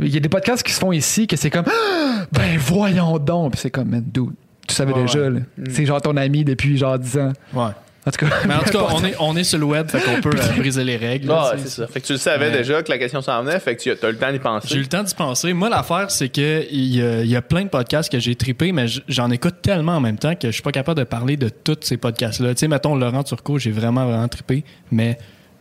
Il 0.00 0.14
y 0.14 0.16
a 0.16 0.20
des 0.20 0.28
podcasts 0.28 0.62
qui 0.62 0.72
se 0.72 0.78
font 0.80 0.92
ici 0.92 1.26
que 1.26 1.36
c'est 1.36 1.50
comme 1.50 1.64
Ah! 1.66 2.24
Ben 2.32 2.56
voyons 2.58 3.18
donc. 3.18 3.52
Puis 3.52 3.60
c'est 3.62 3.70
comme, 3.70 3.88
man, 3.88 4.04
dude, 4.06 4.30
tu 4.68 4.74
savais 4.74 4.92
Ouais, 4.92 5.02
déjà. 5.02 5.20
ouais. 5.22 5.30
là. 5.30 5.40
C'est 5.70 5.84
genre 5.86 6.00
ton 6.00 6.16
ami 6.16 6.44
depuis 6.44 6.76
genre 6.78 6.98
10 6.98 7.18
ans. 7.18 7.32
Ouais. 7.52 7.70
En 8.06 8.10
tout 8.10 8.24
cas. 8.24 8.32
Mais 8.46 8.54
en 8.54 8.60
tout 8.60 8.70
cas, 8.70 8.86
on 8.94 9.04
est, 9.04 9.14
on 9.20 9.36
est 9.36 9.44
sur 9.44 9.58
le 9.58 9.64
web, 9.66 9.86
fait 9.90 10.00
qu'on 10.00 10.20
peut 10.22 10.30
euh, 10.34 10.56
briser 10.56 10.82
les 10.84 10.96
règles. 10.96 11.30
Ah, 11.30 11.52
c'est 11.58 11.68
ça. 11.68 11.86
Fait 11.88 12.00
que 12.00 12.06
tu 12.06 12.12
le 12.14 12.18
savais 12.18 12.50
déjà 12.50 12.82
que 12.82 12.90
la 12.90 12.96
question 12.96 13.20
s'en 13.20 13.42
venait, 13.42 13.58
fait 13.60 13.76
que 13.76 13.82
tu 13.82 13.90
as 13.90 13.92
eu 14.08 14.12
le 14.12 14.16
temps 14.16 14.32
d'y 14.32 14.38
penser. 14.38 14.68
J'ai 14.70 14.76
eu 14.76 14.80
le 14.82 14.86
temps 14.86 15.02
d'y 15.02 15.14
penser. 15.14 15.52
Moi, 15.52 15.68
l'affaire, 15.68 16.10
c'est 16.10 16.30
que 16.30 16.64
il 16.70 16.96
y, 16.96 17.02
a- 17.02 17.20
il 17.20 17.28
y 17.30 17.36
a 17.36 17.42
plein 17.42 17.64
de 17.64 17.68
podcasts 17.68 18.10
que 18.10 18.18
j'ai 18.18 18.34
trippé, 18.34 18.72
mais 18.72 18.86
j'en 19.08 19.30
écoute 19.30 19.56
tellement 19.60 19.96
en 19.96 20.00
même 20.00 20.16
temps 20.16 20.34
que 20.36 20.46
je 20.48 20.52
suis 20.52 20.62
pas 20.62 20.72
capable 20.72 20.98
de 21.00 21.04
parler 21.04 21.36
de 21.36 21.50
tous 21.50 21.76
ces 21.82 21.98
podcasts-là. 21.98 22.54
Tu 22.54 22.60
sais, 22.60 22.68
mettons, 22.68 22.94
Laurent 22.94 23.24
Turcot, 23.24 23.58
j'ai 23.58 23.72
vraiment, 23.72 24.06
vraiment 24.06 24.28
trippé, 24.28 24.64
mais 24.90 25.18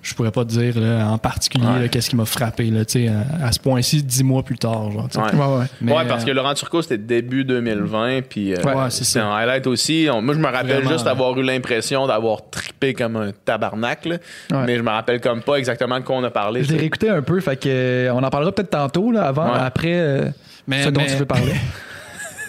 je 0.07 0.13
pourrais 0.15 0.31
pas 0.31 0.45
te 0.45 0.49
dire 0.49 0.79
là, 0.79 1.07
en 1.09 1.17
particulier 1.17 1.65
Ouais. 1.67 1.89
qu'est-ce 1.89 2.09
qui 2.09 2.15
m'a 2.15 2.25
frappé 2.25 2.69
là, 2.69 2.85
tu 2.85 2.93
sais, 3.05 3.07
à, 3.09 3.45
à 3.47 3.51
ce 3.51 3.59
point-ci, 3.59 4.01
dix 4.03 4.23
mois 4.23 4.41
plus 4.41 4.57
tard. 4.57 4.89
Genre. 4.91 5.07
Ouais. 5.15 5.21
Ouais, 5.35 5.57
ouais. 5.59 5.65
Mais, 5.81 5.91
ouais, 5.93 6.05
parce 6.07 6.23
que 6.23 6.31
euh, 6.31 6.33
Laurent 6.33 6.53
Turcot, 6.53 6.81
c'était 6.81 6.97
début 6.97 7.43
2020, 7.43 8.21
puis 8.27 8.53
euh, 8.53 8.57
Ouais, 8.63 8.89
c'est 8.89 9.19
un 9.19 9.29
highlight 9.35 9.67
aussi. 9.67 10.07
On- 10.11 10.21
moi, 10.21 10.33
je 10.33 10.39
me 10.39 10.45
rappelle 10.45 10.67
Vraiment, 10.77 10.91
juste 10.91 11.03
ouais. 11.05 11.11
avoir 11.11 11.37
eu 11.37 11.43
l'impression 11.43 12.07
d'avoir 12.07 12.49
trippé 12.49 12.93
comme 12.93 13.15
un. 13.17 13.31
Ouais. 13.37 14.19
mais 14.65 14.77
je 14.77 14.81
me 14.81 14.89
rappelle 14.89 15.19
comme 15.19 15.41
pas 15.41 15.55
exactement 15.55 15.99
de 15.99 16.03
quoi 16.05 16.15
on 16.15 16.23
a 16.23 16.29
parlé. 16.31 16.63
Je 16.63 16.71
l'ai 16.71 16.79
réécouté 16.79 17.09
un 17.09 17.21
peu, 17.21 17.39
fait 17.41 17.57
que 17.57 17.67
euh, 17.69 18.13
on 18.13 18.23
en 18.23 18.29
parlera 18.29 18.51
peut-être 18.51 18.69
tantôt, 18.69 19.11
là, 19.11 19.23
avant, 19.27 19.51
Ouais. 19.51 19.59
après 19.59 19.93
euh, 19.99 20.25
Mais- 20.67 20.83
ce 20.83 20.89
dont 20.89 21.01
mais- 21.01 21.07
tu 21.07 21.15
veux 21.15 21.25
parler. 21.25 21.53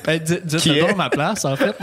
Hey, 0.09 0.21
dis- 0.21 0.39
dites 0.43 0.81
donc 0.81 0.97
ma 0.97 1.11
place, 1.11 1.45
en 1.45 1.55
fait. 1.55 1.77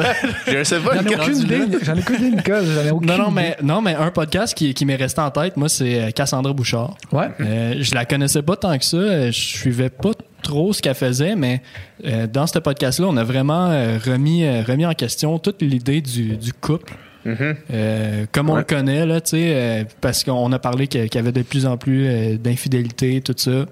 Je 0.48 0.64
sais 0.64 0.80
pas. 0.80 0.96
J'en 0.96 1.06
ai 1.10 1.16
aucune 1.16 1.38
idée. 1.38 1.62
J'en 1.84 1.96
ai 1.96 2.00
aucune 2.00 2.16
idée, 2.16 2.32
Nicole. 2.38 2.66
J'en 2.66 2.82
ai 2.88 2.92
aucune 2.92 3.08
non, 3.10 3.18
non, 3.18 3.26
idée. 3.26 3.34
mais, 3.36 3.58
non, 3.62 3.82
mais 3.82 3.94
un 3.96 4.10
podcast 4.12 4.54
qui, 4.56 4.74
qui 4.74 4.86
m'est 4.86 4.96
resté 4.96 5.22
en 5.22 5.30
tête, 5.30 5.56
moi, 5.58 5.70
c'est 5.70 6.02
euh, 6.02 6.10
Cassandra 6.12 6.52
Bouchard. 6.52 6.98
Ouais. 7.12 7.28
Euh, 7.40 7.76
je 7.80 7.94
la 7.94 8.06
connaissais 8.06 8.42
pas 8.42 8.56
tant 8.56 8.76
que 8.78 8.84
ça. 8.84 8.98
Euh, 8.98 9.28
Je 9.32 9.40
suivais 9.40 9.90
pas 9.90 10.12
trop 10.42 10.74
ce 10.74 10.82
qu'elle 10.82 10.96
faisait, 10.96 11.36
mais 11.36 11.62
euh, 12.06 12.26
dans 12.28 12.48
ce 12.48 12.58
podcast-là, 12.60 13.06
on 13.08 13.18
a 13.18 13.24
vraiment 13.24 13.70
euh, 13.70 14.00
remis, 14.04 14.44
remis 14.62 14.86
en 14.88 14.94
question 14.94 15.38
toute 15.40 15.62
l'idée 15.62 16.02
du, 16.02 16.36
du 16.38 16.52
couple. 16.52 16.94
Euh, 17.28 18.26
comme 18.32 18.50
on 18.50 18.54
Ouais. 18.54 18.60
le 18.60 18.66
connaît, 18.66 19.06
là, 19.06 19.20
tu 19.22 19.32
sais, 19.32 19.54
euh, 19.56 19.84
parce 20.02 20.24
qu'on 20.24 20.52
a 20.52 20.60
parlé 20.60 20.88
qu'il 20.88 21.10
qu'il 21.10 21.16
y 21.20 21.24
avait 21.24 21.32
de 21.32 21.42
plus 21.42 21.66
en 21.66 21.76
plus 21.78 22.08
euh, 22.08 22.38
d'infidélité, 22.38 23.22
tout 23.22 23.34
ça. 23.38 23.66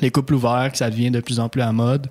Les 0.00 0.10
couples 0.10 0.34
ouverts, 0.34 0.70
que 0.72 0.78
ça 0.78 0.90
devient 0.90 1.10
de 1.10 1.20
plus 1.20 1.38
en 1.40 1.48
plus 1.48 1.62
à 1.62 1.72
mode. 1.72 2.06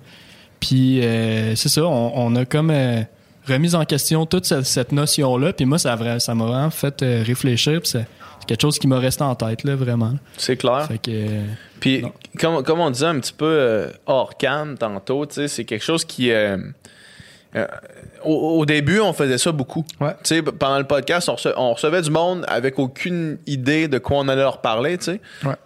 Puis, 0.60 1.02
euh, 1.04 1.54
c'est 1.56 1.68
ça, 1.70 1.84
on, 1.84 2.12
on 2.14 2.36
a 2.36 2.44
comme 2.44 2.70
euh, 2.70 3.00
remis 3.48 3.74
en 3.74 3.84
question 3.84 4.26
toute 4.26 4.44
cette, 4.44 4.66
cette 4.66 4.92
notion-là. 4.92 5.52
Puis 5.52 5.64
moi, 5.64 5.78
ça 5.78 5.96
m'a 5.96 6.20
vraiment 6.44 6.70
fait 6.70 7.02
euh, 7.02 7.22
réfléchir. 7.26 7.80
Puis 7.80 7.90
c'est 7.92 8.06
quelque 8.46 8.60
chose 8.62 8.78
qui 8.78 8.86
m'a 8.86 8.98
resté 8.98 9.22
en 9.24 9.34
tête, 9.34 9.64
là, 9.64 9.74
vraiment. 9.76 10.14
C'est 10.36 10.56
clair. 10.56 10.86
Fait 10.86 10.98
que... 10.98 11.40
Puis, 11.80 12.04
comme, 12.38 12.62
comme 12.62 12.80
on 12.80 12.90
disait 12.90 13.06
un 13.06 13.18
petit 13.18 13.32
peu 13.32 13.86
hors 14.06 14.36
cam 14.36 14.76
tantôt, 14.76 15.26
c'est 15.30 15.64
quelque 15.64 15.82
chose 15.84 16.04
qui. 16.04 16.30
euh, 16.30 16.58
au, 18.22 18.58
au 18.60 18.66
début, 18.66 19.00
on 19.00 19.12
faisait 19.12 19.38
ça 19.38 19.50
beaucoup. 19.50 19.84
Ouais. 20.00 20.12
Pendant 20.58 20.78
le 20.78 20.84
podcast, 20.84 21.28
on, 21.28 21.34
rece- 21.34 21.54
on 21.56 21.72
recevait 21.72 22.02
du 22.02 22.10
monde 22.10 22.44
avec 22.46 22.78
aucune 22.78 23.38
idée 23.46 23.88
de 23.88 23.98
quoi 23.98 24.18
on 24.18 24.28
allait 24.28 24.42
leur 24.42 24.60
parler. 24.60 24.98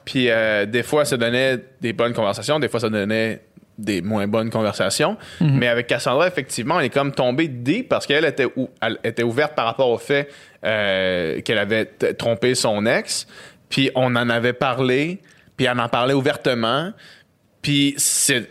Puis 0.05 0.30
euh, 0.30 0.64
des 0.66 0.82
fois, 0.82 1.05
ça 1.05 1.16
donnait 1.16 1.59
des 1.82 1.92
bonnes 1.92 2.14
conversations, 2.14 2.59
des 2.61 2.68
fois, 2.68 2.80
ça 2.80 2.88
donnait 2.88 3.40
des 3.78 4.02
moins 4.02 4.26
bonnes 4.26 4.50
conversations. 4.50 5.16
Mais 5.40 5.68
avec 5.68 5.86
Cassandra, 5.88 6.26
effectivement, 6.28 6.76
on 6.76 6.80
est 6.80 6.90
comme 6.90 7.12
tombé 7.12 7.48
deep 7.48 7.88
parce 7.88 8.06
qu'elle 8.06 8.24
était, 8.24 8.46
ou- 8.56 8.70
elle 8.80 8.98
était 9.04 9.22
ouverte 9.24 9.54
par 9.54 9.64
rapport 9.66 9.88
au 9.90 9.98
fait 9.98 10.28
euh, 10.64 11.40
qu'elle 11.40 11.58
avait 11.58 11.86
trompé 12.16 12.54
son 12.54 12.86
ex. 12.86 13.26
Puis 13.68 13.90
on 13.94 14.14
en 14.16 14.28
avait 14.30 14.52
parlé, 14.52 15.18
puis 15.56 15.66
elle 15.66 15.78
en 15.80 15.88
parlait 15.88 16.14
ouvertement. 16.14 16.92
Puis 17.62 17.96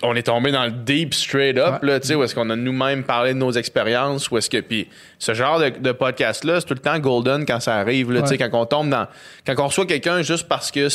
on 0.01 0.15
est 0.15 0.24
tombé 0.24 0.51
dans 0.51 0.65
le 0.65 0.71
deep 0.71 1.13
straight 1.13 1.55
up, 1.57 1.84
Ouais. 1.84 1.88
là, 1.88 1.99
tu 1.99 2.07
sais, 2.07 2.15
où 2.15 2.24
est-ce 2.24 2.34
qu'on 2.34 2.49
a 2.49 2.55
nous-mêmes 2.55 3.03
parlé 3.03 3.34
de 3.36 3.38
nos 3.38 3.51
expériences, 3.51 4.32
où 4.32 4.38
est-ce 4.39 4.49
que. 4.49 4.57
Puis 4.59 4.89
ce 5.19 5.36
genre 5.36 5.59
de, 5.59 5.69
de 5.69 5.91
podcast-là, 5.91 6.59
c'est 6.59 6.65
tout 6.65 6.74
le 6.74 6.80
temps 6.80 6.97
golden 6.97 7.45
quand 7.45 7.59
ça 7.59 7.76
arrive, 7.76 8.11
là, 8.11 8.24
tu 8.24 8.30
sais, 8.30 8.38
quand 8.39 8.49
on 8.53 8.65
tombe 8.65 8.89
dans. 8.89 9.05
Quand 9.45 9.53
on 9.59 9.67
reçoit 9.67 9.86
quelqu'un 9.86 10.21
juste 10.24 10.47
parce 10.47 10.71
que. 10.71 10.88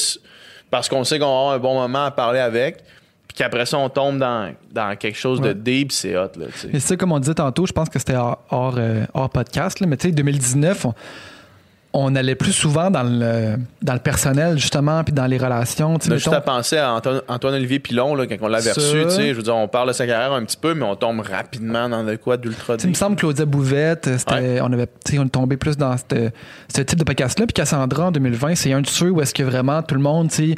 Parce 0.70 0.88
qu'on 0.88 1.04
sait 1.04 1.18
qu'on 1.20 1.26
va 1.26 1.32
avoir 1.32 1.52
un 1.54 1.58
bon 1.58 1.80
moment 1.80 2.04
à 2.06 2.10
parler 2.10 2.40
avec, 2.40 2.78
puis 3.39 3.45
qu'après 3.45 3.66
ça, 3.66 3.78
on 3.78 3.89
tombe 3.89 4.18
dans, 4.18 4.53
dans 4.72 4.97
quelque 4.97 5.16
chose 5.18 5.41
de 5.41 5.53
deep, 5.53 5.93
c'est 5.93 6.16
hot, 6.16 6.30
là, 6.39 6.47
tu 6.53 6.59
sais. 6.59 6.68
Mais 6.72 6.80
c'est 6.80 6.89
ça, 6.89 6.97
comme 6.97 7.12
on 7.12 7.20
disait 7.20 7.34
tantôt, 7.34 7.66
je 7.66 7.72
pense 7.72 7.89
que 7.89 7.99
c'était 8.01 8.16
hors, 8.16 8.39
hors, 8.51 8.74
euh, 8.78 9.05
hors 9.14 9.30
podcast, 9.30 9.78
là, 9.78 9.86
mais 9.86 9.97
tu 9.97 10.09
sais, 10.09 10.12
2019, 10.12 10.86
on, 10.86 10.95
on 11.95 12.14
allait 12.16 12.34
plus 12.34 12.53
souvent 12.53 12.91
dans 12.91 13.03
le, 13.05 13.57
dans 13.80 13.93
le 13.95 13.99
personnel, 14.01 14.59
justement, 14.59 15.03
puis 15.05 15.12
dans 15.12 15.26
les 15.26 15.39
relations. 15.39 15.95
On 15.95 15.97
a 15.97 16.14
juste 16.14 16.26
mettons- 16.26 16.32
à 16.32 16.41
penser 16.41 16.76
à 16.78 16.93
Antoine- 16.93 17.22
Antoine-Olivier 17.28 17.78
Pilon, 17.78 18.14
là, 18.14 18.26
quand 18.26 18.36
on 18.43 18.49
l'avait 18.49 18.72
reçu, 18.72 18.99
je 19.18 19.32
veux 19.32 19.43
dire, 19.43 19.57
on 19.57 19.68
parle 19.68 19.89
de 19.89 19.93
sa 19.95 20.07
carrière 20.07 20.32
un 20.32 20.45
petit 20.45 20.57
peu, 20.59 20.74
mais 20.74 20.84
on 20.84 20.97
tombe 20.97 21.20
rapidement 21.20 21.89
dans 21.89 22.03
de 22.05 22.16
quoi 22.16 22.36
d'ultra 22.36 22.74
sais, 22.76 22.84
il 22.84 22.89
me 22.89 22.93
deep. 22.93 22.97
semble 22.97 23.14
que 23.16 23.20
Claudia 23.20 23.45
Bouvette, 23.47 24.09
euh, 24.32 24.61
on 24.62 24.72
avait, 24.72 24.89
on 25.16 25.24
est 25.24 25.28
tombé 25.28 25.57
plus 25.57 25.76
dans 25.76 25.97
ce 25.97 26.82
type 26.82 26.99
de 26.99 27.05
podcast-là. 27.05 27.47
Puis 27.47 27.55
Cassandra, 27.55 28.07
en 28.07 28.11
2020, 28.11 28.55
c'est 28.57 28.72
un 28.72 28.80
de 28.82 28.86
ceux 28.86 29.11
où 29.11 29.20
est-ce 29.22 29.32
que 29.32 29.43
vraiment 29.45 29.82
tout 29.82 29.95
le 29.95 30.03
monde, 30.03 30.28
tu 30.30 30.51
sais, 30.51 30.55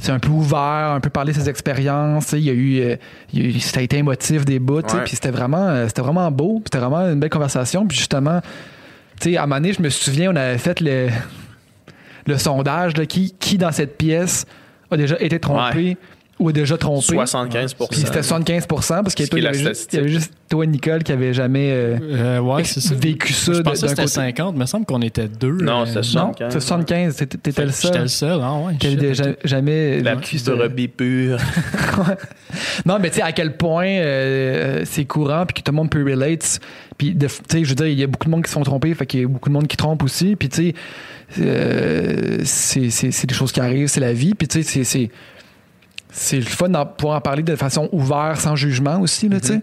c'est 0.00 0.12
un 0.12 0.18
peu 0.18 0.30
ouvert, 0.30 0.58
un 0.94 1.00
peu 1.00 1.10
parler 1.10 1.32
de 1.32 1.38
ses 1.38 1.48
expériences. 1.48 2.32
Il 2.32 2.40
y 2.40 2.50
a 2.50 2.52
eu, 2.52 2.80
euh, 2.80 2.96
il 3.32 3.42
y 3.42 3.46
a 3.46 3.48
eu- 3.56 3.60
ça 3.60 3.80
a 3.80 3.82
été 3.82 3.98
émotif 3.98 4.44
des 4.44 4.58
bouts, 4.58 4.76
Ouais. 4.78 5.04
puis 5.04 5.14
c'était 5.14 5.30
vraiment, 5.30 5.68
euh, 5.68 5.86
c'était 5.88 6.02
vraiment 6.02 6.30
beau, 6.30 6.60
c'était 6.64 6.78
vraiment 6.78 7.00
une 7.10 7.20
belle 7.20 7.30
conversation. 7.30 7.86
Puis 7.86 7.98
justement, 7.98 8.40
tu 9.20 9.30
sais, 9.32 9.36
à 9.36 9.42
un 9.42 9.46
moment 9.46 9.56
donné, 9.60 9.72
je 9.72 9.82
me 9.82 9.88
souviens, 9.90 10.32
on 10.32 10.36
avait 10.36 10.58
fait 10.58 10.80
le, 10.80 11.08
le 12.26 12.38
sondage, 12.38 12.96
là, 12.96 13.06
qui, 13.06 13.34
qui 13.38 13.58
dans 13.58 13.72
cette 13.72 13.96
pièce 13.98 14.46
a 14.90 14.96
déjà 14.96 15.16
été 15.20 15.38
trompé 15.38 15.96
ou 16.40 16.50
déjà 16.52 16.76
trompé. 16.76 17.06
75 17.14 17.74
Puis 17.74 17.86
c'était 18.00 18.20
75% 18.22 18.66
parce 19.02 19.14
qu'il 19.14 19.26
y, 19.26 19.46
avait 19.46 19.54
juste- 19.56 19.60
il 19.64 19.70
y 19.70 19.74
statistique. 19.74 20.00
avait 20.00 20.08
juste 20.08 20.32
toi, 20.48 20.66
Nicole, 20.66 21.04
qui 21.04 21.12
avait 21.12 21.32
jamais 21.32 21.70
euh, 21.70 21.96
euh, 22.02 22.38
ouais, 22.40 22.64
c'est 22.64 22.80
ça. 22.80 22.94
vécu 22.96 23.32
ça 23.32 23.52
Je 23.52 23.58
de- 23.58 23.62
pensais 23.62 23.82
que 23.82 23.86
d'un 23.86 23.88
c'était 23.88 24.02
côté. 24.02 24.14
50, 24.14 24.54
mais 24.54 24.58
il 24.58 24.60
me 24.62 24.66
semble 24.66 24.84
qu'on 24.86 25.00
était 25.02 25.28
deux. 25.28 25.52
Non, 25.52 25.82
euh, 25.82 25.86
c'était 25.86 25.98
Non, 25.98 26.02
75. 26.34 26.52
c'est 26.52 26.60
75. 26.60 27.16
T'étais- 27.16 27.36
le 27.62 27.68
J'étais 27.68 27.72
seul 27.72 28.02
le 28.02 28.08
seul, 28.08 28.40
ah 28.42 28.54
ouais. 28.54 28.72
shit, 28.82 29.20
ok. 29.20 29.36
jamais 29.44 30.00
La 30.00 30.16
petite 30.16 30.40
ça. 30.40 30.54
brebis 30.56 30.88
pure. 30.88 31.38
Non, 32.84 32.98
mais 33.00 33.10
tu 33.10 33.16
sais, 33.16 33.22
à 33.22 33.30
quel 33.32 33.56
point 33.56 33.86
euh, 33.86 34.82
c'est 34.84 35.04
courant 35.04 35.44
puis 35.46 35.54
que 35.54 35.62
tout 35.62 35.70
le 35.72 35.76
monde 35.76 35.90
peut 35.90 36.02
relate. 36.02 36.58
Puis, 36.98 37.14
de- 37.14 37.26
tu 37.28 37.32
sais, 37.48 37.64
je 37.64 37.68
veux 37.68 37.74
dire, 37.76 37.86
il 37.86 37.98
y 37.98 38.02
a 38.02 38.06
beaucoup 38.08 38.24
de 38.26 38.30
monde 38.30 38.42
qui 38.42 38.50
se 38.50 38.54
font 38.54 38.62
tromper, 38.64 38.92
fait 38.94 39.06
qu'il 39.06 39.20
y 39.20 39.24
a 39.24 39.28
beaucoup 39.28 39.48
de 39.48 39.54
monde 39.54 39.68
qui 39.68 39.76
trompe 39.76 40.02
aussi. 40.02 40.34
Puis, 40.36 40.48
tu 40.48 40.56
sais, 40.70 40.74
euh, 41.40 42.38
c'est 42.44 42.90
c'est- 42.90 43.10
c'est 43.10 43.26
des 43.26 43.34
choses 43.34 43.52
qui 43.52 43.60
arrivent, 43.60 43.86
c'est 43.88 44.00
la 44.00 44.12
vie. 44.12 44.34
Puis, 44.34 44.48
tu 44.48 44.62
sais, 44.62 44.84
c'est- 44.84 45.10
c'est. 46.12 46.36
Le 46.36 46.42
fun 46.42 46.68
d'en 46.68 46.86
pouvoir 46.86 47.16
en 47.16 47.20
parler 47.20 47.42
de 47.42 47.56
façon 47.56 47.88
ouverte, 47.92 48.40
sans 48.40 48.56
jugement 48.56 49.00
aussi, 49.00 49.28
là, 49.28 49.40
tu 49.40 49.48
sais. 49.48 49.60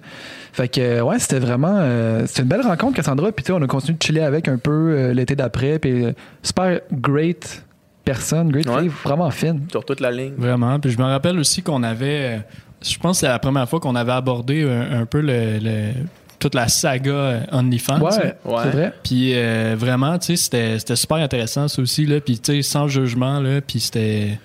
Fait 0.54 0.68
que, 0.68 0.82
euh, 0.82 1.02
ouais, 1.02 1.20
c'était 1.20 1.40
vraiment. 1.40 1.76
euh, 1.78 2.24
c'était 2.26 2.42
une 2.44 2.48
belle 2.48 2.62
rencontre, 2.62 2.96
Cassandra. 2.96 3.32
Puis, 3.32 3.44
tu 3.44 3.48
sais, 3.52 3.54
on 3.58 3.62
a 3.62 3.68
continué 3.68 3.98
de 3.98 4.04
chiller 4.04 4.22
avec 4.22 4.48
un 4.48 4.58
peu 4.58 4.72
euh, 4.72 5.14
l'été 5.14 5.36
d'après. 5.36 5.78
Puis, 5.80 6.06
euh, 6.06 6.12
super 6.42 6.80
great 6.92 7.64
personne, 8.04 8.50
great 8.52 8.68
Ouais. 8.68 8.82
fille, 8.84 8.92
vraiment 9.04 9.30
fine. 9.32 9.66
Sur 9.70 9.84
toute 9.86 10.00
la 10.00 10.12
ligne. 10.12 10.34
Vraiment. 10.38 10.80
Puis 10.80 10.92
je 10.92 10.98
me 10.98 11.04
rappelle 11.04 11.38
aussi 11.40 11.62
qu'on 11.62 11.84
avait, 11.84 12.42
je 12.82 12.98
pense 13.00 13.18
que 13.18 13.20
c'est 13.22 13.28
la 13.28 13.38
première 13.40 13.68
fois 13.68 13.80
qu'on 13.82 13.96
avait 13.96 14.14
abordé 14.14 14.64
un, 14.64 15.02
un 15.02 15.06
peu 15.06 15.20
le, 15.20 15.60
le- 15.62 15.92
toute 16.40 16.56
la 16.56 16.68
saga 16.70 17.42
OnlyFans. 17.52 18.00
Ouais. 18.00 18.36
Ouais. 18.46 18.56
c'est 18.64 18.70
vrai. 18.70 18.94
Puis 19.04 19.34
euh, 19.36 19.76
vraiment, 19.78 20.18
tu 20.20 20.28
sais, 20.28 20.36
c'était, 20.38 20.80
c'était 20.80 20.96
super 20.96 21.18
intéressant 21.18 21.68
ça 21.68 21.82
aussi, 21.82 22.06
là. 22.06 22.22
Puis 22.22 22.40
tu 22.40 22.54
sais, 22.54 22.62
sans 22.62 22.88
jugement, 22.88 23.40
là. 23.42 23.60
Puis 23.60 23.80
c'était... 23.82 24.40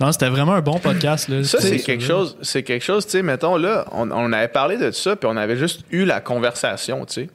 Non, 0.00 0.12
c'était 0.12 0.28
vraiment 0.28 0.52
un 0.52 0.60
bon 0.60 0.78
podcast, 0.78 1.28
là. 1.28 1.42
Ça, 1.42 1.60
c'est 1.60 1.78
quelque 1.78 2.04
chose, 2.04 2.36
c'est 2.42 2.62
quelque 2.62 2.84
chose, 2.84 3.04
tu 3.04 3.12
sais, 3.12 3.22
mettons, 3.22 3.56
là, 3.56 3.84
on, 3.90 4.10
on 4.10 4.32
avait 4.32 4.48
parlé 4.48 4.76
de 4.76 4.92
ça, 4.92 5.16
puis 5.16 5.28
on 5.30 5.36
avait 5.36 5.56
juste 5.56 5.80
eu 5.90 6.04
la 6.04 6.20
conversation, 6.20 7.04
tu 7.04 7.14
sais. 7.14 7.28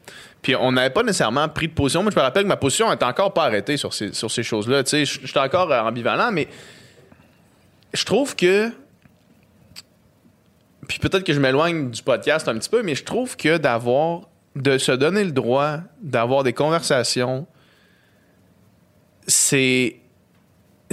Puis 0.43 0.55
on 0.57 0.73
n'avait 0.73 0.89
pas 0.89 1.03
nécessairement 1.03 1.47
pris 1.49 1.69
de 1.69 1.73
position. 1.73 2.03
Moi, 2.03 2.11
je 2.11 2.17
me 2.17 2.21
rappelle 2.21 2.43
que 2.43 2.49
ma 2.49 2.57
position 2.57 2.89
n'est 2.89 3.03
encore 3.03 3.33
pas 3.33 3.45
arrêtée 3.45 3.77
sur 3.77 3.93
ces, 3.93 4.13
sur 4.13 4.29
ces 4.29 4.43
choses-là, 4.43 4.83
tu 4.83 5.05
sais. 5.05 5.05
Suis 5.05 5.39
encore 5.39 5.71
euh, 5.71 5.81
ambivalent, 5.81 6.31
mais 6.31 6.47
je 7.93 8.03
trouve 8.03 8.35
que. 8.35 8.69
Puis 10.87 10.99
peut-être 10.99 11.23
que 11.23 11.33
je 11.33 11.39
m'éloigne 11.39 11.89
du 11.91 12.03
podcast 12.03 12.47
un 12.49 12.57
petit 12.57 12.69
peu, 12.69 12.83
mais 12.83 12.93
je 12.93 13.05
trouve 13.05 13.37
que 13.37 13.57
d'avoir. 13.57 14.21
de 14.55 14.77
se 14.77 14.91
donner 14.91 15.23
le 15.23 15.31
droit 15.31 15.77
d'avoir 16.01 16.43
des 16.43 16.53
conversations, 16.53 17.47
c'est. 19.27 19.95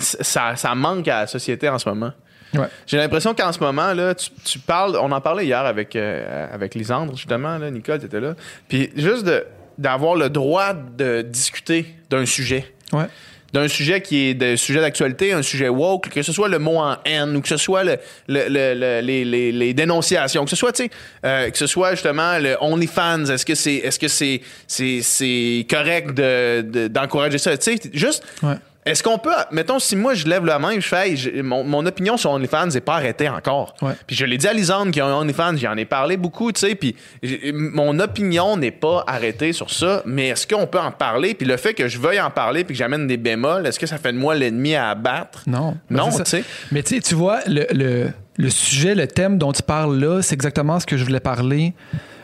Ça, 0.00 0.56
ça 0.56 0.74
manque 0.74 1.06
à 1.08 1.20
la 1.20 1.26
société 1.26 1.68
en 1.68 1.78
ce 1.78 1.88
moment. 1.88 2.12
Ouais. 2.54 2.66
J'ai 2.86 2.96
l'impression 2.96 3.32
qu'en 3.34 3.52
ce 3.52 3.60
moment, 3.60 3.92
là, 3.94 4.14
tu, 4.14 4.30
tu 4.44 4.58
parles. 4.58 4.96
On 5.00 5.12
en 5.12 5.20
parlait 5.20 5.44
hier 5.46 5.60
avec, 5.64 5.94
euh, 5.94 6.46
avec 6.52 6.74
Lisandre, 6.74 7.16
justement. 7.16 7.58
Là, 7.58 7.70
Nicole, 7.70 8.00
tu 8.00 8.06
étais 8.06 8.18
là. 8.20 8.34
Puis 8.68 8.90
juste 8.96 9.24
de, 9.24 9.44
d'avoir 9.78 10.16
le 10.16 10.28
droit 10.30 10.72
de 10.74 11.22
discuter 11.22 11.86
d'un 12.10 12.26
sujet. 12.26 12.74
Ouais. 12.92 13.04
D'un 13.52 13.66
sujet 13.66 14.00
qui 14.00 14.26
est 14.28 14.34
de 14.34 14.54
sujet 14.54 14.80
d'actualité, 14.80 15.32
un 15.32 15.42
sujet 15.42 15.68
woke, 15.68 16.08
que 16.08 16.22
ce 16.22 16.32
soit 16.32 16.48
le 16.48 16.60
mot 16.60 16.76
en 16.78 16.96
haine 17.04 17.34
ou 17.36 17.40
que 17.40 17.48
ce 17.48 17.56
soit 17.56 17.82
le, 17.82 17.96
le- 18.28 18.48
le- 18.48 18.74
le- 18.74 19.00
les, 19.00 19.24
les- 19.24 19.50
les 19.50 19.74
dénonciations, 19.74 20.44
que 20.44 20.50
ce 20.50 20.56
soit, 20.56 20.70
tu 20.72 20.84
sais, 20.84 20.90
euh, 21.24 21.50
que 21.50 21.58
ce 21.58 21.66
soit 21.66 21.92
justement 21.92 22.38
le 22.38 22.56
OnlyFans, 22.60 23.24
est-ce 23.26 23.44
que 23.44 23.56
c'est 23.56 23.74
est-ce 23.74 23.98
que 23.98 24.06
c'est 24.06 24.40
c'est 24.68 25.02
c'est 25.02 25.66
correct 25.68 26.14
de, 26.14 26.62
de- 26.62 26.86
d'encourager 26.86 27.38
ça, 27.38 27.56
tu 27.58 27.76
sais, 27.76 27.90
juste 27.92 28.24
Ouais. 28.42 28.54
Est-ce 28.90 29.02
qu'on 29.02 29.18
peut, 29.18 29.30
mettons, 29.52 29.78
si 29.78 29.96
moi 29.96 30.14
je 30.14 30.26
lève 30.26 30.44
la 30.44 30.58
main, 30.58 30.74
je 30.74 30.80
fais, 30.86 31.10
hey, 31.10 31.16
j'ai- 31.16 31.42
mon, 31.42 31.64
mon 31.64 31.84
opinion 31.86 32.16
sur 32.16 32.30
OnlyFans 32.30 32.66
n'est 32.68 32.80
pas 32.80 32.94
arrêtée 32.94 33.28
encore. 33.28 33.74
Ouais. 33.82 33.92
Puis 34.06 34.16
je 34.16 34.24
l'ai 34.24 34.38
dit 34.38 34.46
à 34.46 34.52
Lisande 34.52 34.90
qui 34.90 35.00
a 35.00 35.06
un 35.06 35.12
OnlyFans, 35.14 35.56
j'en 35.56 35.76
ai 35.76 35.84
parlé 35.84 36.16
beaucoup, 36.16 36.52
tu 36.52 36.60
sais, 36.60 36.74
puis 36.74 36.94
j'ai- 37.22 37.52
mon 37.52 37.98
opinion 38.00 38.56
n'est 38.56 38.70
pas 38.70 39.04
arrêtée 39.06 39.52
sur 39.52 39.70
ça, 39.70 40.02
mais 40.06 40.28
est-ce 40.28 40.46
qu'on 40.46 40.66
peut 40.66 40.78
en 40.80 40.90
parler? 40.92 41.34
Puis 41.34 41.46
le 41.46 41.56
fait 41.56 41.74
que 41.74 41.88
je 41.88 41.98
veuille 41.98 42.20
en 42.20 42.30
parler 42.30 42.64
puis 42.64 42.74
que 42.74 42.78
j'amène 42.78 43.06
des 43.06 43.16
bémols, 43.16 43.66
est-ce 43.66 43.78
que 43.78 43.86
ça 43.86 43.98
fait 43.98 44.12
de 44.12 44.18
moi 44.18 44.34
l'ennemi 44.34 44.74
à 44.74 44.90
abattre? 44.90 45.42
Non. 45.46 45.76
Non, 45.90 46.04
Ben, 46.06 46.10
c'est 46.10 46.16
ça. 46.18 46.24
tu 46.24 46.30
sais. 46.30 46.44
Mais 46.72 46.82
tu 46.82 46.94
sais, 46.96 47.00
tu 47.00 47.14
vois, 47.14 47.40
le, 47.46 47.66
le, 47.72 48.08
le 48.36 48.50
sujet, 48.50 48.94
le 48.94 49.06
thème 49.06 49.38
dont 49.38 49.52
tu 49.52 49.62
parles 49.62 49.98
là, 49.98 50.22
c'est 50.22 50.34
exactement 50.34 50.80
ce 50.80 50.86
que 50.86 50.96
je 50.96 51.04
voulais 51.04 51.20
parler 51.20 51.74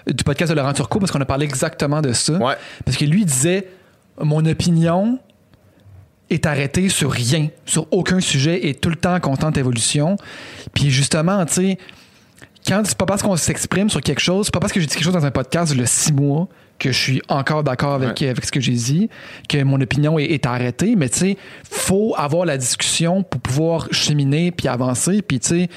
du 0.07 0.23
podcast 0.23 0.51
de 0.53 0.57
Laurent 0.57 0.73
Turcot 0.73 1.01
parce 1.01 1.11
qu'on 1.11 1.21
a 1.21 1.25
parlé 1.25 1.45
exactement 1.45 2.01
de 2.01 2.13
ça. 2.13 2.35
Ouais. 2.35 2.55
Parce 2.85 2.97
que 2.97 3.05
lui 3.05 3.23
il 3.23 3.27
disait 3.27 3.67
Mon 4.21 4.47
opinion 4.47 5.19
est 6.31 6.47
arrêtée 6.47 6.89
sur 6.89 7.11
rien, 7.11 7.49
sur 7.65 7.87
aucun 7.93 8.21
sujet 8.21 8.69
et 8.69 8.75
tout 8.75 8.89
le 8.89 8.97
temps 8.97 9.15
en 9.15 9.21
constante 9.21 9.57
évolution. 9.57 10.17
Puis 10.75 10.91
justement, 10.91 11.45
tu 11.47 11.55
sais, 11.55 11.79
quand 12.67 12.83
c'est 12.85 12.99
pas 12.99 13.07
parce 13.07 13.23
qu'on 13.23 13.37
s'exprime 13.37 13.89
sur 13.89 14.01
quelque 14.01 14.21
chose, 14.21 14.47
c'est 14.47 14.55
pas 14.55 14.61
parce 14.61 14.73
que 14.73 14.81
j'ai 14.81 14.87
dit 14.87 14.95
quelque 14.95 15.05
chose 15.05 15.15
dans 15.15 15.27
un 15.27 15.31
podcast 15.31 15.75
le 15.75 15.87
six 15.87 16.13
mois 16.13 16.49
que 16.79 16.93
je 16.93 16.99
suis 16.99 17.23
encore 17.29 17.63
d'accord 17.63 17.95
avec, 17.95 18.21
avec 18.21 18.45
ce 18.45 18.53
que 18.53 18.61
j'ai 18.61 18.73
dit, 18.73 19.09
que 19.49 19.63
mon 19.63 19.81
opinion 19.81 20.19
est, 20.19 20.25
est 20.25 20.47
arrêtée, 20.47 20.95
mais 20.95 21.09
tu 21.09 21.19
sais, 21.19 21.37
faut 21.71 22.15
avoir 22.19 22.45
la 22.45 22.59
discussion 22.59 23.23
pour 23.23 23.41
pouvoir 23.41 23.89
cheminer 23.93 24.51
puis 24.51 24.69
avancer, 24.69 25.23
puis 25.23 25.41
tu 25.41 25.49
sais, 25.49 25.69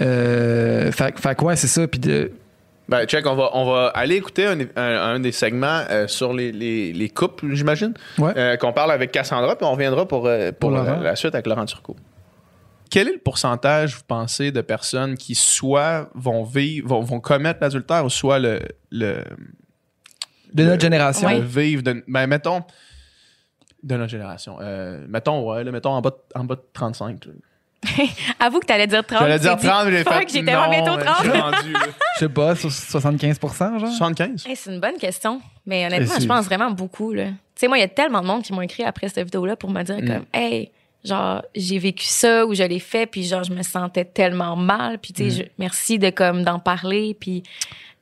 euh, 0.00 0.92
fait, 0.92 1.18
fait 1.18 1.34
quoi, 1.34 1.56
c'est 1.56 1.66
ça, 1.66 1.88
puis 1.88 1.98
de, 1.98 2.30
Ben, 2.88 3.06
check, 3.06 3.26
on 3.26 3.34
va, 3.34 3.50
on 3.54 3.64
va 3.64 3.86
aller 3.88 4.16
écouter 4.16 4.46
un, 4.46 4.60
un- 4.60 4.66
un 5.14 5.20
des 5.20 5.32
segments 5.32 5.82
euh, 5.90 6.06
sur 6.06 6.32
les, 6.34 6.52
les, 6.52 6.92
les 6.92 7.08
couples, 7.08 7.52
j'imagine, 7.54 7.94
Ouais. 8.18 8.32
euh, 8.36 8.56
qu'on 8.56 8.72
parle 8.74 8.92
avec 8.92 9.10
Cassandra, 9.10 9.56
puis 9.56 9.66
on 9.66 9.72
reviendra 9.72 10.06
pour, 10.06 10.26
euh, 10.26 10.50
pour, 10.52 10.70
Pour 10.70 10.70
la, 10.72 10.84
Laurent. 10.84 11.00
la 11.00 11.16
suite 11.16 11.34
avec 11.34 11.46
Laurent 11.46 11.64
Turcot. 11.64 11.96
Quel 12.90 13.08
est 13.08 13.12
le 13.14 13.18
pourcentage, 13.18 13.96
vous 13.96 14.02
pensez, 14.06 14.52
de 14.52 14.60
personnes 14.60 15.16
qui 15.16 15.34
soit 15.34 16.10
vont 16.14 16.44
vivre, 16.44 16.88
vont, 16.88 17.00
vont 17.00 17.20
commettre 17.20 17.58
l'adultère 17.62 18.04
ou 18.04 18.10
soit 18.10 18.38
le, 18.38 18.60
le, 18.90 19.24
de 20.52 20.64
notre 20.64 20.82
génération. 20.82 21.28
le 21.30 21.40
vivre 21.40 21.82
de, 21.82 22.04
ben, 22.06 22.26
mettons, 22.26 22.62
de 23.82 23.96
notre 23.96 24.10
génération. 24.10 24.58
Euh, 24.60 25.04
mettons, 25.08 25.50
ouais, 25.50 25.64
là, 25.64 25.72
mettons 25.72 25.90
en 25.90 26.00
bas 26.02 26.10
de, 26.10 26.38
en 26.38 26.44
bas 26.44 26.54
de 26.56 26.62
35. 26.74 27.24
là. 27.24 27.32
Avoue 28.40 28.60
que 28.60 28.66
t'allais 28.66 28.86
dire 28.86 29.04
30. 29.06 29.18
J'allais 29.20 29.38
dire 29.38 29.56
tu 29.56 29.62
t'es 29.62 29.68
30, 29.68 29.84
mais 29.84 29.90
dit, 29.90 29.96
j'ai 29.98 30.04
fuck, 30.04 30.30
fait. 30.30 30.42
Tellement 30.44 30.64
non, 30.64 30.70
bientôt 30.70 30.96
mais 30.96 31.04
30. 31.04 31.24
j'ai 31.24 31.30
rendu, 31.30 31.72
là. 31.72 31.80
Je 32.14 32.18
sais 32.20 32.28
pas, 32.28 32.54
sur 32.56 32.70
75% 32.70 33.78
genre? 33.80 33.88
75? 33.88 34.46
Hey, 34.46 34.56
c'est 34.56 34.70
une 34.72 34.80
bonne 34.80 34.96
question. 34.98 35.40
Mais 35.66 35.86
honnêtement, 35.86 36.16
Et 36.16 36.20
je 36.20 36.26
pense 36.26 36.44
vraiment 36.46 36.70
beaucoup. 36.70 37.12
là. 37.12 37.26
Tu 37.26 37.32
sais, 37.56 37.68
moi, 37.68 37.78
il 37.78 37.80
y 37.80 37.84
a 37.84 37.88
tellement 37.88 38.20
de 38.22 38.26
monde 38.26 38.42
qui 38.42 38.52
m'ont 38.52 38.62
écrit 38.62 38.82
après 38.84 39.08
cette 39.08 39.24
vidéo-là 39.24 39.56
pour 39.56 39.70
me 39.70 39.82
dire 39.82 39.98
Mm. 39.98 40.06
comme, 40.06 40.24
hey, 40.32 40.70
genre, 41.04 41.42
j'ai 41.54 41.78
vécu 41.78 42.04
ça 42.06 42.44
ou 42.46 42.54
je 42.54 42.62
l'ai 42.64 42.80
fait, 42.80 43.06
puis 43.06 43.24
genre, 43.24 43.44
je 43.44 43.52
me 43.52 43.62
sentais 43.62 44.04
tellement 44.04 44.56
mal. 44.56 44.98
Puis, 44.98 45.12
Mm. 45.12 45.16
tu 45.16 45.30
sais, 45.30 45.42
je- 45.44 45.48
merci 45.58 45.98
de 45.98 46.10
comme 46.10 46.42
d'en 46.42 46.58
parler, 46.58 47.16
puis 47.18 47.42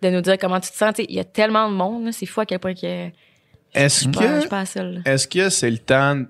de 0.00 0.10
nous 0.10 0.20
dire 0.20 0.36
comment 0.38 0.58
tu 0.60 0.70
te 0.70 0.76
sens. 0.76 0.94
Tu 0.94 1.02
sais, 1.02 1.06
il 1.08 1.16
y 1.16 1.20
a 1.20 1.24
que 1.24 1.42
de 1.46 1.52
monde. 1.52 2.06
là. 2.06 2.12
C'est 2.12 2.26
fou 2.26 2.40
à 2.40 2.46
quel 2.46 2.58
point 2.58 2.74
que 2.74 2.80
je 2.80 3.10
Est-ce 3.74 4.06
que 4.08 5.08
est-ce 5.08 5.28
que 5.28 5.48
c'est 5.48 5.70
le 5.70 5.78
temps 5.78 6.22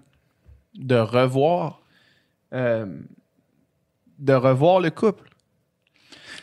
de 0.74 0.94
revoir 0.96 1.80
euh, 2.55 2.86
de 4.23 4.33
revoir 4.33 4.81
le 4.81 4.91
couple? 4.91 5.29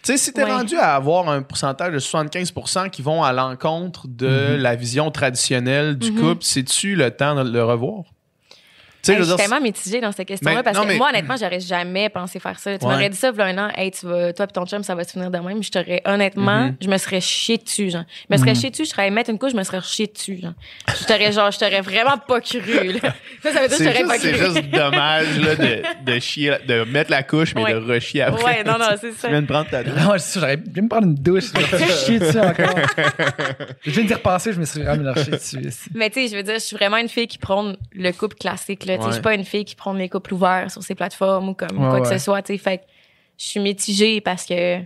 Tu 0.01 0.13
sais, 0.13 0.17
si 0.17 0.31
t'es 0.33 0.43
Ouais. 0.43 0.51
rendu 0.51 0.75
à 0.77 0.95
avoir 0.95 1.27
un 1.29 1.41
pourcentage 1.41 1.91
de 1.93 1.99
75% 1.99 2.89
qui 2.89 3.01
vont 3.01 3.21
à 3.23 3.33
l'encontre 3.33 4.07
de 4.07 4.55
la 4.59 4.75
vision 4.75 5.11
traditionnelle 5.11 5.97
du 5.97 6.11
Mhm. 6.11 6.17
couple, 6.19 6.43
c'est-tu 6.43 6.95
le 6.95 7.11
temps 7.11 7.35
de 7.43 7.49
le 7.49 7.63
revoir? 7.63 8.03
Hey, 9.07 9.15
je 9.15 9.19
je 9.19 9.23
suis 9.23 9.25
dire, 9.27 9.35
tellement 9.37 9.61
mitigée 9.61 10.01
dans 10.01 10.11
cette 10.11 10.27
question-là 10.27 10.57
Mais- 10.57 10.63
parce 10.63 10.75
non, 10.77 10.83
que 10.83 10.87
mais- 10.89 10.97
moi, 10.97 11.09
honnêtement, 11.09 11.35
j'aurais 11.39 11.59
jamais 11.61 12.09
pensé 12.09 12.39
faire 12.39 12.59
ça. 12.59 12.77
Tu 12.77 12.85
Ouais. 12.85 12.91
m'aurais 12.91 13.09
dit 13.09 13.15
ça, 13.17 13.31
voilà 13.31 13.63
un 13.63 13.67
an, 13.69 13.71
hey, 13.75 13.91
tu 13.91 14.05
vas, 14.05 14.33
toi 14.33 14.45
et 14.45 14.53
ton 14.53 14.65
chum, 14.65 14.83
ça 14.83 14.93
va 14.93 15.03
se 15.03 15.11
finir 15.13 15.31
de 15.31 15.37
même. 15.39 15.63
Je 15.63 15.71
t'aurais, 15.71 16.01
honnêtement, 16.05 16.65
Mhm. 16.67 16.75
je 16.81 16.87
me 16.89 16.97
serais 16.97 17.21
chié 17.21 17.57
dessus, 17.57 17.89
genre. 17.91 18.03
Je 18.29 18.35
me 18.35 18.39
serais 18.39 18.55
chié 18.55 18.69
dessus, 18.69 18.83
je 18.85 18.89
serais 18.89 19.09
mettre 19.09 19.29
une 19.29 19.39
couche, 19.39 19.51
je 19.53 19.57
me 19.57 19.63
serais 19.63 19.81
chié 19.81 20.07
dessus, 20.07 20.39
genre. 20.41 20.53
Je 20.99 21.05
t'aurais, 21.05 21.31
genre, 21.31 21.49
je 21.51 21.59
t'aurais 21.59 21.81
vraiment 21.81 22.17
pas 22.17 22.41
cru, 22.41 22.59
là. 23.01 23.13
Ça, 23.43 23.53
ça 23.53 23.61
veut 23.61 23.67
dire 23.69 23.77
que 23.77 23.83
je 23.83 23.89
c'est 23.89 23.93
t'aurais 23.93 24.03
pas 24.03 24.19
c'est 24.19 24.31
cru. 24.33 24.45
juste 24.53 24.69
dommage 24.69 25.39
là, 25.39 25.55
de, 25.55 26.11
de 26.11 26.19
chier, 26.19 26.57
de 26.67 26.83
mettre 26.83 27.09
la 27.09 27.23
couche, 27.23 27.55
mais 27.55 27.63
Ouais. 27.63 27.73
de 27.73 27.77
rechier 27.79 28.21
après. 28.23 28.43
Ouais, 28.43 28.63
non, 28.65 28.77
non, 28.77 28.85
c'est 28.99 29.13
ça. 29.13 29.27
Tu 29.27 29.31
viens 29.33 29.41
de 29.41 29.47
prendre 29.47 29.69
ta 29.69 29.81
douche. 29.83 29.93
Non, 29.95 30.11
c'est 30.17 30.19
ça, 30.19 30.39
j'aurais 30.41 30.57
bien 30.57 30.83
me 30.83 30.89
prendre 30.89 31.07
une 31.07 31.15
douche. 31.15 31.45
Je 31.55 31.75
me 31.75 31.79
suis 31.83 32.05
chier 32.05 32.19
dessus 32.19 32.39
encore. 32.39 32.75
je 33.85 33.91
viens 33.91 34.03
d'y 34.03 34.13
repasser, 34.13 34.53
je 34.53 34.59
me 34.59 34.65
suis 34.65 34.81
vraiment 34.83 35.13
chier 35.15 35.31
dessus. 35.31 35.57
Mais 35.95 36.09
tu 36.09 36.21
sais, 36.21 36.27
je 36.27 36.35
veux 36.35 36.43
dire, 36.43 36.55
je 36.55 36.59
suis 36.59 36.75
vraiment 36.75 36.97
une 36.97 37.09
fille 37.09 37.27
qui 37.27 37.37
prône 37.37 37.77
le 37.93 38.11
couple 38.11 38.35
classique, 38.35 38.85
là. 38.97 39.03
Ouais. 39.03 39.07
je 39.07 39.13
suis 39.13 39.21
pas 39.21 39.33
une 39.35 39.43
fille 39.45 39.65
qui 39.65 39.75
prône 39.75 39.97
les 39.97 40.09
couples 40.09 40.33
ouverts 40.33 40.71
sur 40.71 40.81
ces 40.83 40.95
plateformes 40.95 41.49
ou 41.49 41.53
comme 41.53 41.77
Ouais, 41.77 41.89
quoi 41.89 42.01
que 42.01 42.07
ce 42.07 42.17
soit, 42.17 42.41
tu 42.41 42.53
sais. 42.53 42.57
Fait 42.57 42.81
je 43.37 43.45
suis 43.45 43.59
mitigée 43.59 44.19
parce 44.21 44.45
que, 44.45 44.79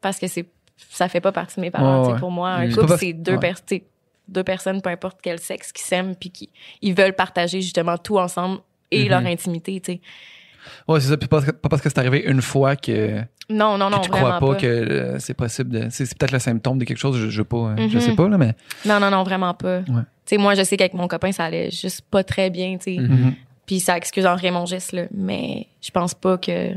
parce 0.00 0.18
que 0.18 0.26
c'est, 0.28 0.46
ça 0.90 1.08
fait 1.08 1.20
pas 1.20 1.32
partie 1.32 1.56
de 1.56 1.60
mes 1.62 1.70
parents. 1.70 2.14
Pour 2.16 2.30
moi, 2.30 2.50
un 2.50 2.70
couple, 2.70 2.96
c'est 2.98 3.12
deux 3.12 3.38
personnes, 3.38 3.80
deux 4.28 4.44
peu 4.44 4.90
importe 4.90 5.18
quel 5.22 5.38
sexe, 5.40 5.72
qui 5.72 5.82
s'aiment 5.82 6.14
puis 6.14 6.30
qui, 6.30 6.50
ils 6.82 6.94
veulent 6.94 7.14
partager 7.14 7.60
justement 7.60 7.98
tout 7.98 8.18
ensemble 8.18 8.60
et 8.90 9.04
Mhm. 9.04 9.08
leur 9.10 9.26
intimité, 9.26 9.80
tu 9.80 9.92
sais. 9.94 10.00
Ouais, 10.88 11.00
c'est 11.00 11.08
ça. 11.08 11.16
Puis 11.16 11.28
pas, 11.28 11.42
pas 11.42 11.68
parce 11.68 11.82
que 11.82 11.88
c'est 11.90 11.98
arrivé 11.98 12.22
une 12.26 12.40
fois 12.40 12.74
que, 12.76 13.20
Non, 13.50 13.76
non, 13.76 13.90
non, 13.90 13.98
que 13.98 14.04
tu 14.04 14.10
crois 14.10 14.38
pas, 14.38 14.40
pas. 14.40 14.54
que 14.54 14.66
euh, 14.66 15.18
c'est 15.18 15.34
possible 15.34 15.70
de. 15.70 15.88
C'est, 15.90 16.06
c'est 16.06 16.16
peut-être 16.16 16.32
le 16.32 16.38
symptôme 16.38 16.78
de 16.78 16.84
quelque 16.84 16.96
chose, 16.98 17.18
je, 17.18 17.28
je, 17.28 17.42
pas, 17.42 17.56
euh, 17.56 17.76
je 17.88 17.98
Mhm. 17.98 18.00
sais 18.00 18.14
pas, 18.14 18.28
là, 18.28 18.38
mais. 18.38 18.54
Non, 18.86 18.98
non, 19.00 19.10
non, 19.10 19.24
vraiment 19.24 19.52
pas. 19.52 19.80
Ouais. 19.80 20.02
Sais, 20.26 20.38
moi, 20.38 20.54
je 20.54 20.62
sais 20.62 20.76
qu'avec 20.76 20.94
mon 20.94 21.06
copain, 21.08 21.32
ça 21.32 21.44
allait 21.44 21.70
juste 21.70 22.00
pas 22.10 22.24
très 22.24 22.48
bien, 22.50 22.76
tu 22.78 22.94
sais. 22.96 23.00
Mhm. 23.00 23.34
Puis 23.66 23.80
ça 23.80 23.96
excuse 23.96 24.26
en 24.26 24.34
rien 24.36 24.52
mon 24.52 24.66
geste, 24.66 24.92
là. 24.92 25.04
Mais 25.12 25.66
je 25.82 25.90
pense 25.90 26.14
pas 26.14 26.38
que 26.38 26.72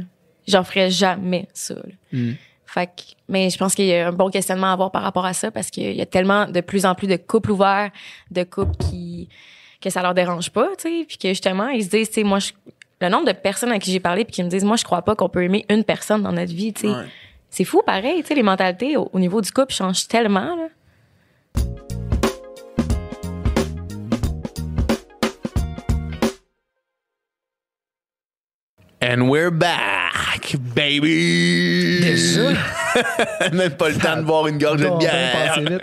j'en 0.47 0.63
ferais 0.63 0.89
jamais 0.89 1.47
ça. 1.53 1.75
là. 1.75 1.81
Mm. 2.13 2.33
Fait 2.65 2.87
que, 2.87 3.01
mais 3.29 3.49
je 3.49 3.57
pense 3.57 3.75
qu'il 3.75 3.85
y 3.85 3.93
a 3.93 4.07
un 4.09 4.11
bon 4.11 4.29
questionnement 4.29 4.67
à 4.67 4.73
avoir 4.73 4.91
par 4.91 5.01
rapport 5.01 5.25
à 5.25 5.33
ça 5.33 5.51
parce 5.51 5.69
qu'il 5.69 5.93
y 5.95 6.01
a 6.01 6.05
tellement 6.05 6.45
de 6.47 6.59
plus 6.61 6.85
en 6.85 6.95
plus 6.95 7.07
de 7.07 7.15
couples 7.15 7.51
ouverts, 7.51 7.91
de 8.31 8.43
couples 8.43 8.75
qui 8.77 9.29
que 9.81 9.89
ça 9.89 10.01
leur 10.01 10.13
dérange 10.13 10.49
pas, 10.49 10.67
tu 10.77 10.89
sais, 10.89 11.05
puis 11.07 11.17
que 11.17 11.29
justement 11.29 11.67
ils 11.69 11.83
se 11.85 11.89
disent, 11.89 12.07
tu 12.09 12.15
sais, 12.15 12.23
moi, 12.23 12.39
je- 12.39 12.51
le 12.99 13.09
nombre 13.09 13.25
de 13.27 13.31
personnes 13.31 13.71
à 13.71 13.79
qui 13.79 13.91
j'ai 13.91 13.99
parlé 13.99 14.25
puis 14.25 14.33
qui 14.33 14.43
me 14.43 14.49
disent, 14.49 14.63
moi, 14.65 14.75
je 14.75 14.83
crois 14.83 15.01
pas 15.03 15.15
qu'on 15.15 15.29
peut 15.29 15.43
aimer 15.43 15.65
une 15.69 15.83
personne 15.83 16.23
dans 16.23 16.31
notre 16.33 16.51
vie, 16.53 16.73
tu 16.73 16.81
sais. 16.81 16.87
Ouais. 16.87 17.05
C'est 17.49 17.63
fou, 17.63 17.81
pareil, 17.85 18.21
tu 18.21 18.27
sais, 18.29 18.35
les 18.35 18.43
mentalités 18.43 18.97
au, 18.97 19.09
au 19.13 19.19
niveau 19.19 19.39
du 19.41 19.51
couple 19.51 19.73
changent 19.73 20.07
tellement, 20.07 20.55
là. 20.55 20.67
And 28.99 29.29
we're 29.29 29.51
back, 29.51 30.55
baby! 30.73 31.99
Déjà? 32.01 32.53
Même 33.53 33.75
pas 33.75 33.89
le 33.89 33.95
temps 33.95 34.17
de 34.17 34.23
boire 34.23 34.47
une 34.47 34.57
gorgée 34.57 34.89
de 34.89 34.97
bière. 34.97 35.59
vite. 35.59 35.81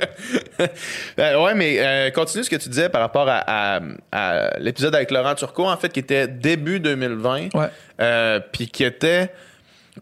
Euh, 1.19 1.43
ouais, 1.45 1.55
mais 1.55 1.77
euh, 1.81 2.11
continue 2.11 2.45
ce 2.45 2.51
que 2.51 2.55
tu 2.57 2.69
disais 2.69 2.89
par 2.89 3.01
rapport 3.01 3.29
à, 3.29 3.43
à- 3.77 3.81
à 4.13 4.59
l'épisode 4.61 4.95
avec 4.95 5.11
Laurent 5.11 5.35
Turcot, 5.35 5.67
en 5.67 5.77
fait, 5.77 5.89
qui 5.93 5.99
était 6.01 6.29
début 6.29 6.79
2020. 6.81 7.55
Ouais. 7.55 7.67
Euh, 8.01 8.41
Puis 8.53 8.69
qui 8.69 8.85
était. 8.85 9.31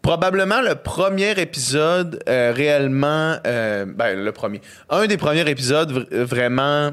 probablement 0.03 0.61
le 0.61 0.75
premier 0.75 1.31
épisode 1.39 2.19
euh, 2.29 2.51
réellement, 2.55 3.37
ben 3.43 4.23
le 4.23 4.31
premier, 4.31 4.61
un 4.89 5.05
des 5.07 5.17
premiers 5.17 5.47
épisodes 5.49 5.91
vr- 5.91 6.21
vraiment 6.23 6.91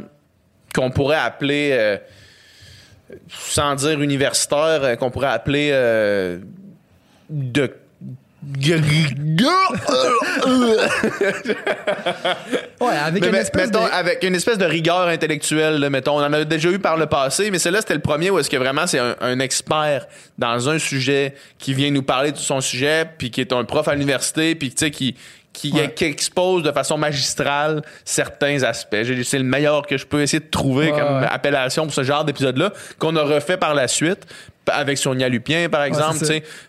qu'on 0.75 0.91
pourrait 0.91 1.17
appeler, 1.19 1.99
sans 3.29 3.75
dire 3.75 4.01
universitaire, 4.01 4.83
euh, 4.83 4.97
qu'on 4.97 5.11
pourrait 5.11 5.29
appeler 5.29 5.71
euh, 5.73 6.39
de 7.29 7.73
Ouais, 12.81 12.97
avec 12.97 13.23
Mais 13.23 13.29
une 13.29 13.35
espèce 13.35 13.67
mettons, 13.67 13.85
de... 13.85 13.91
avec 13.91 14.25
une 14.25 14.35
espèce 14.35 14.57
de 14.57 14.65
rigueur 14.65 15.09
intellectuelle, 15.09 15.79
là, 15.79 15.91
mettons. 15.91 16.19
On 16.19 16.25
en 16.25 16.33
a 16.33 16.45
déjà 16.45 16.71
eu 16.71 16.79
par 16.79 16.97
le 16.97 17.05
passé, 17.05 17.51
mais 17.51 17.59
celui-là, 17.59 17.83
c'était 17.83 17.95
le 17.95 18.01
premier 18.01 18.31
où 18.31 18.39
est-ce 18.39 18.49
que 18.49 18.57
vraiment 18.57 18.87
c'est 18.87 18.99
un, 18.99 19.15
un 19.21 19.41
expert 19.41 20.07
dans 20.39 20.71
un 20.71 20.79
sujet 20.79 21.35
qui 21.59 21.75
vient 21.75 21.91
nous 21.91 22.03
parler 22.03 22.33
de 22.33 22.39
son 22.39 22.63
sujet, 22.63 23.07
puis 23.19 23.31
qui 23.31 23.43
est 23.43 23.53
un 23.53 23.65
prof 23.65 23.87
à 23.89 23.95
l'université, 23.95 24.55
puis 24.55 24.71
tu 24.71 24.77
sais, 24.79 24.91
qui, 24.91 25.17
qui, 25.53 25.73
Ouais. 25.73 25.93
qui 25.95 26.05
expose 26.05 26.63
de 26.63 26.71
façon 26.73 26.97
magistrale 26.97 27.83
certains 28.05 28.63
aspects. 28.63 28.97
C'est 29.25 29.39
le 29.39 29.45
meilleur 29.45 29.87
que 29.87 29.97
je 29.99 30.07
peux 30.07 30.23
essayer 30.23 30.41
de 30.41 30.49
trouver 30.51 30.93
Ouais, 30.93 30.99
comme 30.99 31.21
ouais. 31.21 31.27
appellation 31.31 31.85
pour 31.85 31.93
ce 31.95 32.03
genre 32.05 32.25
d'épisode-là, 32.25 32.73
qu'on 32.99 33.17
a 33.17 33.23
refait 33.23 33.57
par 33.57 33.75
la 33.75 33.89
suite, 33.89 34.27
avec 34.71 34.97
Sonia 34.99 35.29
Lupien, 35.29 35.69
par 35.69 35.83
exemple. 35.83 36.19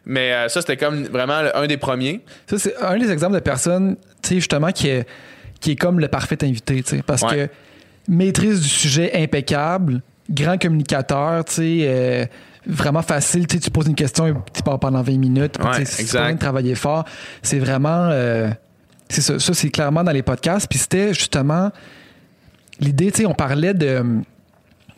Mais 0.06 0.34
euh, 0.34 0.50
ça, 0.50 0.62
c'était 0.62 0.78
comme 0.78 1.04
vraiment 1.04 1.42
un 1.54 1.68
des 1.68 1.78
premiers. 1.78 2.22
Ça, 2.48 2.58
c'est 2.58 2.76
un 2.82 2.98
des 2.98 3.12
exemples 3.12 3.36
de 3.36 3.40
personnes, 3.40 3.98
justement, 4.30 4.72
qui 4.72 4.90
est, 4.90 5.08
qui 5.60 5.72
est 5.72 5.76
comme 5.76 6.00
le 6.00 6.08
parfait 6.08 6.38
invité, 6.44 6.84
parce 7.06 7.22
que 7.24 7.48
maîtrise 8.08 8.62
du 8.62 8.68
sujet 8.68 9.12
impeccable, 9.22 10.02
grand 10.30 10.60
communicateur, 10.60 11.46
tu 11.46 11.54
sais, 11.54 11.78
euh, 11.84 12.26
vraiment 12.66 13.02
facile, 13.04 13.46
tu 13.48 13.56
sais, 13.58 13.62
tu 13.62 13.70
poses 13.70 13.88
une 13.88 13.96
question 13.96 14.28
et 14.28 14.34
tu 14.54 14.64
parles 14.64 14.80
pendant 14.80 15.02
20 15.04 15.18
minutes, 15.20 15.56
Ouais, 15.64 15.80
tu 15.80 15.86
sais, 15.86 16.04
c'est 16.04 16.34
de 16.34 16.40
travailler 16.40 16.74
fort. 16.76 17.06
C'est 17.44 17.60
vraiment, 17.60 18.10
euh, 18.12 18.50
c'est 19.12 19.22
ça, 19.22 19.40
ça 19.40 19.54
c'est 19.54 19.70
clairement 19.70 20.04
dans 20.04 20.12
les 20.12 20.24
podcasts, 20.24 20.68
puis 20.70 20.80
c'était 20.80 21.14
justement 21.14 21.72
l'idée, 22.80 23.12
tu 23.12 23.20
sais, 23.22 23.26
on 23.26 23.34
parlait 23.34 23.74
de 23.74 24.04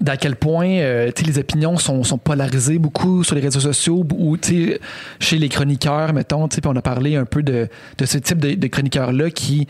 d'à 0.02 0.18
quel 0.18 0.36
point 0.36 0.68
euh, 0.68 1.12
tu 1.16 1.24
sais, 1.24 1.32
les 1.32 1.40
opinions 1.40 1.78
sont, 1.78 2.04
sont 2.04 2.18
polarisées 2.18 2.78
beaucoup 2.80 3.24
sur 3.24 3.36
les 3.36 3.42
réseaux 3.42 3.60
sociaux 3.62 4.06
ou 4.18 4.36
tu 4.38 4.72
sais, 4.72 4.80
chez 5.20 5.38
les 5.38 5.48
chroniqueurs, 5.50 6.12
mettons. 6.14 6.48
tu 6.48 6.56
sais, 6.56 6.62
Puis 6.62 6.70
on 6.74 6.76
a 6.76 6.82
parlé 6.82 7.16
un 7.16 7.26
peu 7.26 7.42
de, 7.44 7.70
de 7.98 8.06
ce 8.06 8.18
type 8.18 8.40
de, 8.40 8.56
de 8.56 8.68
chroniqueurs-là 8.68 9.30
qui 9.30 9.68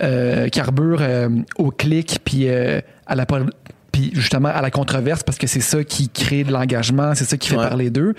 euh, 0.00 0.48
carburent 0.48 1.02
euh, 1.02 1.28
au 1.56 1.70
clic 1.70 2.20
puis 2.24 2.48
euh, 2.48 2.80
à 3.06 3.14
la 3.16 3.26
puis 3.90 4.10
justement 4.14 4.48
à 4.48 4.62
la 4.62 4.70
controverse 4.70 5.22
parce 5.24 5.36
que 5.38 5.46
c'est 5.48 5.60
ça 5.60 5.82
qui 5.84 6.08
crée 6.08 6.44
de 6.44 6.52
l'engagement, 6.52 7.14
c'est 7.14 7.24
ça 7.24 7.36
qui 7.36 7.48
fait 7.48 7.56
Ouais. 7.56 7.66
parler 7.68 7.90
d'eux. 7.90 8.14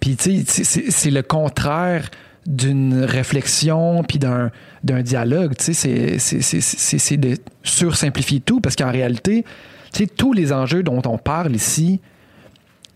Puis 0.00 0.16
c'est 0.18 1.10
le 1.10 1.22
contraire 1.22 2.08
d'une 2.46 3.04
réflexion 3.04 4.02
puis 4.04 4.18
d'un 4.18 4.50
d'un 4.82 5.00
dialogue. 5.02 5.54
Tu 5.56 5.72
sais, 5.72 5.72
c'est- 5.72 6.18
c'est- 6.18 6.60
c'est 6.60 6.98
c'est- 6.98 7.16
de 7.16 7.36
sursimplifier 7.62 8.40
tout 8.40 8.60
parce 8.60 8.76
qu'en 8.76 8.90
réalité, 8.92 9.44
tu 9.92 10.00
sais, 10.00 10.06
tous 10.06 10.32
les 10.34 10.52
enjeux 10.52 10.82
dont 10.82 11.00
on 11.06 11.16
parle 11.18 11.54
ici, 11.56 12.00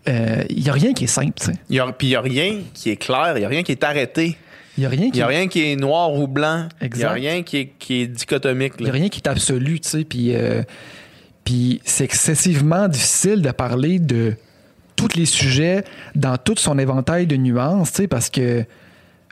il 0.07 0.63
n'y 0.63 0.69
a 0.69 0.73
rien 0.73 0.93
qui 0.93 1.05
est 1.05 1.07
simple. 1.07 1.33
y 1.69 1.79
Puis 1.97 2.07
il 2.07 2.09
n'y 2.09 2.15
a 2.15 2.21
rien 2.21 2.59
qui 2.73 2.89
est 2.89 2.95
clair, 2.95 3.33
il 3.35 3.39
n'y 3.39 3.45
a 3.45 3.49
rien 3.49 3.63
qui 3.63 3.71
est 3.71 3.83
arrêté. 3.83 4.37
Il 4.77 4.81
n'y 4.81 4.85
a 4.85 4.89
rien 4.89 5.09
qui 5.09 5.17
n'y 5.17 5.21
a 5.21 5.27
rien 5.27 5.47
qui 5.47 5.71
est 5.71 5.75
noir 5.75 6.13
ou 6.13 6.27
blanc. 6.27 6.69
Il 6.81 6.89
n'y 6.95 7.03
a 7.03 7.11
rien 7.11 7.43
qui 7.43 7.57
est, 7.57 7.73
qui 7.79 8.01
est 8.01 8.07
dichotomique. 8.07 8.73
Il 8.79 8.85
n'y 8.85 8.89
a 8.89 8.93
rien 8.93 9.09
qui 9.09 9.19
est 9.19 9.27
absolu, 9.27 9.79
tu 9.81 9.89
sais. 9.89 10.03
Puis, 10.05 10.33
euh, 10.35 10.63
puis 11.43 11.81
c'est 11.83 12.05
excessivement 12.05 12.87
difficile 12.87 13.41
de 13.41 13.51
parler 13.51 13.99
de 13.99 14.35
tous 14.95 15.09
les 15.17 15.25
sujets 15.25 15.83
dans 16.15 16.37
tout 16.37 16.55
son 16.57 16.77
éventail 16.79 17.27
de 17.27 17.35
nuances, 17.35 17.91
tu 17.91 18.03
sais, 18.03 18.07
parce 18.07 18.29
que 18.29 18.63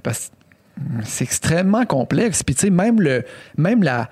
parce 0.03 0.27
que 0.29 0.83
c'est 1.03 1.23
extrêmement 1.23 1.85
complexe. 1.85 2.43
Puis, 2.43 2.55
tu 2.55 2.61
sais, 2.61 2.69
même, 2.69 3.01
le, 3.01 3.23
même 3.57 3.83
la. 3.83 4.09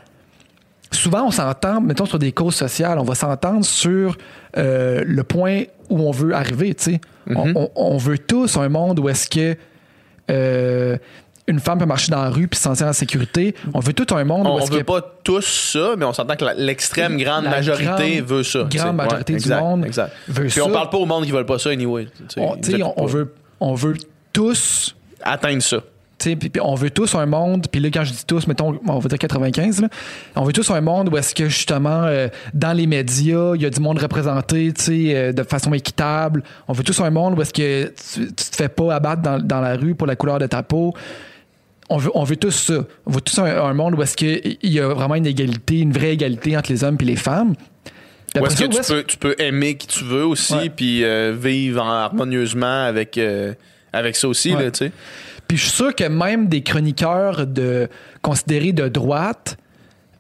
Souvent, 0.92 1.26
on 1.28 1.32
s'entend, 1.32 1.82
mettons, 1.82 2.06
sur 2.06 2.20
des 2.20 2.32
causes 2.32 2.56
sociales, 2.56 3.00
on 3.00 3.04
va 3.04 3.16
s'entendre 3.16 3.66
sur 3.66 4.18
euh, 4.58 5.04
le 5.06 5.24
point 5.24 5.64
où 5.90 6.00
on 6.00 6.12
veut 6.12 6.34
arriver, 6.34 6.74
tu 6.74 6.84
sais. 6.94 7.02
On- 7.36 7.52
on, 7.56 7.70
on 7.76 7.98
veut 7.98 8.18
tous 8.20 8.58
un 8.58 8.70
monde 8.70 9.00
où 9.00 9.10
est-ce 9.10 9.30
que. 9.30 9.56
euh, 10.32 10.98
une 11.48 11.60
femme 11.60 11.78
peut 11.78 11.86
marcher 11.86 12.12
dans 12.12 12.24
la 12.24 12.32
rue 12.32 12.48
puis 12.48 12.58
se 12.58 12.64
sentir 12.64 12.88
en 12.88 12.94
sécurité. 12.94 13.54
On 13.76 13.80
veut 13.80 13.94
tout 13.94 14.08
un 14.16 14.24
monde 14.24 14.48
où 14.48 14.50
On, 14.50 14.58
est-ce 14.58 14.72
on 14.72 14.78
veut 14.78 14.84
pas 14.84 15.02
tous 15.24 15.46
ça, 15.46 15.94
mais 15.96 16.04
on 16.04 16.12
s'entend 16.12 16.36
que 16.36 16.46
l'extrême 16.58 17.18
grande 17.18 17.44
La 17.44 17.52
majorité 17.52 18.16
grande- 18.18 18.28
veut 18.28 18.42
ça. 18.42 18.64
grande 18.68 18.96
majorité 18.96 19.36
du 19.36 19.50
monde 19.50 19.86
Exact. 19.86 20.12
veut 20.28 20.46
Puis 20.46 20.54
ça. 20.54 20.66
on 20.66 20.72
parle 20.72 20.90
pas 20.90 20.98
au 20.98 21.06
monde 21.06 21.24
qui 21.24 21.30
veulent 21.32 21.46
pas 21.46 21.60
ça 21.60 21.70
anyway. 21.70 22.06
tu 22.06 22.24
sais. 22.30 22.82
on, 22.82 22.88
on, 22.98 23.04
on 23.04 23.06
veut, 23.06 23.32
on 23.60 23.76
veut 23.76 23.94
tous, 24.34 24.96
atteindre 25.26 25.62
ça. 25.62 25.78
puis- 26.18 26.36
puis 26.36 26.50
on 26.64 26.76
veut 26.76 26.90
tous 26.92 27.14
un 27.16 27.26
monde, 27.26 27.68
puis 27.70 27.82
là, 27.82 27.90
quand 27.94 28.04
je 28.06 28.12
dis 28.14 28.26
tous, 28.26 28.48
mettons, 28.48 28.80
on 28.88 29.00
va 29.00 29.10
dire 29.10 29.18
95, 29.20 29.82
là, 29.82 29.90
on 30.38 30.44
veut 30.44 30.54
tous 30.54 30.72
un 30.72 30.80
monde 30.82 31.10
où 31.12 31.18
est-ce 31.18 31.36
que, 31.36 31.50
justement, 31.50 32.04
euh, 32.06 32.30
dans 32.54 32.72
les 32.72 32.88
médias, 32.88 33.52
il 33.56 33.62
y 33.62 33.66
a 33.66 33.70
du 33.70 33.82
monde 33.82 34.00
représenté, 34.00 34.72
tu 34.72 34.82
sais, 34.82 35.16
euh, 35.16 35.32
de 35.34 35.44
façon 35.44 35.74
équitable. 35.74 36.42
On 36.70 36.74
veut 36.74 36.84
tous 36.84 37.00
un 37.02 37.10
monde 37.10 37.38
où 37.38 37.42
est-ce 37.42 37.54
que 37.54 37.88
tu, 38.14 38.28
tu 38.28 38.34
te 38.34 38.56
fais 38.56 38.70
pas 38.70 38.96
abattre 38.96 39.22
dans, 39.22 39.40
dans 39.40 39.60
la 39.60 39.76
rue 39.76 39.94
pour 39.94 40.08
la 40.08 40.16
couleur 40.16 40.40
de 40.40 40.48
ta 40.48 40.64
peau. 40.64 40.94
On 41.90 41.98
veut, 41.98 42.10
on 42.16 42.24
veut 42.24 42.38
tous 42.38 42.52
ça. 42.52 42.86
On 43.06 43.12
veut 43.12 43.22
tous 43.22 43.38
un, 43.40 43.46
un 43.46 43.74
monde 43.74 43.96
où 43.96 44.02
est-ce 44.02 44.16
qu'il 44.18 44.58
y 44.64 44.80
a 44.80 44.88
vraiment 44.88 45.16
une 45.16 45.28
égalité, 45.28 45.80
une 45.82 45.92
vraie 45.94 46.14
égalité 46.14 46.58
entre 46.58 46.72
les 46.72 46.84
hommes 46.84 46.98
et 47.00 47.06
les 47.06 47.16
femmes. 47.18 47.54
Ou 48.42 48.46
est-ce 48.48 48.56
que 48.56 48.64
tu 48.72 48.78
peux, 48.94 49.04
tu 49.04 49.18
peux 49.18 49.36
aimer 49.38 49.76
qui 49.76 49.88
tu 49.88 50.04
veux 50.06 50.26
aussi, 50.26 50.56
puis 50.70 51.04
euh, 51.04 51.36
vivre 51.40 51.84
en- 51.84 51.90
harmonieusement 51.90 52.86
avec, 52.86 53.18
avec 53.96 54.16
ça 54.16 54.28
aussi, 54.28 54.54
Ouais. 54.54 54.64
là, 54.66 54.72
tu 54.72 54.78
sais. 54.80 54.92
Puis 55.48 55.58
je 55.58 55.64
suis 55.64 55.72
sûr 55.72 55.94
que 55.96 56.04
même 56.06 56.48
des 56.48 56.62
chroniqueurs 56.64 57.46
de, 57.48 57.88
considérés 58.22 58.72
de 58.74 58.88
droite 58.88 59.58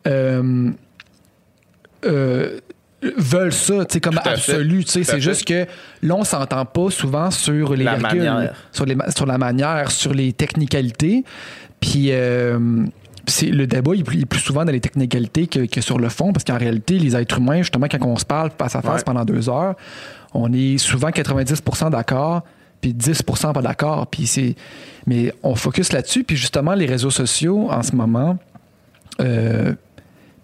euh, 0.07 0.69
euh, 2.05 2.59
veulent 3.17 3.53
ça, 3.53 3.85
tu 3.85 3.93
sais, 3.93 3.99
comme 3.99 4.19
absolu. 4.23 4.83
tu 4.83 4.91
sais. 4.91 5.03
C'est 5.03 5.19
juste 5.21 5.45
que 5.45 5.65
là, 6.01 6.15
on 6.15 6.23
s'entend 6.23 6.65
pas 6.65 6.89
souvent 6.89 7.31
sur 7.31 7.75
les 7.75 7.83
La 7.83 7.95
virgules, 7.95 8.23
manière. 8.23 8.53
Sur, 8.71 8.85
les, 8.85 8.95
sur 9.15 9.25
la 9.25 9.37
manière, 9.37 9.91
sur 9.91 10.13
les 10.13 10.33
technicalités. 10.33 11.23
Puis 11.79 12.07
euh, 12.11 12.85
le 13.41 13.65
débat 13.65 13.91
il 13.95 14.01
est 14.01 14.03
plus, 14.03 14.17
il 14.17 14.21
est 14.21 14.25
plus 14.27 14.39
souvent 14.39 14.63
dans 14.65 14.71
les 14.71 14.79
technicalités 14.79 15.47
que, 15.47 15.65
que 15.65 15.81
sur 15.81 15.97
le 15.99 16.09
fond, 16.09 16.31
parce 16.33 16.43
qu'en 16.43 16.57
réalité, 16.57 16.97
les 16.99 17.15
êtres 17.15 17.39
humains, 17.39 17.57
justement, 17.63 17.87
quand 17.89 18.03
on 18.05 18.15
se 18.17 18.25
parle 18.25 18.51
face 18.57 18.75
à 18.75 18.81
face 18.81 18.97
Ouais. 18.99 19.03
pendant 19.05 19.25
deux 19.25 19.49
heures, 19.49 19.75
on 20.33 20.51
est 20.53 20.77
souvent 20.77 21.09
90% 21.09 21.89
d'accord, 21.91 22.43
puis 22.81 22.93
10% 22.93 23.53
pas 23.53 23.61
d'accord. 23.61 24.09
Mais 25.07 25.33
on 25.43 25.55
focus 25.55 25.91
là-dessus. 25.91 26.23
Puis 26.23 26.35
justement, 26.35 26.73
les 26.73 26.85
réseaux 26.85 27.11
sociaux, 27.11 27.71
en 27.71 27.83
ce 27.83 27.95
moment, 27.95 28.37
euh, 29.21 29.73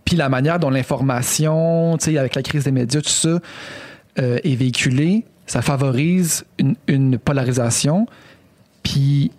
puis 0.06 0.16
la 0.16 0.30
manière 0.30 0.60
dont 0.60 0.70
l'information, 0.70 1.96
avec 1.96 2.36
la 2.36 2.42
crise 2.42 2.66
des 2.66 2.72
médias, 2.72 3.02
tout 3.02 3.10
ça, 3.10 3.40
euh, 4.20 4.40
est 4.44 4.56
véhiculée, 4.56 5.26
ça 5.46 5.62
favorise 5.62 6.46
une, 6.88 7.18
polarisation. 7.18 8.08
Puis, 8.84 9.32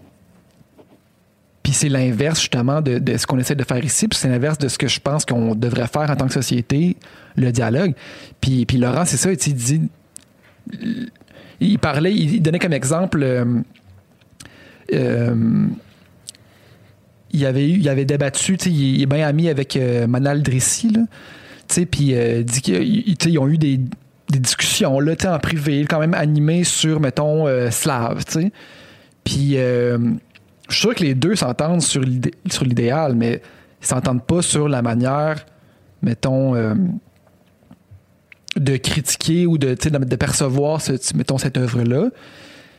puis 1.62 1.72
c'est 1.72 1.88
l'inverse, 1.88 2.40
justement, 2.40 2.80
de, 2.80 3.00
ce 3.16 3.26
qu'on 3.26 3.38
essaie 3.38 3.54
de 3.54 3.64
faire 3.64 3.84
ici. 3.84 4.08
Puis 4.08 4.18
c'est 4.18 4.28
l'inverse 4.28 4.58
de 4.58 4.68
ce 4.68 4.78
que 4.78 4.88
je 4.88 5.00
pense 5.00 5.24
qu'on 5.24 5.54
devrait 5.54 5.88
faire 5.88 6.10
en 6.10 6.16
tant 6.16 6.26
que 6.26 6.32
société, 6.32 6.96
le 7.36 7.50
dialogue. 7.50 7.94
Puis, 8.40 8.66
puis 8.66 8.78
Laurent, 8.78 9.04
c'est 9.04 9.16
ça, 9.16 9.32
il 9.32 9.36
dit. 9.54 9.82
Il 11.60 11.78
parlait, 11.78 12.12
il 12.12 12.40
donnait 12.40 12.58
comme 12.58 12.72
exemple. 12.72 13.22
euh, 13.22 13.44
euh, 14.92 15.66
il 17.32 17.46
avait 17.46 17.68
eu, 17.68 17.78
il 17.78 17.88
avait 17.88 18.04
débattu, 18.04 18.56
il 18.66 19.02
est 19.02 19.06
bien 19.06 19.26
ami 19.26 19.48
avec 19.48 19.76
euh, 19.76 20.06
Manal 20.06 20.42
Drissi, 20.42 20.92
puis 21.90 22.14
euh, 22.14 22.42
dit 22.42 22.60
qu'ils 22.60 23.38
ont 23.38 23.48
eu 23.48 23.56
des, 23.58 23.80
discussions, 24.28 25.00
là, 25.00 25.14
en 25.26 25.38
privé, 25.38 25.84
quand 25.88 25.98
même 25.98 26.14
animées 26.14 26.64
sur, 26.64 27.00
mettons, 27.00 27.46
euh, 27.46 27.70
slave. 27.70 28.24
Puis 29.24 29.56
euh, 29.56 29.98
je 30.68 30.74
suis 30.74 30.80
sûr 30.80 30.94
que 30.94 31.02
les 31.02 31.14
deux 31.14 31.36
s'entendent 31.36 31.82
sur 31.82 32.02
l'idéal, 32.02 33.14
mais 33.14 33.42
ils 33.80 33.86
s'entendent 33.86 34.24
pas 34.24 34.42
sur 34.42 34.68
la 34.68 34.82
manière, 34.82 35.44
mettons, 36.02 36.54
euh, 36.54 36.74
de 38.56 38.76
critiquer 38.76 39.46
ou 39.46 39.56
de, 39.58 39.74
percevoir, 40.16 40.80
ce- 40.80 40.92
mettons, 41.16 41.38
cette 41.38 41.56
œuvre-là. 41.56 42.10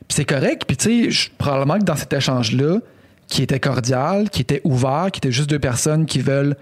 Puis 0.08 0.16
c'est 0.16 0.26
correct. 0.26 0.64
Puis 0.68 0.78
tu 0.78 1.12
sais, 1.12 1.30
probablement 1.38 1.80
que 1.80 1.84
dans 1.86 1.96
cet 1.96 2.14
échange-là, 2.14 2.80
qui 3.28 3.42
était 3.42 3.60
cordial, 3.60 4.30
qui 4.30 4.42
était 4.42 4.62
ouvert, 4.66 5.08
qui 5.12 5.20
était 5.20 5.32
juste 5.32 5.50
deux 5.50 5.60
personnes 5.60 6.06
qui 6.06 6.20
veulent 6.20 6.56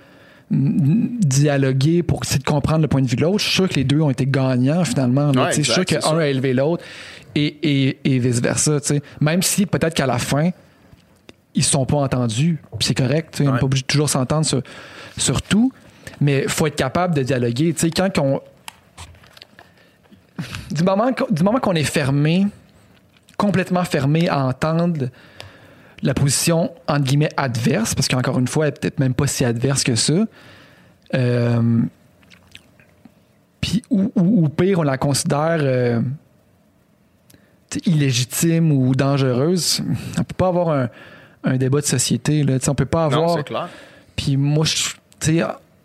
dialoguer 0.49 2.03
pour 2.03 2.19
essayer 2.23 2.39
de 2.39 2.43
comprendre 2.43 2.81
le 2.81 2.87
point 2.87 3.01
de 3.01 3.07
vue 3.07 3.15
de 3.15 3.21
l'autre, 3.21 3.39
je 3.39 3.45
suis 3.45 3.53
sûr 3.55 3.69
que 3.69 3.75
les 3.75 3.83
deux 3.83 4.01
ont 4.01 4.09
été 4.09 4.25
gagnants 4.25 4.83
finalement. 4.85 5.31
là. 5.31 5.45
Ouais, 5.45 5.49
je 5.51 5.61
suis 5.61 5.65
sûr 5.73 5.85
qu'un 5.85 5.99
a 6.17 6.27
élevé 6.27 6.53
l'autre 6.53 6.83
et, 7.35 7.45
et, 7.87 7.97
et 8.03 8.19
vice-versa. 8.19 8.77
Même 9.19 9.41
si 9.41 9.65
peut-être 9.65 9.93
qu'à 9.93 10.05
la 10.05 10.17
fin, 10.19 10.49
ils 11.55 11.63
se 11.63 11.71
sont 11.71 11.85
pas 11.85 11.97
entendus, 11.97 12.59
puis 12.79 12.87
c'est 12.87 12.93
correct. 12.97 13.29
tu 13.33 13.37
sais, 13.39 13.43
On 13.43 13.47
n'est 13.47 13.53
Ouais. 13.53 13.59
pas 13.59 13.65
obligé 13.65 13.81
de 13.83 13.87
toujours 13.87 14.09
s'entendre 14.09 14.45
sur, 14.45 14.61
sur 15.17 15.41
tout, 15.41 15.71
mais 16.21 16.43
il 16.43 16.49
faut 16.49 16.67
être 16.67 16.75
capable 16.75 17.15
de 17.15 17.23
dialoguer. 17.23 17.73
Quand 17.95 18.17
on, 18.19 18.41
du 20.71 20.83
moment, 20.83 21.11
qu'on- 21.13 21.31
du 21.33 21.43
moment 21.43 21.59
qu'on 21.59 21.73
est 21.75 21.83
fermé, 21.83 22.47
complètement 23.37 23.83
fermé 23.83 24.27
à 24.29 24.45
entendre 24.45 25.07
la 26.03 26.13
position, 26.13 26.71
entre 26.87 27.03
guillemets, 27.05 27.29
adverse, 27.37 27.93
parce 27.95 28.07
qu'encore 28.07 28.39
une 28.39 28.47
fois, 28.47 28.65
elle 28.67 28.73
est 28.73 28.79
peut-être 28.79 28.99
même 28.99 29.13
pas 29.13 29.27
si 29.27 29.45
adverse 29.45 29.83
que 29.83 29.95
ça. 29.95 30.13
Euh, 31.13 31.81
puis, 33.59 33.83
ou, 33.89 34.11
ou- 34.15 34.45
ou 34.45 34.49
pire, 34.49 34.79
on 34.79 34.83
la 34.83 34.97
considère 34.97 35.59
euh, 35.61 36.01
illégitime 37.85 38.71
ou 38.71 38.95
dangereuse. 38.95 39.81
On 40.17 40.23
peut 40.23 40.33
pas 40.35 40.47
avoir 40.47 40.69
un, 40.69 40.89
un 41.43 41.57
débat 41.57 41.81
de 41.81 41.85
société. 41.85 42.43
Là. 42.43 42.57
On 42.67 42.75
peut 42.75 42.85
pas 42.85 43.07
Non, 43.09 43.17
avoir. 43.23 43.37
c'est 43.37 43.43
clair. 43.43 43.69
Puis 44.15 44.37
moi, 44.37 44.65
je- 44.65 44.95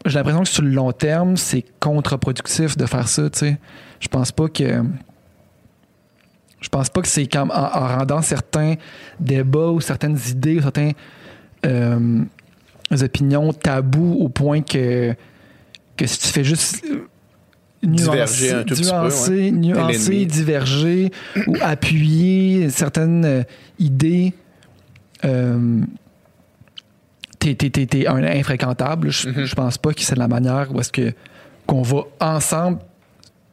j'ai 0.06 0.18
l'impression 0.18 0.42
que 0.42 0.48
sur 0.48 0.62
le 0.62 0.70
long 0.70 0.92
terme, 0.92 1.36
c'est 1.36 1.64
contre-productif 1.80 2.76
de 2.76 2.86
faire 2.86 3.08
ça. 3.08 3.28
tu 3.30 3.38
sais. 3.38 3.58
Je 4.00 4.08
pense 4.08 4.32
pas 4.32 4.48
que. 4.48 4.82
Je 6.60 6.68
pense 6.68 6.88
pas 6.88 7.02
que 7.02 7.08
c'est 7.08 7.26
comme 7.26 7.50
en, 7.50 7.54
en 7.54 7.98
rendant 7.98 8.22
certains 8.22 8.74
débats 9.20 9.68
ou 9.68 9.80
certaines 9.80 10.18
idées 10.28 10.58
ou 10.58 10.62
certaines 10.62 10.94
euh, 11.64 12.24
opinions 12.90 13.52
tabous 13.52 14.16
au 14.20 14.28
point 14.28 14.62
que, 14.62 15.14
que 15.96 16.06
si 16.06 16.18
tu 16.18 16.28
fais 16.28 16.44
juste 16.44 16.84
euh, 16.90 17.06
Diverger 17.82 18.52
un 18.52 18.64
tout 18.64 18.74
petit 18.74 18.82
peu, 18.82 18.88
nuancer, 18.88 19.30
ouais. 19.30 19.50
Nuancer, 19.50 20.24
diverger 20.24 21.10
ou 21.46 21.56
appuyer 21.60 22.70
certaines 22.70 23.24
euh, 23.24 23.42
idées, 23.78 24.32
euh, 25.24 25.82
t'es, 27.54 28.06
un 28.06 28.22
infréquentable. 28.24 29.10
Je, 29.10 29.28
Mhm. 29.28 29.44
je 29.44 29.54
pense 29.54 29.78
pas 29.78 29.92
que 29.94 30.00
c'est 30.00 30.16
la 30.18 30.28
manière 30.28 30.74
où 30.74 30.80
est-ce 30.80 30.92
que 30.92 31.12
qu'on 31.66 31.82
va 31.82 32.02
ensemble 32.20 32.78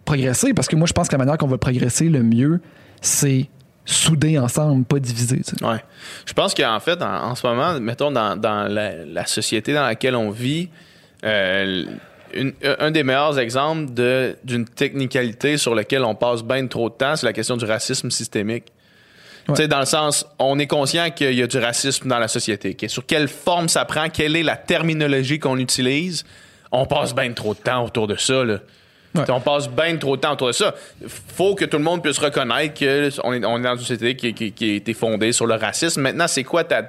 progresser, 0.06 0.54
parce 0.54 0.68
que 0.68 0.76
moi 0.76 0.88
je 0.88 0.94
pense 0.94 1.08
que 1.08 1.14
la 1.14 1.18
manière 1.20 1.38
qu'on 1.38 1.48
va 1.48 1.58
progresser 1.58 2.10
le 2.10 2.24
mieux, 2.24 2.62
c'est 3.02 3.48
souder 3.86 4.38
ensemble, 4.40 4.86
pas 4.86 5.00
diviser. 5.00 5.42
Ouais. 5.62 5.84
Je 6.26 6.34
pense 6.34 6.54
qu'en 6.54 6.80
fait, 6.80 7.02
en, 7.02 7.32
en 7.32 7.36
ce 7.36 7.46
moment, 7.46 7.80
mettons, 7.80 8.12
dans, 8.12 8.36
dans 8.40 8.64
la, 8.72 9.06
la 9.06 9.26
société 9.26 9.74
dans 9.74 9.84
laquelle 9.84 10.16
on 10.16 10.30
vit, 10.30 10.70
euh, 11.26 11.86
une- 12.34 12.54
un 12.80 12.92
des 12.92 13.04
meilleurs 13.04 13.38
exemples 13.40 13.94
de- 13.94 14.36
d'une 14.44 14.66
technicalité 14.66 15.58
sur 15.58 15.76
laquelle 15.76 16.04
on 16.04 16.16
passe 16.16 16.44
bien 16.44 16.66
trop 16.68 16.90
de 16.90 16.96
temps, 16.96 17.16
c'est 17.16 17.26
la 17.26 17.34
question 17.34 17.58
du 17.58 17.66
racisme 17.66 18.10
systémique. 18.10 18.66
Ouais. 19.48 19.56
Tu 19.56 19.62
sais, 19.64 19.68
dans 19.68 19.80
le 19.80 19.86
sens, 19.86 20.26
on 20.40 20.58
est 20.60 20.68
conscient 20.68 21.12
qu'il 21.12 21.34
y 21.34 21.44
a 21.44 21.48
du 21.48 21.58
racisme 21.58 22.08
dans 22.08 22.20
la 22.20 22.28
société. 22.30 22.78
ok? 22.82 22.90
Sur 22.90 23.06
quelle 23.06 23.28
forme 23.28 23.68
ça 23.68 23.84
prend, 23.86 24.10
quelle 24.10 24.36
est 24.38 24.44
la 24.44 24.56
terminologie 24.56 25.38
qu'on 25.40 25.58
utilise, 25.58 26.24
on 26.72 26.86
passe 26.86 27.14
bien 27.14 27.32
trop 27.34 27.54
de 27.54 27.60
temps 27.60 27.84
autour 27.86 28.08
de 28.08 28.16
ça. 28.16 28.44
Là. 28.46 28.60
Ouais. 29.16 29.24
On 29.30 29.42
passe 29.42 29.70
bien 29.70 29.96
trop 29.98 30.16
de 30.16 30.22
temps 30.22 30.34
autour 30.34 30.48
de 30.48 30.54
ça. 30.54 30.74
Faut 31.36 31.56
que 31.56 31.66
tout 31.66 31.78
le 31.78 31.84
monde 31.84 32.02
puisse 32.02 32.18
reconnaître 32.18 32.74
qu'on 32.80 33.34
est, 33.34 33.46
on 33.46 33.58
est 33.58 33.62
dans 33.62 33.74
une 33.76 33.80
société 33.80 34.16
qui, 34.16 34.34
qui- 34.34 34.52
qui 34.54 34.72
a 34.72 34.76
été 34.76 34.94
fondée 34.94 35.32
sur 35.34 35.46
le 35.46 35.56
racisme. 35.56 36.02
Maintenant, 36.02 36.28
c'est 36.28 36.44
quoi 36.44 36.64
ta 36.64 36.82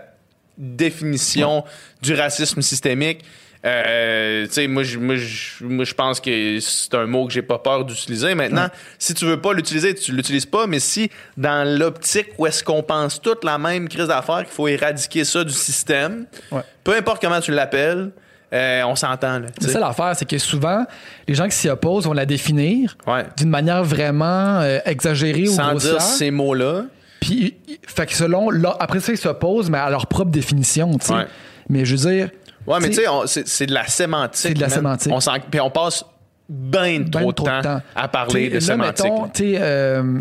définition 0.56 1.64
du 2.02 2.14
racisme 2.14 2.62
systémique? 2.62 3.20
Euh, 3.64 4.46
tu 4.46 4.52
sais, 4.52 4.66
moi, 4.66 4.82
je- 4.82 4.98
moi, 4.98 5.16
je 5.16 5.64
moi, 5.64 5.84
je 5.84 5.94
pense 5.94 6.20
que 6.20 6.58
c'est 6.60 6.94
un 6.94 7.06
mot 7.06 7.26
que 7.26 7.32
j'ai 7.32 7.40
pas 7.42 7.58
peur 7.58 7.84
d'utiliser. 7.84 8.34
Maintenant, 8.34 8.68
si 8.98 9.14
tu 9.14 9.24
veux 9.24 9.40
pas 9.40 9.54
l'utiliser, 9.54 9.94
tu 9.94 10.12
l'utilises 10.12 10.44
pas. 10.46 10.66
Mais 10.66 10.80
si, 10.80 11.10
dans 11.36 11.66
l'optique 11.78 12.26
où 12.36 12.46
est-ce 12.46 12.62
qu'on 12.62 12.82
pense 12.82 13.20
toute 13.22 13.42
la 13.42 13.56
même 13.56 13.88
crise 13.88 14.08
d'affaires, 14.08 14.40
qu'il 14.44 14.52
faut 14.52 14.68
éradiquer 14.68 15.24
ça 15.24 15.42
du 15.44 15.52
système, 15.52 16.26
Ouais. 16.52 16.60
peu 16.82 16.94
importe 16.94 17.22
comment 17.22 17.40
tu 17.40 17.52
l'appelles, 17.52 18.10
euh, 18.52 18.82
on 18.84 18.96
s'entend. 18.96 19.40
C'est 19.58 19.70
ça 19.70 19.80
l'affaire, 19.80 20.12
c'est 20.14 20.28
que 20.28 20.36
souvent, 20.38 20.84
les 21.26 21.34
gens 21.34 21.46
qui 21.48 21.56
s'y 21.56 21.68
opposent 21.70 22.04
vont 22.04 22.12
la 22.12 22.26
définir 22.26 22.96
Ouais. 23.06 23.24
d'une 23.38 23.48
manière 23.50 23.82
vraiment 23.82 24.60
euh, 24.60 24.78
exagérée 24.84 25.48
ou 25.48 25.52
Sans 25.54 25.70
grossière. 25.70 25.92
dire 25.94 26.02
ces 26.02 26.30
mots-là. 26.30 26.84
Puis, 27.20 27.56
fait 27.86 28.04
que 28.04 28.12
selon, 28.14 28.50
après 28.78 29.00
ça, 29.00 29.10
ils 29.12 29.16
s'opposent, 29.18 29.70
mais 29.70 29.78
à 29.78 29.88
leur 29.88 30.06
propre 30.06 30.30
définition, 30.30 30.92
tu 30.98 31.06
sais. 31.06 31.14
Ouais. 31.14 31.26
Mais 31.70 31.86
je 31.86 31.96
veux 31.96 32.10
dire, 32.10 32.28
Ouais, 32.66 32.78
mais 32.80 32.90
Tu 32.90 33.00
sais, 33.26 33.42
c'est 33.46 33.66
de 33.66 33.74
la 33.74 33.86
sémantique. 33.86 34.40
C'est 34.40 34.54
de 34.54 34.60
la 34.60 34.68
man. 34.68 34.76
sémantique. 34.76 35.12
On 35.12 35.40
puis 35.50 35.60
on 35.60 35.70
passe 35.70 36.04
bien 36.48 37.00
ben 37.00 37.10
trop, 37.10 37.32
trop 37.32 37.46
de 37.48 37.60
temps 37.62 37.80
à 37.94 38.08
parler 38.08 38.48
de 38.50 38.58
T'sais, 38.58 38.76
là, 38.76 38.82
sémantique. 38.94 39.04
mettons, 39.04 39.22
là. 39.24 39.30
tu 39.34 39.42
sais, 39.42 39.58
euh, 39.60 40.20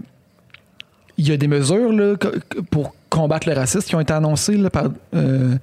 il 1.17 1.27
y 1.27 1.31
a 1.31 1.37
des 1.37 1.47
mesures 1.47 1.91
là, 1.91 2.15
pour 2.71 2.95
combattre 3.09 3.47
le 3.47 3.53
racisme 3.55 3.87
qui 3.87 3.95
ont 3.95 3.99
été 3.99 4.13
annoncées 4.13 4.57
là, 4.57 4.69
par. 4.69 4.85
euh, 5.15 5.55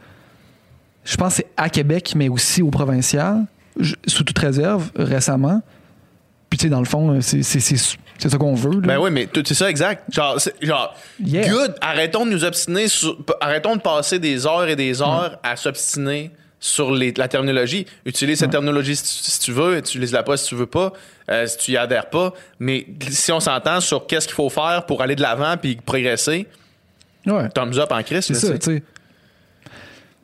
je 1.05 1.17
pense 1.17 1.37
que 1.37 1.43
c'est 1.43 1.47
à 1.57 1.69
Québec, 1.71 2.13
mais 2.15 2.29
aussi 2.29 2.63
au 2.63 2.71
provincial, 2.71 3.45
sous 4.07 4.23
toute 4.23 4.39
réserve, 4.39 4.91
récemment. 4.95 5.63
Puis, 6.51 6.59
tu 6.59 6.65
sais, 6.67 6.69
dans 6.71 6.81
le 6.81 6.85
fond, 6.85 7.21
c'est 7.21 7.43
ça 7.43 8.39
qu'on 8.39 8.55
veut. 8.55 8.81
là. 8.81 8.87
Ben 8.87 8.99
oui, 8.99 9.11
mais 9.11 9.29
c'est 9.47 9.55
ça 9.55 9.71
exact. 9.71 10.13
Genre, 10.13 10.37
genre 10.61 10.95
Yeah. 11.25 11.49
good, 11.49 11.75
arrêtons 11.81 12.27
de 12.27 12.33
nous 12.33 12.45
obstiner, 12.45 12.89
sur- 12.89 13.17
arrêtons 13.41 13.77
de 13.77 13.81
passer 13.81 14.19
des 14.19 14.47
heures 14.47 14.69
et 14.69 14.77
des 14.77 15.01
heures 15.01 15.39
à 15.43 15.57
s'obstiner 15.57 16.31
sur 16.63 16.93
les- 16.93 17.13
la 17.17 17.27
terminologie. 17.27 17.87
Utilise 18.05 18.39
cette 18.41 18.51
terminologie 18.51 18.95
si 18.95 19.03
tu, 19.03 19.31
si 19.31 19.41
tu 19.41 19.53
veux, 19.53 19.79
utilise-la 19.79 20.23
pas 20.23 20.37
si 20.37 20.47
tu 20.49 20.55
veux 20.55 20.67
pas, 20.67 20.93
euh, 21.31 21.47
si 21.47 21.57
tu 21.57 21.71
y 21.73 21.77
adhères 21.79 22.11
pas. 22.11 22.35
Mais 22.59 22.87
si 23.09 23.33
on 23.33 23.41
s'entend 23.41 23.81
sur 23.81 24.07
qu'est-ce 24.07 24.27
qu'il 24.27 24.35
faut 24.37 24.51
faire 24.51 24.85
pour 24.87 25.01
aller 25.01 25.17
de 25.17 25.23
l'avant 25.23 25.57
puis 25.57 25.77
progresser, 25.77 26.47
Ouais. 27.27 27.49
thumbs 27.51 27.79
up 27.79 27.91
en 27.93 28.03
Christ. 28.03 28.29
C'est 28.29 28.35
ça, 28.35 28.59
tu 28.59 28.65
sais. 28.77 28.83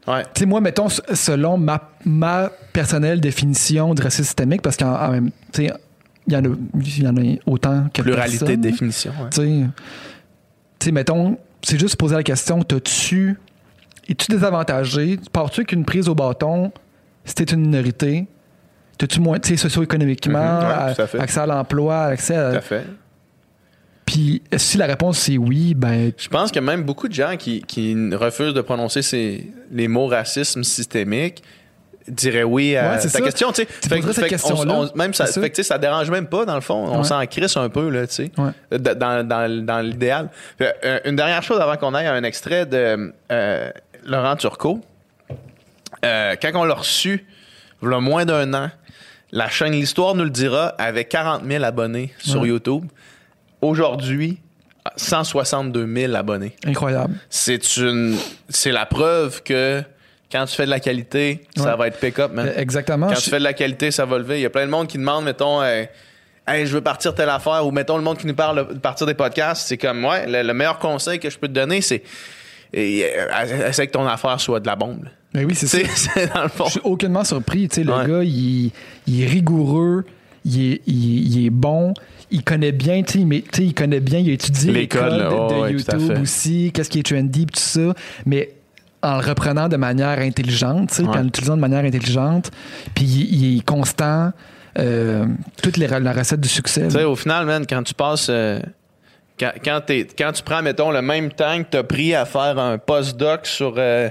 Ouais. 0.07 0.23
Tu 0.35 0.41
sais, 0.41 0.47
moi, 0.47 0.61
mettons, 0.61 0.89
selon 0.89 1.57
ma, 1.59 1.91
ma 2.05 2.51
personnelle 2.73 3.21
définition 3.21 3.93
de 3.95 4.03
racisme 4.03 4.25
systémique, 4.25 4.63
parce 4.63 4.77
qu'en 4.77 4.95
en 4.95 5.11
même 5.11 5.31
tu 5.53 5.67
sais, 5.67 5.73
il 6.29 6.33
y, 6.33 6.37
en 6.37 6.45
a- 6.45 6.57
y 6.81 7.07
en 7.09 7.17
a 7.17 7.37
autant 7.47 7.89
que 7.93 8.03
Pluralité 8.03 8.39
personne, 8.39 8.57
de 8.61 8.69
définition. 8.69 9.11
ouais. 9.23 9.31
Tu 9.31 9.37
sais, 9.41 9.67
tu 10.79 10.85
sais, 10.87 10.93
mettons, 10.93 11.39
c'est 11.63 11.79
juste 11.81 11.97
poser 11.97 12.15
la 12.15 12.23
question 12.23 12.63
t'as-tu. 12.63 13.37
Es-tu 14.09 14.31
désavantagé? 14.31 15.19
Pars-tu 15.33 15.65
qu'une 15.65 15.85
prise 15.85 16.09
au 16.09 16.15
bâton, 16.15 16.73
si 17.25 17.35
t'es 17.35 17.45
une 17.45 17.61
minorité 17.63 18.27
T'as-tu 18.99 19.21
moins, 19.21 19.39
tu 19.39 19.51
sais, 19.51 19.57
socio-économiquement, 19.59 20.39
Mhm, 20.39 20.67
ouais, 20.69 21.19
à- 21.19 21.23
accès 21.23 21.41
à 21.41 21.45
l'emploi, 21.47 22.05
accès 22.05 22.35
à. 22.35 22.51
Tout 22.53 22.57
à 22.57 22.61
fait. 22.63 22.85
Puis 24.07 24.43
si 24.57 24.79
la 24.79 24.87
réponse 24.87 25.19
c'est 25.19 25.37
oui, 25.37 25.75
ben. 25.75 26.13
Je 26.17 26.29
pense 26.29 26.51
que 26.53 26.61
même 26.61 26.83
beaucoup 26.85 27.09
de 27.09 27.13
gens 27.13 27.37
qui, 27.37 27.61
qui 27.63 27.95
refusent 28.15 28.55
de 28.55 28.61
prononcer 28.61 29.03
ces, 29.03 29.51
les 29.71 29.89
mots 29.89 30.07
racisme 30.07 30.63
systémique 30.63 31.43
diraient 32.09 32.45
oui 32.45 32.77
à 32.77 32.93
Ouais, 32.93 32.99
ta 33.01 33.09
ça. 33.09 33.21
question. 33.21 33.51
Tu 33.51 33.63
sais. 33.63 33.67
Tu 33.83 33.89
Fait- 33.89 33.97
poserais 33.97 34.13
cette 34.13 34.25
fait 34.25 34.31
qu'on- 34.31 34.49
question-là, 34.49 34.75
on- 34.75 34.97
même 34.97 35.13
ça, 35.13 35.27
ça. 35.27 35.41
fait 35.41 35.63
ça 35.65 35.77
dérange 35.77 36.09
même 36.09 36.29
pas, 36.29 36.45
dans 36.45 36.55
le 36.55 36.61
fond. 36.61 36.87
On 36.89 36.99
Ouais. 36.99 37.05
s'en 37.05 37.27
crisse 37.27 37.57
un 37.57 37.69
peu, 37.69 37.91
là, 37.91 38.07
tu 38.07 38.15
sais, 38.15 38.31
Ouais. 38.39 38.79
dans, 38.79 39.27
dans, 39.27 39.67
dans 39.67 39.81
l'idéal. 39.81 40.29
Euh, 40.63 41.01
une 41.05 41.17
dernière 41.17 41.43
chose 41.43 41.61
avant 41.61 41.77
qu'on 41.77 41.93
aille 41.95 42.07
à 42.07 42.15
un 42.15 42.23
extrait 42.23 42.65
de 42.65 43.13
euh, 43.33 43.71
Laurent 44.07 44.37
Turcot. 44.37 44.81
Euh, 46.05 46.35
quand 46.41 46.51
on 46.55 46.65
l'a 46.65 46.75
reçu, 46.75 47.27
il 47.83 47.91
y 47.91 47.95
a 47.95 48.01
moins 48.01 48.25
d'un 48.25 48.53
an, 48.55 48.71
la 49.33 49.49
chaîne 49.49 49.73
L'Histoire 49.73 50.15
nous 50.15 50.25
le 50.25 50.31
dira 50.31 50.69
avait 50.79 51.05
40 51.05 51.43
000 51.45 51.65
abonnés 51.65 52.13
sur 52.19 52.41
Ouais. 52.43 52.49
YouTube. 52.49 52.85
Aujourd'hui, 53.61 54.39
162 54.97 55.87
000 55.95 56.15
abonnés 56.15 56.55
Incroyable. 56.65 57.15
c'est 57.29 57.77
une 57.79 58.17
c'est 58.49 58.71
la 58.71 58.87
preuve 58.87 59.43
que 59.43 59.83
quand 60.31 60.45
tu 60.47 60.55
fais 60.55 60.65
de 60.67 60.71
la 60.71 60.81
qualité, 60.81 61.47
ça 61.57 61.75
va 61.77 61.89
être 61.89 61.99
pick-up, 61.99 62.33
man. 62.33 62.47
Euh, 62.47 62.53
Exactement. 62.61 63.09
Quand 63.09 63.15
Je- 63.17 63.21
tu 63.25 63.31
fais 63.31 63.39
de 63.39 63.45
la 63.45 63.53
qualité, 63.53 63.91
ça 63.91 64.05
va 64.05 64.19
lever. 64.19 64.39
Il 64.39 64.43
y 64.43 64.47
a 64.47 64.51
plein 64.51 64.67
de 64.67 64.71
monde 64.71 64.87
qui 64.89 64.99
demande, 64.99 65.25
mettons, 65.25 65.63
hey, 65.63 65.89
Hey, 66.49 66.65
je 66.65 66.73
veux 66.75 66.81
partir 66.81 67.13
telle 67.13 67.29
affaire, 67.31 67.67
ou 67.67 67.73
mettons 67.73 67.97
le 67.97 68.05
monde 68.05 68.19
qui 68.19 68.27
nous 68.29 68.35
parle 68.35 68.69
de 68.75 68.79
partir 68.79 69.05
des 69.05 69.15
podcasts, 69.15 69.67
c'est 69.67 69.79
comme, 69.79 70.05
ouais, 70.05 70.29
le, 70.29 70.43
le 70.47 70.55
meilleur 70.55 70.79
conseil 70.79 71.19
que 71.19 71.29
je 71.29 71.37
peux 71.39 71.49
te 71.49 71.53
donner, 71.53 71.81
c'est 71.81 72.05
euh, 72.05 72.07
essaie 72.73 73.87
que 73.87 73.93
ton 73.93 74.07
affaire 74.07 74.41
soit 74.41 74.61
de 74.61 74.67
la 74.67 74.77
bombe. 74.77 75.05
là. 75.05 75.11
Ben 75.35 75.45
oui, 75.47 75.55
c'est 75.55 75.67
ça. 75.69 75.79
C'est 75.79 76.11
c'est 76.11 76.35
dans 76.35 76.43
le 76.43 76.49
fond. 76.49 76.65
Je 76.67 76.73
suis 76.73 76.81
aucunement 76.85 77.25
surpris. 77.25 77.69
Tu 77.69 77.77
sais, 77.77 77.85
le 77.85 77.93
Ouais. 77.93 78.07
gars, 78.07 78.23
il, 78.25 78.71
il 79.07 79.23
est 79.23 79.27
rigoureux, 79.27 80.05
il 80.45 80.73
est, 80.73 80.81
il, 80.87 81.37
il 81.37 81.47
est 81.47 81.51
bon, 81.51 81.93
il 82.31 82.43
connaît 82.43 82.73
bien, 82.73 83.03
tu 83.03 83.19
sais, 83.21 83.25
mais 83.25 83.41
tu 83.43 83.49
sais, 83.53 83.65
il 83.65 83.75
connaît 83.75 84.01
bien, 84.01 84.19
il 84.19 84.31
a 84.31 84.33
étudié 84.33 84.73
Les 84.73 84.81
les 84.81 84.89
codes 84.89 85.03
codes, 85.03 85.19
là. 85.19 85.29
de, 85.29 85.35
Oh, 85.35 85.63
ouais, 85.63 85.73
YouTube 85.73 86.19
aussi, 86.23 86.71
qu'est-ce 86.73 86.89
qui 86.91 87.01
est 87.01 87.03
trendy, 87.07 87.47
pis 87.47 87.53
tout 87.53 87.61
ça, 87.61 87.95
mais 88.25 88.51
en 89.03 89.19
le 89.21 89.25
reprenant 89.27 89.69
de 89.69 89.77
manière 89.77 90.19
intelligente, 90.19 90.91
tu 90.95 91.03
Ouais. 91.03 91.09
en 91.19 91.23
l'utilisant 91.23 91.57
de 91.57 91.61
manière 91.61 91.85
intelligente, 91.85 92.51
puis 92.95 93.05
il, 93.05 93.35
il 93.45 93.59
est 93.59 93.65
constant, 93.65 94.33
euh, 94.79 95.27
toute 95.63 95.77
les- 95.77 95.87
la 95.87 96.13
recette 96.13 96.41
du 96.41 96.49
succès. 96.49 96.85
Tu 96.85 96.91
sais, 96.93 96.99
là. 96.99 97.09
au 97.09 97.17
final, 97.17 97.47
man, 97.47 97.65
quand 97.69 97.83
tu 97.83 97.95
passes. 97.95 98.29
euh, 98.31 98.59
quand, 99.39 99.53
quand, 99.65 99.81
t'es- 99.87 100.07
quand 100.19 100.33
tu 100.33 100.43
prends, 100.43 100.63
mettons, 100.63 100.91
le 100.91 101.03
même 101.03 101.31
temps 101.33 101.63
que 101.63 101.69
tu 101.71 101.77
as 101.77 101.85
pris 101.85 102.15
à 102.15 102.25
faire 102.25 102.59
un 102.59 102.79
postdoc 102.79 103.47
sur 103.47 103.75
euh, 103.77 104.09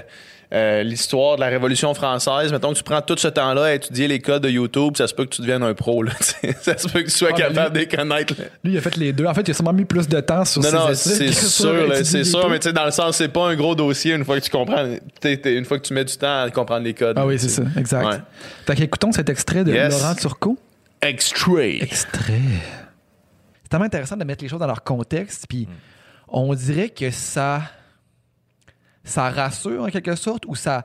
euh, 0.54 0.84
l'histoire 0.84 1.34
de 1.34 1.40
la 1.40 1.48
Révolution 1.48 1.92
française, 1.94 2.52
mettons 2.52 2.72
que 2.72 2.78
tu 2.78 2.84
prends 2.84 3.02
tout 3.02 3.16
ce 3.18 3.26
temps-là 3.26 3.64
à 3.64 3.72
étudier 3.72 4.06
les 4.06 4.20
codes 4.20 4.44
de 4.44 4.48
YouTube, 4.48 4.94
ça 4.96 5.08
se 5.08 5.14
peut 5.14 5.24
que 5.24 5.30
tu 5.34 5.40
deviennes 5.40 5.64
un 5.64 5.74
pro. 5.74 6.04
Là, 6.04 6.12
ça 6.60 6.78
se 6.78 6.86
peut 6.88 7.00
que 7.00 7.06
tu 7.06 7.10
sois 7.10 7.30
Ah, 7.32 7.36
capable 7.36 7.74
de 7.74 7.80
les 7.80 7.88
connaître. 7.88 8.34
là. 8.38 8.44
Lui, 8.62 8.74
il 8.74 8.78
a 8.78 8.80
fait 8.80 8.96
les 8.96 9.12
deux. 9.12 9.24
En 9.26 9.34
fait, 9.34 9.42
il 9.48 9.50
a 9.50 9.54
sûrement 9.54 9.72
mis 9.72 9.84
plus 9.84 10.06
de 10.06 10.20
temps 10.20 10.44
sur 10.44 10.62
Non, 10.62 10.68
ses 10.68 10.76
non, 10.76 10.86
c'est 10.94 11.32
sûr, 11.32 11.92
c'est 12.04 12.22
sûr, 12.24 12.48
mais 12.48 12.58
tu 12.60 12.68
sais, 12.68 12.72
dans 12.72 12.84
le 12.84 12.92
sens, 12.92 13.16
c'est 13.16 13.28
pas 13.28 13.48
un 13.48 13.56
gros 13.56 13.74
dossier 13.74 14.14
une 14.14 14.24
fois 14.24 14.38
que 14.38 14.44
tu 14.44 14.50
comprends, 14.50 14.84
une 14.84 15.64
fois 15.64 15.78
que 15.80 15.84
tu 15.86 15.92
mets 15.92 16.04
du 16.04 16.16
temps 16.16 16.42
à 16.42 16.50
comprendre 16.50 16.84
les 16.84 16.94
codes. 16.94 17.16
Ah 17.18 17.26
oui, 17.26 17.36
c'est 17.40 17.48
ça, 17.48 17.62
exact. 17.76 18.06
Ouais. 18.06 18.18
Fait 18.66 18.76
qu'écoutons 18.76 19.10
cet 19.10 19.28
extrait 19.28 19.64
de 19.64 19.72
Yes. 19.72 19.90
Laurent 20.00 20.14
Turcot. 20.14 20.56
Extrait. 21.02 21.78
Extrait. 21.82 22.34
C'est 23.66 23.70
tellement 23.70 23.86
intéressant 23.86 24.16
de 24.16 24.22
mettre 24.22 24.44
les 24.44 24.48
choses 24.48 24.60
dans 24.60 24.66
leur 24.68 24.84
contexte, 24.84 25.48
puis 25.48 25.66
on 26.28 26.54
dirait 26.54 26.90
que 26.90 27.10
ça 27.10 27.62
ça 29.02 29.28
rassure 29.28 29.82
en 29.82 29.88
quelque 29.88 30.14
sorte 30.14 30.46
ou 30.46 30.54
ça, 30.54 30.84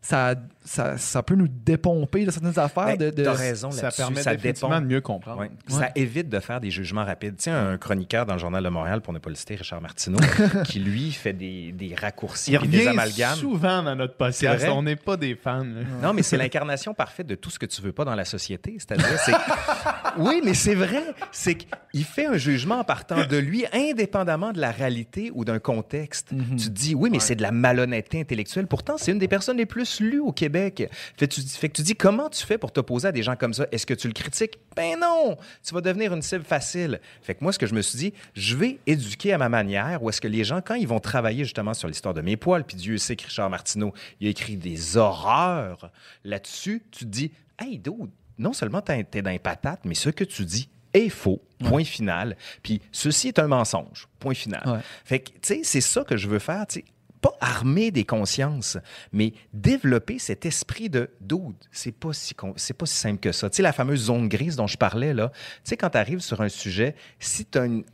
ça, 0.00 0.36
ça, 0.64 0.96
ça 0.96 1.22
peut 1.22 1.34
nous 1.34 1.48
dépomper 1.48 2.24
de 2.24 2.30
certaines 2.30 2.58
affaires? 2.58 2.96
Ben, 2.96 3.10
de, 3.10 3.28
raison 3.28 3.70
Ça 3.70 3.90
permet 3.90 4.22
ça 4.22 4.34
définitivement 4.36 4.80
de 4.80 4.86
mieux 4.86 5.00
comprendre. 5.00 5.40
Ouais. 5.40 5.50
Ça 5.66 5.90
évite 5.96 6.28
de 6.28 6.38
faire 6.38 6.60
des 6.60 6.70
jugements 6.70 7.04
rapides. 7.04 7.36
Tu 7.36 7.44
sais, 7.44 7.50
un 7.50 7.76
chroniqueur 7.78 8.24
dans 8.24 8.34
le 8.34 8.38
Journal 8.38 8.62
de 8.62 8.68
Montréal, 8.68 9.00
pour 9.00 9.12
ne 9.12 9.18
pas 9.18 9.28
le 9.28 9.34
citer, 9.34 9.56
Richard 9.56 9.80
Martineau, 9.80 10.18
qui 10.64 10.78
lui 10.78 11.10
fait 11.10 11.32
des, 11.32 11.72
des 11.72 11.94
raccourcis 11.94 12.52
Il 12.52 12.64
et 12.64 12.68
des 12.68 12.86
amalgames. 12.86 13.36
souvent 13.36 13.82
dans 13.82 13.96
notre 13.96 14.14
podcast. 14.14 14.66
On 14.70 14.82
n'est 14.82 14.96
pas 14.96 15.16
des 15.16 15.34
fans. 15.34 15.64
là. 15.64 15.80
Non, 16.02 16.12
mais 16.12 16.22
c'est 16.22 16.36
l'incarnation 16.36 16.94
parfaite 16.94 17.26
de 17.26 17.34
tout 17.34 17.50
ce 17.50 17.58
que 17.58 17.66
tu 17.66 17.82
veux 17.82 17.92
pas 17.92 18.04
dans 18.04 18.14
la 18.14 18.24
société. 18.24 18.76
C'est-à-dire, 18.78 19.18
c'est. 19.18 19.32
oui, 20.18 20.40
mais 20.44 20.54
c'est 20.54 20.76
vrai. 20.76 21.02
C'est 21.32 21.56
qu'il 21.56 22.04
fait 22.04 22.26
un 22.26 22.36
jugement 22.36 22.80
en 22.80 22.84
partant 22.84 23.26
de 23.26 23.36
lui, 23.36 23.64
indépendamment 23.72 24.52
de 24.52 24.60
la 24.60 24.70
réalité 24.70 25.32
ou 25.34 25.44
d'un 25.44 25.58
contexte. 25.58 26.28
Tu 26.50 26.66
te 26.66 26.68
dis, 26.68 26.94
oui, 26.94 27.10
mais 27.10 27.18
c'est 27.20 27.34
de 27.34 27.42
la 27.42 27.52
malhonnêteté 27.52 28.20
intellectuelle. 28.20 28.68
Pourtant, 28.68 28.96
c'est 28.96 29.10
une 29.10 29.18
des 29.18 29.28
personnes 29.28 29.56
les 29.56 29.66
plus 29.66 29.87
lues 30.00 30.20
au 30.20 30.32
Québec. 30.32 30.88
Fait, 31.16 31.28
tu, 31.28 31.40
fait 31.42 31.68
que 31.68 31.74
tu 31.74 31.82
dis, 31.82 31.94
comment 31.94 32.28
tu 32.28 32.44
fais 32.44 32.58
pour 32.58 32.72
t'opposer 32.72 33.08
à 33.08 33.12
des 33.12 33.22
gens 33.22 33.36
comme 33.36 33.54
ça? 33.54 33.66
Est-ce 33.72 33.86
que 33.86 33.94
tu 33.94 34.06
le 34.06 34.14
critiques? 34.14 34.58
Ben 34.76 34.98
non! 35.00 35.36
Tu 35.66 35.74
vas 35.74 35.80
devenir 35.80 36.14
une 36.14 36.22
cible 36.22 36.44
facile. 36.44 37.00
Fait 37.22 37.34
que 37.34 37.42
moi, 37.42 37.52
ce 37.52 37.58
que 37.58 37.66
je 37.66 37.74
me 37.74 37.82
suis 37.82 37.98
dit, 37.98 38.14
je 38.34 38.56
vais 38.56 38.78
éduquer 38.86 39.32
à 39.32 39.38
ma 39.38 39.48
manière, 39.48 40.02
où 40.02 40.08
est-ce 40.10 40.20
que 40.20 40.28
les 40.28 40.44
gens, 40.44 40.60
quand 40.60 40.74
ils 40.74 40.88
vont 40.88 41.00
travailler 41.00 41.44
justement 41.44 41.74
sur 41.74 41.88
l'histoire 41.88 42.14
de 42.14 42.20
mes 42.20 42.36
poils, 42.36 42.64
puis 42.64 42.76
Dieu 42.76 42.98
sait 42.98 43.16
que 43.16 43.24
Richard 43.24 43.50
Martineau, 43.50 43.92
il 44.20 44.26
a 44.28 44.30
écrit 44.30 44.56
des 44.56 44.96
horreurs 44.96 45.90
là-dessus, 46.24 46.82
tu 46.90 47.04
te 47.04 47.10
dis, 47.10 47.32
hey, 47.58 47.78
dude, 47.78 48.10
non 48.38 48.52
seulement 48.52 48.80
t'es 48.80 49.22
dans 49.22 49.30
les 49.30 49.38
patates, 49.38 49.80
mais 49.84 49.94
ce 49.94 50.10
que 50.10 50.24
tu 50.24 50.44
dis 50.44 50.68
est 50.94 51.08
faux, 51.08 51.42
point 51.58 51.84
final. 51.84 52.36
Puis 52.62 52.80
ceci 52.92 53.28
est 53.28 53.38
un 53.38 53.48
mensonge, 53.48 54.08
point 54.18 54.34
final. 54.34 54.62
Ouais. 54.66 54.80
Fait 55.04 55.20
que, 55.20 55.30
tu 55.30 55.38
sais, 55.42 55.60
c'est 55.64 55.80
ça 55.80 56.04
que 56.04 56.16
je 56.16 56.28
veux 56.28 56.38
faire, 56.38 56.66
tu 56.66 56.80
sais. 56.80 56.84
Pas 57.20 57.36
armer 57.40 57.90
des 57.90 58.04
consciences, 58.04 58.78
mais 59.12 59.32
développer 59.52 60.18
cet 60.18 60.46
esprit 60.46 60.88
de 60.88 61.10
dude. 61.20 61.56
C'est 61.72 61.92
pas 61.92 62.12
si 62.12 62.34
c'est 62.56 62.76
pas 62.76 62.86
si 62.86 62.96
simple 62.96 63.20
que 63.20 63.32
ça. 63.32 63.50
Tu 63.50 63.56
sais, 63.56 63.62
la 63.62 63.72
fameuse 63.72 64.04
zone 64.04 64.28
grise 64.28 64.56
dont 64.56 64.66
je 64.66 64.76
parlais, 64.76 65.14
là. 65.14 65.30
Tu 65.30 65.70
sais, 65.70 65.76
quand 65.76 65.90
tu 65.90 65.98
arrives 65.98 66.20
sur 66.20 66.40
un 66.40 66.48
sujet, 66.48 66.94
si 67.18 67.44
tu 67.44 67.58
as 67.58 67.64
une 67.64 67.84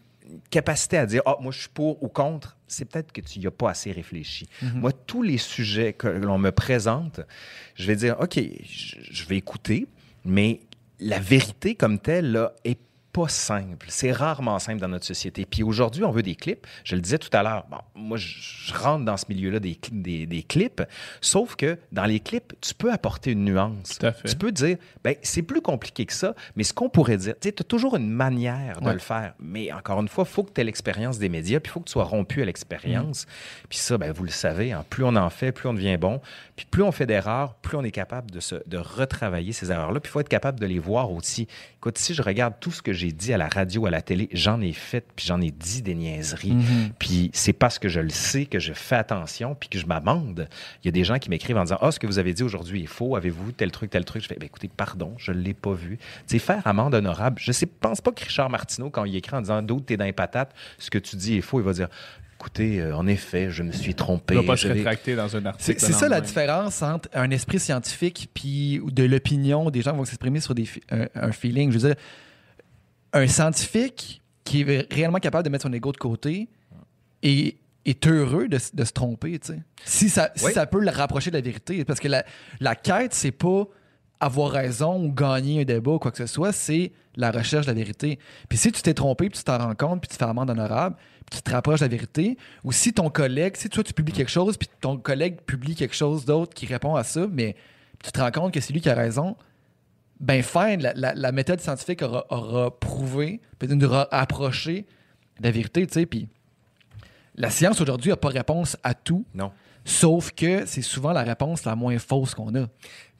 capacité 0.50 0.96
à 0.98 1.06
dire, 1.06 1.22
ah, 1.26 1.36
moi, 1.40 1.52
je 1.52 1.60
suis 1.60 1.68
pour 1.68 2.02
ou 2.02 2.08
contre, 2.08 2.56
c'est 2.66 2.86
peut-être 2.86 3.12
que 3.12 3.20
tu 3.20 3.38
n'y 3.38 3.46
as 3.46 3.50
pas 3.50 3.70
assez 3.70 3.92
réfléchi. 3.92 4.48
Moi, 4.74 4.92
tous 4.92 5.22
les 5.22 5.38
sujets 5.38 5.92
que 5.92 6.08
l'on 6.08 6.38
me 6.38 6.50
présente, 6.50 7.20
je 7.74 7.86
vais 7.86 7.96
dire, 7.96 8.16
OK, 8.20 8.38
je 8.38 9.26
vais 9.26 9.36
écouter, 9.36 9.86
mais 10.24 10.60
la 10.98 11.18
vérité 11.18 11.74
comme 11.74 11.98
telle, 11.98 12.32
là, 12.32 12.52
est 12.64 12.78
pas 13.14 13.28
simple. 13.28 13.86
C'est 13.88 14.10
rarement 14.10 14.58
simple 14.58 14.80
dans 14.80 14.88
notre 14.88 15.06
société. 15.06 15.46
Puis 15.46 15.62
aujourd'hui, 15.62 16.02
on 16.02 16.10
veut 16.10 16.22
des 16.24 16.34
clips. 16.34 16.66
Je 16.82 16.96
le 16.96 17.00
disais 17.00 17.18
tout 17.18 17.28
à 17.32 17.44
l'heure. 17.44 17.64
Bon, 17.70 17.78
moi, 17.94 18.18
je, 18.18 18.74
rentre 18.74 19.04
dans 19.04 19.16
ce 19.16 19.26
milieu-là 19.28 19.60
des, 19.60 19.78
des, 19.92 20.26
des 20.26 20.42
clips. 20.42 20.82
Sauf 21.20 21.54
que 21.54 21.78
dans 21.92 22.06
les 22.06 22.18
clips, 22.18 22.52
tu 22.60 22.74
peux 22.74 22.92
apporter 22.92 23.30
une 23.30 23.44
nuance. 23.44 23.98
Tout 24.00 24.06
à 24.06 24.12
fait. 24.12 24.28
Tu 24.28 24.34
peux 24.34 24.50
dire, 24.50 24.78
ben, 25.04 25.14
c'est 25.22 25.42
plus 25.42 25.62
compliqué 25.62 26.04
que 26.06 26.12
ça, 26.12 26.34
mais 26.56 26.64
ce 26.64 26.74
qu'on 26.74 26.88
pourrait 26.88 27.16
dire, 27.16 27.34
tu 27.40 27.48
sais, 27.48 27.54
as 27.60 27.64
toujours 27.64 27.94
une 27.96 28.10
manière 28.10 28.80
de 28.80 28.86
Ouais. 28.88 28.92
le 28.94 28.98
faire. 28.98 29.34
Mais 29.38 29.72
encore 29.72 30.00
une 30.00 30.08
fois, 30.08 30.24
il 30.28 30.32
faut 30.32 30.42
que 30.42 30.52
tu 30.52 30.60
aies 30.60 30.64
l'expérience 30.64 31.18
des 31.20 31.28
médias, 31.28 31.60
puis 31.60 31.70
il 31.70 31.72
faut 31.72 31.80
que 31.80 31.86
tu 31.86 31.92
sois 31.92 32.04
rompu 32.04 32.42
à 32.42 32.44
l'expérience. 32.44 33.26
Puis 33.68 33.78
ça, 33.78 33.96
ben, 33.96 34.10
vous 34.10 34.24
le 34.24 34.30
savez, 34.30 34.72
hein, 34.72 34.84
plus 34.90 35.04
on 35.04 35.14
en 35.14 35.30
fait, 35.30 35.52
plus 35.52 35.68
on 35.68 35.74
devient 35.74 35.96
bon. 35.98 36.20
Puis 36.56 36.66
plus 36.66 36.82
on 36.82 36.90
fait 36.90 37.06
d'erreurs, 37.06 37.54
plus 37.54 37.76
on 37.76 37.84
est 37.84 37.92
capable 37.92 38.32
de, 38.32 38.40
se, 38.40 38.56
de 38.66 38.76
retravailler 38.76 39.52
ces 39.52 39.70
erreurs-là. 39.70 40.00
Puis 40.00 40.10
il 40.10 40.12
faut 40.12 40.20
être 40.20 40.28
capable 40.28 40.58
de 40.58 40.66
les 40.66 40.80
voir 40.80 41.12
aussi. 41.12 41.46
Écoute, 41.76 41.96
si 41.98 42.12
je 42.12 42.22
regarde 42.22 42.54
tout 42.60 42.72
ce 42.72 42.82
que 42.82 42.92
j'ai 42.92 43.03
dit 43.12 43.32
à 43.32 43.38
la 43.38 43.48
radio, 43.48 43.86
à 43.86 43.90
la 43.90 44.02
télé, 44.02 44.28
j'en 44.32 44.60
ai 44.60 44.72
fait, 44.72 45.04
puis 45.14 45.26
j'en 45.26 45.40
ai 45.40 45.50
dit 45.50 45.82
des 45.82 45.94
niaiseries. 45.94 46.56
Puis 46.98 47.30
c'est 47.32 47.52
parce 47.52 47.78
que 47.78 47.88
je 47.88 48.00
le 48.00 48.10
sais 48.10 48.46
que 48.46 48.58
je 48.58 48.72
fais 48.72 48.96
attention, 48.96 49.54
puis 49.54 49.68
que 49.68 49.78
je 49.78 49.86
m'amende. 49.86 50.48
Il 50.82 50.86
y 50.86 50.88
a 50.88 50.92
des 50.92 51.04
gens 51.04 51.18
qui 51.18 51.30
m'écrivent 51.30 51.56
en 51.56 51.64
disant 51.64 51.78
Ah, 51.80 51.90
ce 51.90 51.98
que 51.98 52.06
vous 52.06 52.18
avez 52.18 52.34
dit 52.34 52.42
aujourd'hui 52.42 52.84
est 52.84 52.86
faux. 52.86 53.16
Avez-vous 53.16 53.52
tel 53.52 53.70
truc, 53.70 53.90
tel 53.90 54.04
truc? 54.04 54.22
Je 54.22 54.28
fais 54.28 54.36
ben, 54.36 54.46
écoutez, 54.46 54.70
pardon, 54.74 55.14
je 55.18 55.32
ne 55.32 55.38
l'ai 55.38 55.54
pas 55.54 55.72
vu. 55.72 55.98
Tu 55.98 56.04
sais, 56.26 56.38
faire 56.38 56.66
amende 56.66 56.94
honorable. 56.94 57.40
Je 57.40 57.50
ne 57.50 57.66
pense 57.80 58.00
pas 58.00 58.12
que 58.12 58.24
Richard 58.24 58.50
Martineau, 58.50 58.90
quand 58.90 59.04
il 59.04 59.16
écrit 59.16 59.36
en 59.36 59.40
disant 59.40 59.62
D'autres, 59.62 59.86
t'es 59.86 59.96
dans 59.96 60.04
les 60.04 60.12
patates, 60.12 60.54
ce 60.78 60.90
que 60.90 60.98
tu 60.98 61.16
dis 61.16 61.36
est 61.36 61.40
faux, 61.40 61.60
il 61.60 61.64
va 61.64 61.72
dire 61.72 61.88
Écoutez, 62.36 62.80
euh, 62.80 62.96
en 62.96 63.06
effet, 63.06 63.50
je 63.50 63.62
me 63.62 63.72
suis 63.72 63.94
trompé. 63.94 64.34
Il 64.34 64.40
va 64.40 64.46
pas 64.46 64.56
se 64.56 64.66
rétracter 64.66 65.14
dans 65.14 65.34
un 65.36 65.46
article. 65.46 65.80
c'est 65.80 65.92
ça 65.92 66.08
la 66.08 66.20
différence 66.20 66.82
entre 66.82 67.08
un 67.14 67.30
esprit 67.30 67.60
scientifique 67.60 68.28
puis 68.34 68.82
de 68.86 69.04
l'opinion 69.04 69.70
des 69.70 69.82
gens 69.82 69.92
qui 69.92 69.98
vont 69.98 70.04
s'exprimer 70.04 70.40
sur 70.40 70.54
des, 70.54 70.68
un 70.90 71.32
feeling. 71.32 71.70
Je 71.70 71.78
veux 71.78 71.88
dire, 71.88 71.96
un 73.14 73.26
scientifique 73.26 74.22
qui 74.44 74.62
est 74.62 74.92
réellement 74.92 75.18
capable 75.18 75.44
de 75.44 75.50
mettre 75.50 75.62
son 75.62 75.72
ego 75.72 75.92
de 75.92 75.96
côté 75.96 76.48
et 77.22 77.56
est 77.86 78.06
heureux 78.06 78.48
de, 78.48 78.58
se 78.58 78.92
tromper, 78.92 79.38
tu 79.38 79.52
sais. 79.52 79.62
Si 79.84 80.10
ça, 80.10 80.30
si 80.34 80.46
Oui. 80.46 80.52
ça 80.52 80.66
peut 80.66 80.80
le 80.80 80.90
rapprocher 80.90 81.30
de 81.30 81.36
la 81.36 81.42
vérité. 81.42 81.84
Parce 81.84 82.00
que 82.00 82.08
la, 82.08 82.24
la 82.60 82.74
quête, 82.74 83.14
c'est 83.14 83.30
pas 83.30 83.64
avoir 84.20 84.50
raison 84.50 85.02
ou 85.02 85.12
gagner 85.12 85.62
un 85.62 85.64
débat 85.64 85.92
ou 85.92 85.98
quoi 85.98 86.10
que 86.10 86.16
ce 86.18 86.26
soit, 86.26 86.52
c'est 86.52 86.92
la 87.16 87.30
recherche 87.30 87.66
de 87.66 87.70
la 87.70 87.76
vérité. 87.76 88.18
Puis 88.48 88.58
si 88.58 88.72
tu 88.72 88.82
t'es 88.82 88.94
trompé, 88.94 89.28
puis 89.28 89.38
tu 89.38 89.44
t'en 89.44 89.58
rends 89.58 89.74
compte, 89.74 90.00
puis 90.00 90.08
tu 90.08 90.16
fais 90.16 90.24
amende 90.24 90.50
honorable, 90.50 90.96
puis 91.30 91.38
tu 91.38 91.42
te 91.42 91.50
rapproches 91.50 91.80
de 91.80 91.84
la 91.84 91.90
vérité, 91.90 92.38
ou 92.64 92.72
si 92.72 92.92
ton 92.92 93.10
collègue, 93.10 93.56
si 93.56 93.68
toi 93.68 93.84
tu 93.84 93.92
publies 93.92 94.12
quelque 94.12 94.30
chose, 94.30 94.56
puis 94.56 94.68
ton 94.80 94.96
collègue 94.96 95.40
publie 95.42 95.74
quelque 95.74 95.94
chose 95.94 96.24
d'autre 96.24 96.54
qui 96.54 96.66
répond 96.66 96.94
à 96.94 97.04
ça, 97.04 97.26
mais 97.30 97.54
tu 98.02 98.12
te 98.12 98.20
rends 98.20 98.30
compte 98.30 98.54
que 98.54 98.60
c'est 98.60 98.72
lui 98.72 98.80
qui 98.80 98.88
a 98.88 98.94
raison, 98.94 99.36
ben 100.20 100.42
fine, 100.42 100.80
la, 100.80 100.92
la- 100.94 101.14
la 101.14 101.32
méthode 101.32 101.60
scientifique 101.60 102.02
aura, 102.02 102.24
aura 102.30 102.78
prouvé, 102.78 103.40
peut-être 103.58 103.74
nous 103.74 103.86
aura 103.86 104.08
approché 104.14 104.86
de 105.38 105.44
la 105.44 105.50
vérité, 105.50 105.86
tu 105.86 105.94
sais, 105.94 106.06
puis 106.06 106.28
la 107.34 107.50
science 107.50 107.80
aujourd'hui 107.80 108.10
n'a 108.10 108.16
pas 108.16 108.28
réponse 108.28 108.76
à 108.84 108.94
tout, 108.94 109.26
Non. 109.34 109.50
sauf 109.84 110.30
que 110.32 110.66
c'est 110.66 110.82
souvent 110.82 111.12
la 111.12 111.22
réponse 111.22 111.64
la 111.64 111.74
moins 111.74 111.98
fausse 111.98 112.34
qu'on 112.34 112.54
a. 112.54 112.66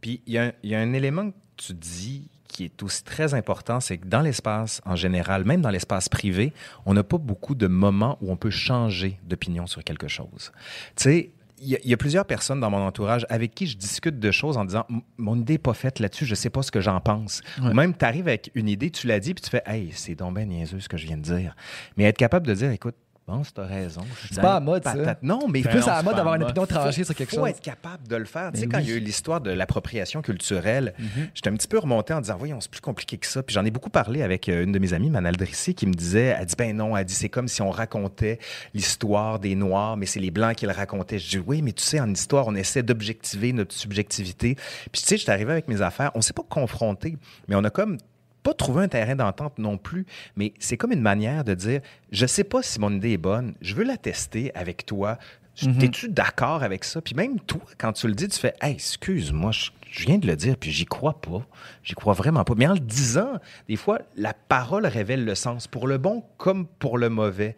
Puis 0.00 0.22
il 0.26 0.34
y, 0.34 0.38
a 0.38 0.44
un- 0.46 0.52
il 0.62 0.70
y 0.70 0.74
a 0.74 0.80
un 0.80 0.92
élément 0.92 1.30
que 1.30 1.36
tu 1.56 1.74
dis 1.74 2.28
qui 2.46 2.64
est 2.66 2.82
aussi 2.84 3.02
très 3.02 3.34
important, 3.34 3.80
c'est 3.80 3.98
que 3.98 4.06
dans 4.06 4.20
l'espace 4.20 4.80
en 4.84 4.94
général, 4.94 5.44
même 5.44 5.60
dans 5.60 5.70
l'espace 5.70 6.08
privé, 6.08 6.52
on 6.86 6.94
n'a 6.94 7.02
pas 7.02 7.18
beaucoup 7.18 7.56
de 7.56 7.66
moments 7.66 8.16
où 8.20 8.30
on 8.30 8.36
peut 8.36 8.50
changer 8.50 9.18
d'opinion 9.24 9.66
sur 9.66 9.82
quelque 9.82 10.06
chose. 10.06 10.52
Tu 10.94 11.02
sais, 11.02 11.30
il 11.60 11.68
y, 11.68 11.76
a- 11.76 11.78
il 11.84 11.90
y 11.90 11.94
a 11.94 11.96
plusieurs 11.96 12.24
personnes 12.26 12.60
dans 12.60 12.70
mon 12.70 12.78
entourage 12.86 13.26
avec 13.30 13.54
qui 13.54 13.66
je 13.66 13.76
discute 13.76 14.18
de 14.18 14.30
choses 14.30 14.56
en 14.56 14.64
disant 14.64 14.86
mon 15.18 15.36
idée 15.38 15.54
n'est 15.54 15.58
pas 15.58 15.74
faite 15.74 15.98
là-dessus, 16.00 16.26
je 16.26 16.34
sais 16.34 16.50
pas 16.50 16.62
ce 16.62 16.70
que 16.70 16.80
j'en 16.80 17.00
pense. 17.00 17.42
Ouais. 17.60 17.68
Ou 17.70 17.74
même 17.74 17.96
tu 17.96 18.04
arrives 18.04 18.28
avec 18.28 18.50
une 18.54 18.68
idée, 18.68 18.90
tu 18.90 19.06
l'as 19.06 19.20
dit, 19.20 19.34
puis 19.34 19.42
tu 19.42 19.50
fais 19.50 19.62
Hey, 19.66 19.90
c'est 19.94 20.14
donc 20.14 20.34
ben 20.34 20.48
niaiseux 20.48 20.80
ce 20.80 20.88
que 20.88 20.96
je 20.96 21.06
viens 21.06 21.16
de 21.16 21.22
dire. 21.22 21.54
Mais 21.96 22.04
être 22.04 22.18
capable 22.18 22.46
de 22.46 22.54
dire 22.54 22.70
écoute, 22.70 22.96
bon, 23.26 23.42
c'est 23.44 23.58
as 23.58 23.64
raison. 23.66 24.02
je 24.20 24.26
suis 24.26 24.34
C'est 24.34 24.40
pas 24.40 24.56
à 24.56 24.60
mode, 24.60 24.84
ça. 24.84 24.92
patates. 24.94 25.22
Non, 25.22 25.48
mais 25.48 25.62
Ben 25.62 25.70
plus 25.70 25.82
à 25.88 25.96
la 25.96 26.02
mode 26.02 26.16
d'avoir 26.16 26.34
une 26.34 26.42
opinion 26.44 26.66
tranchée 26.66 27.04
sur 27.04 27.14
quelque 27.14 27.30
faut 27.30 27.36
chose. 27.40 27.48
être 27.48 27.60
capable 27.60 28.06
de 28.08 28.16
le 28.16 28.24
faire. 28.24 28.52
tu 28.52 28.60
sais, 28.60 28.66
Ben 28.66 28.72
quand 28.72 28.78
oui. 28.78 28.84
il 28.84 28.90
y 28.90 28.92
a 28.92 28.96
eu 28.96 29.00
l'histoire 29.00 29.40
de 29.40 29.50
l'appropriation 29.50 30.22
culturelle, 30.22 30.94
j'étais 31.34 31.48
un 31.50 31.54
petit 31.54 31.68
peu 31.68 31.78
remonté 31.78 32.12
en 32.14 32.20
disant, 32.20 32.36
voyons, 32.36 32.60
c'est 32.60 32.70
plus 32.70 32.80
compliqué 32.80 33.16
que 33.18 33.26
ça. 33.26 33.42
Puis 33.42 33.54
j'en 33.54 33.64
ai 33.64 33.70
beaucoup 33.70 33.90
parlé 33.90 34.22
avec 34.22 34.48
euh, 34.48 34.64
une 34.64 34.72
de 34.72 34.78
mes 34.78 34.92
amies, 34.92 35.10
Manal 35.10 35.36
Drissi, 35.36 35.74
qui 35.74 35.86
me 35.86 35.94
disait, 35.94 36.36
elle 36.38 36.46
dit, 36.46 36.54
ben 36.56 36.76
non, 36.76 36.96
elle 36.96 37.04
dit, 37.04 37.14
c'est 37.14 37.28
comme 37.28 37.48
si 37.48 37.62
on 37.62 37.70
racontait 37.70 38.38
l'histoire 38.74 39.38
des 39.38 39.54
Noirs, 39.54 39.96
mais 39.96 40.06
c'est 40.06 40.20
les 40.20 40.30
Blancs 40.30 40.56
qui 40.56 40.66
le 40.66 40.72
racontaient. 40.72 41.18
Je 41.18 41.28
dis, 41.38 41.44
oui, 41.46 41.62
mais 41.62 41.72
tu 41.72 41.82
sais, 41.82 42.00
en 42.00 42.10
histoire, 42.12 42.46
on 42.46 42.54
essaie 42.54 42.82
d'objectiver 42.82 43.52
notre 43.52 43.74
subjectivité. 43.74 44.54
Puis 44.92 45.00
tu 45.02 45.08
sais, 45.08 45.16
j'étais 45.16 45.32
arrivé 45.32 45.52
avec 45.52 45.68
mes 45.68 45.80
affaires, 45.82 46.10
on 46.14 46.20
s'est 46.20 46.32
pas 46.32 46.44
confronté, 46.48 47.16
mais 47.48 47.54
on 47.54 47.64
a 47.64 47.70
comme 47.70 47.98
pas 48.44 48.54
trouvé 48.54 48.84
un 48.84 48.88
terrain 48.88 49.16
d'entente 49.16 49.58
non 49.58 49.78
plus, 49.78 50.06
mais 50.36 50.52
c'est 50.60 50.76
comme 50.76 50.92
une 50.92 51.00
manière 51.00 51.42
de 51.42 51.54
dire, 51.54 51.80
je 52.12 52.26
sais 52.26 52.44
pas 52.44 52.62
si 52.62 52.78
mon 52.78 52.92
idée 52.92 53.12
est 53.12 53.18
bonne, 53.18 53.54
je 53.62 53.74
veux 53.74 53.84
la 53.84 53.96
tester 53.96 54.54
avec 54.54 54.86
toi. 54.86 55.18
T'es-tu 55.54 56.08
d'accord 56.08 56.62
avec 56.62 56.84
ça? 56.84 57.00
Puis 57.00 57.14
même 57.14 57.38
toi, 57.40 57.60
quand 57.78 57.92
tu 57.92 58.08
le 58.08 58.14
dis, 58.14 58.28
tu 58.28 58.38
fais, 58.38 58.54
hey, 58.60 58.74
excuse-moi, 58.74 59.52
je, 59.52 59.70
je 59.94 60.06
viens 60.06 60.18
de 60.18 60.26
le 60.26 60.34
dire, 60.34 60.56
puis 60.56 60.72
j'y 60.72 60.84
crois 60.84 61.20
pas. 61.20 61.46
J'y 61.84 61.94
crois 61.94 62.14
vraiment 62.14 62.42
pas. 62.42 62.54
Mais 62.56 62.66
en 62.66 62.72
le 62.72 62.80
disant, 62.80 63.34
des 63.68 63.76
fois, 63.76 64.00
la 64.16 64.34
parole 64.34 64.86
révèle 64.86 65.24
le 65.24 65.34
sens, 65.36 65.68
pour 65.68 65.86
le 65.86 65.98
bon 65.98 66.24
comme 66.36 66.66
pour 66.66 66.98
le 66.98 67.08
mauvais. 67.08 67.54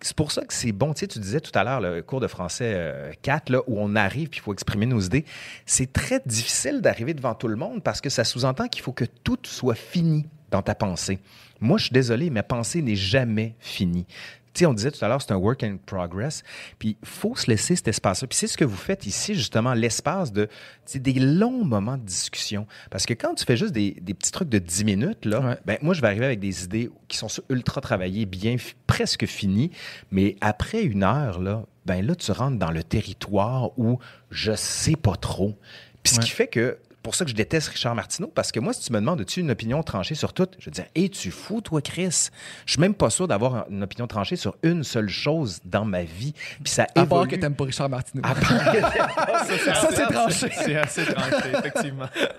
C'est 0.00 0.16
pour 0.16 0.32
ça 0.32 0.44
que 0.44 0.52
c'est 0.52 0.72
bon. 0.72 0.92
Tu 0.92 1.00
sais, 1.00 1.06
tu 1.06 1.20
disais 1.20 1.40
tout 1.40 1.56
à 1.56 1.62
l'heure, 1.62 1.80
le 1.80 2.02
cours 2.02 2.20
de 2.20 2.26
français 2.26 2.72
euh, 2.74 3.12
4, 3.22 3.50
là, 3.50 3.60
où 3.68 3.78
on 3.78 3.94
arrive, 3.94 4.28
puis 4.28 4.40
il 4.40 4.42
faut 4.42 4.52
exprimer 4.52 4.86
nos 4.86 5.00
idées. 5.00 5.24
C'est 5.64 5.92
très 5.92 6.20
difficile 6.26 6.80
d'arriver 6.80 7.14
devant 7.14 7.34
tout 7.34 7.48
le 7.48 7.56
monde 7.56 7.82
parce 7.82 8.00
que 8.00 8.10
ça 8.10 8.24
sous-entend 8.24 8.66
qu'il 8.66 8.82
faut 8.82 8.92
que 8.92 9.04
tout 9.04 9.38
soit 9.44 9.76
fini 9.76 10.26
dans 10.50 10.62
ta 10.62 10.74
pensée. 10.74 11.20
Moi, 11.60 11.78
je 11.78 11.84
suis 11.84 11.92
désolé, 11.92 12.30
ma 12.30 12.42
pensée 12.42 12.82
n'est 12.82 12.96
jamais 12.96 13.54
finie. 13.60 14.06
Tu 14.52 14.60
sais, 14.60 14.66
on 14.66 14.74
disait 14.74 14.90
tout 14.90 15.04
à 15.04 15.08
l'heure, 15.08 15.22
c'est 15.22 15.30
un 15.32 15.36
work 15.36 15.62
in 15.62 15.76
progress. 15.86 16.42
Puis, 16.80 16.96
il 17.00 17.08
faut 17.08 17.36
se 17.36 17.46
laisser 17.48 17.76
cet 17.76 17.86
espace-là. 17.88 18.26
Puis, 18.26 18.36
c'est 18.36 18.46
ce 18.48 18.56
que 18.56 18.64
vous 18.64 18.76
faites 18.76 19.06
ici, 19.06 19.34
justement, 19.34 19.74
l'espace 19.74 20.32
de 20.32 20.48
des 20.94 21.12
longs 21.20 21.64
moments 21.64 21.96
de 21.96 22.02
discussion. 22.04 22.66
Parce 22.90 23.06
que 23.06 23.14
quand 23.14 23.34
tu 23.34 23.44
fais 23.44 23.56
juste 23.56 23.72
des, 23.72 23.92
des 24.00 24.12
petits 24.12 24.32
trucs 24.32 24.48
de 24.48 24.58
10 24.58 24.84
minutes, 24.84 25.24
là, 25.24 25.40
Ouais. 25.40 25.58
ben, 25.66 25.78
moi, 25.82 25.94
je 25.94 26.00
vais 26.00 26.08
arriver 26.08 26.24
avec 26.26 26.40
des 26.40 26.64
idées 26.64 26.90
qui 27.06 27.16
sont 27.16 27.28
ultra 27.48 27.80
travaillées, 27.80 28.26
bien, 28.26 28.56
presque 28.88 29.24
finies. 29.26 29.70
Mais 30.10 30.34
après 30.40 30.82
une 30.82 31.04
heure, 31.04 31.38
là, 31.40 31.64
ben 31.86 32.04
là, 32.04 32.16
tu 32.16 32.32
rentres 32.32 32.58
dans 32.58 32.72
le 32.72 32.82
territoire 32.82 33.78
où 33.78 33.98
je 34.30 34.52
sais 34.56 34.96
pas 34.96 35.14
trop. 35.16 35.56
Puis, 36.02 36.14
ce 36.14 36.18
Ouais. 36.18 36.24
qui 36.24 36.30
fait 36.30 36.48
que 36.48 36.78
pour 37.02 37.14
ça 37.14 37.24
que 37.24 37.30
je 37.30 37.34
déteste 37.36 37.68
Richard 37.68 37.94
Martineau, 37.94 38.28
parce 38.28 38.52
que 38.52 38.60
moi, 38.60 38.72
si 38.72 38.82
tu 38.84 38.92
me 38.92 38.98
demandes, 39.00 39.20
as-tu 39.20 39.40
une 39.40 39.50
opinion 39.50 39.82
tranchée 39.82 40.14
sur 40.14 40.32
tout? 40.32 40.46
Je 40.58 40.66
veux 40.66 40.70
dire, 40.70 40.84
hé, 40.94 41.08
tu 41.08 41.30
fous, 41.30 41.60
toi, 41.60 41.80
Chris? 41.80 42.28
Je 42.66 42.72
suis 42.72 42.80
même 42.80 42.94
pas 42.94 43.10
sûr 43.10 43.26
d'avoir 43.28 43.66
une 43.70 43.82
opinion 43.82 44.06
tranchée 44.06 44.36
sur 44.36 44.56
une 44.62 44.84
seule 44.84 45.08
chose 45.08 45.60
dans 45.64 45.84
ma 45.84 46.02
vie. 46.02 46.34
Puis 46.62 46.72
ça 46.72 46.82
À 46.94 47.06
part 47.06 47.22
évolue. 47.22 47.28
que 47.30 47.36
t'aimes 47.36 47.54
pas 47.54 47.64
Richard 47.64 47.88
Martineau. 47.88 48.22
À 48.24 48.34
part 48.34 48.72
que- 48.72 48.80
ça, 49.74 49.88
c'est 49.94 50.06
tranché. 50.06 50.50
C'est 50.52 50.76
assez 50.76 51.04
tranché, 51.04 51.48
effectivement. 51.58 52.06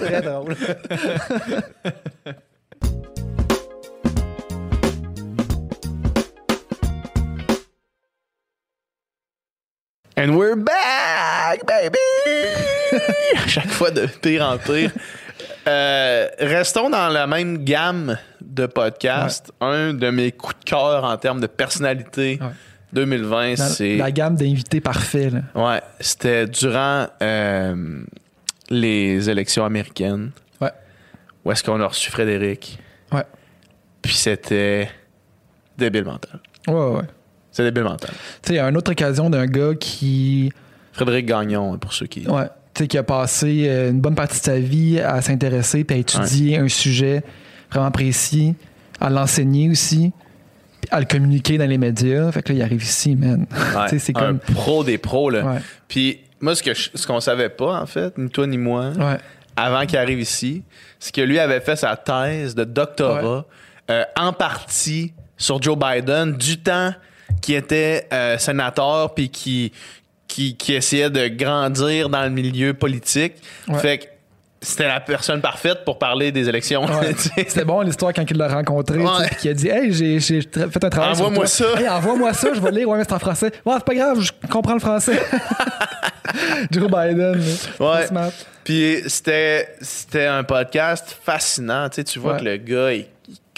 très 0.00 0.22
drôle. 0.22 0.56
And 10.16 10.36
we're 10.38 10.56
back, 10.56 11.66
baby! 11.66 12.63
à 13.44 13.48
chaque 13.48 13.68
fois 13.70 13.90
de 13.90 14.06
pire 14.06 14.44
en 14.48 14.58
pire. 14.58 14.90
Euh, 15.66 16.28
restons 16.38 16.90
dans 16.90 17.08
la 17.08 17.26
même 17.26 17.64
gamme 17.64 18.18
de 18.40 18.66
podcasts. 18.66 19.52
Un 19.60 19.94
de 19.94 20.10
mes 20.10 20.32
coups 20.32 20.58
de 20.60 20.64
cœur 20.64 21.04
en 21.04 21.16
termes 21.16 21.40
de 21.40 21.46
personnalité 21.46 22.38
Ouais. 22.40 22.48
2020, 22.92 23.54
Dans 23.56 23.64
c'est. 23.64 23.96
la 23.96 24.12
gamme 24.12 24.36
d'invités 24.36 24.80
parfaits. 24.80 25.32
là. 25.32 25.40
Ouais, 25.54 25.80
c'était 25.98 26.46
durant 26.46 27.08
euh, 27.22 28.02
les 28.70 29.28
élections 29.28 29.64
américaines. 29.64 30.30
Ouais. 30.60 30.70
Où 31.44 31.50
est-ce 31.50 31.64
qu'on 31.64 31.80
a 31.80 31.86
reçu 31.86 32.10
Frédéric? 32.10 32.78
Ouais. 33.10 33.24
Puis 34.00 34.14
c'était 34.14 34.88
débile 35.76 36.04
mental. 36.04 36.38
Ouais, 36.68 36.74
ouais. 36.98 37.02
C'est 37.50 37.64
débile 37.64 37.82
mental. 37.84 38.10
Tu 38.42 38.54
sais, 38.54 38.60
une 38.60 38.76
autre 38.76 38.92
occasion 38.92 39.28
d'un 39.28 39.46
gars 39.46 39.74
qui, 39.74 40.52
Frédéric 40.92 41.26
Gagnon, 41.26 41.76
pour 41.78 41.92
ceux 41.92 42.06
qui. 42.06 42.28
ouais, 42.28 42.46
qui 42.82 42.98
a 42.98 43.02
passé 43.02 43.66
euh, 43.68 43.90
une 43.90 44.00
bonne 44.00 44.14
partie 44.14 44.38
de 44.40 44.44
sa 44.44 44.58
vie 44.58 44.98
à 45.00 45.20
s'intéresser 45.22 45.84
puis 45.84 45.96
à 45.96 46.00
étudier 46.00 46.58
un 46.58 46.68
sujet 46.68 47.22
vraiment 47.70 47.90
précis, 47.90 48.54
à 49.00 49.10
l'enseigner 49.10 49.68
aussi, 49.70 50.12
à 50.90 50.98
le 51.00 51.06
communiquer 51.06 51.56
dans 51.58 51.66
les 51.68 51.78
médias. 51.78 52.30
Fait 52.32 52.42
que 52.42 52.52
là, 52.52 52.58
il 52.58 52.62
arrive 52.62 52.82
ici, 52.82 53.14
man. 53.16 53.46
Ouais, 53.52 53.84
tu 53.84 53.90
sais, 53.90 53.98
c'est 53.98 54.16
un 54.16 54.34
pro 54.36 54.82
des 54.84 54.98
pros, 54.98 55.30
là. 55.30 55.44
Ouais, 55.44 55.58
Puis 55.88 56.20
moi, 56.40 56.54
ce 56.54 56.62
que 56.62 56.74
je- 56.74 56.90
ce 56.94 57.06
qu'on 57.06 57.20
savait 57.20 57.48
pas, 57.48 57.80
en 57.80 57.86
fait, 57.86 58.16
ni 58.18 58.28
toi 58.28 58.46
ni 58.46 58.58
moi, 58.58 58.92
avant 59.56 59.86
qu'il 59.86 59.98
arrive 59.98 60.20
ici, 60.20 60.62
c'est 60.98 61.14
que 61.14 61.20
lui 61.20 61.38
avait 61.38 61.60
fait 61.60 61.76
sa 61.76 61.96
thèse 61.96 62.54
de 62.54 62.64
doctorat 62.64 63.46
euh, 63.90 64.04
en 64.16 64.32
partie 64.32 65.12
sur 65.36 65.60
Joe 65.62 65.76
Biden 65.78 66.32
du 66.36 66.58
temps 66.58 66.92
qui 67.40 67.54
était 67.54 68.06
euh, 68.12 68.38
sénateur 68.38 69.12
puis 69.14 69.28
qui, 69.28 69.72
qui 70.34 70.56
qui 70.56 70.74
essayait 70.74 71.10
de 71.10 71.28
grandir 71.28 72.08
dans 72.08 72.22
le 72.24 72.30
milieu 72.30 72.74
politique. 72.74 73.34
Ouais. 73.68 73.78
Fait 73.78 73.98
que 73.98 74.04
c'était 74.60 74.88
la 74.88 74.98
personne 74.98 75.40
parfaite 75.40 75.84
pour 75.84 75.98
parler 75.98 76.32
des 76.32 76.48
élections. 76.48 76.84
Ouais. 76.86 77.14
C'était 77.46 77.64
bon 77.66 77.82
l'histoire 77.82 78.12
quand 78.14 78.24
il 78.28 78.36
l'a 78.38 78.48
rencontré, 78.48 78.98
Ouais. 78.98 79.28
qu'il 79.38 79.50
a 79.50 79.54
dit 79.54 79.68
Hey, 79.68 79.92
j'ai 79.92 80.18
fait 80.40 80.84
un 80.84 80.90
travail. 80.90 81.10
Envoie-moi 81.12 81.46
ça. 81.46 81.66
Hey, 81.78 81.88
envoie-moi 81.88 82.32
ça, 82.32 82.48
je 82.54 82.60
vais 82.60 82.70
lire. 82.70 82.88
Ouais, 82.88 82.96
mais 82.98 83.04
c'est 83.04 83.12
en 83.12 83.18
français. 83.18 83.52
Ouais, 83.64 83.74
c'est 83.76 83.84
pas 83.84 83.94
grave, 83.94 84.20
je 84.20 84.32
comprends 84.48 84.72
le 84.74 84.80
français. 84.80 85.20
Joe 86.70 86.90
Biden. 86.90 87.40
Ouais. 87.78 88.06
Puis 88.64 89.02
c'était 89.06 90.26
un 90.26 90.42
podcast 90.42 91.16
fascinant. 91.22 91.88
Tu, 91.90 91.96
sais, 91.96 92.04
tu 92.04 92.18
vois 92.18 92.38
que 92.38 92.44
le 92.44 92.56
gars, 92.56 92.92
il 92.92 93.06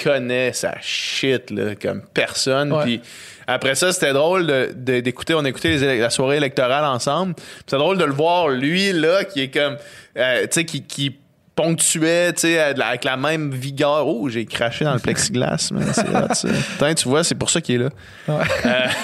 connaît 0.02 0.52
sa 0.52 0.74
shit 0.80 1.50
là, 1.50 1.74
comme 1.74 2.02
personne. 2.12 2.72
Ouais. 2.72 2.82
Puis 2.84 3.00
après 3.46 3.74
ça, 3.74 3.92
c'était 3.92 4.12
drôle 4.12 4.46
de- 4.46 4.72
de- 4.74 5.00
d'écouter. 5.00 5.34
on 5.34 5.44
écoutait 5.44 5.76
les 5.76 5.98
la 5.98 6.10
soirée 6.10 6.36
électorale 6.38 6.84
ensemble. 6.84 7.34
Puis 7.34 7.44
C'est 7.66 7.78
drôle 7.78 7.98
de 7.98 8.04
le 8.04 8.12
voir, 8.12 8.48
lui, 8.48 8.92
là, 8.92 9.24
qui 9.24 9.42
est 9.42 9.48
comme. 9.50 9.76
euh, 10.16 10.42
tu 10.42 10.48
sais, 10.52 10.64
qui. 10.64 10.82
qui 10.82 11.16
ponctuait, 11.56 12.34
tu 12.34 12.40
sais, 12.40 12.58
avec 12.58 12.76
la- 12.76 12.86
avec 12.88 13.04
la 13.04 13.16
même 13.16 13.50
vigueur. 13.50 14.06
Oh, 14.06 14.28
j'ai 14.28 14.44
craché 14.44 14.84
dans 14.84 14.92
le 14.92 14.98
plexiglas, 15.00 15.70
mais 15.72 15.86
c'est 15.86 16.02
ça. 16.34 16.48
Putain, 16.72 16.92
tu 16.92 17.08
vois, 17.08 17.24
c'est 17.24 17.34
pour 17.34 17.48
ça 17.48 17.62
qu'il 17.62 17.76
est 17.76 17.84
là. 17.84 17.88
Ouais. 18.28 18.44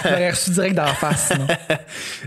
J'aurais 0.05 0.31
reçu 0.33 0.51
direct 0.51 0.75
d'en 0.77 0.85
face. 0.89 1.29
sinon. 1.33 1.47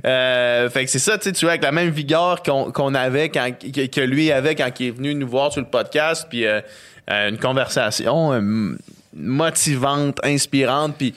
Euh, 0.05 0.69
fait 0.69 0.85
que 0.85 0.89
c'est 0.91 0.99
ça, 0.99 1.17
tu 1.19 1.25
sais, 1.25 1.31
tu 1.31 1.45
vois, 1.45 1.51
avec 1.51 1.63
la 1.63 1.71
même 1.71 1.89
vigueur 1.89 2.41
qu'on 2.43 2.71
qu'on 2.71 2.93
avait 2.95 3.29
quand 3.29 3.49
que, 3.59 4.01
lui 4.01 4.31
avait 4.31 4.55
quand 4.55 4.69
il 4.79 4.87
est 4.87 4.91
venu 4.91 5.13
nous 5.15 5.27
voir 5.27 5.51
sur 5.51 5.61
le 5.61 5.67
podcast, 5.67 6.25
puis 6.29 6.45
euh, 6.45 6.57
euh, 6.57 6.61
une 7.07 7.37
conversation 7.37 8.33
euh, 8.33 8.75
motivante, 9.15 10.19
inspirante, 10.23 10.95
puis 10.97 11.13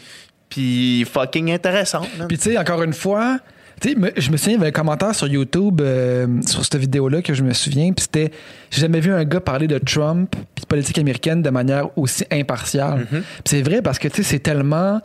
puis 0.48 1.05
fucking 1.05 1.51
intéressante. 1.52 2.09
Puis 2.27 2.39
tu 2.39 2.44
sais, 2.51 2.59
encore 2.59 2.82
une 2.82 2.94
fois, 2.94 3.39
tu 3.82 3.90
sais, 3.90 3.94
me- 3.94 4.10
je 4.16 4.31
me 4.31 4.36
souviens, 4.39 4.55
il 4.55 4.59
y 4.59 4.60
avait 4.60 4.69
un 4.69 4.73
commentaire 4.73 5.15
sur 5.15 5.27
YouTube 5.28 5.82
euh, 5.82 6.27
sur 6.47 6.65
cette 6.65 6.77
vidéo-là 6.77 7.20
que 7.20 7.35
je 7.35 7.43
me 7.43 7.52
souviens, 7.52 7.93
puis 7.93 8.05
c'était 8.10 8.31
j'ai 8.70 8.81
jamais 8.81 9.01
vu 9.01 9.12
un 9.12 9.24
gars 9.24 9.40
parler 9.40 9.66
de 9.66 9.77
Trump 9.78 10.35
puis 10.55 10.62
de 10.62 10.66
politique 10.66 10.97
américaine 10.98 11.43
de 11.43 11.51
manière 11.51 11.90
aussi 11.98 12.24
impartiale. 12.31 13.06
Puis 13.10 13.23
c'est 13.44 13.62
vrai 13.62 13.82
parce 13.82 13.98
que 13.98 14.09
tu 14.09 14.16
sais, 14.16 14.23
c'est 14.23 14.39
tellement 14.39 15.01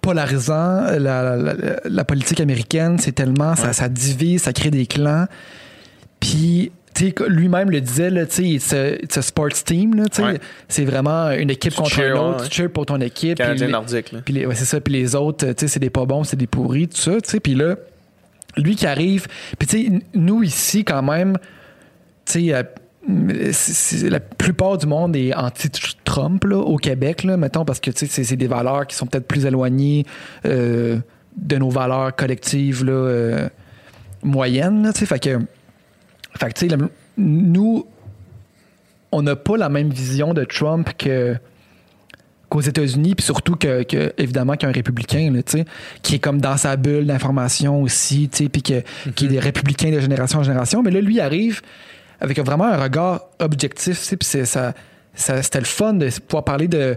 polarisant 0.00 0.80
la, 0.98 0.98
la- 0.98 1.36
la- 1.36 1.54
la 1.84 2.04
politique 2.04 2.40
américaine, 2.40 2.98
c'est 2.98 3.12
tellement 3.12 3.54
ça, 3.56 3.72
ça 3.74 3.88
divise, 3.90 4.42
ça 4.42 4.52
crée 4.54 4.70
des 4.70 4.86
clans. 4.86 5.26
Puis 6.18 6.72
lui-même 7.28 7.70
le 7.70 7.80
disait 7.80 8.10
là, 8.10 8.22
it's 8.38 8.72
a, 8.72 9.22
sports 9.22 9.52
team 9.64 9.94
Ouais. 10.24 10.38
c'est 10.68 10.84
vraiment 10.84 11.30
une 11.30 11.50
équipe 11.50 11.72
Tu 11.72 11.78
contre 11.78 11.90
cheer, 11.94 12.14
une 12.16 12.18
autre, 12.20 12.42
ouais, 12.44 12.48
tu 12.48 12.54
cheer 12.56 12.68
pour 12.68 12.86
ton 12.86 13.00
équipe. 13.00 13.38
Canadien 13.38 13.68
nordique, 13.68 14.12
puis 14.24 14.46
ouais, 14.46 14.54
c'est 14.54 14.64
ça. 14.64 14.80
Puis 14.80 14.92
les 14.94 15.14
autres, 15.14 15.46
c'est 15.56 15.78
des 15.78 15.90
pas 15.90 16.04
bons, 16.04 16.24
c'est 16.24 16.36
des 16.36 16.46
pourris, 16.46 16.88
tout 16.88 16.96
ça. 17.00 17.12
Puis 17.42 17.54
là, 17.54 17.76
lui 18.56 18.74
qui 18.76 18.86
arrive. 18.86 19.26
Puis 19.58 19.68
tu 19.68 19.78
sais, 19.80 19.86
n- 19.86 20.00
nous 20.14 20.42
ici, 20.42 20.84
quand 20.84 21.02
même, 21.02 21.36
tu 22.26 22.32
sais, 22.48 22.54
euh, 22.54 22.62
la 24.10 24.20
plupart 24.20 24.76
du 24.78 24.86
monde 24.86 25.16
est 25.16 25.34
anti-Trump, 25.34 26.44
là, 26.44 26.56
au 26.58 26.76
Québec, 26.76 27.24
là, 27.24 27.36
mettons, 27.36 27.64
parce 27.64 27.80
que, 27.80 27.90
c'est- 27.94 28.06
des 28.36 28.46
valeurs 28.46 28.86
qui 28.86 28.94
sont 28.96 29.06
peut-être 29.06 29.26
plus 29.26 29.46
éloignées 29.46 30.04
euh, 30.44 30.98
de 31.36 31.56
nos 31.56 31.70
valeurs 31.70 32.14
collectives, 32.14 32.84
là, 32.84 32.92
euh, 32.92 33.48
moyennes, 34.22 34.82
là. 34.84 34.92
Fait 34.92 35.18
que, 35.18 35.38
fait 36.38 36.48
que, 36.52 36.58
tu 36.58 36.68
sais, 36.68 36.76
nous, 37.16 37.86
on 39.12 39.22
n'a 39.22 39.36
pas 39.36 39.56
la 39.56 39.68
même 39.68 39.90
vision 39.90 40.32
de 40.34 40.44
Trump 40.44 40.90
que 40.96 41.36
qu'aux 42.48 42.60
États-Unis, 42.60 43.14
puis 43.14 43.24
surtout 43.24 43.54
que, 43.54 43.84
que, 43.84 44.12
évidemment 44.18 44.56
qu'un 44.56 44.72
républicain, 44.72 45.30
là, 45.32 45.40
tu 45.42 45.58
sais, 45.58 45.64
qui 46.02 46.16
est 46.16 46.18
comme 46.18 46.40
dans 46.40 46.56
sa 46.56 46.76
bulle 46.76 47.06
d'information 47.06 47.80
aussi, 47.80 48.28
tu 48.28 48.44
sais, 48.44 48.48
puis 48.48 48.60
que, 48.62 48.82
qui 49.14 49.26
est 49.26 49.28
des 49.28 49.38
républicains 49.38 49.92
de 49.92 50.00
génération 50.00 50.40
en 50.40 50.42
génération. 50.42 50.82
Mais 50.82 50.90
là, 50.90 51.00
lui 51.00 51.20
arrive 51.20 51.60
avec 52.20 52.38
vraiment 52.40 52.64
un 52.64 52.76
regard 52.76 53.20
objectif, 53.38 53.98
tu 54.00 54.04
sais, 54.04 54.16
puis 54.16 54.26
c'est- 54.26 54.46
ça, 54.46 54.74
ça- 55.14 55.40
c'était 55.44 55.60
le 55.60 55.64
fun 55.64 55.92
de 55.94 56.08
pouvoir 56.26 56.42
parler 56.44 56.66
de, 56.66 56.96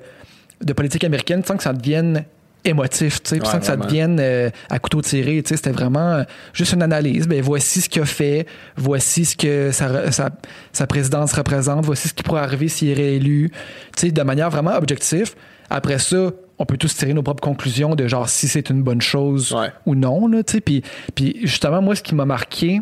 de 0.61 0.73
politique 0.73 1.03
américaine 1.03 1.43
sans 1.45 1.55
que 1.55 1.61
ça 1.63 1.71
devienne 1.73 2.23
émotif, 2.65 3.21
tu 3.23 3.29
sais, 3.29 3.39
Ouais, 3.41 3.45
sans 3.45 3.59
que 3.59 3.65
ça 3.65 3.75
devienne 3.75 4.17
euh, 4.19 4.49
à 4.69 4.79
couteau 4.79 5.01
tiré, 5.01 5.41
tu 5.43 5.49
sais, 5.49 5.55
c'était 5.57 5.71
vraiment 5.71 6.13
euh, 6.13 6.23
juste 6.53 6.73
une 6.73 6.81
analyse. 6.81 7.27
Ben 7.27 7.41
voici 7.41 7.81
ce 7.81 7.89
qu'il 7.89 8.01
a 8.01 8.05
fait, 8.05 8.45
voici 8.77 9.25
ce 9.25 9.35
que 9.35 9.71
sa, 9.71 10.11
sa, 10.11 10.29
sa 10.71 10.87
présidence 10.87 11.33
représente, 11.33 11.85
voici 11.85 12.09
ce 12.09 12.13
qui 12.13 12.23
pourrait 12.23 12.41
arriver 12.41 12.67
s'il 12.67 12.89
est 12.89 12.93
réélu, 12.93 13.51
tu 13.97 14.07
sais, 14.07 14.11
de 14.11 14.21
manière 14.23 14.49
vraiment 14.49 14.75
objective. 14.75 15.33
Après 15.69 15.99
ça, 15.99 16.31
on 16.59 16.65
peut 16.65 16.77
tous 16.77 16.95
tirer 16.95 17.13
nos 17.13 17.23
propres 17.23 17.41
conclusions 17.43 17.95
de 17.95 18.07
genre 18.07 18.29
si 18.29 18.47
c'est 18.47 18.69
une 18.69 18.83
bonne 18.83 19.01
chose 19.01 19.51
Ouais. 19.53 19.69
ou 19.85 19.95
non, 19.95 20.27
là, 20.27 20.43
tu 20.43 20.53
sais. 20.53 20.61
Puis, 20.61 20.83
puis 21.15 21.39
justement, 21.43 21.81
moi, 21.81 21.95
ce 21.95 22.03
qui 22.03 22.15
m'a 22.15 22.25
marqué, 22.25 22.81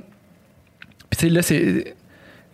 puis 1.10 1.18
tu 1.18 1.28
sais, 1.28 1.30
là, 1.30 1.42
c'est. 1.42 1.96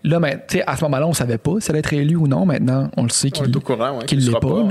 Là, 0.03 0.19
mais, 0.19 0.35
tu 0.47 0.57
sais, 0.57 0.63
à 0.65 0.77
ce 0.77 0.83
moment-là, 0.85 1.07
on 1.07 1.13
savait 1.13 1.37
pas 1.39 1.53
si 1.59 1.69
elle 1.69 1.75
allait 1.75 1.79
être 1.79 1.93
élu 1.93 2.15
ou 2.15 2.27
non. 2.27 2.45
Maintenant, 2.45 2.89
on 2.95 3.03
le 3.03 3.09
sait 3.09 3.31
qu'il 3.31 3.43
ouais, 3.45 4.05
qu'il 4.05 4.19
l'est 4.25 4.39
pas. 4.39 4.67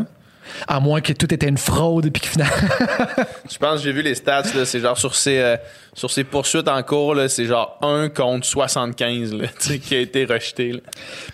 À 0.68 0.80
moins 0.80 1.00
que 1.00 1.12
tout 1.12 1.32
était 1.32 1.48
une 1.48 1.58
fraude 1.58 2.06
et 2.06 2.10
puis 2.10 2.22
que 2.22 2.28
finalement. 2.28 2.54
Je 3.50 3.58
pense 3.58 3.76
que 3.78 3.84
j'ai 3.84 3.92
vu 3.92 4.02
les 4.02 4.14
stats, 4.14 4.42
là, 4.54 4.64
c'est 4.64 4.80
genre 4.80 4.98
sur 4.98 5.14
ces, 5.14 5.38
euh, 5.38 5.56
sur 5.94 6.10
ces 6.10 6.24
poursuites 6.24 6.68
en 6.68 6.82
cours, 6.82 7.14
là, 7.14 7.28
c'est 7.28 7.46
genre 7.46 7.78
1 7.82 8.08
contre 8.10 8.46
75 8.46 9.34
là, 9.34 9.46
qui 9.82 9.94
a 9.94 10.00
été 10.00 10.24
rejeté. 10.24 10.72
là. 10.72 10.80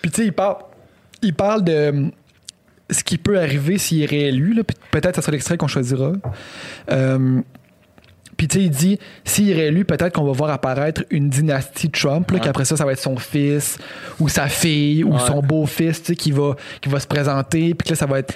Puis 0.01 0.11
tu 0.11 0.21
sais, 0.21 0.27
il 0.27 0.33
parle, 0.33 0.57
il 1.21 1.33
parle 1.33 1.63
de 1.63 1.89
hum, 1.89 2.11
ce 2.89 3.03
qui 3.03 3.17
peut 3.17 3.39
arriver 3.39 3.77
s'il 3.77 4.03
est 4.03 4.07
réélu. 4.07 4.53
là, 4.53 4.63
Peut-être 4.91 5.11
que 5.11 5.15
ce 5.15 5.21
sera 5.21 5.31
l'extrait 5.31 5.57
qu'on 5.57 5.67
choisira. 5.67 6.11
Euh, 6.91 7.41
puis 8.35 8.47
tu 8.47 8.57
sais, 8.59 8.63
il 8.65 8.71
dit, 8.71 8.99
s'il 9.23 9.49
est 9.51 9.53
réélu, 9.53 9.85
peut-être 9.85 10.13
qu'on 10.13 10.25
va 10.25 10.31
voir 10.31 10.49
apparaître 10.49 11.03
une 11.11 11.29
dynastie 11.29 11.89
Trump, 11.89 12.29
là, 12.31 12.39
qu'après 12.39 12.65
ça, 12.65 12.75
ça 12.75 12.83
va 12.83 12.91
être 12.91 12.99
son 12.99 13.15
fils 13.17 13.77
ou 14.19 14.27
sa 14.27 14.47
fille 14.47 15.03
ou 15.03 15.13
Ouais. 15.13 15.19
son 15.27 15.41
beau-fils 15.41 16.01
qui 16.17 16.31
va, 16.31 16.55
qui 16.81 16.89
va 16.89 16.99
se 16.99 17.07
présenter. 17.07 17.73
Puis 17.73 17.85
que 17.85 17.89
là, 17.91 17.95
ça 17.95 18.05
va 18.05 18.19
être 18.19 18.33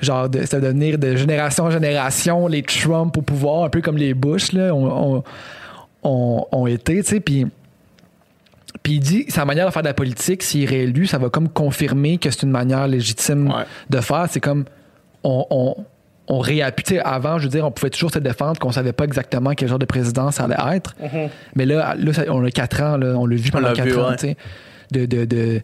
genre, 0.00 0.28
de, 0.28 0.44
ça 0.46 0.58
va 0.58 0.66
devenir 0.68 0.98
de 0.98 1.16
génération 1.16 1.64
en 1.64 1.70
génération 1.70 2.46
les 2.46 2.62
Trump 2.62 3.16
au 3.16 3.22
pouvoir, 3.22 3.64
un 3.64 3.68
peu 3.68 3.80
comme 3.80 3.96
les 3.96 4.14
Bush 4.14 4.52
là, 4.52 4.74
ont, 4.74 5.16
ont, 5.16 5.24
ont- 6.02 6.46
ont 6.52 6.66
été. 6.66 7.02
tu 7.02 7.08
sais, 7.08 7.20
Puis 7.20 7.46
puis 8.82 8.94
il 8.94 9.00
dit, 9.00 9.24
sa 9.28 9.44
manière 9.44 9.66
de 9.66 9.72
faire 9.72 9.82
de 9.82 9.88
la 9.88 9.94
politique, 9.94 10.42
s'il 10.42 10.62
est 10.62 10.66
réélu, 10.66 11.06
ça 11.06 11.18
va 11.18 11.28
comme 11.28 11.48
confirmer 11.48 12.18
que 12.18 12.30
c'est 12.30 12.44
une 12.44 12.50
manière 12.52 12.86
légitime 12.86 13.48
Ouais. 13.48 13.64
de 13.90 14.00
faire. 14.00 14.26
C'est 14.30 14.40
comme, 14.40 14.64
on, 15.24 15.44
on, 15.50 15.76
on 16.28 16.38
réappuie. 16.38 16.84
Tu 16.84 16.94
sais, 16.94 17.00
Avant, 17.00 17.36
je 17.38 17.44
veux 17.44 17.48
dire, 17.50 17.66
on 17.66 17.72
pouvait 17.72 17.90
toujours 17.90 18.12
se 18.12 18.20
défendre 18.20 18.58
qu'on 18.60 18.70
savait 18.70 18.92
pas 18.92 19.04
exactement 19.04 19.50
quel 19.54 19.68
genre 19.68 19.78
de 19.80 19.84
président 19.86 20.30
ça 20.30 20.44
allait 20.44 20.76
être. 20.76 20.94
Mais 21.56 21.66
là, 21.66 21.94
là 21.98 22.12
on 22.28 22.44
a 22.44 22.50
quatre 22.50 22.80
ans, 22.80 22.96
là, 22.96 23.14
on 23.18 23.26
l'a 23.26 23.36
vu 23.36 23.50
pendant 23.50 23.72
quatre 23.72 23.88
vu, 23.88 23.96
ans, 23.98 24.10
ouais. 24.10 24.16
tu 24.16 24.28
sais, 24.28 24.36
de, 24.92 25.04
de, 25.04 25.24
de, 25.24 25.60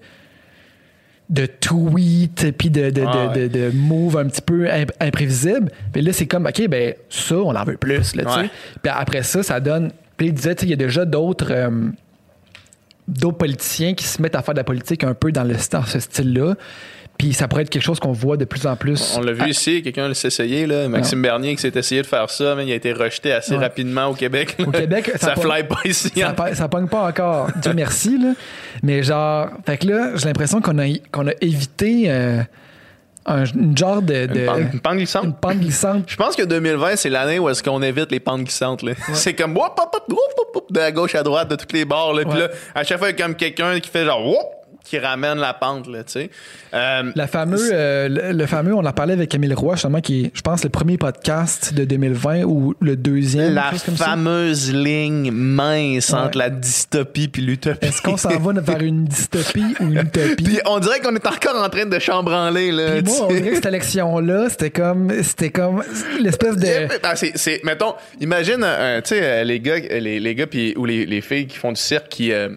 de 1.28 1.46
tweets, 1.46 2.52
puis 2.56 2.70
de, 2.70 2.90
de, 2.90 3.02
Ah, 3.06 3.28
de, 3.34 3.48
de, 3.48 3.48
de 3.48 3.70
moves 3.74 4.16
un 4.16 4.26
petit 4.26 4.42
peu 4.42 4.68
imp- 4.70 4.92
imprévisibles. 5.00 5.70
Puis 5.92 6.02
là, 6.02 6.12
c'est 6.12 6.26
comme, 6.26 6.46
OK, 6.46 6.68
ben 6.68 6.94
ça, 7.10 7.36
on 7.36 7.54
en 7.54 7.64
veut 7.64 7.76
plus, 7.76 8.14
là. 8.14 8.24
Ouais. 8.36 8.50
Puis 8.82 8.92
après 8.94 9.22
ça, 9.22 9.42
ça 9.42 9.58
donne... 9.60 9.90
Puis 10.16 10.28
il 10.28 10.32
disait, 10.34 10.54
tu 10.54 10.60
sais, 10.60 10.66
il 10.66 10.70
y 10.70 10.72
a 10.72 10.76
déjà 10.76 11.04
d'autres... 11.04 11.48
euh, 11.50 11.88
d'autres 13.08 13.38
politiciens 13.38 13.94
qui 13.94 14.04
se 14.04 14.20
mettent 14.20 14.34
à 14.34 14.42
faire 14.42 14.54
de 14.54 14.58
la 14.60 14.64
politique 14.64 15.04
un 15.04 15.14
peu 15.14 15.30
dans, 15.32 15.44
le, 15.44 15.54
dans 15.70 15.84
ce 15.84 16.00
style-là. 16.00 16.54
Puis 17.18 17.32
ça 17.32 17.48
pourrait 17.48 17.62
être 17.62 17.70
quelque 17.70 17.82
chose 17.82 17.98
qu'on 17.98 18.12
voit 18.12 18.36
de 18.36 18.44
plus 18.44 18.66
en 18.66 18.76
plus. 18.76 19.14
On 19.16 19.20
l'a 19.22 19.32
vu 19.32 19.48
ici, 19.50 19.82
quelqu'un 19.82 20.12
s'est 20.12 20.28
essayé, 20.28 20.66
là. 20.66 20.86
Maxime 20.88 21.22
Bernier 21.22 21.54
qui 21.56 21.62
s'est 21.62 21.72
essayé 21.74 22.02
de 22.02 22.06
faire 22.06 22.28
ça, 22.28 22.54
mais 22.54 22.66
il 22.66 22.72
a 22.72 22.74
été 22.74 22.92
rejeté 22.92 23.32
assez 23.32 23.52
Ouais. 23.54 23.58
rapidement 23.64 24.06
au 24.08 24.14
Québec. 24.14 24.54
là. 24.58 24.66
Au 24.68 24.70
Québec, 24.70 25.10
ça 25.16 25.28
ça, 25.28 25.30
pas- 25.34 25.40
fly 25.40 25.64
pas 25.64 25.78
ici. 25.86 26.10
Ça, 26.14 26.34
hein. 26.38 26.54
ça 26.54 26.68
pogne 26.68 26.88
pas 26.88 27.08
encore. 27.08 27.48
Dieu 27.62 27.72
merci, 27.74 28.18
là. 28.18 28.32
Mais 28.82 29.02
genre, 29.02 29.48
fait 29.64 29.78
que 29.78 29.86
là, 29.86 30.10
j'ai 30.16 30.26
l'impression 30.26 30.60
qu'on 30.60 30.78
a, 30.78 30.84
qu'on 31.10 31.26
a 31.28 31.32
évité 31.40 32.04
euh, 32.08 32.42
un 33.24 33.44
une 33.44 33.76
genre 33.76 34.02
de. 34.02 34.26
de- 34.26 34.40
Une 34.40 34.46
pente- 34.46 34.72
une 34.74 34.80
pente 34.80 34.96
glissante. 34.96 35.24
une 35.24 35.34
pente 35.34 35.58
glissante. 35.58 36.04
Je 36.08 36.16
pense 36.16 36.36
que 36.36 36.42
2020, 36.42 36.96
c'est 36.96 37.10
l'année 37.10 37.38
où 37.38 37.48
est-ce 37.48 37.62
qu'on 37.62 37.80
évite 37.82 38.12
les 38.12 38.20
pentes 38.20 38.42
glissantes. 38.44 38.82
là. 38.82 38.92
C'est 39.14 39.32
comme 39.34 39.56
whoop, 39.56 39.72
whoop, 39.78 40.18
whoop, 40.54 40.64
de 40.70 40.78
la 40.78 40.92
gauche 40.92 41.14
à 41.14 41.22
droite, 41.22 41.48
de 41.48 41.56
tous 41.56 41.72
les 41.72 41.84
bords. 41.84 42.12
Là. 42.14 42.24
Puis 42.28 42.38
là, 42.38 42.48
à 42.74 42.84
chaque 42.84 42.98
fois, 42.98 43.08
il 43.10 43.18
y 43.18 43.22
a 43.22 43.24
comme 43.24 43.34
quelqu'un 43.34 43.80
qui 43.80 43.88
fait 43.90 44.04
genre 44.04 44.24
whoop, 44.24 44.46
qui 44.86 44.98
ramène 44.98 45.38
la 45.38 45.52
pente. 45.52 45.88
Là, 45.88 46.04
tu 46.04 46.12
sais. 46.12 46.30
Euh, 46.72 47.10
La 47.14 47.26
fameux, 47.26 47.58
euh, 47.72 48.08
le, 48.08 48.32
le 48.38 48.46
fameux, 48.46 48.72
on 48.74 48.84
en 48.86 48.92
parlait 48.92 49.14
avec 49.14 49.28
Camille 49.30 49.52
Roy, 49.52 49.74
justement, 49.74 50.00
qui 50.00 50.26
est, 50.26 50.30
je 50.32 50.40
pense, 50.40 50.62
le 50.62 50.70
premier 50.70 50.96
podcast 50.96 51.74
de 51.74 51.84
2020 51.84 52.44
ou 52.44 52.74
le 52.80 52.96
deuxième. 52.96 53.52
la 53.54 53.72
ça. 53.76 53.92
fameuse 53.92 54.72
ligne 54.72 55.30
mince 55.32 56.10
Ouais. 56.10 56.18
entre 56.20 56.38
la 56.38 56.50
dystopie 56.50 57.28
puis 57.28 57.42
l'utopie. 57.42 57.86
Est-ce 57.86 58.00
qu'on 58.00 58.16
s'en 58.16 58.38
va 58.38 58.52
vers 58.60 58.80
une 58.80 59.04
dystopie 59.04 59.74
ou 59.80 59.84
une 59.84 59.98
utopie? 59.98 60.44
Puis 60.44 60.58
on 60.66 60.78
dirait 60.78 61.00
qu'on 61.00 61.14
est 61.16 61.26
encore 61.26 61.60
en 61.62 61.68
train 61.68 61.86
de 61.86 61.98
chambranler. 61.98 62.70
Là, 62.70 63.02
Puis 63.02 63.12
moi, 63.12 63.26
on 63.28 63.32
dirait 63.32 63.48
que 63.50 63.54
cette 63.56 63.66
élection-là, 63.66 64.48
c'était 64.50 64.70
comme, 64.70 65.10
c'était 65.22 65.50
comme 65.50 65.82
l'espèce 66.20 66.56
de. 66.56 66.86
Ben, 67.02 67.14
c'est, 67.16 67.32
c'est- 67.36 67.64
mettons, 67.64 67.94
imagine, 68.20 68.60
euh, 68.62 69.00
tu 69.00 69.08
sais, 69.16 69.44
les 69.44 69.58
gars, 69.60 69.78
les, 69.78 70.20
les 70.20 70.34
gars 70.34 70.46
ou 70.76 70.84
les, 70.84 71.06
les 71.06 71.20
filles 71.20 71.46
qui 71.46 71.56
font 71.56 71.72
du 71.72 71.80
cirque 71.80 72.08
qui, 72.08 72.32
euh, 72.32 72.50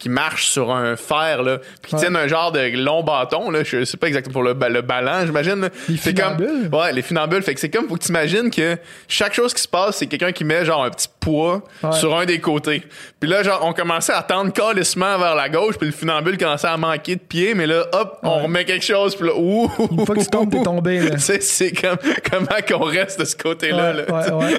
qui 0.00 0.08
marchent 0.08 0.48
sur 0.48 0.72
un 0.72 0.96
fer, 0.96 1.42
là, 1.44 1.58
puis 1.80 1.90
qui 1.90 1.94
Ouais. 1.94 2.00
tiennent 2.00 2.16
un 2.16 2.26
genre 2.26 2.50
de 2.50 2.60
long 2.76 3.04
bâton, 3.04 3.50
là, 3.50 3.62
je 3.62 3.84
sais 3.84 3.96
pas 3.96 4.08
exactement 4.08 4.32
pour 4.32 4.42
le, 4.42 4.54
ba- 4.54 4.68
le 4.68 4.80
ballon, 4.82 5.26
j'imagine. 5.26 5.68
Les 5.88 5.96
C'est 5.98 6.14
comme, 6.14 6.36
funambules? 6.38 6.68
ouais, 6.74 6.92
les 6.92 7.02
funambules. 7.02 7.42
Fait 7.42 7.54
que 7.54 7.60
c'est 7.60 7.68
comme, 7.70 7.86
faut 7.86 7.94
que 7.94 8.02
t'imagines 8.02 8.50
que 8.50 8.76
chaque 9.06 9.34
chose 9.34 9.54
qui 9.54 9.62
se 9.62 9.68
passe, 9.68 9.98
c'est 9.98 10.06
quelqu'un 10.06 10.32
qui 10.32 10.42
met 10.44 10.64
genre 10.64 10.82
un 10.84 10.90
petit 10.90 11.08
poids 11.20 11.62
Ouais. 11.84 11.92
sur 11.92 12.16
un 12.18 12.24
des 12.24 12.40
côtés. 12.40 12.82
Puis 13.20 13.28
là, 13.30 13.42
genre, 13.42 13.60
on 13.64 13.72
commençait 13.72 14.12
à 14.14 14.22
tendre 14.22 14.52
calissement 14.52 15.18
vers 15.18 15.34
la 15.34 15.48
gauche, 15.48 15.76
puis 15.76 15.86
le 15.86 15.92
funambule 15.92 16.38
commençait 16.38 16.66
à 16.68 16.76
manquer 16.76 17.16
de 17.16 17.20
pied, 17.20 17.54
mais 17.54 17.66
là, 17.66 17.84
hop, 17.92 18.18
on 18.22 18.42
remet 18.44 18.64
quelque 18.64 18.84
chose, 18.84 19.14
puis 19.14 19.26
là, 19.28 19.34
ouh! 19.36 19.70
Une 19.90 20.06
fois 20.06 20.14
que 20.14 20.20
tu 20.20 20.26
tombes, 20.28 20.50
t'es 20.50 20.62
tombé, 20.62 21.00
là. 21.00 21.18
C'est, 21.40 21.72
comme, 21.72 21.98
comment 22.30 22.46
qu'on 22.66 22.84
reste 22.84 23.20
de 23.20 23.24
ce 23.26 23.36
côté-là, 23.36 23.92
Ouais, 23.92 24.04
là. 24.06 24.36
ouais, 24.36 24.44
ouais. 24.46 24.58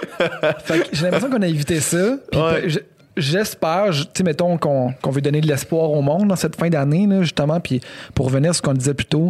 Fait 0.64 0.80
que 0.80 0.96
j'ai 0.96 1.04
l'impression 1.06 1.30
qu'on 1.32 1.42
a 1.42 1.48
évité 1.48 1.80
ça. 1.80 1.98
J'espère, 3.18 3.92
je- 3.92 4.04
tu 4.04 4.10
sais, 4.16 4.24
mettons 4.24 4.58
qu'on 4.58 4.94
veut 5.12 5.22
donner 5.22 5.42
de 5.42 5.48
l'espoir 5.48 5.92
au 5.92 6.02
monde 6.02 6.30
dans 6.30 6.36
cette 6.36 6.56
fin 6.56 6.70
d'année, 6.70 7.08
justement, 7.22 7.60
puis 7.60 7.82
pour 8.16 8.28
revenir 8.28 8.52
à 8.52 8.54
ce 8.54 8.62
qu'on 8.62 8.74
disait 8.74 8.94
plus 8.94 9.06
tôt, 9.06 9.30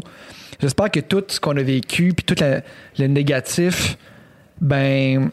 j'espère 0.62 0.92
que 0.92 1.00
tout 1.00 1.24
ce 1.28 1.40
qu'on 1.40 1.58
a 1.58 1.64
vécu, 1.64 2.14
puis 2.14 2.24
tout 2.24 2.36
la- 2.40 2.62
le 3.00 3.08
négatif, 3.08 3.98
ben, 4.60 5.32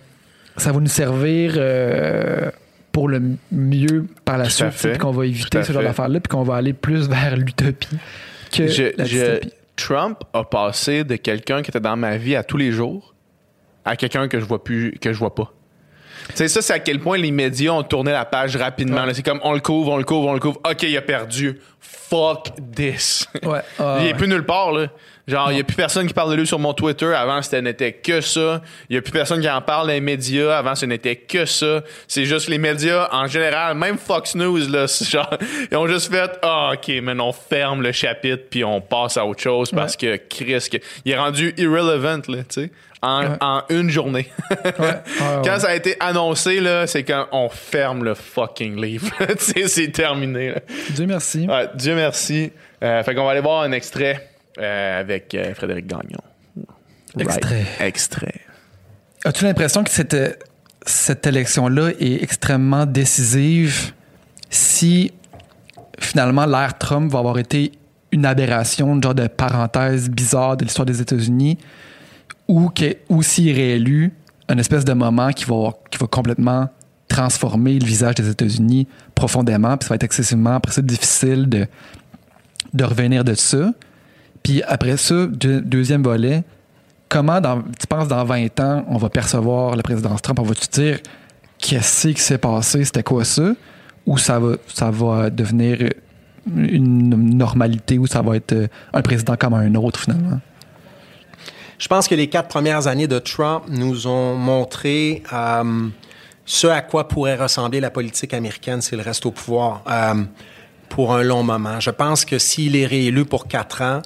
ça 0.56 0.72
va 0.72 0.80
nous 0.80 0.86
servir 0.86 1.54
euh, 1.56 2.50
pour 2.90 3.08
le 3.08 3.22
mieux 3.52 4.06
par 4.24 4.38
la 4.38 4.44
Tout 4.44 4.50
suite, 4.50 4.68
puis 4.92 4.98
qu'on 4.98 5.10
va 5.12 5.26
éviter 5.26 5.62
ce 5.62 5.72
genre 5.72 5.82
d'affaires-là, 5.88 6.20
puis 6.20 6.28
qu'on 6.28 6.42
va 6.42 6.54
aller 6.56 6.72
plus 6.72 7.06
vers 7.08 7.36
l'utopie 7.36 7.88
que 8.50 8.66
Je- 8.66 8.96
la 8.96 9.04
je- 9.04 9.10
dystopie. 9.10 9.52
Trump 9.76 10.18
a 10.32 10.42
passé 10.42 11.04
de 11.04 11.14
quelqu'un 11.16 11.62
qui 11.62 11.70
était 11.70 11.78
dans 11.80 11.96
ma 11.96 12.16
vie 12.16 12.34
à 12.34 12.42
tous 12.42 12.56
les 12.56 12.72
jours 12.72 13.14
à 13.84 13.94
quelqu'un 13.94 14.26
que 14.26 14.40
je 14.40 14.44
vois 14.44 14.64
plus 14.64 14.92
que 15.00 15.12
je 15.12 15.18
vois 15.18 15.34
pas. 15.34 15.52
Tu 16.30 16.36
sais, 16.36 16.48
ça, 16.48 16.62
c'est 16.62 16.72
à 16.72 16.78
quel 16.78 17.00
point 17.00 17.18
les 17.18 17.30
médias 17.30 17.72
ont 17.72 17.82
tourné 17.82 18.12
la 18.12 18.24
page 18.24 18.56
rapidement. 18.56 19.04
C'est 19.12 19.22
comme 19.22 19.40
on 19.42 19.52
le 19.52 19.60
couvre, 19.60 19.92
on 19.92 19.96
le 19.96 20.04
couvre, 20.04 20.28
on 20.28 20.34
le 20.34 20.40
couvre. 20.40 20.60
OK, 20.68 20.82
il 20.82 20.96
a 20.96 21.02
perdu. 21.02 21.60
Fuck 21.80 22.48
this. 22.74 23.26
Ouais. 23.42 23.60
Il 23.78 23.84
est 23.84 24.12
ouais. 24.12 24.14
plus 24.14 24.28
nulle 24.28 24.44
part, 24.44 24.72
là. 24.72 24.86
Genre, 25.28 25.52
il 25.52 25.56
n'y 25.56 25.60
a 25.60 25.64
plus 25.64 25.76
personne 25.76 26.06
qui 26.06 26.14
parle 26.14 26.30
de 26.30 26.36
lui 26.36 26.46
sur 26.46 26.58
mon 26.58 26.72
Twitter. 26.72 27.12
Avant, 27.14 27.42
c'était 27.42 27.60
n'était 27.62 27.92
que 27.92 28.20
ça. 28.22 28.62
Il 28.88 28.94
n'y 28.94 28.98
a 28.98 29.02
plus 29.02 29.12
personne 29.12 29.40
qui 29.40 29.48
en 29.50 29.60
parle 29.60 29.86
dans 29.86 29.92
les 29.92 30.00
médias. 30.00 30.56
Avant, 30.56 30.74
ce 30.74 30.86
n'était 30.86 31.16
que 31.16 31.44
ça. 31.44 31.82
C'est 32.08 32.24
juste 32.24 32.48
les 32.48 32.56
médias, 32.58 33.08
en 33.12 33.26
général, 33.26 33.76
même 33.76 33.98
Fox 33.98 34.34
News, 34.34 34.68
là, 34.70 34.86
genre, 35.10 35.36
ils 35.70 35.76
ont 35.76 35.86
juste 35.86 36.10
fait, 36.10 36.30
ah, 36.42 36.70
OK, 36.72 36.88
mais 37.02 37.12
on 37.20 37.32
ferme 37.32 37.82
le 37.82 37.92
chapitre 37.92 38.44
puis 38.50 38.64
on 38.64 38.80
passe 38.80 39.16
à 39.18 39.26
autre 39.26 39.42
chose 39.42 39.70
parce 39.70 39.96
que 39.96 40.16
Chris, 40.16 40.66
que- 40.72 40.78
il 41.04 41.12
est 41.12 41.18
rendu 41.18 41.54
irrelevant, 41.58 42.20
là, 42.28 42.38
tu 42.48 42.62
sais, 42.62 42.70
en, 43.02 43.22
Ouais. 43.24 43.36
en 43.42 43.62
une 43.68 43.90
journée. 43.90 44.28
Ouais, 44.50 44.72
ouais, 44.78 45.02
Quand 45.44 45.58
ça 45.60 45.68
a 45.68 45.74
été 45.74 45.94
annoncé, 46.00 46.58
là, 46.60 46.86
c'est 46.86 47.04
quand 47.04 47.26
on 47.32 47.48
ferme 47.48 48.02
le 48.02 48.14
fucking 48.14 48.80
livre. 48.80 49.10
Tu 49.38 49.44
sais, 49.62 49.68
c'est 49.68 49.88
terminé, 49.92 50.52
là. 50.52 50.60
Dieu 50.90 51.06
merci. 51.06 51.46
Ouais, 51.46 51.68
Dieu 51.74 51.94
merci. 51.94 52.50
Euh, 52.82 53.02
fait 53.02 53.14
qu'on 53.14 53.24
va 53.24 53.32
aller 53.32 53.40
voir 53.40 53.62
un 53.62 53.72
extrait 53.72 54.26
euh, 54.58 55.00
avec 55.00 55.34
euh, 55.34 55.54
Frédéric 55.54 55.86
Gagnon. 55.86 56.20
Extrait. 57.18 57.66
Extrait. 57.80 58.40
As-tu 59.24 59.44
l'impression 59.44 59.82
que 59.82 59.90
cette, 59.90 60.44
cette 60.86 61.26
élection-là 61.26 61.90
est 61.98 62.22
extrêmement 62.22 62.86
décisive 62.86 63.92
si 64.50 65.12
finalement 65.98 66.46
l'ère 66.46 66.78
Trump 66.78 67.10
va 67.10 67.18
avoir 67.18 67.38
été 67.38 67.72
une 68.12 68.24
aberration, 68.24 68.94
une 68.94 69.02
genre 69.02 69.14
de 69.14 69.26
parenthèse 69.26 70.08
bizarre 70.08 70.56
de 70.56 70.64
l'histoire 70.64 70.86
des 70.86 71.00
États-Unis, 71.00 71.58
ou, 72.46 72.70
que, 72.70 72.96
ou 73.08 73.22
s'il 73.22 73.48
est 73.48 73.52
réélu, 73.52 74.12
un 74.48 74.58
espèce 74.58 74.84
de 74.84 74.92
moment 74.92 75.30
qui 75.30 75.44
va, 75.44 75.74
qui 75.90 75.98
va 75.98 76.06
complètement 76.06 76.68
transformer 77.08 77.78
le 77.78 77.86
visage 77.86 78.14
des 78.16 78.30
États-Unis 78.30 78.86
profondément, 79.14 79.76
puis 79.76 79.86
ça 79.86 79.90
va 79.90 79.94
être 79.96 80.04
excessivement 80.04 80.54
après 80.54 80.72
ça 80.72 80.82
difficile 80.82 81.48
de, 81.48 81.66
de 82.72 82.84
revenir 82.84 83.24
de 83.24 83.34
ça? 83.34 83.72
Puis 84.42 84.62
après 84.62 84.96
ça, 84.96 85.26
deux- 85.26 85.60
deuxième 85.60 86.02
volet, 86.02 86.42
comment 87.08 87.40
dans, 87.40 87.62
tu 87.62 87.86
penses 87.88 88.08
dans 88.08 88.24
20 88.24 88.60
ans, 88.60 88.84
on 88.88 88.96
va 88.98 89.08
percevoir 89.08 89.76
la 89.76 89.82
présidence 89.82 90.22
Trump? 90.22 90.38
On 90.38 90.44
va-tu 90.44 90.68
dire 90.68 90.98
qu'est-ce 91.58 92.08
qui 92.08 92.20
s'est 92.22 92.38
passé? 92.38 92.84
C'était 92.84 93.02
quoi 93.02 93.24
ça? 93.24 93.52
Ou 94.06 94.16
ça 94.18 94.38
va, 94.38 94.56
ça 94.68 94.90
va 94.90 95.28
devenir 95.30 95.90
une 96.56 97.36
normalité 97.36 97.98
ou 97.98 98.06
ça 98.06 98.22
va 98.22 98.36
être 98.36 98.52
euh, 98.52 98.68
un 98.94 99.02
président 99.02 99.36
comme 99.36 99.54
un 99.54 99.74
autre 99.74 100.00
finalement? 100.00 100.40
Je 101.78 101.86
pense 101.88 102.08
que 102.08 102.14
les 102.14 102.28
quatre 102.28 102.48
premières 102.48 102.86
années 102.86 103.06
de 103.06 103.18
Trump 103.18 103.64
nous 103.68 104.06
ont 104.06 104.34
montré 104.34 105.22
euh, 105.32 105.88
ce 106.46 106.66
à 106.66 106.80
quoi 106.80 107.06
pourrait 107.06 107.36
ressembler 107.36 107.80
la 107.80 107.90
politique 107.90 108.32
américaine 108.34 108.80
s'il 108.80 109.00
reste 109.00 109.26
au 109.26 109.30
pouvoir 109.30 109.82
euh, 109.90 110.14
pour 110.88 111.14
un 111.14 111.22
long 111.22 111.42
moment. 111.42 111.78
Je 111.80 111.90
pense 111.90 112.24
que 112.24 112.38
s'il 112.38 112.74
est 112.76 112.86
réélu 112.86 113.24
pour 113.26 113.46
quatre 113.46 113.82
ans, 113.82 114.00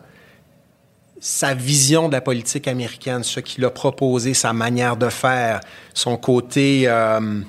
sa 1.25 1.55
vision 1.55 2.09
de 2.09 2.15
la 2.15 2.21
politique 2.21 2.67
américaine, 2.67 3.23
ce 3.23 3.39
qu'il 3.39 3.65
a 3.65 3.71
proposé, 3.71 4.35
sa 4.35 4.53
manière 4.53 4.97
de 4.97 5.09
faire, 5.09 5.61
son 5.95 6.17
côté, 6.17 6.83
euh, 6.87 7.41